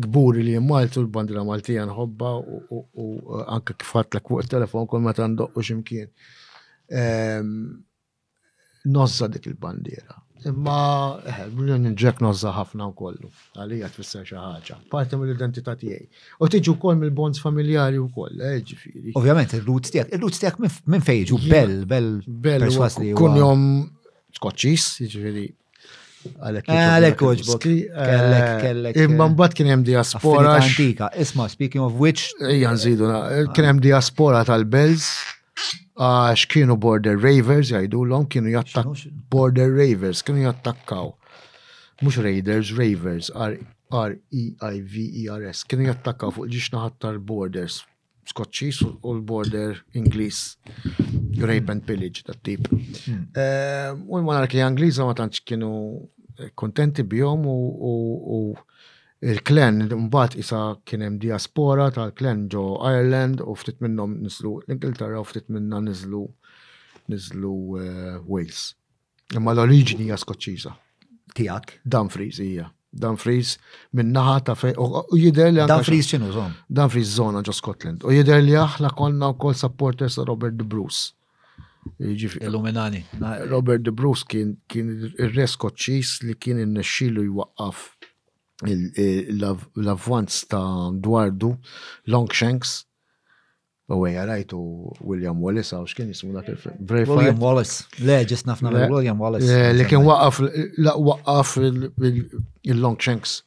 gburi 0.05 0.43
li 0.47 0.59
Maltu 0.63 1.01
l-bandira 1.03 1.41
Maltija 1.47 1.87
hobba 1.97 2.35
u 2.39 3.07
anke 3.51 3.73
kifat 3.77 4.09
ħatlek 4.11 4.27
kwa 4.27 4.45
telefon 4.55 4.85
kol 4.91 5.01
meta 5.07 5.25
ndoqqu 5.31 5.63
x'imkien. 5.65 6.11
Ehm, 6.93 7.55
Nozza 8.93 9.29
dik 9.31 9.45
il-bandiera. 9.47 10.17
Imma, 10.45 11.19
l-unjoni 11.55 11.93
ġek 11.97 12.19
nozza 12.23 12.51
ħafna 12.53 12.87
u 12.89 12.93
kollu, 12.97 13.29
għalija 13.57 13.87
tfisser 13.93 14.25
xi 14.27 14.35
ħaġa, 14.35 14.77
parti 14.91 15.19
mill-identità 15.19 15.75
tiegħi. 15.79 16.07
U 16.43 16.49
tiġi 16.51 16.71
wkoll 16.73 16.99
mill-bonds 16.99 17.39
familjari 17.43 18.01
wkoll, 18.01 18.41
eh, 18.49 18.57
ġifieri. 18.67 19.13
Ovvjament, 19.19 19.53
il-roots 19.59 19.93
tiegħek, 19.93 20.11
il-roots 20.17 20.41
tiegħek 20.43 20.59
minn 20.95 21.05
fejġu 21.07 21.39
bell, 21.47 21.77
bell, 21.87 22.17
bell, 22.27 22.65
bell. 22.67 23.11
Kun 23.19 23.37
jom 23.39 23.65
skoċċis, 24.37 24.87
jiġifieri. 25.05 25.45
Għalek 26.39 26.67
eh, 26.71 27.85
eh, 27.93 28.49
kellek. 28.63 28.99
Imma 29.05 29.29
mbagħad 29.33 29.55
kien 29.59 29.71
hemm 29.73 29.87
diaspora. 29.87 30.57
Antika, 30.59 31.07
isma' 31.19 31.47
speaking 31.51 31.83
of 31.83 31.95
which. 31.99 32.29
Ijan 32.41 32.79
zidu, 32.79 33.07
kien 33.55 33.67
hemm 33.71 33.81
diaspora 33.83 34.43
tal-bells 34.47 35.09
għax 36.03 36.45
kienu 36.53 36.77
border 36.81 37.19
ravers 37.21 37.69
jgħidulhom 37.73 38.25
kienu 38.31 38.53
jattak 38.55 38.87
border 39.33 39.69
ravers 39.77 40.23
kienu 40.25 40.45
jattakkaw. 40.47 41.11
Mhux 42.01 42.17
raiders, 42.25 42.71
ravers, 42.75 43.29
R-E-I-V-E-R-S, 43.93 45.61
kienu 45.69 45.85
jattakkaw 45.87 46.33
fuq 46.35 46.49
ġiċna 46.55 46.81
ħattar 46.87 47.19
borders 47.29 47.81
skoċċis 48.31 48.79
u 48.87 48.91
l-border 49.13 49.81
Inglis, 49.99 50.41
rape 51.43 51.73
and 51.73 51.83
pillage 51.85 52.23
ta' 52.23 52.35
tip. 52.41 52.69
Hmm. 52.71 53.25
Eh, 53.35 53.91
u 53.99 54.17
l-monarkija 54.21 54.69
Ingliża 54.71 55.05
ma 55.05 55.13
tantx 55.19 55.43
kienu 55.43 55.71
eh, 56.39 56.53
kontenti 56.57 57.03
bihom 57.03 57.43
u 57.45 58.55
il-klen, 59.31 59.87
mbagħad 60.09 60.37
isa 60.41 60.59
kien 60.87 61.03
hemm 61.05 61.17
diaspora 61.21 61.87
tal-klen 61.95 62.47
ġo 62.51 62.63
Ireland 62.87 63.41
u 63.45 63.55
ftit 63.57 63.79
minnhom 63.83 64.17
nislu 64.25 64.57
l-Ingilterra 64.65 65.21
u 65.21 65.25
ftit 65.27 65.49
minnha 65.53 65.79
niżlu 65.85 66.23
uh, 66.25 67.85
Wales. 68.27 68.61
Imma 69.35 69.55
l-oriġini 69.55 70.09
hija 70.09 70.17
Skoċċiża. 70.19 70.75
Tiegħek? 71.37 71.77
Dumfries 71.87 72.39
hija. 72.43 72.67
Dumfries 72.93 73.55
naħa 73.97 74.35
ta' 74.49 74.53
fej. 74.59 74.75
U 74.77 75.17
jider 75.17 75.47
li 75.53 75.63
Dumfries 75.71 76.11
xinu 76.11 76.27
zon? 76.35 76.51
Dumfries 76.69 77.15
zona 77.17 77.41
ġo 77.45 77.55
Scotland. 77.57 78.03
U 78.05 78.13
jider 78.13 78.43
li 78.43 78.53
aħna 78.59 78.91
konna 78.97 79.31
u 79.33 79.37
kol 79.41 79.55
supporters 79.57 80.19
Robert 80.29 80.57
De 80.59 80.67
Bruce. 80.69 81.13
Jiġifieri- 81.97 82.45
Illuminani. 82.47 83.01
Robert 83.49 83.81
De 83.83 83.91
Bruce 83.91 84.27
kien 84.29 84.53
il-re 84.77 85.47
li 85.47 86.39
kien 86.39 86.61
il-nexxilu 86.67 87.25
jwaqqaf 87.31 87.95
l-avvanz 89.77 90.45
ta' 90.47 90.91
Dwardu 90.93 91.55
Longshanks. 92.07 92.83
U 93.93 93.99
għaj 94.07 94.15
għarajtu 94.17 94.57
William 95.03 95.41
Wallace, 95.43 95.75
għaw 95.75 95.89
kien 95.93 96.07
jismu 96.13 96.31
dak 96.33 96.47
il-film. 96.49 96.79
William 96.89 97.41
Wallace, 97.41 97.83
le, 98.01 98.21
ġis 98.25 98.45
nafna 98.47 98.71
William 98.89 99.19
Wallace. 99.21 99.57
Li 99.75 99.85
kien 99.89 100.03
waqqaf 100.03 101.57
il-Longshanks. 101.61 103.41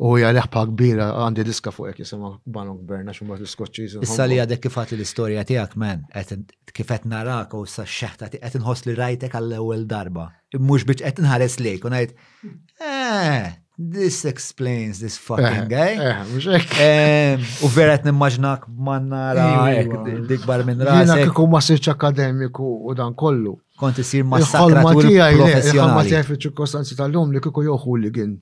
U 0.00 0.06
oh, 0.08 0.12
hija 0.16 0.30
leħpa 0.32 0.62
kbira 0.70 1.10
għandi 1.26 1.42
diska 1.44 1.68
fuq 1.76 1.90
hekk 1.90 1.98
jisimha 2.00 2.30
Banok 2.48 2.78
Berna 2.88 3.12
xumma 3.12 3.36
l-Skoċċiż. 3.36 3.98
Issa 4.06 4.24
li 4.24 4.38
għadek 4.40 4.62
kif 4.64 4.78
l-istorja 4.80 5.42
tiegħek 5.44 5.76
men, 5.82 6.06
kif 6.72 6.88
qed 6.88 7.04
narak 7.10 7.52
u 7.58 7.66
sa 7.68 7.84
xeħta 7.84 8.30
qed 8.32 8.62
hos 8.64 8.86
li 8.88 8.96
rajtek 8.96 9.36
għall-ewwel 9.36 9.84
darba. 9.90 10.24
Mhux 10.56 10.86
biex 10.88 11.04
qed 11.04 11.20
ħares 11.34 11.58
li, 11.60 11.74
kun 11.84 11.98
għajt, 11.98 12.16
eh 12.80 13.50
this 13.78 14.24
explains 14.24 14.98
this 14.98 15.16
fucking 15.16 15.70
eh, 15.70 15.70
guy. 15.70 15.92
Eh, 16.80 17.38
u 17.62 17.66
verret 17.70 18.02
nimmaġnak 18.06 18.66
mannara 18.66 19.46
dik 20.26 20.42
bar 20.48 20.64
minn 20.66 20.82
rasi. 20.82 21.06
Jena 21.06 21.16
kiku 21.22 21.46
massiċ 21.54 21.92
akademiku 21.94 22.66
u 22.90 22.94
dan 22.98 23.14
kollu. 23.14 23.54
Konti 23.78 24.02
sir 24.02 24.26
massakra 24.26 24.82
professjonali. 24.82 25.94
Ma 25.94 26.02
tijaj 26.02 26.26
fiċu 26.26 26.50
kostanzi 26.58 26.98
tal-lum 26.98 27.30
li 27.32 27.42
kiku 27.44 27.62
joħu 27.68 28.00
li 28.02 28.10
għin 28.10 28.32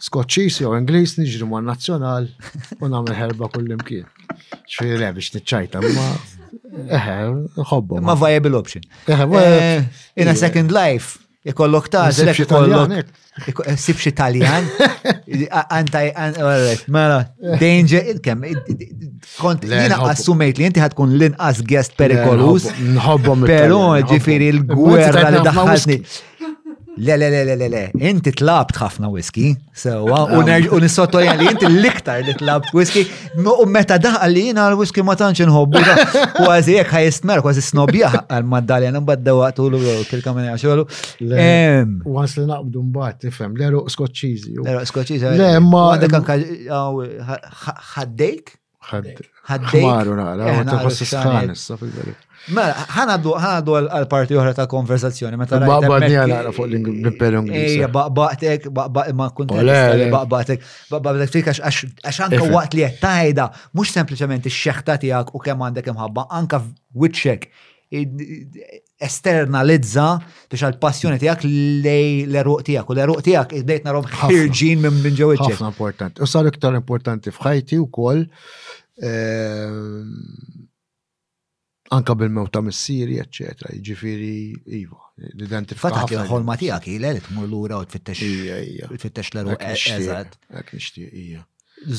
skoċċis 0.00 0.62
jew 0.62 0.70
Inglis 0.78 1.16
nġri 1.20 1.48
ma' 1.50 1.60
nazjonal 1.64 2.28
u 2.78 2.88
namel 2.92 3.16
herba 3.18 3.50
kullim 3.52 3.82
kien. 3.88 4.06
le 4.06 5.10
biex 5.18 5.34
niċċajta 5.34 5.82
ma. 5.90 6.06
Eħe, 6.70 7.14
eh, 7.26 7.66
ħobba. 7.70 7.98
Ma 8.06 8.14
viable 8.18 8.54
option. 8.58 8.86
In 10.14 10.28
a 10.30 10.34
second 10.38 10.70
life. 10.70 11.18
Ikollok 11.42 11.88
ta' 11.88 12.04
tażel, 12.04 12.34
ikollok. 12.38 12.90
Eh? 12.90 13.54
Eh, 13.66 13.76
Sibx 13.78 14.06
Italjan. 14.06 14.64
Antaj, 15.76 16.12
mela, 16.88 17.24
danger, 17.60 18.20
kem, 18.20 18.42
kont, 19.38 19.64
jina 19.64 19.96
assumejt 20.12 20.58
li 20.60 20.66
jinti 20.68 20.82
ħatkun 20.84 21.14
l-inqas 21.16 21.62
guest 21.70 21.96
perikolus. 21.96 22.68
Nħobbom. 22.92 23.46
Pero 23.48 23.80
ġifiri 24.12 24.50
l-gwerra 24.58 25.30
li 25.36 25.40
daħħazni. 25.46 25.96
Le, 27.06 27.16
le, 27.16 27.28
le, 27.34 27.42
le, 27.50 27.56
le, 27.62 27.68
le, 27.72 27.82
inti 28.10 28.28
tlabt 28.36 28.76
ħafna 28.76 29.08
whisky, 29.08 29.54
sewa, 29.82 30.18
ah, 30.18 30.34
u 30.60 30.80
nissottoja 30.82 31.32
li 31.38 31.46
inti 31.48 31.64
l-iktar 31.68 32.20
li 32.26 32.34
tlabt 32.36 32.74
whisky, 32.76 33.06
u 33.40 33.64
meta 33.64 33.96
daħqa 34.04 34.28
li 34.28 34.42
jina 34.50 34.66
l-whisky 34.74 35.00
ma 35.06 35.14
tanċ 35.16 35.46
nħobbu, 35.48 35.80
kważi 36.42 36.76
jek 36.76 36.92
ħajistmer, 36.92 37.40
kważi 37.46 37.64
snobja 37.70 38.10
għal-maddalja, 38.26 38.92
nabad 38.98 39.24
dawa 39.24 39.48
tulu 39.56 39.80
kil-kamena 40.10 40.52
għaxolu. 40.58 40.84
Once 42.04 42.36
li 42.36 42.44
naqbdu 42.52 42.84
mbaħt, 42.92 43.24
tifem, 43.30 43.56
l-eru 43.56 43.86
skoċċizi. 43.96 44.58
L-eru 44.60 44.84
skoċċizi. 44.92 45.32
Le, 45.40 45.52
ma. 45.64 45.86
Għadek 45.96 46.18
anka 46.20 46.40
Ħaddejk. 47.96 48.58
Ħaddejk. 48.90 49.28
Eh, 49.50 50.58
ħaddejk. 50.68 52.26
Mela, 52.54 52.74
ħanaddu 52.94 53.32
ħanaddu 53.40 53.74
għal-parti 53.78 54.36
oħra 54.38 54.52
ta' 54.56 54.66
konversazzjoni. 54.70 55.38
Meta 55.40 55.58
baqbaqni 55.62 56.16
għal 56.22 56.52
fuq 56.56 56.66
l-Imperu 56.70 57.42
Ingliż. 57.44 57.62
Ejja, 57.62 57.86
eh. 57.88 57.92
baqbaqtek, 57.94 58.68
baqbaq 58.76 59.12
ma 59.18 59.28
kont 59.36 59.54
eh. 59.58 60.04
baqbaqtek, 60.16 60.64
baqbaqtek 60.90 61.34
fik 61.34 61.50
għax 61.52 62.22
anka 62.26 62.44
waqt 62.54 62.76
li 62.78 62.86
qed 62.86 63.00
tajda, 63.02 63.48
mhux 63.74 63.94
sempliċement 63.98 64.46
ix-xeħta 64.50 64.98
tiegħek 65.04 65.34
u 65.38 65.42
kemm 65.44 65.66
għandek 65.68 65.90
imħabba, 65.94 66.26
anka 66.40 66.62
wiċċek 67.00 67.48
esternalizza 69.00 70.06
biex 70.50 70.64
għal-passjoni 70.68 71.20
tijak 71.22 71.42
lej 71.44 72.28
l-eruq 72.28 72.60
tijak 72.68 72.90
u 72.90 72.94
l-eruq 72.94 73.24
tijak 73.26 73.54
id-dejt 73.60 73.86
narom 73.88 74.06
ħirġin 74.06 74.84
minn 74.84 75.00
minn 75.04 75.38
Ħafna 75.44 75.72
importanti. 75.72 76.22
U 76.22 76.28
sar 76.30 76.46
iktar 76.50 76.76
importanti 76.78 77.32
fħajti 77.34 77.80
u 77.82 77.88
koll 77.94 78.22
eh, 79.02 79.78
anka 81.96 82.14
bil-mewta 82.14 82.60
mis-siri, 82.62 83.18
eccetera, 83.22 83.72
ġifiri, 83.86 84.34
iva, 84.80 85.00
l 85.20 85.46
ki 85.46 85.74
l 85.74 86.04
kien 86.08 86.26
ħolma 86.28 86.56
tijak, 86.60 86.86
il 86.94 87.06
tmur 87.24 87.46
l-ura 87.48 87.80
u 87.82 87.86
t-fittex 87.88 89.32
l-eruq 89.34 89.64
eżad. 89.74 90.36
Ek 90.60 90.70
nishtiq, 90.76 91.10
ija. 91.10 91.42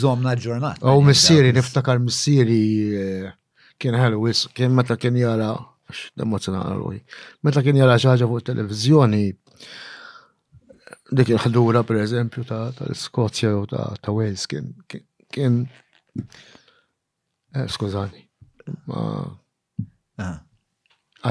Zomna 0.01 0.35
ġurnat. 0.38 0.80
U 0.88 1.01
mis-siri, 1.07 1.51
niftakar 1.55 1.99
mis 1.99 2.22
eh, 2.27 3.27
kien 3.81 3.97
ħelu 3.99 4.22
wis, 4.23 4.45
kien 4.55 4.72
meta 4.77 4.95
kien 4.97 5.18
jara, 5.19 5.51
emozjona 6.15 6.61
għalwi, 6.69 7.01
meta 7.43 7.63
kien 7.65 7.80
jara 7.81 7.97
xaġa 7.99 8.30
fuq 8.31 8.45
televizjoni, 8.47 9.26
dik 11.11 11.34
il-ħdura 11.35 11.81
per 11.84 11.99
eżempju 12.05 12.45
ta' 12.47 12.69
Skozja 12.95 13.51
u 13.57 13.65
ta' 13.68 14.13
Wales 14.15 14.45
kien, 14.47 14.72
kien, 15.31 15.63
eh, 16.15 17.65
skużani, 17.68 18.22
ma' 18.85 19.40
Ah. 20.22 20.39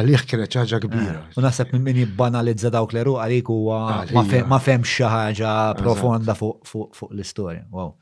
Għalih 0.01 0.23
kienet 0.31 0.55
ħaġa 0.57 0.79
kbira. 0.85 1.17
Ah. 1.25 1.39
U 1.39 1.45
naħseb 1.45 1.73
minn 1.75 1.87
min 1.89 1.99
jibbanalizza 2.05 2.71
dawk 2.75 2.95
l-eru 2.95 3.17
għalik 3.23 3.51
u 3.51 3.57
ah, 3.75 4.05
ma 4.51 4.59
fem 4.63 4.85
xi 4.87 5.07
ħaġa 5.11 5.55
profonda 5.81 6.37
fuq 6.39 7.09
l-istorja. 7.11 7.65
Wow. 7.75 7.97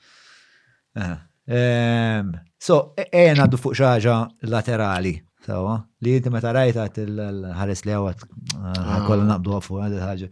Ehm, 1.49 2.35
so, 2.61 2.81
ejna 3.07 3.39
e 3.39 3.41
għaddu 3.47 3.63
fuq 3.63 3.79
xi 3.79 3.89
ħaġa 3.89 4.19
laterali. 4.53 5.15
Sawa, 5.49 5.79
li 6.05 6.13
inti 6.19 6.29
meta 6.29 6.51
rajta 6.53 6.83
il-ħares 7.01 7.81
li 7.87 7.93
għawat, 7.97 8.21
kolla 9.07 9.23
ah. 9.23 9.29
nabdu 9.31 9.55
għafu 9.57 9.79
għad 9.81 9.95
ħagġa. 10.05 10.27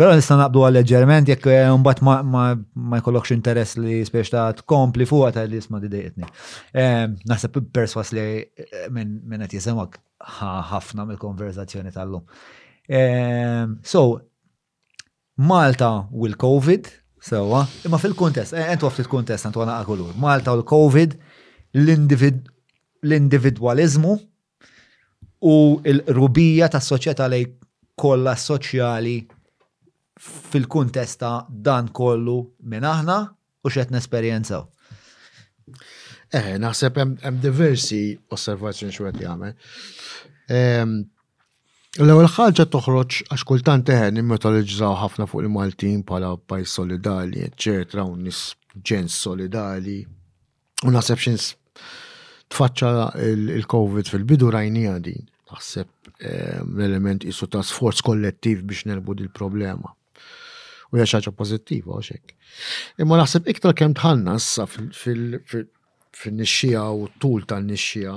Pero 0.00 0.14
nista 0.16 0.38
nabdu 0.40 0.62
għal 0.64 0.78
leġerment, 0.78 1.28
jek 1.28 1.44
eh, 1.52 1.68
mbat 1.82 2.00
ma 2.04 2.94
jkollokx 3.02 3.28
interess 3.36 3.76
li 3.76 3.96
spiex 4.08 4.28
ta' 4.32 4.46
tkompli 4.62 5.04
fuq 5.08 5.28
ta' 5.36 5.44
li 5.44 5.56
jisma 5.60 5.76
dejetni. 5.82 6.24
Eh, 6.72 7.04
naħseb 7.28 7.50
perswas 7.74 8.08
li 8.16 8.24
minn 8.94 9.40
għet 9.44 9.54
jisemak 9.58 9.92
ħafna 10.40 11.00
mill-konverzazzjoni 11.12 11.90
tal-lum. 11.92 12.24
So, 13.92 14.00
Malta 15.52 15.88
u 16.08 16.10
l-Covid, 16.32 16.84
sewa, 17.28 17.60
imma 17.88 17.98
fil-kontest, 18.00 18.52
eh, 18.56 18.66
entu 18.72 18.84
fil 18.92 19.08
kontest, 19.20 19.42
entu 19.50 19.58
għana 19.64 19.74
għakulur, 19.82 20.14
Malta 20.20 20.48
u 20.56 20.58
l-Covid, 20.64 21.10
l-individualizmu, 21.80 24.14
u 25.48 25.80
il-rubija 25.88 26.68
ta' 26.70 26.80
soċjetà 26.82 27.26
lej 27.32 27.46
kollha 27.98 28.34
soċjali 28.38 29.16
fil-kuntesta 30.52 31.32
dan 31.50 31.88
kollu 31.94 32.36
minn 32.70 32.86
aħna 32.86 33.16
u 33.66 33.70
xed 33.72 33.90
nesperjenzaw. 33.94 34.62
Eh, 36.32 36.54
naħseb 36.62 36.98
hemm 37.02 37.40
diversi 37.42 38.12
osservazzjoni 38.32 38.94
xwed 38.94 39.18
jagħmel. 39.26 39.54
Ehm, 40.54 40.94
l-ewwel 42.00 42.30
ħaġa 42.36 42.68
toħroġ 42.72 43.18
għax 43.34 43.46
kultant 43.50 43.90
eħen 43.92 44.16
eh, 44.20 44.22
immetoloġizzaw 44.22 44.94
ħafna 45.02 45.26
fuq 45.28 45.42
il-Maltin 45.44 46.00
bħala 46.08 46.36
pajjiż 46.50 46.76
solidali, 46.80 47.42
eċetera, 47.50 48.06
u 48.06 48.14
nis 48.16 48.46
ġens 48.78 49.18
solidali. 49.26 49.98
U 50.86 50.94
naħseb 50.94 51.18
x'ins 51.20 51.50
tfaċċa 52.48 53.10
il-COVID 53.26 54.08
fil-bidu 54.14 54.48
rajnija 54.54 54.96
din 55.02 55.28
naħseb 55.52 55.90
eh, 56.18 56.60
l-element 56.64 57.26
jisu 57.28 57.48
ta' 57.52 57.64
sforz 57.66 58.00
kollettiv 58.06 58.62
biex 58.68 58.86
nelbud 58.90 59.22
il 59.24 59.30
problema 59.40 59.92
U 60.92 60.98
hija 61.00 61.06
ħaġa 61.08 61.32
pożittiva 61.36 61.98
għax 61.98 63.02
Imma 63.04 63.20
naħseb 63.20 63.48
iktar 63.52 63.76
kemm 63.78 63.94
tħannas 63.98 64.48
fil 64.68 65.26
fin-nixxija 65.52 66.82
u 66.92 67.06
t-tul 67.14 67.46
tan-nixxija 67.50 68.16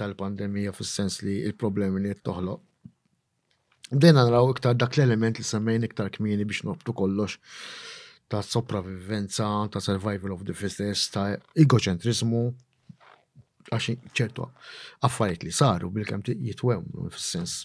tal-pandemija 0.00 0.72
fis-sens 0.72 1.18
li 1.20 1.34
il-problemi 1.44 2.00
li 2.00 2.14
toħloq. 2.26 2.60
Dena 3.92 4.24
naraw 4.24 4.48
iktar 4.54 4.78
dak 4.80 4.96
l-element 4.96 5.36
li 5.36 5.44
semmejn 5.44 5.84
iktar 5.84 6.08
kmieni 6.14 6.46
biex 6.48 6.64
nobtu 6.64 6.94
kollox 6.96 7.36
ta' 8.32 8.40
sopravivenza, 8.40 9.48
ta' 9.70 9.84
survival 9.84 10.32
of 10.32 10.46
the 10.48 10.56
fittest, 10.56 11.12
ta' 11.18 11.34
egocentrizmu, 11.60 12.42
għaxi 13.72 13.94
ċertu 14.16 14.46
affarijiet 15.06 15.46
li 15.46 15.52
saru 15.54 15.90
bil-kem 15.94 16.22
jitwem 16.26 16.84
fil 16.90 17.20
sens 17.28 17.60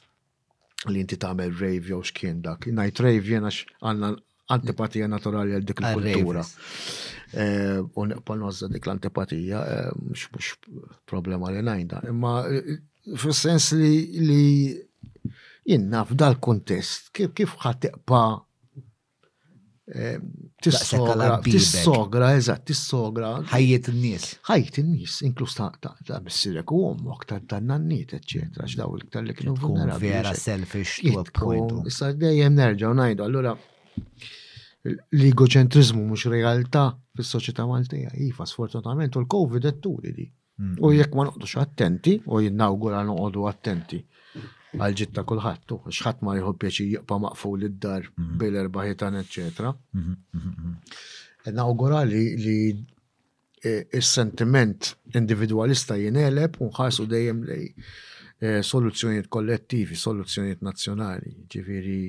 li 0.88 1.04
inti 1.04 1.18
tagħmel 1.20 1.56
rave 1.60 1.92
jew 1.92 2.02
xkien 2.06 2.42
dak. 2.46 2.68
Najt 2.72 3.02
rave 3.04 3.26
jena 3.28 3.50
għax 3.50 3.80
għandna 3.84 4.12
antipatija 4.56 5.08
naturali 5.12 5.54
għal 5.58 5.66
dik 5.70 5.82
il-kultura. 5.84 6.44
Eh, 7.34 7.80
u 7.84 8.06
neqbal 8.10 8.40
nozza 8.42 8.70
dik 8.72 8.88
l-antipatija, 8.88 9.64
eh, 9.74 9.90
mux 10.10 10.54
problema 11.10 11.52
li 11.54 11.62
najda. 11.66 12.04
Imma 12.10 12.38
eh, 12.48 12.80
fil-sens 13.16 13.74
li 13.76 14.78
jenna 15.70 16.06
f'dal 16.10 16.40
kontest, 16.42 17.12
kif 17.14 17.54
teqpa. 17.60 18.24
Ehm, 19.96 20.22
tis-sogra, 20.62 21.30
tis-sogra, 21.44 22.28
eżatt, 22.38 22.62
tis-sogra. 22.70 23.30
Ħajjet 23.50 23.88
n-nies. 23.90 24.26
Ħajjet 24.46 24.78
n-nies, 24.84 25.16
inklus 25.26 25.56
ta' 25.58 25.70
ta' 25.82 26.20
missirek 26.26 26.72
u 26.76 26.82
ommok, 26.92 27.26
ta' 27.32 27.40
ta' 27.50 27.58
nannit, 27.64 28.14
eccetera, 28.20 28.68
x'daw 28.70 28.98
il-ktar 29.00 29.26
li 29.26 29.36
kienu 29.40 29.56
vulnerabli. 29.58 30.12
Vera 30.14 30.36
selfish 30.38 31.00
to 31.08 31.24
a 31.24 31.24
point. 31.32 31.74
Issa 31.90 32.12
dejjem 32.14 32.54
nerġaw 32.60 32.94
najdu, 33.02 33.26
allura 33.26 33.56
l-egocentrizmu 34.92 36.06
mhux 36.12 36.28
realtà 36.36 36.86
fis-soċjetà 37.18 37.66
Maltija. 37.72 38.14
Iva, 38.28 38.46
sfortunatament 38.48 39.18
u 39.18 39.26
l-Covid 39.26 39.66
qed 39.72 39.82
turi 39.88 40.14
di. 40.20 40.30
Mm. 40.62 40.78
U 40.86 40.94
jekk 40.94 41.18
ma 41.18 41.26
noqdux 41.32 41.56
attenti, 41.66 42.20
u 42.30 42.44
jinnawgura 42.46 43.02
noqogħdu 43.10 43.50
attenti 43.50 44.02
għalġitna 44.78 45.24
kullħattu, 45.26 45.78
xħat 45.90 46.22
ma 46.24 46.36
jħob 46.38 46.60
pjaċi 46.62 46.86
jibqa 46.94 47.18
maqful 47.24 47.66
id-dar 47.70 48.04
mhm. 48.16 48.36
bil-erbaħitan, 48.42 49.18
eccetera. 49.24 49.72
Mhm, 49.94 50.16
mhm, 50.34 50.78
e 51.50 51.54
nawgura 51.58 52.04
li 52.04 52.28
e, 53.64 53.74
il-sentiment 53.92 54.92
individualista 55.16 55.96
unħas 56.00 57.00
u 57.00 57.06
dejjem 57.10 57.44
li 57.50 57.62
e, 58.40 58.62
soluzzjoniet 58.64 59.28
kollettivi, 59.28 59.96
soluzzjoniet 59.98 60.62
nazjonali, 60.62 61.34
ġifiri 61.50 62.00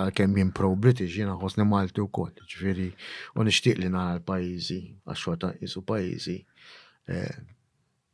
għal-kem 0.00 0.36
jim 0.40 0.50
pro-British, 0.56 1.18
jina 1.18 1.34
għosni 1.36 1.66
Malti 1.68 2.00
u 2.00 2.08
koll, 2.08 2.32
ġifiri, 2.48 2.88
unishtiq 3.36 3.78
li 3.84 3.88
nara 3.92 4.16
l-pajizi, 4.18 4.80
għaxħota 5.04 5.52
jisu 5.60 5.84
pajizi, 5.84 6.38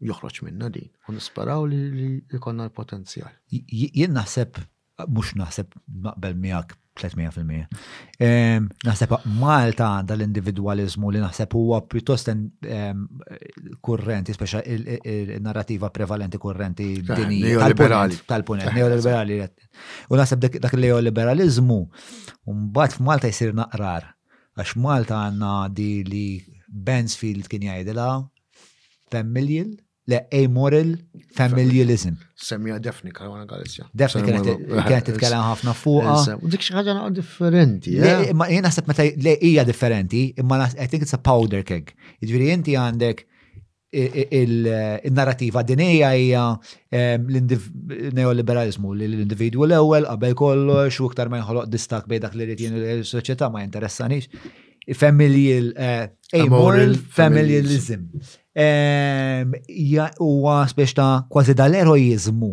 joħroġ 0.04 0.42
minna 0.44 0.70
din. 0.72 0.88
U 1.08 1.14
nisparaw 1.14 1.66
li 1.70 2.08
jkollna 2.36 2.68
l-potenzjal. 2.68 3.30
Jien 3.50 4.14
naħseb, 4.16 4.58
mhux 5.08 5.36
naħseb 5.40 5.78
naqbel 6.08 6.36
miegħek 6.42 6.74
300%. 6.96 7.76
Naħseb 8.88 9.10
Malta 9.44 9.88
għandha 9.98 10.14
l-individualizmu 10.16 11.10
li 11.12 11.20
naħseb 11.20 11.56
huwa 11.58 11.80
pjuttost 11.84 12.30
kurrenti, 13.84 14.36
speċa 14.36 14.62
il-narrativa 14.68 15.92
prevalenti 15.92 16.40
kurrenti 16.40 16.88
eh, 16.96 17.24
Neoliberali. 17.28 18.20
tal-punet, 18.28 18.70
eh, 18.70 18.78
neoliberali. 18.80 19.40
U 20.12 20.16
naħseb 20.20 20.46
dak 20.50 20.72
l 20.74 20.84
neoliberalizmu 20.88 21.78
mbagħad 22.46 23.00
f'Malta 23.00 23.32
jsir 23.32 23.56
naqrar. 23.60 24.10
Għax 24.56 24.78
Malta 24.80 25.18
għandna 25.26 25.54
di 25.76 25.90
li 26.08 26.26
Bensfield 26.66 27.44
kien 27.48 27.62
jgħidilha, 27.68 28.08
10 29.12 29.28
miljon 29.36 29.74
le 30.06 30.26
amoral 30.32 30.90
familialism. 31.38 32.14
Semmija 32.48 32.78
Defni 32.82 33.10
għana 33.10 33.46
Galizja. 33.50 33.86
Defni 34.02 34.22
kienet 34.28 35.06
titkellem 35.08 35.42
ħafna 35.48 35.74
fuqa. 35.76 36.18
Dik 36.46 36.62
xi 36.66 36.76
ħaġa 36.76 36.94
naqgħod 36.94 37.16
differenti. 37.18 37.96
Eh? 37.98 38.30
Ma 38.38 38.46
jien 38.52 38.64
naħseb 38.66 38.90
meta 38.90 39.06
le 39.22 39.34
hija 39.40 39.64
differenti, 39.66 40.28
imma 40.42 40.60
I 40.76 40.86
think 40.86 41.02
it's 41.02 41.16
a 41.16 41.18
powder 41.18 41.64
keg. 41.66 41.90
Jiġifieri 42.22 42.52
inti 42.54 42.76
għandek 42.78 43.24
eh, 43.90 44.22
il-narrativa 44.42 45.64
dinija 45.66 46.12
hija 46.14 46.44
l-neoliberalizmu 46.90 48.94
li 49.00 49.08
l-individwu 49.10 49.66
l-ewwel 49.66 50.06
qabel 50.12 50.38
kollox 50.38 51.02
u 51.02 51.10
iktar 51.10 51.32
ma 51.34 51.42
jħoloq 51.42 51.66
distak 51.74 52.06
bejn 52.12 52.30
li 52.38 52.48
rid 52.52 52.62
jien 52.68 52.78
l-soċjetà 53.00 53.50
ma 53.50 53.66
jinteressanix. 53.66 54.30
Familial, 54.94 55.72
eh, 55.82 56.02
amoral 56.38 56.92
familialism 56.94 58.04
huwa 60.18 60.68
spiex 60.68 60.94
ta' 60.94 61.24
kważi 61.30 61.54
dal-eroizmu 61.54 62.50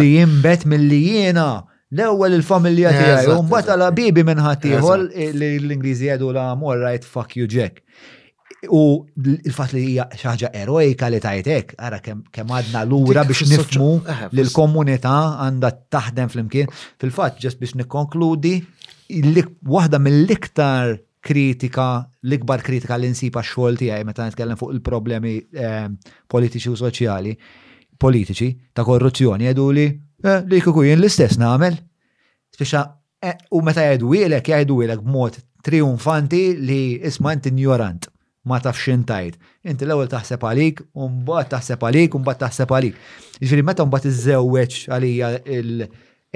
li 0.00 0.16
jimbet 0.18 0.64
mill-li 0.66 1.00
jiena 1.02 1.62
l-ewwel 1.92 2.32
il-familja 2.36 2.90
tiegħi 2.94 3.30
u 3.34 3.40
mbagħad 3.46 3.76
għal 3.80 3.94
bibi 3.94 4.22
minn 4.26 4.40
ħaddieħor 4.44 4.98
li 5.38 5.48
l-Ingliżi 5.58 6.06
jgħidu 6.08 6.30
la 6.36 6.48
more 6.58 6.78
right 6.82 7.04
fuck 7.06 7.36
you 7.38 7.46
Jack. 7.46 7.82
U 8.70 9.06
il-fatt 9.22 9.74
li 9.76 9.84
hija 9.92 10.08
xi 10.12 10.26
ħaġa 10.28 10.48
eroika 10.62 11.06
li 11.12 11.20
tajtek, 11.22 11.72
ara 11.78 11.98
kemm 12.02 12.46
għadna 12.58 12.82
lura 12.90 13.22
biex 13.26 13.42
nifmu 13.52 13.90
li 14.30 14.40
eh, 14.40 14.46
l-komunità 14.46 15.14
għandha 15.46 15.70
taħdem 15.94 16.28
flimkien. 16.34 16.68
Fil-fatt 17.02 17.38
ġest 17.46 17.58
biex 17.62 17.74
nikkonkludi 17.84 18.54
waħda 19.74 19.98
mill-iktar 20.02 20.84
kritika, 21.26 21.86
l-ikbar 22.28 22.62
kritika 22.66 22.96
l-insipa 22.98 23.42
xol 23.46 23.76
tijaj, 23.80 24.04
meta 24.06 24.26
nitkellem 24.28 24.58
fuq 24.60 24.74
il-problemi 24.76 25.34
eh, 25.62 25.86
politiċi 26.32 26.70
u 26.72 26.78
soċjali, 26.80 27.34
politiċi, 28.00 28.48
ta' 28.76 28.84
korruzzjoni, 28.86 29.48
għedu 29.50 29.68
li 29.76 29.86
eh, 29.90 30.40
li 30.50 30.62
kukujin 30.64 31.00
l-istess 31.02 31.40
namel. 31.42 31.76
Speċa, 32.56 32.82
eh, 33.26 33.36
u 33.58 33.62
meta 33.66 33.84
jgħidu 33.88 34.12
ilek, 34.22 34.52
jgħidu 34.52 34.80
ilek 34.88 35.02
b'mod 35.06 35.40
triumfanti 35.66 36.42
li 36.62 36.80
isma 37.10 37.32
inti 37.34 37.50
ignorant, 37.50 38.06
ma 38.46 38.60
tafx 38.62 38.92
intajt. 38.94 39.40
Inti 39.66 39.86
l-ewel 39.88 40.10
taħseb 40.12 40.44
għalik, 40.46 40.84
un 41.02 41.22
bat 41.26 41.50
taħseb 41.56 41.82
għalik, 41.90 42.14
un 42.20 42.26
bat 42.28 42.44
taħseb 42.44 42.74
għalik. 42.78 43.00
Ġifiri, 43.42 43.66
meta 43.66 43.82
un 43.82 43.90
bat 43.96 44.06
iż-żewweċ 44.12 44.86
għalija 44.94 45.34
il 45.58 45.80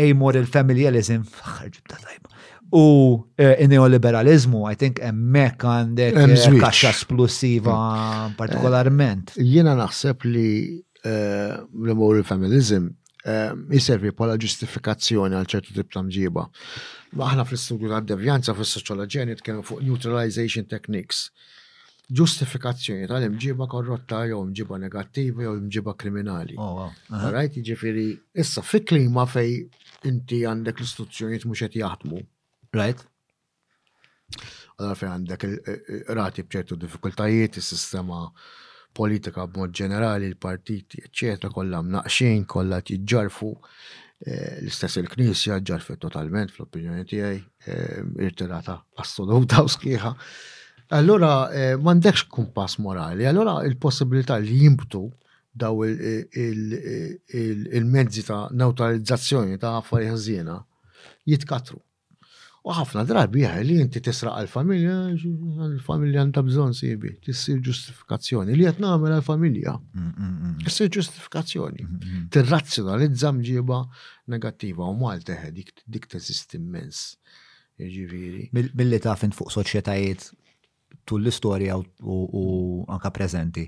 il 0.00 0.46
familialism, 0.48 1.26
ħarġu 1.44 1.82
ta' 1.86 1.98
tajba. 2.06 2.29
U 2.72 3.24
eh, 3.36 3.68
neoliberalizmu, 3.68 4.62
I 4.70 4.76
think, 4.78 5.00
emmek 5.02 5.64
għandek 5.66 6.18
eh, 6.22 6.44
kaxxa 6.62 6.92
splussiva 6.94 7.74
mm. 7.74 8.36
partikolarment. 8.38 9.32
Eh, 9.38 9.42
jiena 9.56 9.74
naħseb 9.78 10.28
li 10.30 10.46
l 11.00 11.86
il-feminizm 11.88 12.90
feminism 13.24 13.70
jiservi 13.72 14.10
pala 14.16 14.34
ġustifikazzjoni 14.40 15.36
għal 15.38 15.48
ċertu 15.50 15.74
tip 15.78 15.90
ta' 15.92 16.02
mġiba. 16.04 16.44
Aħna 17.16 17.44
fl-istudju 17.48 17.88
ta' 17.92 17.98
devjanza 18.12 18.52
fis 18.56 18.76
soċoloġija 18.78 19.26
nitkellmu 19.32 19.64
fuq 19.66 19.80
neutralization 19.84 20.68
techniques. 20.70 21.26
Ġustifikazzjoni 22.20 23.08
tal-imġiba 23.10 23.66
korrotta 23.72 24.22
jew 24.30 24.38
imġiba 24.44 24.78
negattiva 24.82 25.44
jew 25.46 25.56
imġiba 25.58 25.94
kriminali. 26.00 26.56
Oh, 26.60 26.86
Rajt 27.10 27.56
jiġifieri 27.60 28.06
issa 28.44 28.62
fi 28.62 28.80
klima 28.84 29.24
fej 29.30 29.52
inti 30.08 30.44
għandek 30.48 30.80
l-istituzzjonijiet 30.84 31.48
mhux 31.50 31.64
qed 31.66 31.80
jaħdmu 31.82 32.22
Right? 32.70 32.96
Allora 34.80 34.94
fejn 34.94 35.12
għandek 35.16 35.46
eh, 35.46 35.50
eh, 35.50 36.12
rati 36.14 36.44
bċertu 36.46 36.76
diffikultajiet, 36.78 37.56
is-sistema 37.58 38.22
politika 38.96 39.44
b'mod 39.50 39.74
ġenerali, 39.74 40.28
il-partiti, 40.30 41.02
eccetera, 41.04 41.50
kollha 41.52 41.80
mnaqxin, 41.82 42.44
kollha 42.48 42.78
jiġġarfu 42.86 43.50
eh, 44.22 44.60
l-istess 44.62 45.00
il-Knisja 45.02 45.58
ġarfet 45.68 46.00
totalment 46.06 46.54
fl-opinjoni 46.54 47.04
tiegħi 47.10 47.74
irtirata 48.30 48.78
assoluta 49.02 49.64
u 49.66 49.70
sħiħa. 49.74 50.14
Allora 50.98 51.32
m'għandekx 51.78 52.24
kumpass 52.34 52.78
morali, 52.82 53.26
allora 53.30 53.58
il-possibilità 53.66 54.38
li 54.42 54.56
jimbtu 54.64 55.02
daw 55.62 55.82
il-mezzi 57.78 58.24
ta' 58.26 58.48
neutralizzazzjoni 58.50 59.58
ta' 59.58 59.76
affarijiet 59.82 60.50
jitkatru. 61.30 61.78
U 62.60 62.74
ħafna 62.76 63.06
drabi 63.08 63.46
li 63.64 63.78
inti 63.80 64.02
tisraq 64.04 64.34
għal-familja, 64.42 64.94
għal-familja 65.64 66.18
għandha 66.20 66.40
bżonn 66.44 66.74
sibi, 66.76 67.14
tissir 67.24 67.60
ġustifikazzjoni 67.64 68.56
li 68.58 68.66
qed 68.68 68.82
nagħmel 68.84 69.14
għal-familja. 69.16 69.74
Mm, 69.96 70.08
mm, 70.20 70.34
mm, 70.48 70.58
tissir 70.66 70.90
ġustifikazzjoni. 70.96 71.86
Tirrazzjonalizza 72.34 73.30
mġiba 73.32 73.78
negattiva 74.34 74.88
u 74.92 74.96
Malta 75.00 75.38
dik 75.56 75.72
dik 75.86 76.04
teżist 76.12 76.58
immens. 76.60 77.14
Jiġifieri. 77.80 78.50
Billi 78.76 78.98
taf 79.00 79.24
fuq 79.24 79.54
soċjetajiet 79.56 80.26
tul 81.08 81.22
l-istorja 81.24 81.78
u 81.80 82.44
anka 82.92 83.08
preżenti 83.14 83.62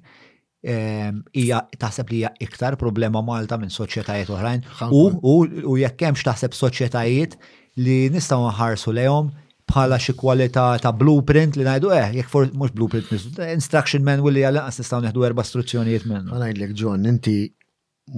ehm, 0.62 1.22
hija 1.32 1.62
taħseb 1.80 2.10
li 2.12 2.18
hija 2.20 2.32
iktar 2.44 2.76
problema 2.78 3.22
Malta 3.24 3.56
minn 3.58 3.72
soċjetajiet 3.72 4.28
oħrajn 4.34 4.66
u 4.92 5.78
jekk 5.80 6.04
hemmx 6.10 6.28
taħseb 6.28 6.58
soċjetajiet 6.60 7.38
li 7.80 8.08
nistaw 8.12 8.42
nħarsu 8.48 8.92
lejom 8.92 9.30
bħala 9.72 9.96
xi 9.96 10.12
kwalità 10.18 10.66
ta' 10.80 10.92
blueprint 10.92 11.56
li 11.56 11.64
ngħidu 11.64 11.92
eh, 11.96 12.08
jekk 12.18 12.28
for 12.28 12.48
mhux 12.52 12.74
blueprint 12.76 13.12
eh, 13.40 13.52
instruction 13.54 14.04
man 14.04 14.20
willi 14.20 14.42
għal 14.44 14.60
qas 14.60 14.82
nistgħu 14.82 15.02
neħdu 15.06 15.24
erba' 15.28 15.44
struzzjonijiet 15.46 16.04
minn. 16.10 16.28
Ma 16.32 16.42
ngħidlek 16.42 16.74
John, 16.76 17.06
inti 17.08 17.36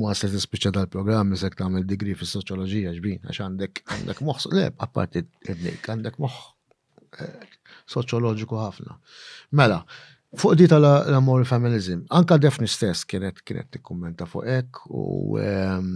waslet 0.00 0.34
tispiċċa 0.34 0.72
tal-programm 0.74 1.36
isek 1.36 1.54
tagħmel 1.58 1.84
degri 1.86 2.16
fis-soċjoloġija 2.18 2.94
ġbin 2.96 3.28
għax 3.28 3.44
għandek 3.44 3.82
għandek 3.84 4.22
moħħ 4.26 4.48
le 4.56 4.66
apparti 4.86 5.22
ibnik 5.52 5.86
għandek 5.94 6.18
moħħ 6.24 6.40
eh, 7.20 7.54
soċjoloġiku 7.94 8.58
ħafna. 8.58 8.98
Mela, 9.54 9.84
fuq 10.34 10.58
di 10.58 10.66
tal-amor 10.72 11.46
feminism, 11.46 12.02
anka 12.10 12.40
defni 12.42 12.66
stess 12.66 13.06
kienet 13.06 13.44
kienet 13.46 13.70
tikkummenta 13.76 14.26
fuq 14.26 14.48
hekk 14.50 14.90
u 14.90 15.38
ehm, 15.38 15.94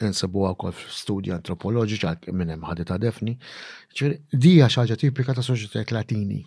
Insibu 0.00 0.46
għakol 0.48 0.72
studi 0.72 0.94
studji 0.98 1.32
antropoloġiċi 1.36 2.06
għal 2.08 2.32
minn 2.40 2.52
hemm 2.54 2.64
ħadet 2.68 2.90
għadefni. 2.94 3.34
Dija 4.32 4.68
xaġa 4.70 4.96
tipika 4.98 5.34
ta' 5.36 5.44
soċjetajiet 5.44 5.92
latini, 5.92 6.38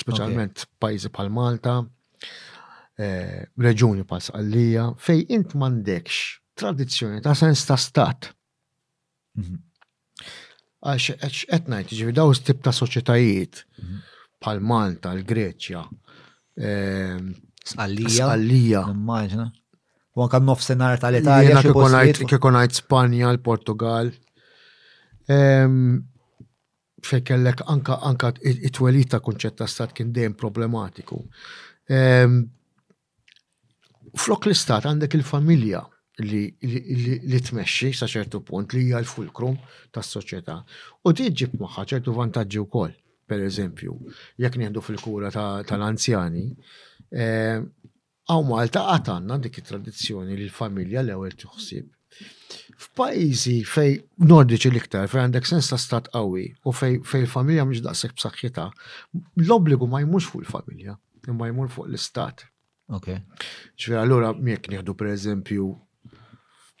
speċjalment 0.00 0.64
pajjiżi 0.80 1.10
bħal 1.16 1.30
Malta, 1.36 1.76
eh, 2.96 3.44
reġuni 3.58 4.02
bħal 4.08 4.22
Sqallija, 4.26 4.86
fej 4.96 5.26
int 5.36 5.54
m'għandekx 5.54 6.22
tradizzjoni 6.56 7.20
ta' 7.22 7.34
sens 7.34 7.66
ta' 7.68 7.76
stat. 7.76 8.30
Mhm. 9.36 9.58
Għax 10.86 11.46
qed 11.52 11.68
ngħid 11.68 11.90
jiġifieri 11.92 12.16
daw 12.16 12.32
stib 12.34 12.62
ta' 12.64 12.72
soċjetajiet 12.72 13.62
mhm. 13.84 14.00
bħal 14.40 14.64
Malta, 14.72 15.12
l-Greċja, 15.12 15.84
eh, 16.56 17.20
Sqallija. 17.66 18.24
Sqallija 18.24 18.86
u 20.24 20.28
kannof 20.32 20.62
senar 20.64 20.96
tal-Italja. 21.00 21.60
Kikon 22.26 22.58
Spanja, 22.78 23.32
l-Portugal. 23.34 24.10
Fej 27.06 27.22
kellek 27.28 27.60
anka 27.72 28.00
anka 28.08 28.32
it 28.40 28.70
twelita 28.74 29.20
kunċetta 29.22 29.64
ta' 29.64 29.70
stat 29.70 29.92
kien 29.96 30.12
dejjem 30.14 30.34
problematiku. 30.40 31.20
Flok 34.16 34.48
l-istat 34.48 34.88
għandek 34.88 35.18
il-familja 35.18 35.82
li 36.24 37.36
tmexxi 37.36 37.92
sa' 37.92 38.08
ċertu 38.08 38.40
punt 38.44 38.72
li 38.72 38.86
hija 38.86 39.02
l-fulkrum 39.02 39.58
tas-soċjetà. 39.92 40.56
U 41.04 41.12
ġib 41.12 41.58
magħha 41.60 41.84
ċertu 41.92 42.16
vantaġġi 42.16 42.62
wkoll 42.64 42.96
pereżempju, 43.26 43.92
jekk 44.40 44.56
nieħdu 44.62 44.80
fil-kura 44.86 45.28
tal-anzjani, 45.68 46.44
Għaw 48.26 48.46
Malta 48.48 48.80
għatanna 48.92 49.36
dik 49.42 49.60
it-tradizzjoni 49.60 50.34
li 50.38 50.46
l-familja 50.48 51.02
l 51.06 51.12
ewwel 51.14 51.34
tuħsib. 51.38 51.92
F'pajjiżi 52.84 53.52
fej 53.72 53.92
nordiċi 54.30 54.70
l-iktar, 54.72 55.06
fej 55.12 55.22
għandek 55.22 55.46
sens 55.46 55.68
ta' 55.70 55.78
stat 55.78 56.10
qawwi 56.12 56.42
u 56.68 56.72
fej 56.74 56.96
l 57.22 57.30
familja 57.30 57.64
mhux 57.68 57.84
daqshekk 57.86 58.16
b'saħħitha, 58.18 58.66
l-obbligu 59.46 59.86
ma 59.92 60.02
jmux 60.02 60.26
fuq 60.32 60.42
il-familja, 60.42 60.96
imma 61.30 61.52
jmur 61.52 61.70
fuq 61.76 61.86
l-istat. 61.90 62.42
Ok. 62.98 63.12
Ġifier 63.78 64.02
allura 64.02 64.32
jekk 64.34 64.72
nieħdu 64.74 64.96
pereżempju 64.98 65.70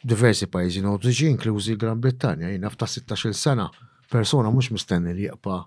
diversi 0.06 0.50
pajjiżi 0.50 0.82
nordiċi, 0.86 1.30
inklużi 1.36 1.78
Gran 1.80 2.02
Brittanja, 2.02 2.50
jina 2.54 2.70
f'ta' 2.74 2.90
16-il 2.92 3.38
sena 3.44 3.70
persona 4.10 4.50
mhux 4.54 4.74
mistenni 4.74 5.14
li 5.18 5.30
jaqpa' 5.30 5.62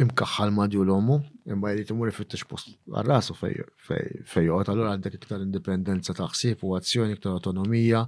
imkaħħal 0.00 0.52
madju 0.56 0.82
l-omu, 0.86 1.16
imma 1.52 1.72
jrid 1.74 1.90
imur 1.92 2.12
fittix 2.14 2.46
post 2.48 2.72
għarrasu 2.96 3.34
fejjot, 3.36 4.68
għallur 4.72 4.90
għandek 4.92 5.18
iktar 5.18 5.42
indipendenza 5.44 6.14
ta' 6.16 6.28
ħsieb 6.32 6.62
u 6.68 6.74
azzjoni, 6.76 7.16
iktar 7.18 7.34
autonomija, 7.36 8.04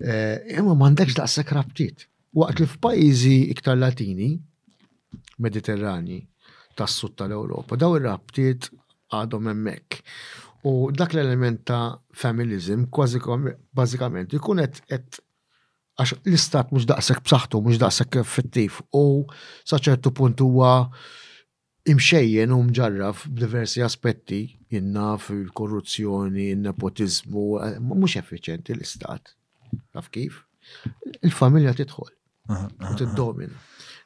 eh, 0.00 0.42
imma 0.58 0.74
m'għandekx 0.74 1.18
daqshekk 1.20 1.52
rabtiet. 1.58 2.06
Waqt 2.36 2.60
li 2.60 2.66
f'pajjiżi 2.66 3.36
iktar 3.54 3.78
Latini, 3.78 4.32
Mediterrani, 5.38 6.20
tas-sud 6.76 7.14
tal-Ewropa, 7.16 7.76
daw 7.80 7.94
ir-rabtiet 7.96 8.70
għadhom 9.14 9.46
hemmhekk. 9.52 10.00
U 10.66 10.90
dak 10.90 11.14
l-element 11.14 11.62
ta' 11.64 11.96
familizm 12.12 12.88
kważi 12.90 13.20
bażikament 13.74 14.32
ikun 14.34 14.60
qed 14.90 15.20
għax 15.96 16.12
l-istat 16.28 16.72
mux 16.74 16.84
daqsek 16.90 17.22
b'saħħtu, 17.24 17.60
mux 17.64 17.78
daqsek 17.80 18.18
effettiv 18.20 18.80
u 18.98 19.04
saċertu 19.70 20.12
punt 20.18 20.42
huwa 20.44 20.72
imxejjen 21.88 22.52
u 22.52 22.58
mġarraf 22.66 23.22
b'diversi 23.30 23.84
aspetti 23.86 24.40
jenna 24.74 25.14
fil-korruzzjoni, 25.22 26.50
nepotizmu, 26.66 27.46
mux 27.94 28.18
effiċenti 28.20 28.74
l-istat. 28.76 29.32
Taf 29.94 30.10
kif? 30.12 30.42
Il-familja 31.22 31.72
titħol 31.78 32.12
u 32.52 32.94
t-domina. 32.98 33.56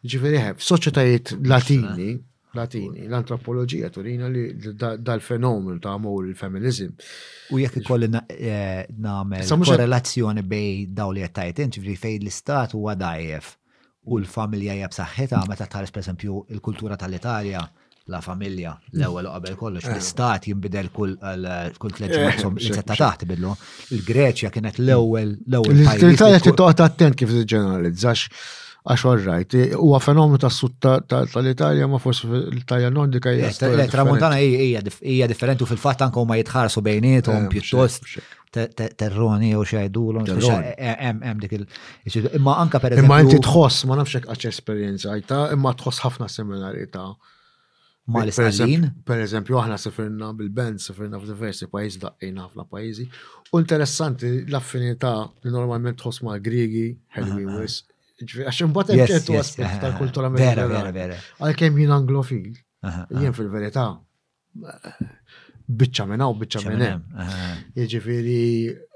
Ġifiri 0.07 0.39
ħeb, 0.47 0.63
soċetajiet 0.65 1.35
latini 1.51 2.15
Latini, 2.53 3.07
l-antropologija 3.07 3.89
turina 3.95 4.27
li 4.29 4.43
dal-fenomen 4.75 5.79
ta' 5.81 5.93
amur 5.95 6.27
il-feminizm. 6.27 6.91
U 7.55 7.59
jekk 7.63 7.77
ikolli 7.79 8.09
eh, 8.41 8.87
namel 8.99 9.45
korrelazzjoni 9.47 10.43
bej 10.43 10.89
daw 10.97 11.13
li 11.15 11.23
jattajt 11.23 11.61
ġifri 11.77 11.95
fej 11.97 12.17
l-istat 12.25 12.75
huwa 12.75 12.97
dajjef 12.99 13.53
u 14.11 14.19
l-familja 14.19 14.75
hija 14.81 14.89
b'saħħitha 14.91 15.45
meta 15.51 15.69
tħares 15.71 15.95
pereżempju 15.95 16.41
il-kultura 16.57 16.99
tal-Italja 16.99 17.63
la 18.11 18.19
familja 18.25 18.73
l-ewwel 18.97 19.29
qabel 19.31 19.59
kollox 19.61 19.87
eh. 19.87 19.93
l-istat 19.95 20.49
jinbidel 20.51 20.89
kull 20.95 21.13
kull 21.79 21.95
tleġġimatsom 22.01 22.59
eh, 22.59 22.65
li 22.67 22.75
setta 22.81 22.99
taħt 22.99 23.29
bidlu. 23.31 23.55
Il-Greċja 23.95 24.51
kienet 24.57 24.83
l-ewwel 24.83 25.37
l-ewwel. 25.45 25.85
L-Italja 25.95 26.43
tittoqgħod 26.49 26.83
attent 26.89 27.23
kif 27.23 27.31
t-ġeneralizzax 27.37 28.27
għax 28.89 29.03
orrajt. 29.11 29.55
Huwa 29.77 29.99
fenomenu 30.01 30.39
tas 30.41 30.57
sud 30.63 30.79
tal-Italja 30.81 31.89
ma 31.93 31.99
forsi 32.01 32.29
l-Italja 32.33 32.89
nordika 32.95 33.33
hija. 33.37 33.51
Tramuntana 33.93 34.39
hija 34.41 35.29
differenti 35.29 35.65
u 35.65 35.69
fil-fatt 35.69 36.05
anke 36.07 36.23
ma 36.27 36.39
jitħarsu 36.41 36.81
bejnietom 36.87 37.43
eh, 37.47 37.49
pjuttost 37.53 38.07
terroni 38.97 39.53
u 39.61 39.65
xajdulon. 39.69 40.31
E-, 40.31 40.77
e-, 40.79 41.11
hemm 41.11 41.43
dik 41.45 41.59
il 41.59 41.67
Imma 42.39 42.57
anka 42.63 42.81
per 42.81 42.97
Imma 43.03 43.21
inti 43.25 43.43
tħoss, 43.45 43.85
ma 43.91 44.01
nafx 44.01 44.23
hekk 44.23 44.49
esperienza 44.49 45.13
għajta, 45.13 45.43
imma 45.59 45.75
tħoss 45.83 46.01
ħafna 46.07 46.31
seminari 46.33 46.89
ta' 46.91 47.11
ma 48.17 48.25
l-istallin? 48.25 48.89
Per 49.07 49.21
eżempju, 49.23 49.61
aħna 49.61 49.77
sifirna 49.79 50.33
bil-band, 50.41 50.81
sifirna 50.83 51.21
f'diversi 51.21 51.69
pajjiż 51.71 52.01
daqqina 52.09 52.49
ħafna 52.49 52.65
pajjiżi. 52.73 53.07
U 53.55 53.61
interessanti 53.61 54.33
l-affinità 54.49 55.15
li 55.45 55.53
normalment 55.53 56.01
tħoss 56.01 56.25
ma' 56.27 56.41
Grigi, 56.43 56.89
ħedmi 57.19 57.47
Wis, 57.61 57.83
għax 58.21 58.65
imbagħad 58.69 58.95
hemm 58.95 59.09
ċertu 59.11 59.37
aspett 59.41 59.81
tal-kultura 59.83 60.29
Vera, 60.31 60.67
vera, 60.69 60.91
vera. 60.91 61.17
jien 61.61 61.91
Anglofil, 61.91 62.57
jien 63.21 63.37
fil-verità 63.37 63.89
biċċa 65.71 66.05
minna 66.11 66.27
u 66.29 66.35
biċċa 66.35 66.71
minn 66.73 66.83
hemm. 66.85 67.71
Jiġifieri 67.79 68.39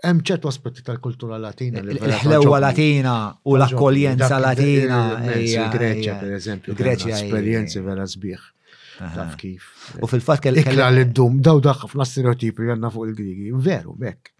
hemm 0.05 0.21
ċertu 0.27 0.49
aspetti 0.51 0.83
tal-kultura 0.87 1.39
latina. 1.39 1.81
l 1.81 1.97
ħlewwa 1.99 2.59
latina 2.65 3.15
u 3.45 3.55
l-akkoljenza 3.57 4.41
latina. 4.43 5.01
Il-Greċja 5.37 6.17
pereżempju, 6.21 6.75
Greċja 6.77 7.21
esperjenzi 7.23 7.81
vera 7.87 8.05
sbieħ. 8.07 8.51
Taf 8.99 9.37
kif. 9.39 9.69
U 10.03 10.07
fil-fatt 10.11 10.43
kelli. 10.45 10.63
Ikla 10.67 10.89
l-dum, 10.95 11.39
daw 11.43 11.63
daħ 11.65 11.81
ħafna 11.87 12.05
stereotipi 12.11 12.63
għanna 12.67 12.75
għandna 12.77 12.91
fuq 12.99 13.09
il-Grigi. 13.13 13.55
Veru, 13.71 13.95
bekk. 14.03 14.35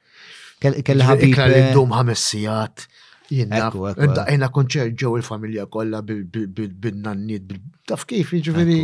Kelli 0.63 1.07
ħabib. 1.09 1.29
Ikla 1.31 1.49
l-dum 1.51 1.95
eh, 1.95 2.03
ħamessijat. 2.03 2.87
Jena 3.31 3.71
daqina 3.71 4.49
ġew 4.51 5.17
il-familja 5.19 5.65
kollha 5.73 6.01
bil-nannit, 6.05 7.55
taf 7.89 8.05
kif 8.09 8.33
jiġifieri. 8.37 8.81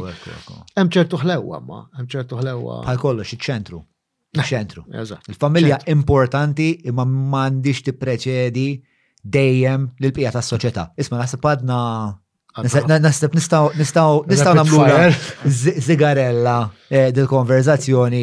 Hemm 0.79 0.93
ċertu 0.93 1.21
ħlewwa 1.21 1.61
ma, 1.65 1.81
hemm 1.99 2.09
ċertu 2.15 2.39
ħlewwa. 2.41 2.79
Bħal 2.87 3.03
kollox 3.03 3.29
iċ-ċentru. 3.37 3.83
Iċ-ċentru. 4.39 4.85
Il-familja 5.33 5.81
importanti 5.93 6.69
imma 6.89 7.03
m'għandix 7.05 7.83
tippreċedi 7.89 8.67
dejjem 9.27 9.89
l-bqija 10.01 10.31
tas-soċjetà. 10.37 10.91
Isma' 10.99 11.21
naħseb 11.25 11.47
għadna 11.53 11.81
Nasib 12.51 13.35
nistaw 13.39 13.69
nistaw 13.79 14.17
nistaw 14.27 14.81
zigarella 15.87 16.55
eh, 16.91 17.13
dil-konverzazzjoni 17.15 18.23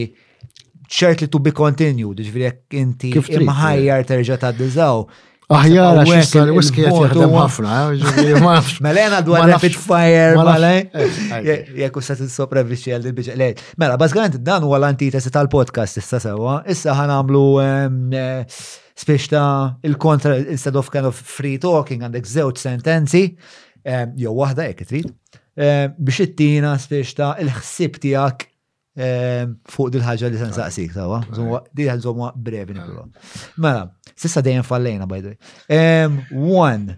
ċert 0.92 1.24
li 1.24 1.30
to 1.32 1.40
be 1.40 1.54
continued, 1.56 2.20
ġviri 2.28 2.44
jek 2.50 2.76
inti 2.76 3.14
imħajjar 3.16 4.04
eh. 4.04 4.08
terġa 4.12 4.36
ta' 4.42 4.52
dizaw, 4.56 5.06
Aħjar, 5.48 6.02
għax 6.02 6.12
jissar, 6.12 6.50
whisky 6.52 6.84
għet 6.84 6.98
jahdem 7.14 7.32
ħafna. 7.32 7.76
Eh, 7.96 8.40
mela 8.84 9.04
jena 9.06 9.20
dwar 9.24 9.46
rapid 9.48 9.78
fire, 9.80 10.34
eh, 10.34 10.34
eh, 10.36 11.22
mela. 11.30 11.52
Jek 11.80 11.96
u 11.96 12.04
sa' 12.04 12.18
t-sopra 12.20 12.66
biex 12.68 12.84
jgħaldi 12.90 13.14
biex 13.16 13.38
lejt. 13.40 13.64
Mela, 13.80 13.96
bazgħant 14.02 14.36
dan 14.44 14.66
u 14.68 14.74
għal-antitesi 14.76 15.32
tal-podcast 15.32 16.02
issa 16.02 16.20
sewa. 16.20 16.58
Issa 16.68 16.98
ħanamlu 17.00 17.46
spiex 19.00 19.30
ta' 19.32 19.46
il-kontra, 19.88 20.36
instead 20.52 20.76
of 20.76 20.92
kind 20.92 21.08
of 21.08 21.16
free 21.16 21.56
talking, 21.64 22.04
għandek 22.04 22.28
zewċ 22.28 22.66
sentenzi, 22.68 23.24
jew 24.20 24.36
wahda 24.36 24.68
jek 24.68 24.84
trid, 24.90 25.14
biex 25.56 26.24
it-tina 26.28 26.76
spiex 26.82 27.16
ta' 27.22 27.38
il-ħsib 27.46 28.02
tijak 28.04 28.50
fuq 28.98 29.96
dil-ħagġa 29.96 30.32
li 30.36 30.44
sen 30.44 30.52
saqsik, 30.60 30.92
sawa. 31.00 31.24
Dil-ħagġa 31.32 32.34
brevi 32.36 32.76
nipro. 32.82 33.08
Mela, 33.62 33.94
Sissa 34.18 34.42
dejjem 34.42 34.64
fallejna, 34.64 35.06
by 35.06 35.22
the 35.22 35.36
way. 35.36 35.78
Um, 36.04 36.24
One, 36.58 36.98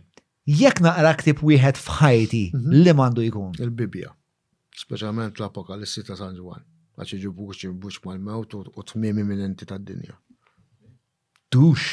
Jek 0.60 0.80
naqra 0.82 1.12
ktib 1.20 1.44
wieħed 1.46 1.78
f'ħajti 1.78 2.44
mhm. 2.56 2.78
li 2.84 2.94
mandu 2.98 3.26
jkun. 3.28 3.52
Il-Bibja, 3.62 4.10
speċjalment 4.82 5.42
l-Apokalissi 5.42 6.06
ta' 6.08 6.18
San 6.20 6.38
Juan. 6.40 6.66
għax 7.00 7.14
iġibux 7.16 7.56
ġibux 7.62 8.02
mal-mewt 8.04 8.52
u 8.60 8.84
tmimi 8.90 9.24
minn 9.24 9.46
inti 9.46 9.64
ta' 9.64 9.78
dinja. 9.80 10.18
Dux. 11.52 11.86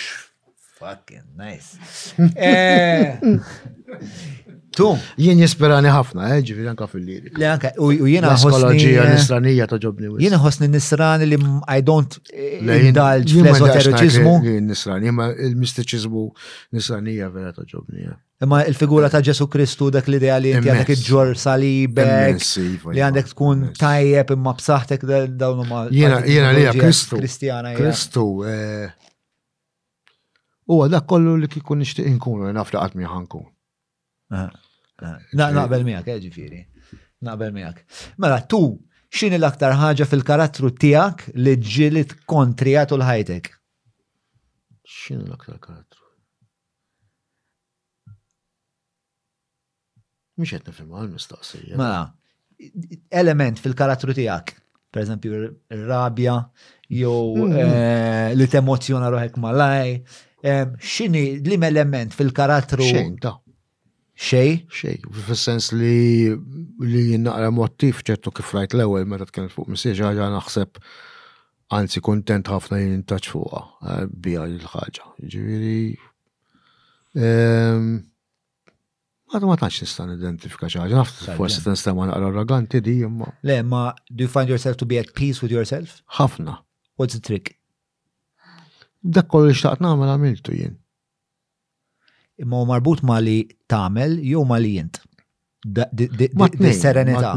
Fucking 0.81 1.28
nice. 1.39 1.78
Eh, 2.48 3.15
Tu? 4.77 4.89
Jien 5.24 5.39
jisperani 5.40 5.89
ħafna, 5.89 6.27
eh, 6.36 6.43
ġifiri 6.44 6.69
anka 6.69 6.86
fil-liri. 6.90 7.31
Le 7.40 7.47
anka, 7.48 7.70
u 7.82 7.89
jiena 8.11 8.35
ħosnoloġija 8.35 9.07
nisranija 9.09 9.66
toġobni. 9.70 10.11
Jiena 10.20 10.40
ħosni 10.43 10.69
nisrani 10.73 11.28
li 11.31 11.39
I 11.74 11.78
don't 11.85 12.19
eh, 12.35 12.59
indulge 12.90 13.39
fl-esoteriċizmu. 13.40 14.35
Jien 14.44 14.69
nisrani, 14.69 15.15
ma 15.16 15.31
il-mistiċizmu 15.32 16.24
nisranija 16.77 17.31
vera 17.32 17.55
toġobni. 17.57 18.05
Eh. 18.11 18.19
Imma 18.44 18.59
il-figura 18.69 19.09
ta' 19.12 19.23
Ġesu 19.24 19.47
Kristu 19.53 19.89
dak 19.97 20.11
l-idea 20.12 20.36
li 20.44 20.53
jinti 20.53 20.69
għandek 20.69 20.90
iġġor 20.98 21.32
salibek, 21.40 22.44
li 22.93 23.01
għandek 23.07 23.32
tkun 23.32 23.65
tajjeb 23.81 24.35
imma 24.36 24.53
b'saħtek 24.59 25.09
dawn 25.40 25.65
ma' 25.70 25.86
Jiena 25.89 26.53
li 26.53 26.66
Kristu. 26.77 27.16
Kristjana. 27.23 27.73
Kristu. 27.78 28.27
U 30.66 30.81
dak 30.93 31.07
kollu 31.09 31.39
li 31.40 31.48
kikun 31.48 31.81
nixtieq 31.81 32.12
inkunu 32.12 32.53
naf 32.53 32.74
li 32.77 32.82
qatt 32.82 33.01
ħankun. 33.16 33.48
Eh, 35.02 35.10
eh, 35.12 35.36
naqbel 35.55 35.85
miegħek, 35.86 36.12
eh, 36.14 36.23
ġifieri. 36.27 36.60
Naqbel 37.27 37.52
miegħek. 37.56 37.82
Mela 38.23 38.40
tu 38.48 38.60
x'in 39.12 39.35
l-aktar 39.36 39.74
ħaġa 39.81 40.06
fil-karattru 40.10 40.70
tiegħek 40.82 41.35
li 41.44 41.56
ġilit 41.74 42.16
kontrijat 42.31 42.94
u 42.97 43.01
l-ħajtek? 43.01 43.51
X'in 44.97 45.24
l-aktar 45.27 45.59
karattru? 45.60 46.05
Mhux 50.36 50.52
qed 50.52 50.68
nifhem 50.70 50.93
għal-mistaqsija. 50.97 51.78
Mela, 51.81 52.01
element 53.23 53.60
fil-karattru 53.64 54.16
tiegħek, 54.16 54.52
pereżempju 54.93 55.39
ir-rabja, 55.77 56.40
jew 56.93 57.14
mm. 57.47 58.36
li 58.36 58.47
temozjona 58.52 59.09
roħek 59.12 59.40
malaj, 59.40 59.94
xini, 60.77 61.24
l-im 61.44 61.64
element 61.70 62.14
fil-karattru. 62.16 62.85
Xejn 62.89 63.18
ta' 63.24 63.39
Xej? 64.17 64.55
Xej, 64.73 64.97
fil-sens 65.27 65.69
li 65.77 66.33
li 66.81 67.03
jinnaqra 67.13 67.51
motif 67.53 68.01
ċertu 68.07 68.33
kif 68.39 68.53
rajt 68.57 68.73
l-ewel 68.77 69.05
eh, 69.05 69.05
jiġifieri, 69.05 69.05
ehm, 69.05 69.11
ma 69.11 69.15
meta 69.15 69.29
tkellem 69.31 69.53
fuq 69.53 69.67
misiex 69.73 70.01
ħagħa 70.03 70.29
naħseb 70.35 70.81
għanzi 71.77 72.01
kontent 72.07 72.49
ħafna 72.51 72.81
jinn 72.83 73.03
taċ 73.13 73.29
fuqa 73.35 73.63
bija 74.25 74.47
l 74.49 74.63
ħagħa 74.65 75.13
Ġiviri. 75.35 75.81
Ma 77.17 78.05
Għadu 79.35 79.49
ma 79.51 79.57
tantx 79.59 79.83
nistan 79.83 80.13
identifika 80.15 80.69
ċaħġa, 80.71 81.01
ħaġa, 81.03 81.37
forse 81.37 81.37
forsi 81.65 81.69
nistan 81.75 81.97
ma 81.99 82.09
naqra 82.09 82.29
arroganti 82.31 82.81
di 82.87 82.97
imma. 83.05 83.29
Le, 83.45 83.59
ma 83.67 83.89
do 84.09 84.23
you 84.25 84.31
find 84.33 84.49
yourself 84.49 84.79
to 84.81 84.87
be 84.89 85.01
at 85.03 85.13
peace 85.19 85.43
with 85.45 85.51
yourself? 85.53 86.01
Ħafna. 86.17 86.57
What's 86.97 87.19
the 87.19 87.21
trick? 87.21 87.57
Dak 89.03 89.29
kollu 89.29 89.51
li 89.51 89.59
xtaqt 89.59 89.83
namel 89.85 90.15
għamiltu 90.15 90.57
jinn 90.57 90.79
imma 92.43 92.65
marbut 92.69 93.03
ma 93.07 93.19
li 93.23 93.39
tamel 93.73 94.19
jew 94.33 94.45
ma 94.49 94.59
li 94.63 94.75
jint. 94.79 95.01
Dis-serenità. 95.67 97.35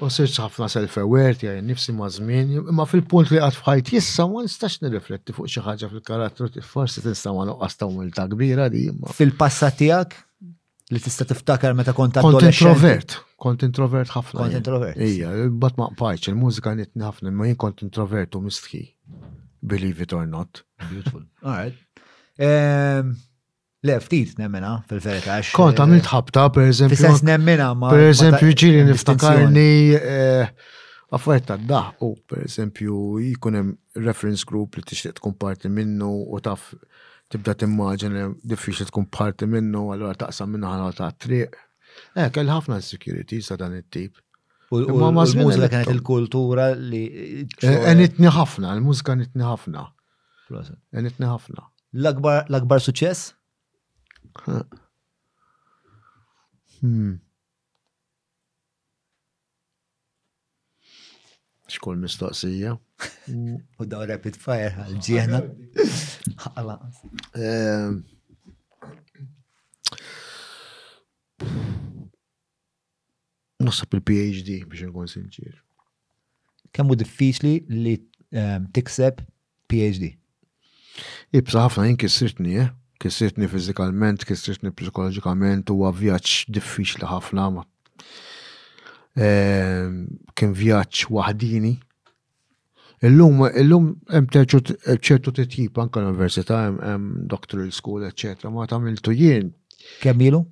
U 0.00 0.08
s-sirċ 0.08 0.38
ħafna 0.40 0.68
self-aware 0.72 1.34
jgħin 1.36 1.66
nifsi 1.68 1.92
ma' 1.92 2.06
żmien, 2.12 2.54
imma 2.62 2.86
fil-punt 2.88 3.28
li 3.34 3.40
għad 3.42 3.56
fħajt 3.58 3.90
jissa 3.92 4.24
ma 4.30 4.44
nistax 4.46 4.78
nirrifletti 4.80 5.34
fuq 5.36 5.50
xi 5.52 5.60
ħaġa 5.66 5.90
fil-karattru 5.92 6.46
forsi 6.64 7.02
tinsta 7.04 7.34
ma 7.36 7.44
noqqas 7.50 7.76
ta' 7.82 7.88
umilta 7.90 8.24
kbira 8.32 8.70
di 8.72 8.86
Fil-passat 9.18 9.76
tiegħek 9.82 10.16
li 10.96 11.02
tista' 11.04 11.26
tiftakar 11.28 11.76
meta 11.76 11.92
kont 11.94 12.16
Kont 12.24 12.48
introvert, 12.48 13.18
kont 13.44 13.66
introvert 13.66 14.14
ħafna. 14.16 14.38
Kont 14.46 14.56
introvert. 14.62 15.04
Ija, 15.04 15.34
bat 15.66 15.76
ma' 15.78 15.90
pajċ, 16.00 16.30
il-mużika 16.32 16.72
nitni 16.80 17.04
ħafna, 17.04 17.34
ma 17.36 17.50
jien 17.50 17.60
kont 17.60 17.84
introvert 17.84 18.40
u 18.40 18.46
mistħi. 18.46 18.82
Believe 19.60 20.00
it 20.00 20.14
or 20.16 20.24
not. 20.24 20.62
Beautiful. 20.88 21.26
All 21.44 21.58
right. 21.66 21.76
Ehm, 22.40 23.12
le, 23.82 23.96
ftit 24.00 24.38
nemmena 24.40 24.70
fil-verità. 24.88 25.36
Kont 25.56 25.80
għamilt 25.80 26.06
eh, 26.06 26.12
ħabta, 26.14 26.46
per 26.56 26.70
eżempju. 26.70 26.96
Fissens 26.96 27.22
nemmena 27.28 27.70
ma. 27.76 27.90
Per 27.92 28.06
eżempju, 28.14 28.52
ġiri 28.62 28.84
niftakarni 28.86 29.66
għaffariet 31.10 31.46
ta' 31.50 31.58
eh, 31.60 31.90
u 32.06 32.10
per 32.30 32.42
eżempju, 32.46 33.00
jikunem 33.26 33.74
reference 34.06 34.46
group 34.48 34.78
li 34.80 34.84
tixtieq 34.88 35.18
tkun 35.20 35.34
parti 35.42 35.68
minnu 35.76 36.08
u 36.22 36.40
taf 36.44 36.70
tibda 37.30 37.54
timmaġina 37.60 38.30
diffiċli 38.52 38.88
tkun 38.88 39.06
parti 39.16 39.46
minnu, 39.50 39.84
allora 39.94 40.16
taqsam 40.22 40.54
minnu 40.54 40.70
ħana 40.72 40.88
ta' 40.98 41.12
triq. 41.24 41.58
Eh, 42.16 42.30
kell 42.32 42.48
ħafna 42.52 42.80
securities 42.86 43.50
sa' 43.52 43.58
dan 43.60 43.76
it-tip. 43.80 44.14
U 44.72 44.78
l-mużika 44.84 45.68
kienet 45.72 45.92
il-kultura 45.92 46.70
li. 46.78 47.02
Eh, 47.60 47.76
enitni 47.90 48.32
ħafna, 48.32 48.72
l-mużika 48.78 49.16
nitni 49.20 49.44
ħafna. 49.44 49.84
Enitni 51.00 51.26
ħafna. 51.28 51.66
L-akbar 51.92 52.44
l-akbar 52.48 52.78
suċess? 52.80 53.32
Hmm. 56.80 57.16
Xkol 61.70 61.98
mistoqsija. 62.02 62.76
U 63.78 63.86
daw 63.90 64.04
rapid 64.10 64.38
fire 64.38 64.70
għal-ġiena. 64.84 65.40
Ehm. 67.34 68.00
Nasab 73.60 73.94
il-PhD 73.98 74.60
biex 74.70 74.86
nkun 74.88 75.10
sinċir. 75.10 75.58
Kemmu 76.74 76.96
diffiċli 77.02 77.54
li 77.82 77.96
ehm, 78.30 78.70
tikseb 78.78 79.22
PhD? 79.70 80.14
Ibsa 81.36 81.66
ħafna 81.68 81.86
jien 81.88 81.98
kissirtni, 82.00 82.56
eh? 82.64 82.70
Kissirtni 83.00 83.48
fizikalment, 83.48 84.24
kissirtni 84.28 84.72
psikoloġikament, 84.76 85.70
huwa 85.74 85.90
vjaġġ 85.96 86.32
diffiċli 86.56 87.08
ħafna 87.10 87.46
ma. 87.54 87.62
Ehm, 89.28 90.02
kien 90.38 90.52
vjaġġ 90.58 91.04
wahdini. 91.16 91.76
Illum, 93.08 93.46
illum 93.56 93.86
hemm 94.12 94.26
ċertu 94.34 95.32
titjib 95.38 95.78
anke 95.80 96.02
l-università, 96.02 96.66
hemm 96.66 97.22
doctoral 97.32 97.70
school, 97.72 98.04
eccetera, 98.04 98.52
ma 98.52 98.66
tagħmiltu 98.68 99.14
jien. 99.16 99.54
Kemm 100.04 100.26
ilu? 100.28 100.42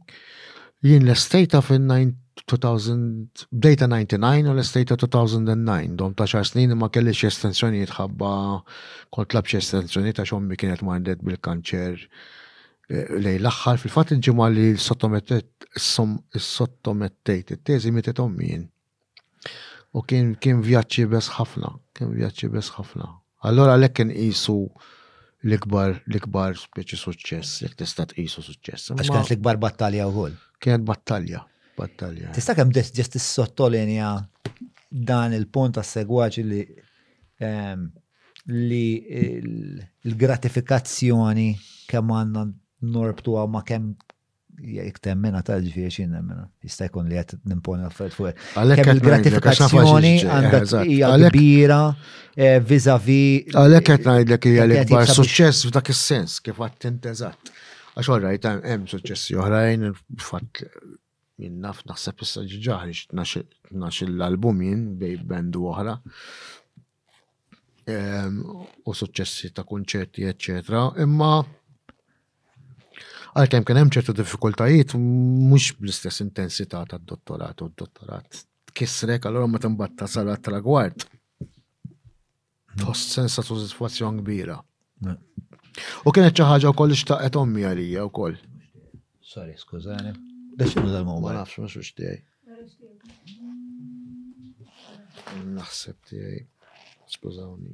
Jien 0.87 1.05
l-estejta 1.05 1.61
fin-90 1.67 2.17
2000, 2.45 3.47
data 3.53 3.87
99 3.87 4.47
u 4.49 4.53
l 4.57 4.59
estate 4.59 4.95
2009, 4.95 5.97
dom 5.97 6.15
ta' 6.19 6.27
xar 6.31 6.45
snin 6.47 6.73
ma 6.79 6.89
kelli 6.95 7.13
xie 7.15 7.29
estensjoni 7.33 7.83
jitħabba, 7.85 8.31
kont 9.15 9.31
lab 9.35 9.47
xie 9.51 9.61
estensjoni 9.65 10.13
ta' 10.17 10.27
xommi 10.31 10.55
kienet 10.61 10.83
mandet 10.87 11.21
bil-kanċer 11.25 11.95
eh, 11.97 12.01
lej 13.25 13.37
l-axħar 13.43 13.77
fil-fat 13.83 14.09
il 14.17 14.21
li 14.57 14.69
s-sottomettejt 14.79 17.47
il-tezi 17.55 17.91
mitet 17.93 18.19
ommin. 18.21 18.63
U 19.97 19.99
kien 20.09 20.27
kien 20.37 20.59
vjaċċi 20.63 21.05
bes 21.13 21.27
ħafna, 21.39 21.69
kien 21.95 22.09
vjaċċi 22.15 22.47
bes 22.55 22.69
ħafna. 22.77 23.07
Allora 23.49 23.77
lek 23.81 23.95
kien 24.01 24.11
isu 24.11 24.59
l-ikbar 25.47 25.91
l-ikbar 26.11 26.51
speċi 26.59 26.97
suċċess, 27.03 27.51
jekk 27.65 27.75
tista' 27.83 28.07
tqisu 28.11 28.41
suċċess. 28.43 28.85
Għax 28.95 29.09
kienet 29.09 29.31
l-ikbar 29.33 29.57
battalja 29.69 30.09
wkoll. 30.11 30.37
Kienet 30.59 30.85
battalja. 30.85 31.41
Battalja. 31.79 32.33
Tista' 32.35 32.55
kemm 32.59 32.73
ġest 32.75 33.17
sottolinja 33.23 34.11
dan 34.91 35.33
il-punt 35.37 35.75
tas 35.79 35.93
segwaċi 35.99 36.43
li 36.51 36.63
ehm, 37.47 37.81
li 38.51 38.89
l-gratifikazzjoni 39.39 41.51
kemm 41.91 42.09
għandna 42.19 42.43
norbtu 42.97 43.33
ma 43.55 43.61
kemm 43.69 43.87
jek 44.59 44.97
temmena 45.07 45.39
ta' 45.47 45.61
ġifiri 45.63 45.91
xin 46.01 46.09
nemmena. 46.17 46.45
Jista' 46.67 46.87
jkun 46.89 47.07
li 47.11 47.17
għet 47.21 47.33
nimponi 47.47 47.83
għaffet 47.87 48.15
fuq. 48.17 48.33
Għalek 48.59 48.81
il-gratifikazzjoni 48.97 50.15
għandha 50.27 50.59
eh, 50.65 50.75
hija 50.97 51.07
kbira 51.29 51.79
eh, 52.35 52.57
vis-a-vis. 52.73 53.39
Għalek 53.55 53.87
għet 53.95 54.05
najdlek 54.11 54.43
hija 54.51 54.63
li 54.67 54.75
ikbar 54.83 55.07
suċċess 55.15 55.59
f'dak 55.71 55.87
is-sens 55.95 56.33
kif 56.43 56.57
għat 56.59 56.77
tinteżat. 56.89 57.43
Għax 57.99 58.07
għorrajt 58.17 58.45
hemm 58.67 58.85
suċċessi 58.91 59.33
oħrajn, 59.45 59.79
fatt 60.27 60.55
jien 61.39 61.59
naf 61.63 61.83
naħseb 61.89 62.25
issa 62.25 62.43
ġiġaħri 62.53 62.95
x'tnax 62.99 64.01
l-album 64.09 64.63
jien 64.67 64.83
bej 65.01 65.19
bendu 65.31 65.65
oħra. 65.71 65.95
U 67.89 68.93
suċċessi 68.99 69.51
ta' 69.57 69.65
kunċerti, 69.69 70.27
eccetera. 70.33 70.83
Imma 71.05 71.31
għalkemm 73.39 73.65
kien 73.69 73.81
hemm 73.81 73.95
ċertu 73.95 74.17
diffikultajiet 74.19 74.97
mhux 74.99 75.71
bl-istess 75.79 76.25
intensità 76.25 76.81
tad-dottorat 76.91 77.61
u 77.65 77.69
d-dottorat 77.71 78.41
kisrek 78.79 79.27
allora 79.29 79.47
ma 79.51 79.63
timbatta 79.63 80.07
sal 80.11 80.33
tragwart. 80.43 81.07
Tost 82.79 83.15
sensa 83.17 83.43
soddisfazzjon 83.47 84.21
kbira. 84.25 84.59
U 86.07 86.11
kienet 86.13 86.35
xi 86.37 86.47
ħaġa 86.51 86.73
wkoll 86.75 86.95
xtaqet 87.03 87.39
ommi 87.41 87.65
għalija 87.67 88.05
wkoll. 88.11 88.39
Sorry, 89.29 89.55
skużani. 89.61 90.17
Da 90.59 90.65
xinu 90.67 90.91
dal-mobile? 90.93 91.33
Ma 91.33 91.33
nafx, 91.39 91.57
ma 91.63 91.69
xux 91.71 91.93
tijaj. 91.95 92.19
Naħseb 95.55 95.99
tijaj. 96.11 96.41
Skużawni. 97.15 97.71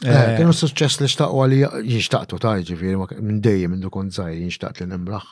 eh, 0.05 0.11
eh, 0.13 0.27
Kienu 0.37 0.53
suċċess 0.55 0.99
li 1.03 1.11
xtaqwa 1.11 1.43
li 1.51 1.59
jinxtaqtu 1.91 2.35
taħġi 2.43 2.73
firma 2.85 3.05
minn 3.19 3.39
dejjem 3.43 3.69
minn 3.75 3.83
dukon 3.83 4.07
zaħir 4.15 4.37
jinxtaqt 4.45 4.77
li 4.79 4.85
nimraħ. 4.93 5.25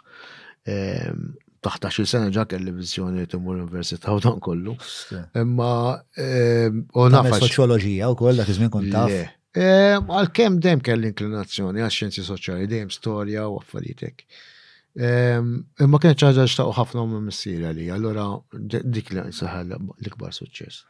Ehm, 0.75 1.19
taħta 1.65 1.91
il 1.99 2.07
sena 2.09 2.29
ġa 2.31 2.43
kelli 2.49 2.73
viżjoni 2.77 3.23
l 3.25 3.39
università 3.41 4.13
u 4.13 4.21
dan 4.23 4.37
kollu. 4.43 4.75
Imma 5.39 5.71
ehm, 6.21 6.85
u 6.93 7.07
nafx. 7.11 7.39
Soċjoloġija 7.43 8.09
wkoll 8.13 8.39
dak 8.41 8.51
iż-żmien 8.53 8.71
għal 8.71 8.93
taf. 8.93 9.15
Ehm, 9.65 10.11
għalkemm 10.11 10.59
dejjem 10.65 10.83
l 10.99 11.09
inklinazzjoni 11.11 11.85
għax 11.85 11.99
xjenzi 12.01 12.25
soċjali, 12.27 12.69
dejjem 12.71 12.91
storja 12.95 13.47
u 13.51 13.57
affarijiet 13.61 14.05
ehm, 14.11 15.51
Imma 15.85 16.01
kien 16.03 16.17
ċaġa 16.17 16.45
xtaqgħu 16.53 16.75
ħafna 16.79 17.05
m-missira 17.09 17.73
li, 17.75 17.89
allura 17.93 18.27
dik 18.69 19.13
li 19.15 19.25
saħal 19.39 19.75
l-ikbar 19.79 20.35
suċċess. 20.37 20.83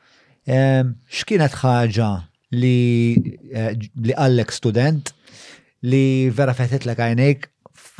X'kienet 0.45 1.55
ħaġa 1.63 2.09
eh, 2.53 2.59
li 2.61 4.11
għallek 4.13 4.53
student 4.53 5.09
li 5.85 6.03
vera 6.33 6.53
fetet 6.57 6.85
l 6.85 6.93
għajnejk 6.93 7.51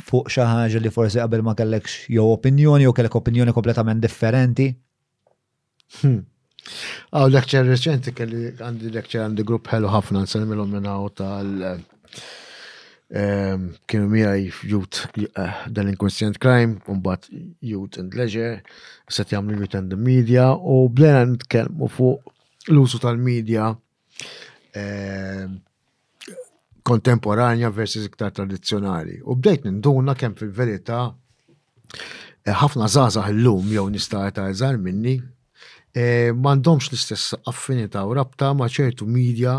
fuq 0.06 0.30
xi 0.30 0.42
ħaġa 0.46 0.82
li 0.84 0.90
forsi 0.94 1.18
qabel 1.22 1.42
ma 1.46 1.54
kellekx 1.58 2.06
jew 2.14 2.22
opinjoni 2.36 2.86
jew 2.86 2.94
kellek 2.96 3.16
opinjoni 3.18 3.54
kompletament 3.56 4.02
differenti? 4.04 4.68
Hmm. 6.00 6.20
Aw 7.18 7.28
lecture 7.30 7.64
reċenti 7.66 8.12
kelli 8.18 8.48
għandi 8.56 8.92
lecture 8.94 9.24
għandi 9.26 9.46
grupp 9.48 9.70
ħelu 9.74 9.90
ħafna 9.92 10.22
nsemmilhom 10.26 10.72
minn 10.74 10.90
tal 11.18 11.52
ehm, 11.72 13.68
kienu 13.86 14.08
miegħi 14.14 14.72
youth 14.72 15.02
eh, 15.26 15.66
dan 15.70 15.90
inconscient 15.92 16.38
crime 16.42 16.78
mbagħad 16.86 17.30
youth 17.74 18.00
and 18.02 18.14
leisure 18.18 18.58
set 19.10 19.34
jagħmlu 19.34 19.62
youth 19.64 19.78
and 19.78 19.94
the 19.94 19.98
media 19.98 20.52
u 20.54 20.84
blena 20.90 21.24
nitkellmu 21.34 21.90
fuq 21.98 22.34
l-usu 22.72 23.02
tal-medja 23.02 23.70
ehm, 24.74 25.60
kontemporanja 26.86 27.70
versus 27.76 28.06
iktar 28.06 28.30
tradizjonali. 28.34 29.20
U 29.26 29.34
bdejt 29.38 29.64
ninduna 29.66 30.14
kemm 30.18 30.36
fil-verità 30.38 31.00
eh, 32.46 32.54
ħafna 32.62 32.86
zazah 32.94 33.26
l-lum 33.32 33.72
jew 33.74 33.88
nista' 33.92 34.26
ta' 34.36 34.46
eżar 34.52 34.78
minni 34.82 35.16
eh, 35.18 36.30
m'għandhomx 36.36 36.92
l-istess 36.92 37.34
affinità 37.52 38.04
u 38.06 38.14
rabta 38.18 38.52
ma' 38.54 38.70
ċertu 38.70 39.08
media 39.10 39.56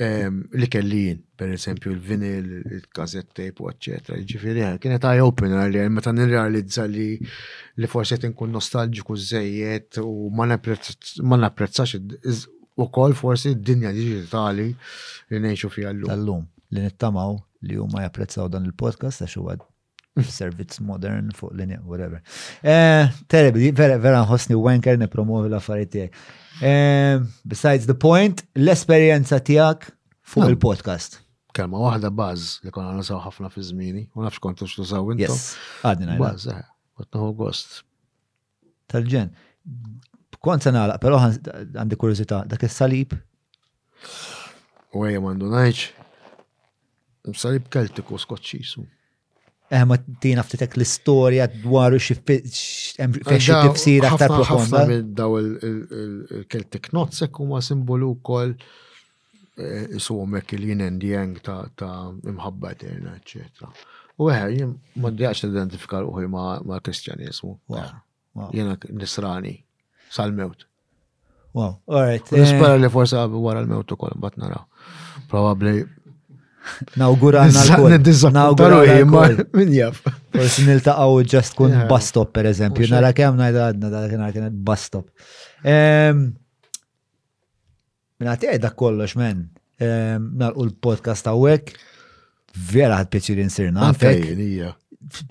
ehm, 0.00 0.40
li 0.56 0.68
kellin, 0.72 1.20
per 1.36 1.52
eżempju 1.56 1.92
il-vinil, 1.96 2.48
il 2.78 2.86
kazette 2.88 3.34
tape 3.42 3.64
u 3.64 3.68
eccetera. 3.74 4.16
Ġifiri, 4.32 4.64
eh, 4.70 4.78
kienet 4.82 5.04
eye 5.12 5.20
opener 5.26 5.68
li 5.68 5.84
meta 5.92 6.14
nirrealizza 6.16 6.88
li 6.88 7.10
li 7.76 7.92
forsi 7.92 8.16
qed 8.16 8.30
inkun 8.30 8.56
nostalġiku 8.56 9.18
żejjed 9.28 10.00
u 10.06 10.32
ma 10.36 10.48
napprezzax 10.48 12.48
u 12.76 12.88
kol 12.92 13.12
forsi 13.14 13.54
d-dinja 13.54 13.92
digitali 13.92 14.70
li 15.30 15.40
neħxu 15.40 15.70
fija 15.74 15.90
l-lum. 15.92 16.08
Tal-lum 16.08 16.46
li 16.72 16.84
nittamaw 16.86 17.34
li 17.68 17.76
huma 17.80 18.04
japprezzaw 18.06 18.48
dan 18.52 18.64
il-podcast 18.68 19.24
għax 19.26 19.36
għad 19.42 19.64
servizz 20.28 20.80
modern 20.84 21.30
fuq 21.32 21.54
linja, 21.56 21.78
whatever. 21.88 22.18
Eh, 22.68 23.08
Terribli, 23.32 23.70
vera, 23.76 23.96
vera 24.00 24.20
nħosni 24.26 24.56
wanker 24.60 24.98
nipromovi 25.00 25.48
l-affarijiet 25.48 25.92
tiegħek. 25.94 26.18
Eh, 26.68 27.20
besides 27.48 27.88
the 27.88 27.96
point, 27.96 28.44
l-esperjenza 28.58 29.40
tiegħek 29.40 29.88
fuq 30.32 30.50
il-podcast. 30.52 31.20
Kelma 31.56 31.80
waħda 31.80 32.10
baz 32.16 32.54
li 32.64 32.72
konna 32.72 32.92
nasaw 32.96 33.20
ħafna 33.26 33.48
fi 33.52 33.64
żmieni, 33.70 34.06
u 34.16 34.22
nafx 34.24 34.40
kontu 34.44 34.68
x'tu 34.68 34.84
saw 34.88 35.08
intom. 35.12 35.32
Yes, 35.34 35.54
għadina. 35.84 36.18
Baż, 36.20 36.46
eh. 36.58 36.62
għatnaħu 37.00 37.32
gost. 37.40 37.80
Tal-ġen, 38.92 39.32
Kont 40.42 40.62
se 40.66 40.72
nagħlaq, 40.74 40.98
però 41.04 41.18
għandi 41.22 41.96
kuriżità 42.02 42.40
dak 42.50 42.64
il 42.66 42.72
salib 42.74 43.12
Wejja 44.92 45.20
m'għandu 45.22 45.48
najċ. 45.54 45.82
Salib 47.38 47.68
keltiku 47.72 48.18
skoċċisu. 48.20 48.82
Eh, 49.72 49.86
ma 49.88 49.96
tina 50.20 50.42
ftitek 50.44 50.74
l-istoria 50.76 51.46
dwaru 51.48 51.96
xie 52.02 52.18
tifsira 52.18 54.10
ta' 54.20 54.28
profonda. 54.34 54.82
Daw 55.22 55.38
il-Celtic 55.40 56.90
Notsek 56.92 57.40
huma 57.40 57.62
simbolu 57.64 58.10
kol 58.26 58.52
eh, 58.52 59.94
su 59.94 60.02
sumek 60.10 60.52
il 60.58 60.66
eh, 60.66 60.72
jien 60.74 60.84
endjeng 60.90 61.40
ta' 61.46 61.96
imħabba 62.34 62.74
eterna, 62.76 63.14
eccetera. 63.22 63.72
U 64.20 64.28
għer, 64.28 64.52
jien 64.58 64.76
ma 65.00 65.08
d-djax 65.14 65.46
identifikar 65.48 66.04
uħi 66.10 66.28
ma' 66.34 66.82
kristjanizmu. 66.84 67.54
Jena 68.52 68.76
nisrani 68.90 69.56
sal-mewt. 70.12 70.68
Wow, 71.52 71.72
all 71.84 72.04
right. 72.06 72.22
Eh, 72.32 72.40
nispera 72.40 72.76
li 72.80 72.88
forsa 72.92 73.24
għara 73.26 73.60
l-mewt 73.64 73.92
u 73.92 73.98
kol, 74.00 74.12
bat 74.20 74.36
naraw. 74.40 74.62
Probably. 75.32 75.82
Nawgura 77.00 77.46
għanna 77.46 78.48
l-kol. 78.52 79.40
Min 79.58 79.72
jaf. 79.76 80.00
Forsi 80.36 80.64
nil-taqaw 80.68 81.18
ġast 81.34 81.56
kun 81.58 81.72
bus 81.90 82.08
stop, 82.12 82.32
per 82.36 82.48
eżempju. 82.52 82.88
Nara 82.92 83.10
kem 83.16 83.36
najda 83.40 83.66
għadna, 83.72 83.90
da 83.92 84.04
kena 84.12 84.28
kena 84.36 84.52
bus 84.52 84.86
stop. 84.90 85.10
Ehm, 85.64 86.30
Minna 88.22 88.36
ti 88.38 88.46
għedda 88.46 88.70
kollox, 88.78 89.16
men. 89.18 89.48
Ehm, 89.82 90.28
nalqu 90.38 90.68
l-podcast 90.68 91.26
għawek. 91.30 91.72
Vera 92.70 93.00
għad 93.00 93.10
pieċir 93.12 93.40
insirna. 93.42 93.88
Għafek. 93.88 94.46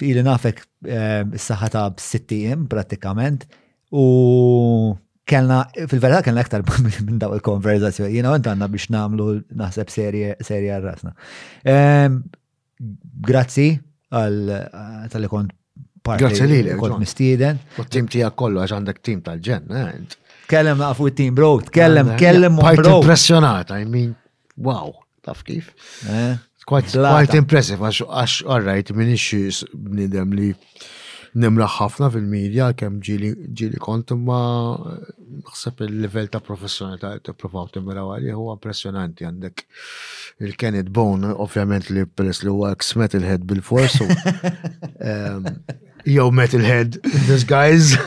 Ili 0.03 0.25
nafek 0.27 0.65
ehm, 0.85 1.31
s-saħħa 1.37 1.73
ta' 1.73 3.51
U 3.91 4.95
kellna, 5.27 5.65
fil-verità 5.87 6.21
kellna 6.23 6.43
aktar 6.45 6.63
minn 7.05 7.17
daw 7.19 7.35
il-konverzazzjoni, 7.35 8.13
jina 8.17 8.31
għant 8.37 8.47
għanna 8.51 8.67
biex 8.71 8.89
namlu 8.93 9.29
naħseb 9.59 9.91
serja 9.91 10.77
rasna. 10.83 11.11
Ehm, 11.67 12.21
grazzi 13.27 13.71
għal 14.15 14.39
eh, 14.55 15.09
tal 15.11 15.27
kont 15.31 15.51
parti. 16.03 16.23
Grazzi 16.23 16.47
li 16.49 16.61
li. 16.69 16.77
Kont 16.79 16.97
mistiden. 17.03 17.59
U 17.79 17.85
tim 17.91 18.07
tijak 18.11 18.35
kollu 18.39 18.63
għax 18.63 18.75
għandek 18.79 19.03
tim 19.03 19.19
tal-ġen. 19.27 19.67
Eh, 19.81 20.31
kellem 20.51 20.81
għafu 20.87 21.11
t-tim 21.11 21.35
bro, 21.37 21.51
kellem, 21.71 22.15
kellem. 22.19 22.59
Part 22.63 22.87
impressionata, 22.91 23.77
I 23.79 23.85
mean, 23.87 24.15
wow, 24.59 24.95
taf 25.23 25.43
kif. 25.47 25.71
Eh, 26.07 26.39
quite 26.67 26.95
impressive, 27.39 27.83
għax, 27.91 28.39
għarrajt 28.47 28.95
minn 28.95 29.13
iċċis 29.19 29.65
bnidem 29.75 30.35
li 30.39 30.53
nimra 31.39 31.65
ħafna 31.77 32.09
fil-medja 32.11 32.71
kemm 32.79 32.99
ġili 33.05 33.77
kont 33.83 34.11
ma 34.27 34.39
eh, 34.75 34.79
naħseb 35.47 35.75
il-level 35.85 36.27
ta' 36.33 36.41
professjonalità 36.43 37.07
ta' 37.23 37.35
provaw 37.39 37.65
timraw 37.71 38.07
għalli 38.17 38.31
huwa 38.35 38.51
impressjonanti 38.57 39.21
għandek 39.27 39.57
il-Kenneth 40.47 40.91
Bone, 40.95 41.27
ovvjament 41.31 41.85
li 41.95 42.03
peress 42.07 42.39
li 42.45 42.49
huwa 42.51 42.67
ex-metalhead 42.75 43.41
bil-fors. 43.47 43.93
Yo, 43.97 44.05
ehm, 46.27 46.35
metalhead 46.35 46.91
in 47.05 47.23
disguise. 47.27 47.97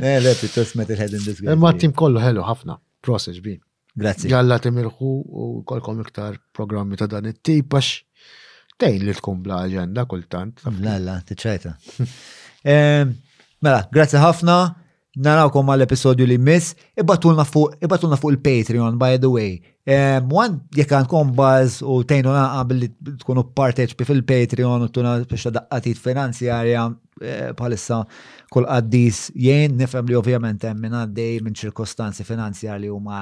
Ne, 0.00 0.16
eh, 0.16 0.18
le, 0.24 0.32
pittos 0.40 0.72
metalhead 0.80 1.12
in 1.14 1.22
disguise. 1.24 1.54
Ma 1.60 1.72
tim 1.78 1.92
kollu 1.96 2.18
ħelu 2.24 2.42
ħafna, 2.44 2.78
process 3.06 3.38
bi. 3.44 3.56
Grazie. 3.94 4.26
Ġalla 4.32 4.56
timirħu 4.58 5.10
u 5.28 5.62
kolkom 5.70 6.00
iktar 6.02 6.34
programmi 6.52 6.96
ta' 6.98 7.06
dan 7.08 7.26
it 7.30 7.38
tipax 7.46 8.00
tejn 8.80 9.04
li 9.06 9.14
tkun 9.16 9.42
bla 9.44 9.62
aġenda 9.66 10.04
kultant. 10.10 10.62
La, 10.82 10.96
la, 11.02 11.18
tiċajta. 11.28 11.74
Mela, 13.64 13.82
grazie 13.92 14.20
ħafna. 14.22 14.56
Narawkom 15.24 15.68
għal 15.70 15.84
episodju 15.84 16.26
li 16.26 16.34
miss, 16.42 16.72
Ibbatulna 16.98 17.44
fuq 17.46 17.76
il-Patreon, 17.86 18.96
by 18.98 19.12
the 19.22 19.28
way. 19.30 19.52
Mwan, 20.26 20.56
jek 20.74 20.90
għandkom 20.90 21.30
baz 21.38 21.76
u 21.86 22.00
tejnu 22.02 22.32
naqa 22.34 22.64
li 22.74 22.88
tkunu 23.22 23.44
parteċpi 23.54 24.08
fil-Patreon 24.08 24.82
u 24.82 24.90
tuna 24.90 25.12
biex 25.22 25.52
daqqatit 25.54 26.00
finanzjarja 26.02 26.88
palissa 27.54 28.00
e, 28.02 28.26
kull 28.50 28.66
qaddis 28.66 29.28
jien 29.38 29.76
nifem 29.78 30.08
li 30.08 30.16
ovvjament 30.18 30.66
hemm 30.66 30.82
minn 30.82 30.96
għaddej 31.02 31.36
minn 31.46 31.60
ċirkostanzi 31.62 32.26
finanzjarji 32.26 32.86
li 32.88 32.90
huma 32.90 33.20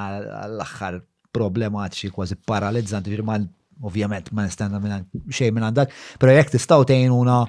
l-aħħar 0.54 1.02
problematiċi 1.34 2.14
kważi 2.14 2.40
paralizzanti, 2.48 3.12
ġirman 3.12 3.50
ovvjament 3.80 4.30
ma 4.32 4.44
nistenna 4.46 4.80
minn 4.82 5.04
xej 5.32 5.52
minn 5.52 5.64
għandak, 5.68 5.92
pero 6.20 6.34
jek 6.36 6.52
tistaw 6.52 6.84
tejnuna 6.88 7.40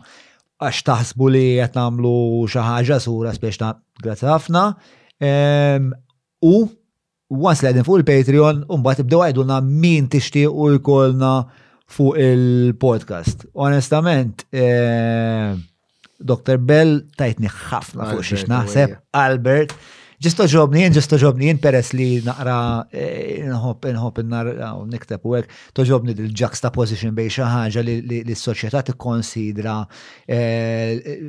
għax 0.64 0.84
taħsbu 0.88 1.32
li 1.34 1.46
qed 1.60 1.76
nagħmlu 1.76 2.16
xi 2.52 2.64
ħaġa 2.68 3.00
sura 3.04 3.34
spiex 3.36 3.60
ta' 3.62 3.72
grazzi 4.04 4.30
ħafna. 4.30 4.64
Ehm, 5.24 5.90
u 6.46 6.54
once 7.44 7.64
li 7.66 7.72
għedin 7.72 7.86
fuq 7.88 8.00
il-Patreon, 8.02 8.64
mbagħad 8.70 9.04
ibdew 9.06 9.24
għajdulna 9.26 9.58
min 9.84 10.10
tixtiequ 10.14 10.78
jkollna 10.78 11.34
fuq 11.94 12.20
il-podcast. 12.24 13.48
Onestament, 13.56 14.46
ehm, 14.54 15.60
Dr. 16.24 16.56
Bell 16.64 17.02
tajtni 17.20 17.50
ħafna 17.52 18.12
fuq 18.14 18.24
xiex 18.30 18.48
naħseb, 18.48 18.96
Albert 19.20 19.76
ġisto 20.24 20.46
ġobni 20.52 20.84
jien, 20.86 20.94
ġisto 20.96 21.18
ġobni 21.20 21.50
jien 21.50 21.58
peress 21.60 21.90
li 21.96 22.06
naqra 22.24 22.54
eh, 22.96 23.42
nħob 23.50 23.88
nħob 23.98 24.22
nar 24.32 24.48
eh, 24.54 24.64
u 24.80 24.86
nikteb 24.92 25.26
u 25.28 25.34
hekk, 25.36 25.52
toġobni 25.76 26.16
dil-juxtaposition 26.16 27.16
bej 27.18 27.30
xi 27.36 27.48
ħaġa 27.50 27.84
li 27.86 28.36
s-soċjetà 28.36 28.84
tikkonsidra 28.92 29.76
eh, 30.28 31.20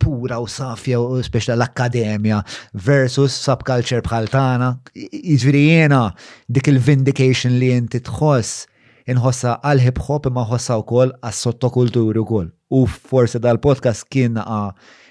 pura 0.00 0.38
u 0.40 0.48
safja 0.48 1.02
u 1.04 1.20
speċta 1.26 1.56
l-akkademja 1.58 2.40
versus 2.88 3.36
subculture 3.46 4.00
bħal 4.06 4.30
tagħna. 4.32 4.70
Jiġri 4.96 5.64
jiena 5.66 6.02
dik 6.48 6.72
il-vindication 6.72 7.58
li 7.60 7.74
inti 7.76 8.00
tħoss 8.08 8.64
inħossa 9.12 9.58
għal 9.68 9.84
hip 9.84 10.00
hop 10.06 10.30
imma 10.30 10.46
ħossa 10.48 10.80
wkoll 10.80 11.12
għas 11.20 11.44
sottokulturi 11.48 12.24
wkoll. 12.24 12.48
U 12.74 12.86
forse 12.88 13.38
dal-podcast 13.42 14.08
kien 14.10 14.40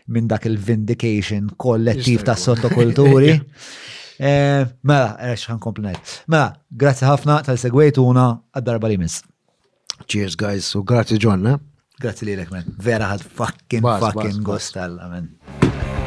minn 0.06 0.28
dak 0.28 0.46
il-vindication 0.46 1.50
kollettiv 1.58 2.22
ta' 2.28 2.36
sottokulturi. 2.36 3.36
Eh, 4.24 4.64
mela, 4.86 5.16
eh, 5.18 5.34
xħan 5.36 5.58
komplinajt. 5.60 6.12
Mela, 6.30 6.54
grazzi 6.70 7.02
ħafna 7.04 7.40
tal-segwejtuna 7.48 8.28
għad-darba 8.56 8.92
li 8.94 9.00
mis. 9.02 9.18
Cheers, 10.06 10.38
guys, 10.40 10.70
u 10.78 10.84
grazzi 10.86 11.18
ġonna. 11.20 11.56
Eh? 11.58 12.00
Grazzi 12.06 12.30
li 12.30 12.38
l-ekmen. 12.38 12.76
Vera 12.88 13.10
ħad 13.10 13.26
fucking, 13.26 13.90
fucking 14.06 14.46
gost 14.46 14.78
Bas, 14.78 15.04
bas. 15.66 16.03